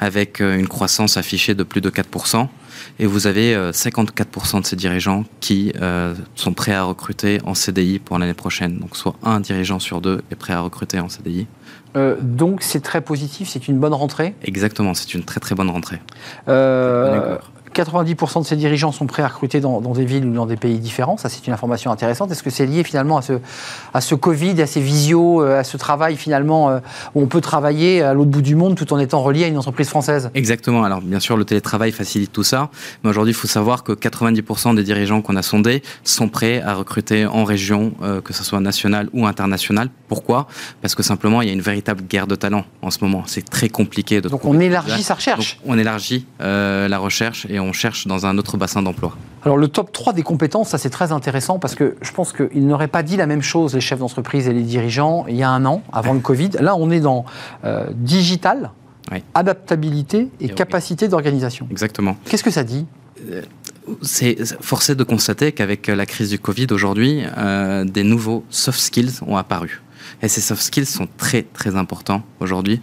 avec 0.00 0.40
une 0.40 0.68
croissance 0.68 1.16
affichée 1.16 1.54
de 1.54 1.62
plus 1.62 1.80
de 1.80 1.90
4%. 1.90 2.48
Et 2.98 3.06
vous 3.06 3.26
avez 3.26 3.54
euh, 3.54 3.72
54% 3.72 4.62
de 4.62 4.66
ces 4.66 4.76
dirigeants 4.76 5.24
qui 5.40 5.72
euh, 5.80 6.14
sont 6.34 6.52
prêts 6.52 6.72
à 6.72 6.82
recruter 6.82 7.40
en 7.44 7.54
CDI 7.54 7.98
pour 7.98 8.18
l'année 8.18 8.34
prochaine. 8.34 8.78
Donc 8.78 8.96
soit 8.96 9.16
un 9.22 9.40
dirigeant 9.40 9.78
sur 9.78 10.00
deux 10.00 10.22
est 10.30 10.36
prêt 10.36 10.52
à 10.52 10.60
recruter 10.60 10.98
en 10.98 11.08
CDI. 11.08 11.46
Euh, 11.96 12.16
Donc, 12.20 12.62
c'est 12.62 12.80
très 12.80 13.00
positif, 13.00 13.48
c'est 13.48 13.68
une 13.68 13.78
bonne 13.78 13.94
rentrée? 13.94 14.34
Exactement, 14.42 14.94
c'est 14.94 15.14
une 15.14 15.24
très 15.24 15.40
très 15.40 15.54
bonne 15.54 15.70
rentrée. 15.70 16.00
Euh, 16.48 17.38
90% 17.76 18.40
de 18.40 18.46
ces 18.46 18.56
dirigeants 18.56 18.92
sont 18.92 19.06
prêts 19.06 19.22
à 19.22 19.28
recruter 19.28 19.60
dans, 19.60 19.80
dans, 19.80 19.92
des 19.92 20.04
villes 20.04 20.24
ou 20.24 20.32
dans 20.32 20.46
des 20.46 20.56
pays 20.56 20.78
différents. 20.78 21.16
Ça, 21.16 21.28
c'est 21.28 21.46
une 21.46 21.52
information 21.52 21.90
intéressante. 21.90 22.30
Est-ce 22.30 22.42
que 22.42 22.50
c'est 22.50 22.66
lié 22.66 22.82
finalement 22.84 23.18
à 23.18 23.22
ce, 23.22 23.34
à 23.92 24.00
ce 24.00 24.14
Covid, 24.14 24.60
à 24.62 24.66
ces 24.66 24.80
visios, 24.80 25.42
euh, 25.42 25.60
à 25.60 25.64
ce 25.64 25.76
travail 25.76 26.16
finalement 26.16 26.70
euh, 26.70 26.78
où 27.14 27.22
on 27.22 27.26
peut 27.26 27.40
travailler 27.40 28.02
à 28.02 28.14
l'autre 28.14 28.30
bout 28.30 28.42
du 28.42 28.54
monde 28.54 28.76
tout 28.76 28.92
en 28.92 28.98
étant 28.98 29.22
relié 29.22 29.44
à 29.44 29.48
une 29.48 29.58
entreprise 29.58 29.88
française? 29.88 30.30
Exactement. 30.34 30.84
Alors, 30.84 31.00
bien 31.00 31.20
sûr, 31.20 31.36
le 31.36 31.44
télétravail 31.44 31.92
facilite 31.92 32.32
tout 32.32 32.44
ça. 32.44 32.70
Mais 33.02 33.10
aujourd'hui, 33.10 33.32
il 33.32 33.36
faut 33.36 33.48
savoir 33.48 33.82
que 33.82 33.92
90% 33.92 34.74
des 34.74 34.82
dirigeants 34.82 35.20
qu'on 35.20 35.36
a 35.36 35.42
sondés 35.42 35.82
sont 36.04 36.28
prêts 36.28 36.62
à 36.62 36.74
recruter 36.74 37.26
en 37.26 37.44
région, 37.44 37.92
euh, 38.02 38.20
que 38.20 38.32
ce 38.32 38.44
soit 38.44 38.60
national 38.60 39.08
ou 39.12 39.26
international. 39.26 39.88
Pourquoi? 40.08 40.46
Parce 40.80 40.94
que 40.94 41.02
simplement, 41.02 41.42
il 41.42 41.48
y 41.48 41.50
a 41.50 41.54
une 41.54 41.60
véritable 41.60 42.02
guerre 42.02 42.26
de 42.26 42.34
talent 42.34 42.64
en 42.82 42.90
ce 42.90 42.98
moment. 43.02 43.24
C'est 43.26 43.48
très 43.48 43.68
compliqué 43.68 44.20
de 44.20 44.28
Donc, 44.28 44.44
on 44.44 44.58
élargit 44.60 45.02
sa 45.02 45.14
recherche. 45.14 45.58
Donc, 45.58 45.74
on 45.74 45.78
élargit 45.78 46.26
euh, 46.40 46.88
la 46.88 46.98
recherche 46.98 47.46
et 47.50 47.60
on 47.60 47.65
cherche 47.72 48.06
dans 48.06 48.26
un 48.26 48.38
autre 48.38 48.56
bassin 48.56 48.82
d'emploi. 48.82 49.16
Alors 49.44 49.56
le 49.56 49.68
top 49.68 49.92
3 49.92 50.12
des 50.12 50.22
compétences, 50.22 50.70
ça 50.70 50.78
c'est 50.78 50.90
très 50.90 51.12
intéressant 51.12 51.58
parce 51.58 51.74
que 51.74 51.96
je 52.02 52.10
pense 52.12 52.32
qu'ils 52.32 52.66
n'auraient 52.66 52.88
pas 52.88 53.02
dit 53.02 53.16
la 53.16 53.26
même 53.26 53.42
chose, 53.42 53.74
les 53.74 53.80
chefs 53.80 53.98
d'entreprise 53.98 54.48
et 54.48 54.52
les 54.52 54.62
dirigeants, 54.62 55.24
il 55.28 55.36
y 55.36 55.42
a 55.42 55.50
un 55.50 55.64
an, 55.64 55.82
avant 55.92 56.14
le 56.14 56.20
Covid. 56.20 56.50
Là, 56.60 56.74
on 56.76 56.90
est 56.90 57.00
dans 57.00 57.24
euh, 57.64 57.86
digital, 57.94 58.70
Oui. 59.12 59.22
adaptabilité 59.34 60.28
et, 60.40 60.46
Et 60.46 60.48
capacité 60.48 61.08
d'organisation. 61.08 61.68
Exactement. 61.70 62.16
Qu'est-ce 62.24 62.44
que 62.44 62.50
ça 62.50 62.64
dit? 62.64 62.86
C'est 64.02 64.36
forcé 64.60 64.94
de 64.94 65.04
constater 65.04 65.52
qu'avec 65.52 65.86
la 65.86 66.06
crise 66.06 66.30
du 66.30 66.38
Covid 66.38 66.66
aujourd'hui, 66.72 67.22
euh, 67.38 67.84
des 67.84 68.02
nouveaux 68.02 68.44
soft 68.50 68.80
skills 68.80 69.20
ont 69.26 69.36
apparu. 69.36 69.80
Et 70.22 70.28
ces 70.28 70.40
soft 70.40 70.62
skills 70.62 70.86
sont 70.86 71.08
très 71.16 71.42
très 71.42 71.76
importants 71.76 72.22
aujourd'hui 72.40 72.80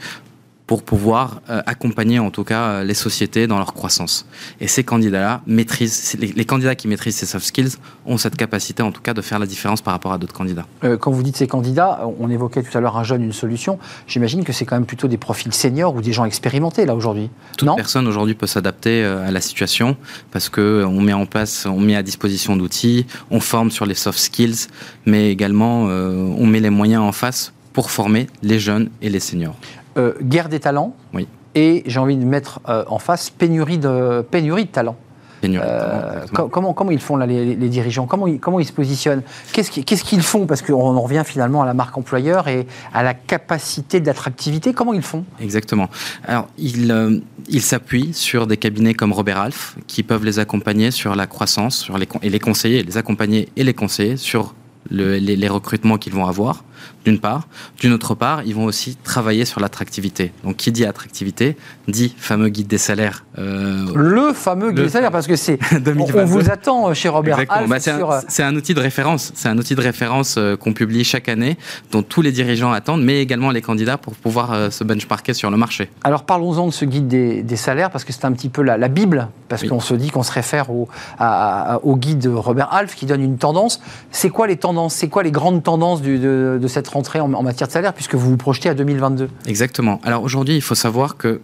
pour 0.68 0.84
pouvoir 0.84 1.42
euh, 1.50 1.62
accompagner 1.66 2.20
en 2.20 2.32
tout 2.32 2.44
cas 2.44 2.64
euh, 2.64 2.84
les 2.84 2.94
sociétés 2.94 3.48
dans 3.48 3.58
leur 3.58 3.74
croissance. 3.74 4.26
Et 4.62 4.68
ces 4.68 4.84
candidats-là 4.84 5.42
maîtrisent, 5.46 6.16
les, 6.18 6.28
les, 6.28 6.46
candidats 6.46 6.76
qui 6.76 6.88
maîtrisent 6.88 7.18
ces 7.18 7.26
soft 7.26 7.46
skills 7.46 7.78
ont 8.06 8.18
cette 8.18 8.38
capacité 8.38 8.82
en 8.82 8.92
tout 8.92 9.02
cas 9.02 9.14
de 9.14 9.22
faire 9.22 9.40
la 9.40 9.46
différence 9.46 9.82
par 9.82 9.94
rapport 9.94 10.14
à 10.14 10.18
d'autres 10.18 10.34
candidats. 10.34 10.66
Euh, 10.84 10.98
quand 10.98 11.12
vous 11.12 11.24
dites 11.24 11.36
ces 11.36 11.48
candidats, 11.48 12.08
on 12.20 12.30
évoquait 12.30 12.64
tout 12.64 12.78
à 12.78 12.82
l'heure 12.82 12.98
un 12.98 13.04
jeune, 13.04 13.24
une 13.24 13.34
solution. 13.34 13.78
J'imagine 14.08 14.44
que 14.46 14.54
c'est 14.54 14.66
quand 14.66 14.76
même 14.76 14.86
plutôt 14.86 15.08
des 15.08 15.18
profils 15.18 15.54
seniors 15.54 15.96
ou 15.96 16.02
des 16.02 16.14
gens 16.14 16.26
expérimentés 16.26 16.86
là 16.86 16.96
aujourd'hui. 16.96 17.30
Toute 17.58 17.68
non? 17.68 17.76
personne 17.76 18.08
aujourd'hui 18.08 18.36
peut 18.36 18.48
s'adapter 18.48 19.04
à 19.04 19.32
la 19.32 19.42
situation 19.42 19.98
parce 20.32 20.50
que 20.50 20.86
on 20.88 21.02
met 21.02 21.14
en 21.14 21.26
place, 21.26 21.66
on 21.66 21.80
met 21.80 21.96
à 21.96 22.04
disposition 22.04 22.56
d'outils, 22.56 23.06
on 23.32 23.40
forme 23.40 23.70
sur 23.70 23.86
les 23.86 23.96
soft 23.96 24.20
skills, 24.20 24.68
mais 25.06 25.30
également 25.30 25.84
on 25.84 26.46
met 26.46 26.60
les 26.60 26.70
moyens 26.70 27.02
en 27.02 27.12
face 27.12 27.52
pour 27.74 27.92
former 27.92 28.28
les 28.42 28.60
jeunes 28.60 28.90
et 29.02 29.10
les 29.10 29.20
seniors. 29.20 29.56
Euh, 29.98 30.14
guerre 30.22 30.50
des 30.50 30.60
talents. 30.60 30.96
Oui. 31.14 31.28
Et 31.56 31.84
j'ai 31.86 32.00
envie 32.00 32.18
de 32.18 32.26
mettre 32.26 32.60
euh, 32.68 32.84
en 32.88 32.98
face 32.98 33.30
pénurie 33.30 33.78
de, 33.78 34.22
pénurie 34.22 34.66
de 34.66 34.70
talents. 34.72 34.98
Euh, 35.44 36.26
comment, 36.32 36.74
comment 36.74 36.90
ils 36.90 37.02
font 37.02 37.18
là, 37.18 37.26
les, 37.26 37.56
les 37.56 37.70
dirigeants? 37.70 38.08
Comment 38.08 38.28
ils, 38.28 38.40
comment 38.40 38.62
ils 38.62 38.66
se 38.66 38.72
positionnent? 38.72 39.24
Qu'est-ce 39.52 39.70
qu'ils 39.70 39.84
qu'ils 39.84 40.22
font? 40.22 40.46
Parce 40.46 40.62
qu'on 40.62 40.96
en 40.96 41.02
revient 41.02 41.24
finalement 41.26 41.62
à 41.62 41.66
la 41.66 41.74
marque 41.74 41.98
employeur 41.98 42.48
et 42.48 42.66
à 42.94 43.04
la 43.04 43.14
capacité 43.14 44.00
d'attractivité. 44.00 44.72
Comment 44.72 44.94
ils 44.94 45.02
font? 45.02 45.26
Exactement. 45.42 45.90
Alors, 46.26 46.48
ils 46.58 46.92
euh, 46.92 47.20
s'appuient 47.60 48.14
sur 48.14 48.48
des 48.48 48.56
cabinets 48.58 48.94
comme 48.94 49.12
Robert 49.12 49.38
Alf 49.38 49.76
qui 49.86 50.02
peuvent 50.02 50.24
les 50.24 50.40
accompagner 50.40 50.92
sur 50.92 51.14
la 51.14 51.28
croissance 51.28 51.78
sur 51.78 51.98
les, 51.98 52.08
et 52.22 52.30
les 52.30 52.40
conseiller, 52.40 52.82
les 52.82 52.98
accompagner 52.98 53.50
et 53.58 53.66
les 53.66 53.74
conseiller 53.74 54.16
sur 54.16 54.56
le- 54.90 55.18
les, 55.18 55.36
les 55.36 55.50
recrutements 55.50 55.98
qu'ils 55.98 56.14
vont 56.14 56.26
avoir, 56.26 56.64
d'une 57.06 57.20
part. 57.20 57.48
D'une 57.80 57.94
autre 57.94 58.16
part, 58.16 58.44
ils 58.44 58.56
vont 58.56 58.66
aussi 58.66 58.96
travailler 59.04 59.46
sur 59.46 59.60
l'attractivité. 59.60 60.32
Donc, 60.44 60.56
qui 60.58 60.72
dit 60.72 60.86
attractivité, 60.86 61.58
dit 61.88 62.14
fameux 62.18 62.50
guide 62.50 62.68
des 62.68 62.78
salaires. 62.78 63.26
euh, 63.38 63.86
Le 63.96 64.34
fameux 64.34 64.72
guide 64.72 64.86
des 64.86 64.90
salaires, 64.90 65.12
parce 65.12 65.28
que 65.28 65.36
c'est. 65.36 65.60
On, 65.74 65.80
2022. 65.80 66.20
on 66.20 66.26
vous 66.26 66.50
attend 66.50 66.94
chez 66.94 67.10
Robert 67.10 67.38
Bah, 67.68 67.80
c'est, 67.80 67.96
sur, 67.98 68.12
un, 68.12 68.18
euh, 68.18 68.22
c'est 68.28 68.44
un 68.44 68.56
outil 68.56 68.74
de 68.74 68.80
référence. 68.80 69.32
C'est 69.36 69.50
un 69.50 69.58
outil 69.58 69.76
de 69.76 69.82
référence 69.82 70.36
euh, 70.38 70.56
qu'on 70.56 70.74
publie 70.74 71.04
chaque 71.04 71.30
année, 71.30 71.58
dont 71.92 72.02
tous 72.04 72.22
les 72.22 72.32
dirigeants 72.32 72.72
attendent, 72.72 73.04
mais 73.04 73.22
également 73.22 73.52
les 73.52 73.62
candidats 73.62 73.98
pour 73.98 74.14
pouvoir 74.16 74.54
euh, 74.54 74.70
se 74.70 74.84
benchmarker 74.84 75.34
sur 75.34 75.52
le 75.52 75.58
marché. 75.58 75.90
Alors 76.04 76.24
parlons-en 76.24 76.68
de 76.68 76.72
ce 76.72 76.86
guide 76.86 77.08
des, 77.08 77.44
des 77.44 77.56
salaires, 77.56 77.90
parce 77.92 78.04
que 78.04 78.14
c'est 78.14 78.26
un 78.26 78.32
petit 78.32 78.50
peu 78.50 78.62
la, 78.62 78.78
la 78.78 78.88
Bible, 78.88 79.28
parce 79.50 79.64
Oui. 79.64 79.68
qu'on 79.70 79.80
se 79.80 79.94
dit 79.94 80.10
qu'on 80.10 80.24
se 80.24 80.32
réfère 80.32 80.70
au, 80.72 80.88
à- 81.20 81.80
au 81.84 81.96
guide 81.98 82.20
de 82.20 82.30
Robert 82.30 82.74
Alf 82.74 82.96
qui 82.96 83.06
donne 83.06 83.22
une 83.22 83.38
tendance. 83.38 83.82
C'est 84.12 84.30
quoi 84.30 84.48
les 84.48 84.58
tendances? 84.58 84.94
C'est 84.94 85.10
quoi 85.10 85.24
les 85.24 85.32
grandes 85.32 85.64
tendances 85.64 86.02
du- 86.02 86.20
de, 86.20 86.60
de 86.62 86.68
cette 86.74 86.88
rentrée 86.88 87.20
en, 87.20 87.28
matière 87.28 87.68
de 87.68 87.74
salaire, 87.74 87.94
puisque 87.94 88.16
vous 88.16 88.32
vous 88.32 88.38
projetez 88.38 88.70
à 88.70 88.74
2022 88.74 89.30
Exactement. 89.46 90.02
Alors 90.04 90.24
aujourd'hui, 90.24 90.56
il 90.56 90.62
faut 90.62 90.76
savoir 90.76 91.18
que 91.18 91.42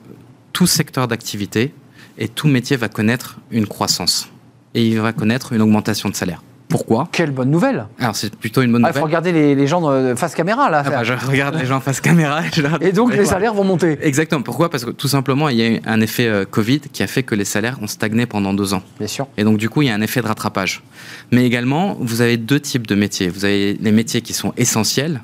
tout 0.53 0.67
secteur 0.67 1.07
d'activité 1.07 1.73
et 2.17 2.27
tout 2.27 2.47
métier 2.47 2.75
va 2.75 2.89
connaître 2.89 3.39
une 3.51 3.67
croissance. 3.67 4.29
Et 4.73 4.85
il 4.87 4.99
va 4.99 5.13
connaître 5.13 5.53
une 5.53 5.61
augmentation 5.61 6.09
de 6.09 6.15
salaire. 6.15 6.43
Pourquoi 6.69 7.09
Quelle 7.11 7.31
bonne 7.31 7.49
nouvelle 7.49 7.87
Alors 7.99 8.15
c'est 8.15 8.33
plutôt 8.35 8.61
une 8.61 8.71
bonne 8.71 8.85
Ah, 8.85 8.89
Il 8.89 8.93
faut 8.93 8.99
nouvelle. 8.99 9.09
regarder 9.09 9.31
les, 9.31 9.55
les 9.55 9.65
gens 9.67 9.81
de- 9.91 10.13
face 10.15 10.35
caméra, 10.35 10.69
là. 10.69 10.83
Ah 10.85 10.89
bah, 10.89 11.03
je 11.03 11.13
regarde 11.13 11.55
les 11.55 11.65
gens 11.65 11.79
face 11.81 11.99
caméra. 11.99 12.45
Et, 12.45 12.49
je 12.53 12.61
Et 12.81 12.91
donc 12.91 13.13
les 13.15 13.25
salaires 13.25 13.55
vont 13.55 13.63
monter. 13.63 13.97
Exactement. 14.01 14.43
Pourquoi? 14.43 14.69
Parce 14.69 14.85
que 14.85 14.91
tout 14.91 15.07
simplement, 15.07 15.49
il 15.49 15.57
y 15.57 15.63
a 15.63 15.67
eu 15.71 15.79
un 15.85 15.99
effet 15.99 16.27
euh, 16.27 16.45
Covid 16.45 16.81
qui 16.93 17.01
a 17.01 17.07
fait 17.07 17.23
que 17.23 17.33
les 17.33 17.43
salaires 17.45 17.79
ont 17.81 17.87
stagné 17.87 18.27
pendant 18.27 18.53
deux 18.53 18.75
ans. 18.75 18.83
Bien 18.99 19.07
sûr. 19.07 19.27
Et 19.35 19.43
donc, 19.43 19.57
du 19.57 19.67
coup, 19.67 19.81
il 19.81 19.87
y 19.87 19.91
a 19.91 19.95
un 19.95 20.01
effet 20.01 20.21
de 20.21 20.27
rattrapage. 20.27 20.83
Mais 21.31 21.43
également, 21.43 21.97
vous 21.99 22.21
avez 22.21 22.37
deux 22.37 22.59
types 22.59 22.85
de 22.85 22.93
métiers. 22.93 23.29
Vous 23.29 23.45
avez 23.45 23.73
les 23.73 23.91
métiers 23.91 24.21
qui 24.21 24.33
sont 24.33 24.53
essentiels. 24.55 25.21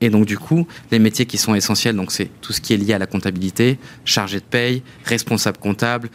Et 0.00 0.10
donc, 0.10 0.26
du 0.26 0.38
coup, 0.38 0.64
les 0.92 1.00
métiers 1.00 1.26
qui 1.26 1.38
sont 1.38 1.54
essentiels, 1.56 1.96
donc 1.96 2.12
c'est 2.12 2.30
tout 2.40 2.52
ce 2.52 2.60
qui 2.60 2.72
est 2.72 2.76
lié 2.76 2.92
à 2.92 2.98
la 2.98 3.06
comptabilité, 3.06 3.78
chargé 4.04 4.38
de 4.38 4.44
paye, 4.44 4.82
responsable 5.04 5.56
comptable, 5.58 6.08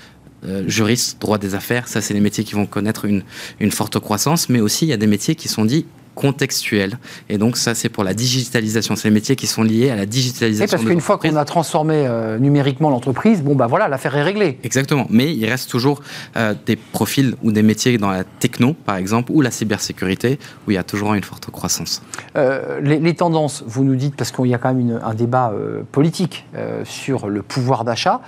euh, 0.45 0.63
juriste, 0.67 1.21
droit 1.21 1.37
des 1.37 1.55
affaires. 1.55 1.87
Ça, 1.87 2.01
c'est 2.01 2.13
les 2.13 2.19
métiers 2.19 2.43
qui 2.43 2.53
vont 2.53 2.65
connaître 2.65 3.05
une, 3.05 3.23
une 3.59 3.71
forte 3.71 3.99
croissance. 3.99 4.49
Mais 4.49 4.59
aussi, 4.59 4.85
il 4.85 4.89
y 4.89 4.93
a 4.93 4.97
des 4.97 5.07
métiers 5.07 5.35
qui 5.35 5.47
sont 5.47 5.65
dits 5.65 5.85
contextuels. 6.16 6.97
Et 7.30 7.38
donc, 7.38 7.57
ça, 7.57 7.76
c'est 7.76 7.89
pour 7.89 8.03
la 8.03 8.14
digitalisation. 8.14 8.95
C'est 8.95 9.07
les 9.09 9.14
métiers 9.14 9.36
qui 9.36 9.47
sont 9.47 9.64
liés 9.64 9.89
à 9.89 9.95
la 9.95 10.03
Et 10.03 10.05
digitalisation. 10.05 10.78
parce 10.78 10.88
qu'une 10.89 11.01
fois 11.01 11.18
qu'on 11.18 11.36
a 11.36 11.45
transformé 11.45 12.05
euh, 12.07 12.38
numériquement 12.39 12.89
l'entreprise, 12.89 13.41
bon 13.41 13.55
bah 13.55 13.68
voilà, 13.68 13.88
l'affaire 13.88 14.16
est 14.16 14.24
réglée. 14.24 14.59
Exactement, 14.64 15.07
mais 15.09 15.34
il 15.34 15.45
reste 15.47 15.70
toujours 15.70 16.01
euh, 16.38 16.53
des 16.66 16.76
profils 16.76 17.36
ou 17.43 17.51
des 17.51 17.64
métiers 17.64 17.97
dans 17.97 18.11
la 18.11 18.24
techno, 18.24 18.74
par 18.74 18.95
exemple, 18.97 19.32
ou 19.34 19.41
la 19.41 19.51
cybersécurité, 19.51 20.39
où 20.68 20.72
il 20.72 20.76
y 20.76 20.78
a 20.78 20.84
toujours 20.84 21.14
une 21.14 21.24
forte 21.24 21.49
croissance. 21.51 22.01
Euh, 22.36 22.80
les, 22.82 22.99
les 22.99 23.14
tendances, 23.16 23.64
vous 23.68 23.84
nous 23.84 23.95
dites, 23.95 24.16
parce 24.16 24.32
qu'il 24.32 24.47
y 24.47 24.53
a 24.53 24.57
quand 24.57 24.70
même 24.74 24.80
une- 24.80 24.99
un 25.03 25.14
débat 25.14 25.51
politique 25.91 26.45
sur 26.84 27.28
le 27.28 27.41
pouvoir 27.41 27.84
d'achat. 27.84 28.22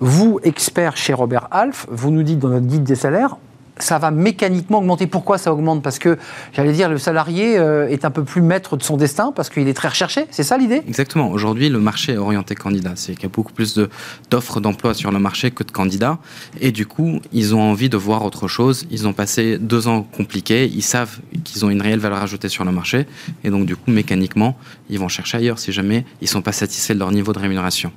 Vous, 0.00 0.40
expert 0.42 0.96
chez 0.96 1.12
Robert 1.12 1.48
Alf, 1.50 1.86
vous 1.90 2.10
nous 2.10 2.22
dites 2.22 2.38
dans 2.38 2.48
notre 2.48 2.66
guide 2.66 2.82
des 2.84 2.94
salaires, 2.94 3.36
ça 3.78 3.98
va 3.98 4.10
mécaniquement 4.10 4.78
augmenter. 4.78 5.06
Pourquoi 5.06 5.38
ça 5.38 5.52
augmente? 5.52 5.82
Parce 5.82 5.98
que, 5.98 6.18
j'allais 6.52 6.72
dire, 6.72 6.88
le 6.88 6.98
salarié 6.98 7.58
euh, 7.58 7.88
est 7.88 8.04
un 8.04 8.10
peu 8.10 8.22
plus 8.22 8.42
maître 8.42 8.76
de 8.76 8.82
son 8.82 8.96
destin, 8.96 9.32
parce 9.34 9.48
qu'il 9.50 9.66
est 9.66 9.74
très 9.74 9.88
recherché. 9.88 10.26
C'est 10.30 10.42
ça 10.42 10.58
l'idée? 10.58 10.82
Exactement, 10.86 11.30
aujourd'hui, 11.30 11.68
le 11.68 11.78
marché 11.78 12.12
est 12.12 12.16
orienté 12.18 12.54
candidat. 12.54 12.92
C'est 12.96 13.14
qu'il 13.14 13.22
y 13.24 13.26
a 13.26 13.30
beaucoup 13.30 13.52
plus 13.52 13.74
de- 13.74 13.88
d'offres 14.30 14.60
d'emploi 14.60 14.94
sur 14.94 15.10
le 15.10 15.18
marché 15.18 15.50
que 15.50 15.64
de 15.64 15.70
candidats. 15.70 16.18
Et 16.60 16.70
du 16.70 16.86
coup, 16.86 17.20
ils 17.32 17.54
ont 17.54 17.62
envie 17.62 17.88
de 17.88 17.96
voir 17.96 18.24
autre 18.24 18.46
chose. 18.46 18.86
Ils 18.90 19.08
ont 19.08 19.12
passé 19.14 19.58
deux 19.58 19.88
ans 19.88 20.02
compliqués. 20.02 20.66
Ils 20.72 20.82
savent 20.82 21.18
qu'ils 21.42 21.64
ont 21.64 21.70
une 21.70 21.80
réelle 21.82 22.00
valeur 22.00 22.22
ajoutée 22.22 22.48
sur 22.48 22.64
le 22.64 22.72
marché. 22.72 23.06
Et 23.42 23.50
donc, 23.50 23.66
du 23.66 23.74
coup, 23.76 23.90
mécaniquement, 23.90 24.56
ils 24.90 24.98
vont 24.98 25.08
chercher 25.08 25.38
ailleurs 25.38 25.58
si 25.58 25.72
jamais 25.72 26.04
ils 26.20 26.24
ne 26.24 26.28
sont 26.28 26.42
pas 26.42 26.52
satisfaits 26.52 26.92
de 26.94 26.98
leur 26.98 27.10
niveau 27.10 27.32
de 27.32 27.38
rémunération. 27.38 27.90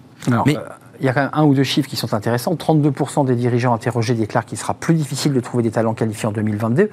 Mais 0.46 0.56
il 1.00 1.06
y 1.06 1.10
a 1.10 1.14
quand 1.14 1.22
même 1.22 1.30
un 1.34 1.44
ou 1.44 1.54
deux 1.54 1.64
chiffres 1.64 1.90
qui 1.90 1.96
sont 1.96 2.14
intéressants. 2.14 2.54
32% 2.56 3.26
des 3.26 3.36
dirigeants 3.36 3.74
interrogés 3.74 4.14
déclarent 4.14 4.46
qu'il 4.46 4.58
sera 4.58 4.74
plus 4.74 4.94
difficile 4.94 5.34
de 5.34 5.40
trouver 5.40 5.64
des 5.64 5.72
talents 5.72 5.94
qualifiés 5.94 6.28
en 6.28 6.32
2022 6.32 6.90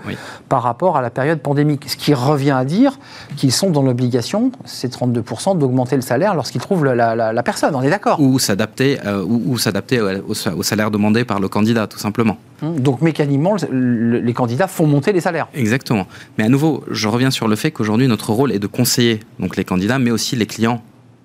par 0.48 0.62
rapport 0.62 0.96
à 0.96 1.02
la 1.02 1.10
période 1.10 1.40
pandémique. 1.40 1.88
Ce 1.88 1.96
qui 1.96 2.14
revient 2.14 2.50
à 2.50 2.64
dire 2.64 2.98
qu'ils 3.36 3.52
sont 3.52 3.70
dans 3.70 3.82
l'obligation, 3.82 4.52
ces 4.64 4.88
32%, 4.88 5.58
d'augmenter 5.58 5.96
le 5.96 6.02
salaire 6.02 6.34
lorsqu'ils 6.34 6.60
trouvent 6.60 6.84
la, 6.84 7.42
personne. 7.42 7.74
On 7.74 7.82
est 7.82 7.90
d'accord 7.90 8.20
Ou 8.20 8.38
s'adapter 8.38 8.98
euh, 9.04 9.24
ou, 9.24 9.58
s'adapter 9.58 10.00
au, 10.00 10.62
salaire 10.62 10.90
demandé 10.90 11.24
par 11.24 11.40
le 11.40 11.48
candidat, 11.48 11.86
tout 11.86 11.98
simplement. 11.98 12.38
Hum, 12.62 12.78
donc 12.78 13.00
mécaniquement, 13.00 13.56
les 13.70 14.32
candidats 14.34 14.66
font 14.66 14.86
monter 14.86 15.12
les 15.12 15.20
salaires. 15.20 15.48
Exactement. 15.54 16.06
Mais 16.38 16.44
à 16.44 16.48
nouveau, 16.48 16.84
je 16.90 17.08
reviens 17.08 17.30
sur 17.30 17.48
le 17.48 17.56
fait 17.56 17.70
qu'aujourd'hui, 17.70 18.08
notre 18.08 18.32
rôle 18.32 18.52
est 18.52 18.58
de 18.58 18.66
conseiller 18.66 19.20
donc 19.38 19.56
les 19.56 19.64
candidats, 19.64 19.98
mais 19.98 20.10
aussi 20.10 20.36
les 20.36 20.46
clients 20.46 20.82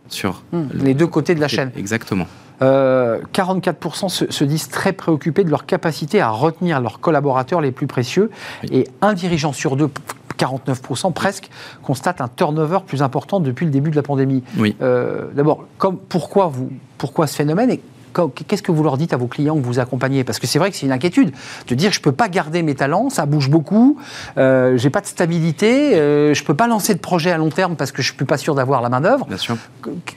sur 0.10 0.44
hum, 0.54 0.70
les 0.74 0.94
deux 0.94 1.08
côtés 1.08 1.36
de 1.36 1.42
la 1.42 1.48
chaîne. 1.48 1.72
Exactement. 1.78 2.28
44% 2.62 4.24
euh, 4.24 4.28
se, 4.30 4.44
disent 4.44 4.70
très 4.70 4.94
préoccupés 4.94 5.44
de 5.44 5.50
leur 5.50 5.66
capacité 5.66 6.22
à 6.22 6.30
retenir 6.30 6.82
leurs 6.82 7.00
collaborateurs 7.00 7.62
les 7.62 7.72
plus 7.72 7.88
précieux. 7.88 8.32
Et 8.72 8.88
un 9.02 9.14
dirigeant 9.14 9.54
sur 9.54 9.76
deux, 9.76 9.90
49% 10.38 11.14
presque, 11.14 11.50
constate 11.84 12.22
un 12.22 12.28
turnover 12.28 12.80
plus 12.86 13.02
important 13.02 13.40
depuis 13.40 13.66
le 13.66 13.72
début 13.72 13.92
de 13.92 13.96
la 13.96 14.04
pandémie. 14.04 14.44
Oui. 14.58 14.76
Euh, 14.82 15.26
D'abord, 15.34 15.66
pourquoi, 16.10 16.48
vous, 16.48 16.72
pourquoi 16.98 17.28
ce 17.28 17.36
phénomène 17.36 17.72
et 17.72 17.82
qu'est-ce 18.48 18.64
que 18.64 18.72
vous 18.72 18.84
leur 18.84 18.98
dites 18.98 19.14
à 19.14 19.18
vos 19.18 19.28
clients 19.28 19.56
que 19.56 19.66
vous 19.66 19.80
accompagnez? 19.80 20.24
Parce 20.24 20.40
que 20.40 20.48
c'est 20.48 20.60
vrai 20.60 20.72
que 20.72 20.78
c'est 20.78 20.86
une 20.86 20.92
inquiétude 20.92 21.32
de 21.68 21.76
dire 21.76 21.92
je 21.92 22.00
ne 22.00 22.04
peux 22.04 22.12
pas 22.12 22.30
garder 22.30 22.64
mes 22.64 22.76
talents, 22.76 23.10
ça 23.10 23.26
bouge 23.26 23.50
beaucoup, 23.50 23.98
euh, 24.38 24.78
j'ai 24.78 24.90
pas 24.90 25.02
de 25.02 25.08
stabilité, 25.08 25.96
euh, 25.96 26.34
je 26.34 26.42
ne 26.42 26.46
peux 26.46 26.54
pas 26.54 26.68
lancer 26.68 26.94
de 26.94 27.00
projet 27.00 27.32
à 27.32 27.38
long 27.38 27.50
terme 27.50 27.76
parce 27.76 27.92
que 27.92 28.02
je 28.02 28.12
ne 28.12 28.16
suis 28.16 28.26
pas 28.26 28.38
sûr 28.38 28.56
d'avoir 28.56 28.82
la 28.82 28.90
main 28.90 29.02
d'œuvre. 29.02 29.26
Bien 29.28 29.38
sûr. 29.38 29.58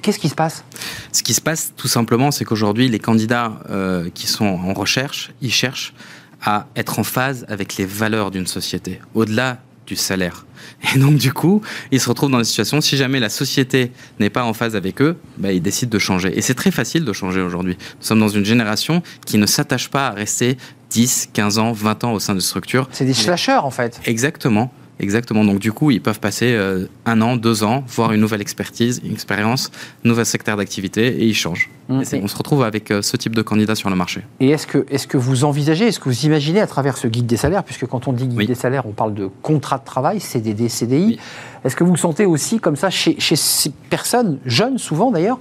Qu'est-ce 0.03 0.19
qui 0.19 0.29
se 0.29 0.35
passe? 0.35 0.65
Ce 1.13 1.23
qui 1.23 1.35
se 1.35 1.41
passe 1.41 1.73
tout 1.77 1.89
simplement, 1.89 2.31
c'est 2.31 2.45
qu'aujourd'hui 2.45 2.89
les 2.89 2.99
candidats 2.99 3.53
euh, 3.71 4.09
qui 4.15 4.27
sont 4.27 4.47
en 4.47 4.73
recherche, 4.73 5.33
ils 5.41 5.53
cherchent 5.53 5.95
à 6.43 6.67
être 6.77 6.99
en 6.99 7.05
phase 7.05 7.45
avec 7.49 7.77
les 7.77 7.85
valeurs 7.85 8.31
d'une 8.31 8.47
société, 8.47 9.01
au-delà 9.15 9.59
du 9.87 9.97
salaire. 9.97 10.47
Et 10.95 10.99
donc, 10.99 11.17
du 11.17 11.33
coup, 11.33 11.63
ils 11.91 12.01
se 12.01 12.09
retrouvent 12.09 12.31
dans 12.31 12.39
une 12.39 12.45
situation, 12.45 12.81
si 12.81 12.97
jamais 12.97 13.21
la 13.21 13.29
société 13.29 13.93
n'est 14.19 14.31
pas 14.31 14.45
en 14.45 14.53
phase 14.53 14.77
avec 14.77 15.03
eux, 15.03 15.17
bah, 15.39 15.53
ils 15.53 15.61
décident 15.61 15.91
de 15.91 15.99
changer. 15.99 16.37
Et 16.37 16.43
c'est 16.43 16.55
très 16.55 16.71
facile 16.71 17.05
de 17.05 17.13
changer 17.13 17.41
aujourd'hui. 17.41 17.77
Nous 17.79 18.07
sommes 18.07 18.21
dans 18.21 18.29
une 18.29 18.45
génération 18.45 19.03
qui 19.27 19.39
ne 19.39 19.47
s'attache 19.47 19.89
pas 19.89 20.09
à 20.09 20.11
rester 20.11 20.57
10, 20.91 21.31
15 21.33 21.59
ans, 21.59 21.73
20 21.73 22.05
ans 22.05 22.13
au 22.13 22.21
sein 22.21 22.35
de 22.35 22.41
structures. 22.41 22.89
C'est 22.93 23.05
des 23.05 23.15
slashers, 23.15 23.61
en 23.63 23.71
fait. 23.71 24.01
Exactement. 24.07 24.73
Exactement. 25.01 25.45
Donc 25.45 25.59
du 25.59 25.73
coup, 25.73 25.91
ils 25.91 26.01
peuvent 26.01 26.21
passer 26.21 26.55
euh, 26.55 26.87
un 27.07 27.21
an, 27.23 27.37
deux 27.37 27.65
ans, 27.65 27.83
voir 27.89 28.13
une 28.13 28.21
nouvelle 28.21 28.43
expertise, 28.43 29.01
une 29.05 29.13
expérience, 29.13 29.71
un 30.05 30.09
nouvel 30.09 30.27
secteur 30.27 30.57
d'activité 30.57 31.09
et 31.09 31.25
ils 31.25 31.35
changent. 31.35 31.71
Mmh. 31.89 32.03
on 32.23 32.29
se 32.29 32.37
retrouve 32.37 32.63
avec 32.63 32.93
euh, 32.93 33.03
ce 33.03 33.17
type 33.17 33.35
de 33.35 33.43
candidat 33.43 33.75
sur 33.75 33.91
le 33.91 33.97
marché. 33.97 34.23
Et 34.39 34.51
est-ce 34.51 34.67
que, 34.67 34.87
est 34.91 35.09
que 35.09 35.17
vous 35.17 35.43
envisagez, 35.45 35.89
est-ce 35.89 35.99
que 35.99 36.09
vous 36.09 36.25
imaginez 36.25 36.61
à 36.61 36.69
travers 36.69 36.97
ce 36.97 37.09
guide 37.09 37.27
des 37.27 37.37
salaires, 37.37 37.65
puisque 37.65 37.87
quand 37.87 38.07
on 38.07 38.13
dit 38.13 38.29
guide 38.29 38.47
des 38.47 38.55
salaires, 38.55 38.87
on 38.87 38.93
parle 38.93 39.15
de 39.15 39.29
contrat 39.43 39.79
de 39.79 39.85
travail, 39.85 40.21
CDD, 40.21 40.69
CDI, 40.69 41.19
est-ce 41.65 41.75
que 41.75 41.83
vous 41.83 41.97
sentez 41.97 42.27
aussi 42.27 42.61
comme 42.61 42.77
ça 42.77 42.91
chez, 42.91 43.19
chez 43.19 43.35
ces 43.35 43.71
personnes, 43.91 44.39
jeunes 44.47 44.79
souvent 44.79 45.11
d'ailleurs, 45.11 45.39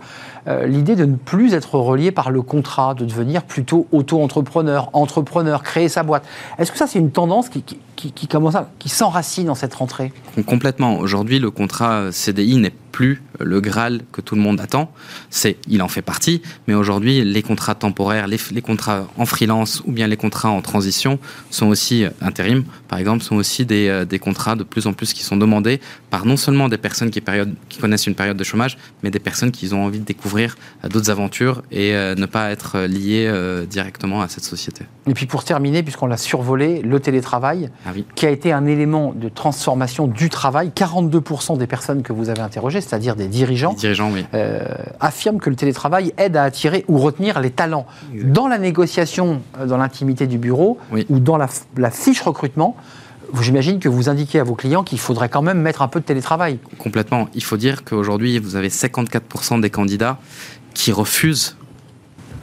euh, 0.48 0.66
l'idée 0.66 0.96
de 0.96 1.06
ne 1.06 1.16
plus 1.16 1.54
être 1.54 1.76
relié 1.76 2.12
par 2.12 2.32
le 2.32 2.42
contrat, 2.42 2.94
de 2.94 3.06
devenir 3.06 3.44
plutôt 3.44 3.88
auto-entrepreneur, 3.92 4.90
entrepreneur, 4.94 5.64
créer 5.64 5.90
sa 5.90 6.04
boîte. 6.04 6.24
Est-ce 6.58 6.72
que 6.72 6.78
ça, 6.78 6.88
c'est 6.88 7.00
une 7.00 7.12
tendance 7.12 7.50
qui, 7.50 7.64
qui, 7.64 7.80
qui, 7.96 8.28
qui 8.80 8.90
s'enracine 8.90 9.48
dans 9.48 9.56
cette 9.56 9.74
rentrée? 9.74 10.14
Complètement. 10.46 11.00
Aujourd'hui, 11.00 11.40
le 11.40 11.52
contrat 11.52 12.12
CDI 12.12 12.58
n'est 12.58 12.74
plus 12.92 13.22
le 13.40 13.62
Graal 13.62 14.02
que 14.12 14.22
tout 14.22 14.36
le 14.36 14.42
monde 14.42 14.60
attend. 14.60 14.92
C'est, 15.30 15.58
il 15.68 15.82
en 15.82 15.88
fait 15.88 16.02
partie, 16.02 16.42
mais 16.68 16.74
aujourd'hui, 16.74 17.24
les 17.24 17.42
contrats 17.42 17.76
temporaires, 17.76 18.28
les, 18.28 18.62
contrats 18.62 19.08
en 19.18 19.26
freelance 19.26 19.82
ou 19.86 19.92
bien 19.92 20.08
les 20.08 20.18
contrats 20.18 20.50
en 20.50 20.62
transition 20.62 21.20
sont 21.50 21.68
aussi 21.68 22.04
euh, 22.04 22.10
intérim, 22.22 22.64
par 22.88 23.00
exemple, 23.00 23.24
sont 23.24 23.36
aussi 23.36 23.66
des, 23.66 23.88
euh, 23.88 24.06
des, 24.06 24.20
contrats 24.20 24.56
de 24.56 24.64
plus 24.64 24.88
en 24.88 24.94
plus 24.94 25.14
qui 25.14 25.24
sont 25.24 25.38
demandés 25.38 25.80
par 26.10 26.26
non 26.26 26.38
seulement 26.38 26.70
des 26.70 26.78
personnes 26.78 27.10
qui, 27.10 27.22
qui 27.70 27.80
connaissent 27.80 28.08
une 28.08 28.16
période 28.16 28.38
de 28.38 28.44
chômage, 28.44 28.78
mais 29.04 29.12
des 29.12 29.20
personnes 29.20 29.52
qui 29.52 29.74
ont 29.74 29.86
envie 29.86 30.00
de 30.00 30.06
découvrir 30.06 30.29
euh, 30.36 30.88
d'autres 30.90 31.10
aventures 31.10 31.64
et 31.72 31.94
ne 31.94 32.26
pas 32.26 32.52
être 32.52 32.80
liées 32.80 33.32
directement 33.68 34.22
à 34.22 34.28
cette 34.28 34.44
société. 34.44 34.86
Et 35.08 35.14
puis 35.14 35.26
pour 35.26 35.44
terminer, 35.44 35.84
puisqu'on 35.84 36.08
l'a 36.08 36.18
survolé, 36.18 36.82
le 36.82 37.00
télétravail, 37.00 37.70
ah 37.86 37.90
oui. 37.96 38.06
qui 38.16 38.26
a 38.26 38.30
été 38.30 38.52
un 38.52 38.66
élément 38.66 39.14
de 39.14 39.30
transformation 39.30 40.08
du 40.08 40.30
travail. 40.30 40.72
42% 40.76 41.58
des 41.58 41.68
personnes 41.68 42.04
que 42.04 42.14
vous 42.14 42.30
avez 42.30 42.42
interrogées, 42.42 42.82
c'est-à-dire 42.82 43.16
des 43.16 43.28
dirigeants, 43.28 43.76
euh, 44.34 44.66
affirment 45.00 45.40
que 45.40 45.50
le 45.50 45.56
télétravail 45.56 46.14
aide 46.18 46.38
à 46.38 46.44
attirer 46.44 46.86
ou 46.88 46.98
retenir 46.98 47.40
les 47.40 47.52
talents. 47.52 47.86
Dans 48.24 48.48
la 48.48 48.58
négociation, 48.58 49.42
euh, 49.60 49.66
dans 49.66 49.78
l'intimité 49.78 50.28
du 50.28 50.38
bureau 50.38 50.78
ou 51.10 51.20
dans 51.20 51.38
la, 51.38 51.48
fiche 51.92 52.22
recrutement, 52.22 52.76
J'imagine 53.42 53.80
que 53.80 53.90
vous 53.90 54.10
indiquez 54.10 54.40
à 54.40 54.44
vos 54.44 54.56
clients 54.56 54.84
qu'il 54.84 55.00
faudrait 55.00 55.30
quand 55.30 55.42
même 55.42 55.62
mettre 55.62 55.82
un 55.82 55.88
peu 55.88 56.00
de 56.00 56.06
télétravail. 56.06 56.60
Complètement. 56.78 57.28
Il 57.34 57.44
faut 57.44 57.58
dire 57.58 57.84
qu'aujourd'hui, 57.84 58.40
vous 58.40 58.56
avez 58.56 58.70
54% 58.70 59.62
des 59.62 59.70
candidats 59.70 60.20
qui 60.74 60.92
refusent 60.92 61.56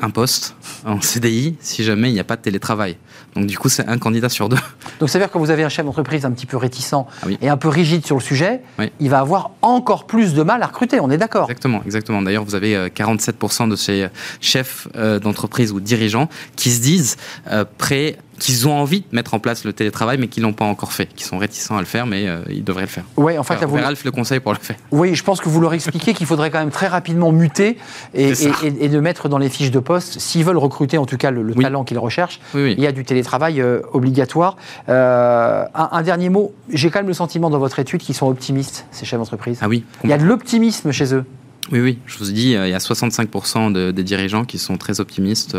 un 0.01 0.11
poste 0.11 0.55
en 0.85 1.01
CDI 1.01 1.57
si 1.61 1.83
jamais 1.83 2.11
il 2.11 2.15
n'y 2.15 2.21
a 2.21 2.25
pas 2.25 2.37
de 2.37 2.43
télétravail. 2.43 2.97
Donc 3.35 3.47
du 3.47 3.59
coup, 3.59 3.69
c'est 3.69 3.87
un 3.87 3.99
candidat 3.99 4.29
sur 4.29 4.49
deux. 4.49 4.59
Donc 5.01 5.11
ça 5.11 5.19
veut 5.19 5.25
dire 5.25 5.33
que 5.33 5.39
vous 5.39 5.51
avez 5.51 5.65
un 5.65 5.69
chef 5.69 5.85
d'entreprise 5.85 6.25
un 6.25 6.31
petit 6.33 6.47
peu 6.47 6.57
réticent 6.57 6.95
ah 6.95 7.27
et 7.41 7.49
un 7.49 7.57
peu 7.57 7.69
rigide 7.69 8.05
sur 8.07 8.17
le 8.17 8.23
sujet, 8.23 8.63
il 9.01 9.11
va 9.11 9.21
avoir 9.21 9.51
encore 9.63 10.07
plus 10.07 10.35
de 10.35 10.43
mal 10.43 10.63
à 10.63 10.67
recruter, 10.67 11.01
on 11.01 11.11
est 11.11 11.19
d'accord 11.19 11.45
Exactement, 11.45 11.83
exactement. 11.85 12.23
D'ailleurs, 12.23 12.45
vous 12.45 12.55
avez 12.55 12.89
47% 12.89 13.65
euh, 13.65 13.67
de 13.69 13.77
ces 13.77 14.09
chefs 14.41 14.89
euh, 14.97 15.19
d'entreprise 15.19 15.73
ou 15.73 15.81
dirigeants 15.81 16.29
qui 16.57 16.71
se 16.71 16.81
disent 16.81 17.17
euh, 17.51 17.65
prêts 17.77 18.17
qu'ils 18.39 18.69
ont 18.69 18.73
envie 18.73 19.01
de 19.01 19.07
mettre 19.13 19.35
en 19.35 19.39
place 19.39 19.65
le 19.65 19.73
télétravail, 19.73 20.19
mais 20.19 20.29
qui 20.29 20.41
l'ont 20.41 20.53
pas 20.53 20.65
encore 20.65 20.93
fait, 20.93 21.07
qui 21.15 21.25
sont 21.25 21.39
réticents 21.39 21.77
à 21.77 21.81
le 21.81 21.87
faire, 21.87 22.07
mais 22.07 22.29
euh, 22.29 22.41
ils 22.51 22.65
devraient 22.65 22.83
le 22.83 22.89
faire. 22.89 23.05
Oui, 23.17 23.39
en 23.39 23.43
fait, 23.43 23.65
vous... 23.65 23.77
Ralph 23.77 24.05
le 24.05 24.11
conseil 24.11 24.41
pour 24.41 24.53
le 24.53 24.59
faire. 24.59 24.77
Oui, 24.91 25.15
je 25.15 25.23
pense 25.23 25.41
que 25.41 25.49
vous 25.49 25.61
leur 25.61 25.75
expliquez 25.75 26.15
qu'il 26.15 26.27
faudrait 26.27 26.51
quand 26.51 26.59
même 26.59 26.71
très 26.71 26.87
rapidement 26.87 27.33
muter 27.33 27.79
et, 28.15 28.33
et, 28.63 28.89
de 28.89 29.01
mettre 29.01 29.29
dans 29.29 29.39
les 29.39 29.49
fiches 29.49 29.71
de 29.71 29.79
poste, 29.79 30.21
s'ils 30.21 30.45
veulent 30.45 30.57
recruter 30.57 30.99
en 30.99 31.07
tout 31.07 31.17
cas 31.17 31.31
le, 31.31 31.55
talent 31.55 31.85
qu'ils 31.85 31.99
recherchent, 31.99 32.41
il 32.55 32.81
y 32.81 32.87
a 32.87 32.93
du 32.93 33.05
télétravail 33.05 33.61
euh, 33.61 33.81
obligatoire. 33.93 34.57
Euh, 34.89 35.65
un, 35.75 36.03
dernier 36.03 36.29
mot, 36.29 36.55
j'ai 36.71 36.91
quand 36.91 37.01
même 37.01 37.09
le 37.09 37.15
sentiment 37.15 37.51
dans 37.51 37.59
votre 37.59 37.79
étude 37.79 38.01
qu'ils 38.01 38.15
sont 38.15 38.29
optimistes, 38.29 38.87
ces 38.91 39.05
chefs 39.05 39.19
d'entreprise. 39.19 39.59
Ah 39.63 39.69
oui. 39.69 39.85
Il 40.05 40.11
y 40.11 40.13
a 40.13 40.19
de 40.19 40.25
l'optimisme 40.25 40.93
chez 40.93 41.15
eux. 41.15 41.25
Oui, 41.73 41.81
oui, 41.81 41.99
je 42.07 42.19
vous 42.19 42.31
ai 42.31 42.33
dit, 42.33 42.51
il 42.53 42.69
y 42.69 42.75
a 42.75 42.79
65% 42.79 43.93
des 43.93 44.05
dirigeants 44.05 44.45
qui 44.45 44.59
sont 44.59 44.77
très 44.77 45.01
optimistes 45.01 45.57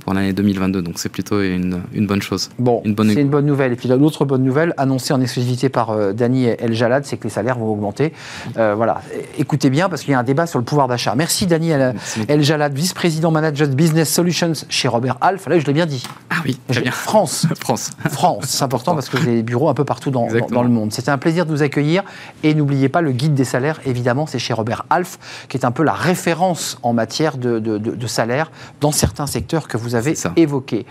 pour 0.00 0.14
l'année 0.14 0.32
2022. 0.32 0.82
Donc 0.82 0.94
c'est 0.98 1.08
plutôt 1.08 1.40
une, 1.40 1.82
une, 1.92 2.06
bonne 2.06 2.22
chose. 2.22 2.50
Bon, 2.58 2.82
c'est 2.84 3.20
une 3.20 3.28
bonne 3.28 3.46
nouvelle. 3.46 3.72
Et 3.72 3.76
puis 3.76 3.88
l'autre 3.88 4.24
bonne 4.24 4.42
nouvelle, 4.42 4.74
annoncée 4.76 5.12
en 5.12 5.20
exclusivité 5.20 5.68
par 5.68 5.90
euh, 5.90 6.12
Dany 6.12 6.44
El 6.46 6.72
Jalad, 6.72 7.04
c'est 7.04 7.16
que 7.16 7.24
les 7.24 7.30
salaires 7.30 7.58
vont 7.58 7.68
augmenter. 7.68 8.12
Euh, 8.56 8.74
voilà, 8.74 9.00
écoutez 9.38 9.70
bien 9.70 9.88
parce 9.88 10.02
qu'il 10.02 10.12
y 10.12 10.14
a 10.14 10.18
un 10.18 10.24
débat 10.24 10.46
sur 10.46 10.58
le 10.58 10.64
pouvoir 10.64 10.88
d'achat. 10.88 11.14
Merci 11.14 11.46
Dany 11.46 11.70
El, 11.70 12.42
Jalad, 12.42 12.74
vice-président 12.74 13.30
manager 13.30 13.68
Business 13.68 14.12
Solutions 14.12 14.52
chez 14.68 14.88
Robert 14.88 15.18
Half. 15.20 15.46
Là, 15.46 15.58
je 15.58 15.66
l'ai 15.66 15.72
bien 15.72 15.86
dit. 15.86 16.04
Ah 16.30 16.36
oui, 16.44 16.58
très 16.68 16.80
bien. 16.80 16.92
France. 16.92 17.46
France. 17.60 17.90
France, 18.10 18.44
c'est 18.46 18.64
important 18.64 18.94
parce 18.94 19.08
que 19.08 19.18
j'ai 19.18 19.36
des 19.36 19.42
bureaux 19.42 19.68
un 19.68 19.74
peu 19.74 19.84
partout 19.84 20.10
dans, 20.10 20.28
dans, 20.50 20.62
le 20.62 20.68
monde. 20.68 20.92
C'était 20.92 21.10
un 21.10 21.18
plaisir 21.18 21.46
de 21.46 21.50
vous 21.50 21.62
accueillir. 21.62 22.02
Et 22.42 22.54
n'oubliez 22.54 22.88
pas, 22.88 23.00
le 23.00 23.12
guide 23.12 23.34
des 23.34 23.44
salaires, 23.44 23.80
évidemment, 23.86 24.26
c'est 24.26 24.38
chez 24.38 24.52
Robert 24.52 24.84
Half, 24.90 25.46
qui 25.48 25.56
est 25.56 25.64
un 25.64 25.70
peu 25.70 25.82
la 25.82 25.92
référence 25.92 26.78
en 26.82 26.92
matière 26.92 27.36
de, 27.36 27.58
de, 27.58 27.78
de, 27.78 27.90
de 27.92 28.06
salaire 28.06 28.50
dans 28.80 28.92
certains 28.92 29.26
secteurs 29.26 29.68
que 29.68 29.76
vous 29.76 29.85
vous 29.86 29.94
avez 29.94 30.14
évoqué. 30.36 30.84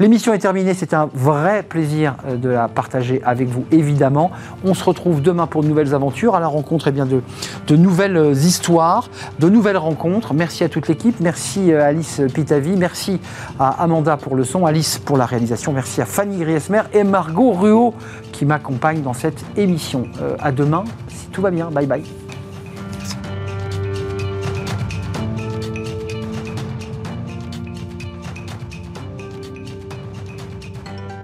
L'émission 0.00 0.32
est 0.32 0.38
terminée, 0.38 0.72
c'est 0.72 0.94
un 0.94 1.10
vrai 1.12 1.62
plaisir 1.62 2.14
euh, 2.26 2.36
de 2.36 2.48
la 2.48 2.68
partager 2.68 3.20
avec 3.24 3.48
vous, 3.48 3.64
évidemment. 3.70 4.30
On 4.64 4.72
se 4.72 4.82
retrouve 4.84 5.20
demain 5.20 5.46
pour 5.46 5.62
de 5.62 5.68
nouvelles 5.68 5.94
aventures, 5.94 6.34
à 6.34 6.40
la 6.40 6.46
rencontre 6.46 6.88
eh 6.88 6.92
bien, 6.92 7.04
de, 7.04 7.22
de 7.66 7.76
nouvelles 7.76 8.16
euh, 8.16 8.32
histoires, 8.32 9.10
de 9.38 9.50
nouvelles 9.50 9.76
rencontres. 9.76 10.32
Merci 10.32 10.64
à 10.64 10.68
toute 10.68 10.88
l'équipe, 10.88 11.20
merci 11.20 11.72
euh, 11.72 11.84
Alice 11.84 12.22
Pitavi, 12.32 12.76
merci 12.76 13.20
à 13.58 13.82
Amanda 13.82 14.16
pour 14.16 14.34
le 14.34 14.44
son, 14.44 14.64
Alice 14.64 14.98
pour 14.98 15.18
la 15.18 15.26
réalisation, 15.26 15.72
merci 15.72 16.00
à 16.00 16.06
Fanny 16.06 16.38
Griesmer 16.38 16.82
et 16.94 17.04
Margot 17.04 17.52
Ruot 17.52 17.92
qui 18.32 18.46
m'accompagnent 18.46 19.02
dans 19.02 19.12
cette 19.12 19.44
émission. 19.56 20.04
à 20.40 20.52
demain, 20.52 20.84
si 21.08 21.26
tout 21.26 21.42
va 21.42 21.50
bien. 21.50 21.70
Bye 21.70 21.86
bye. 21.86 22.37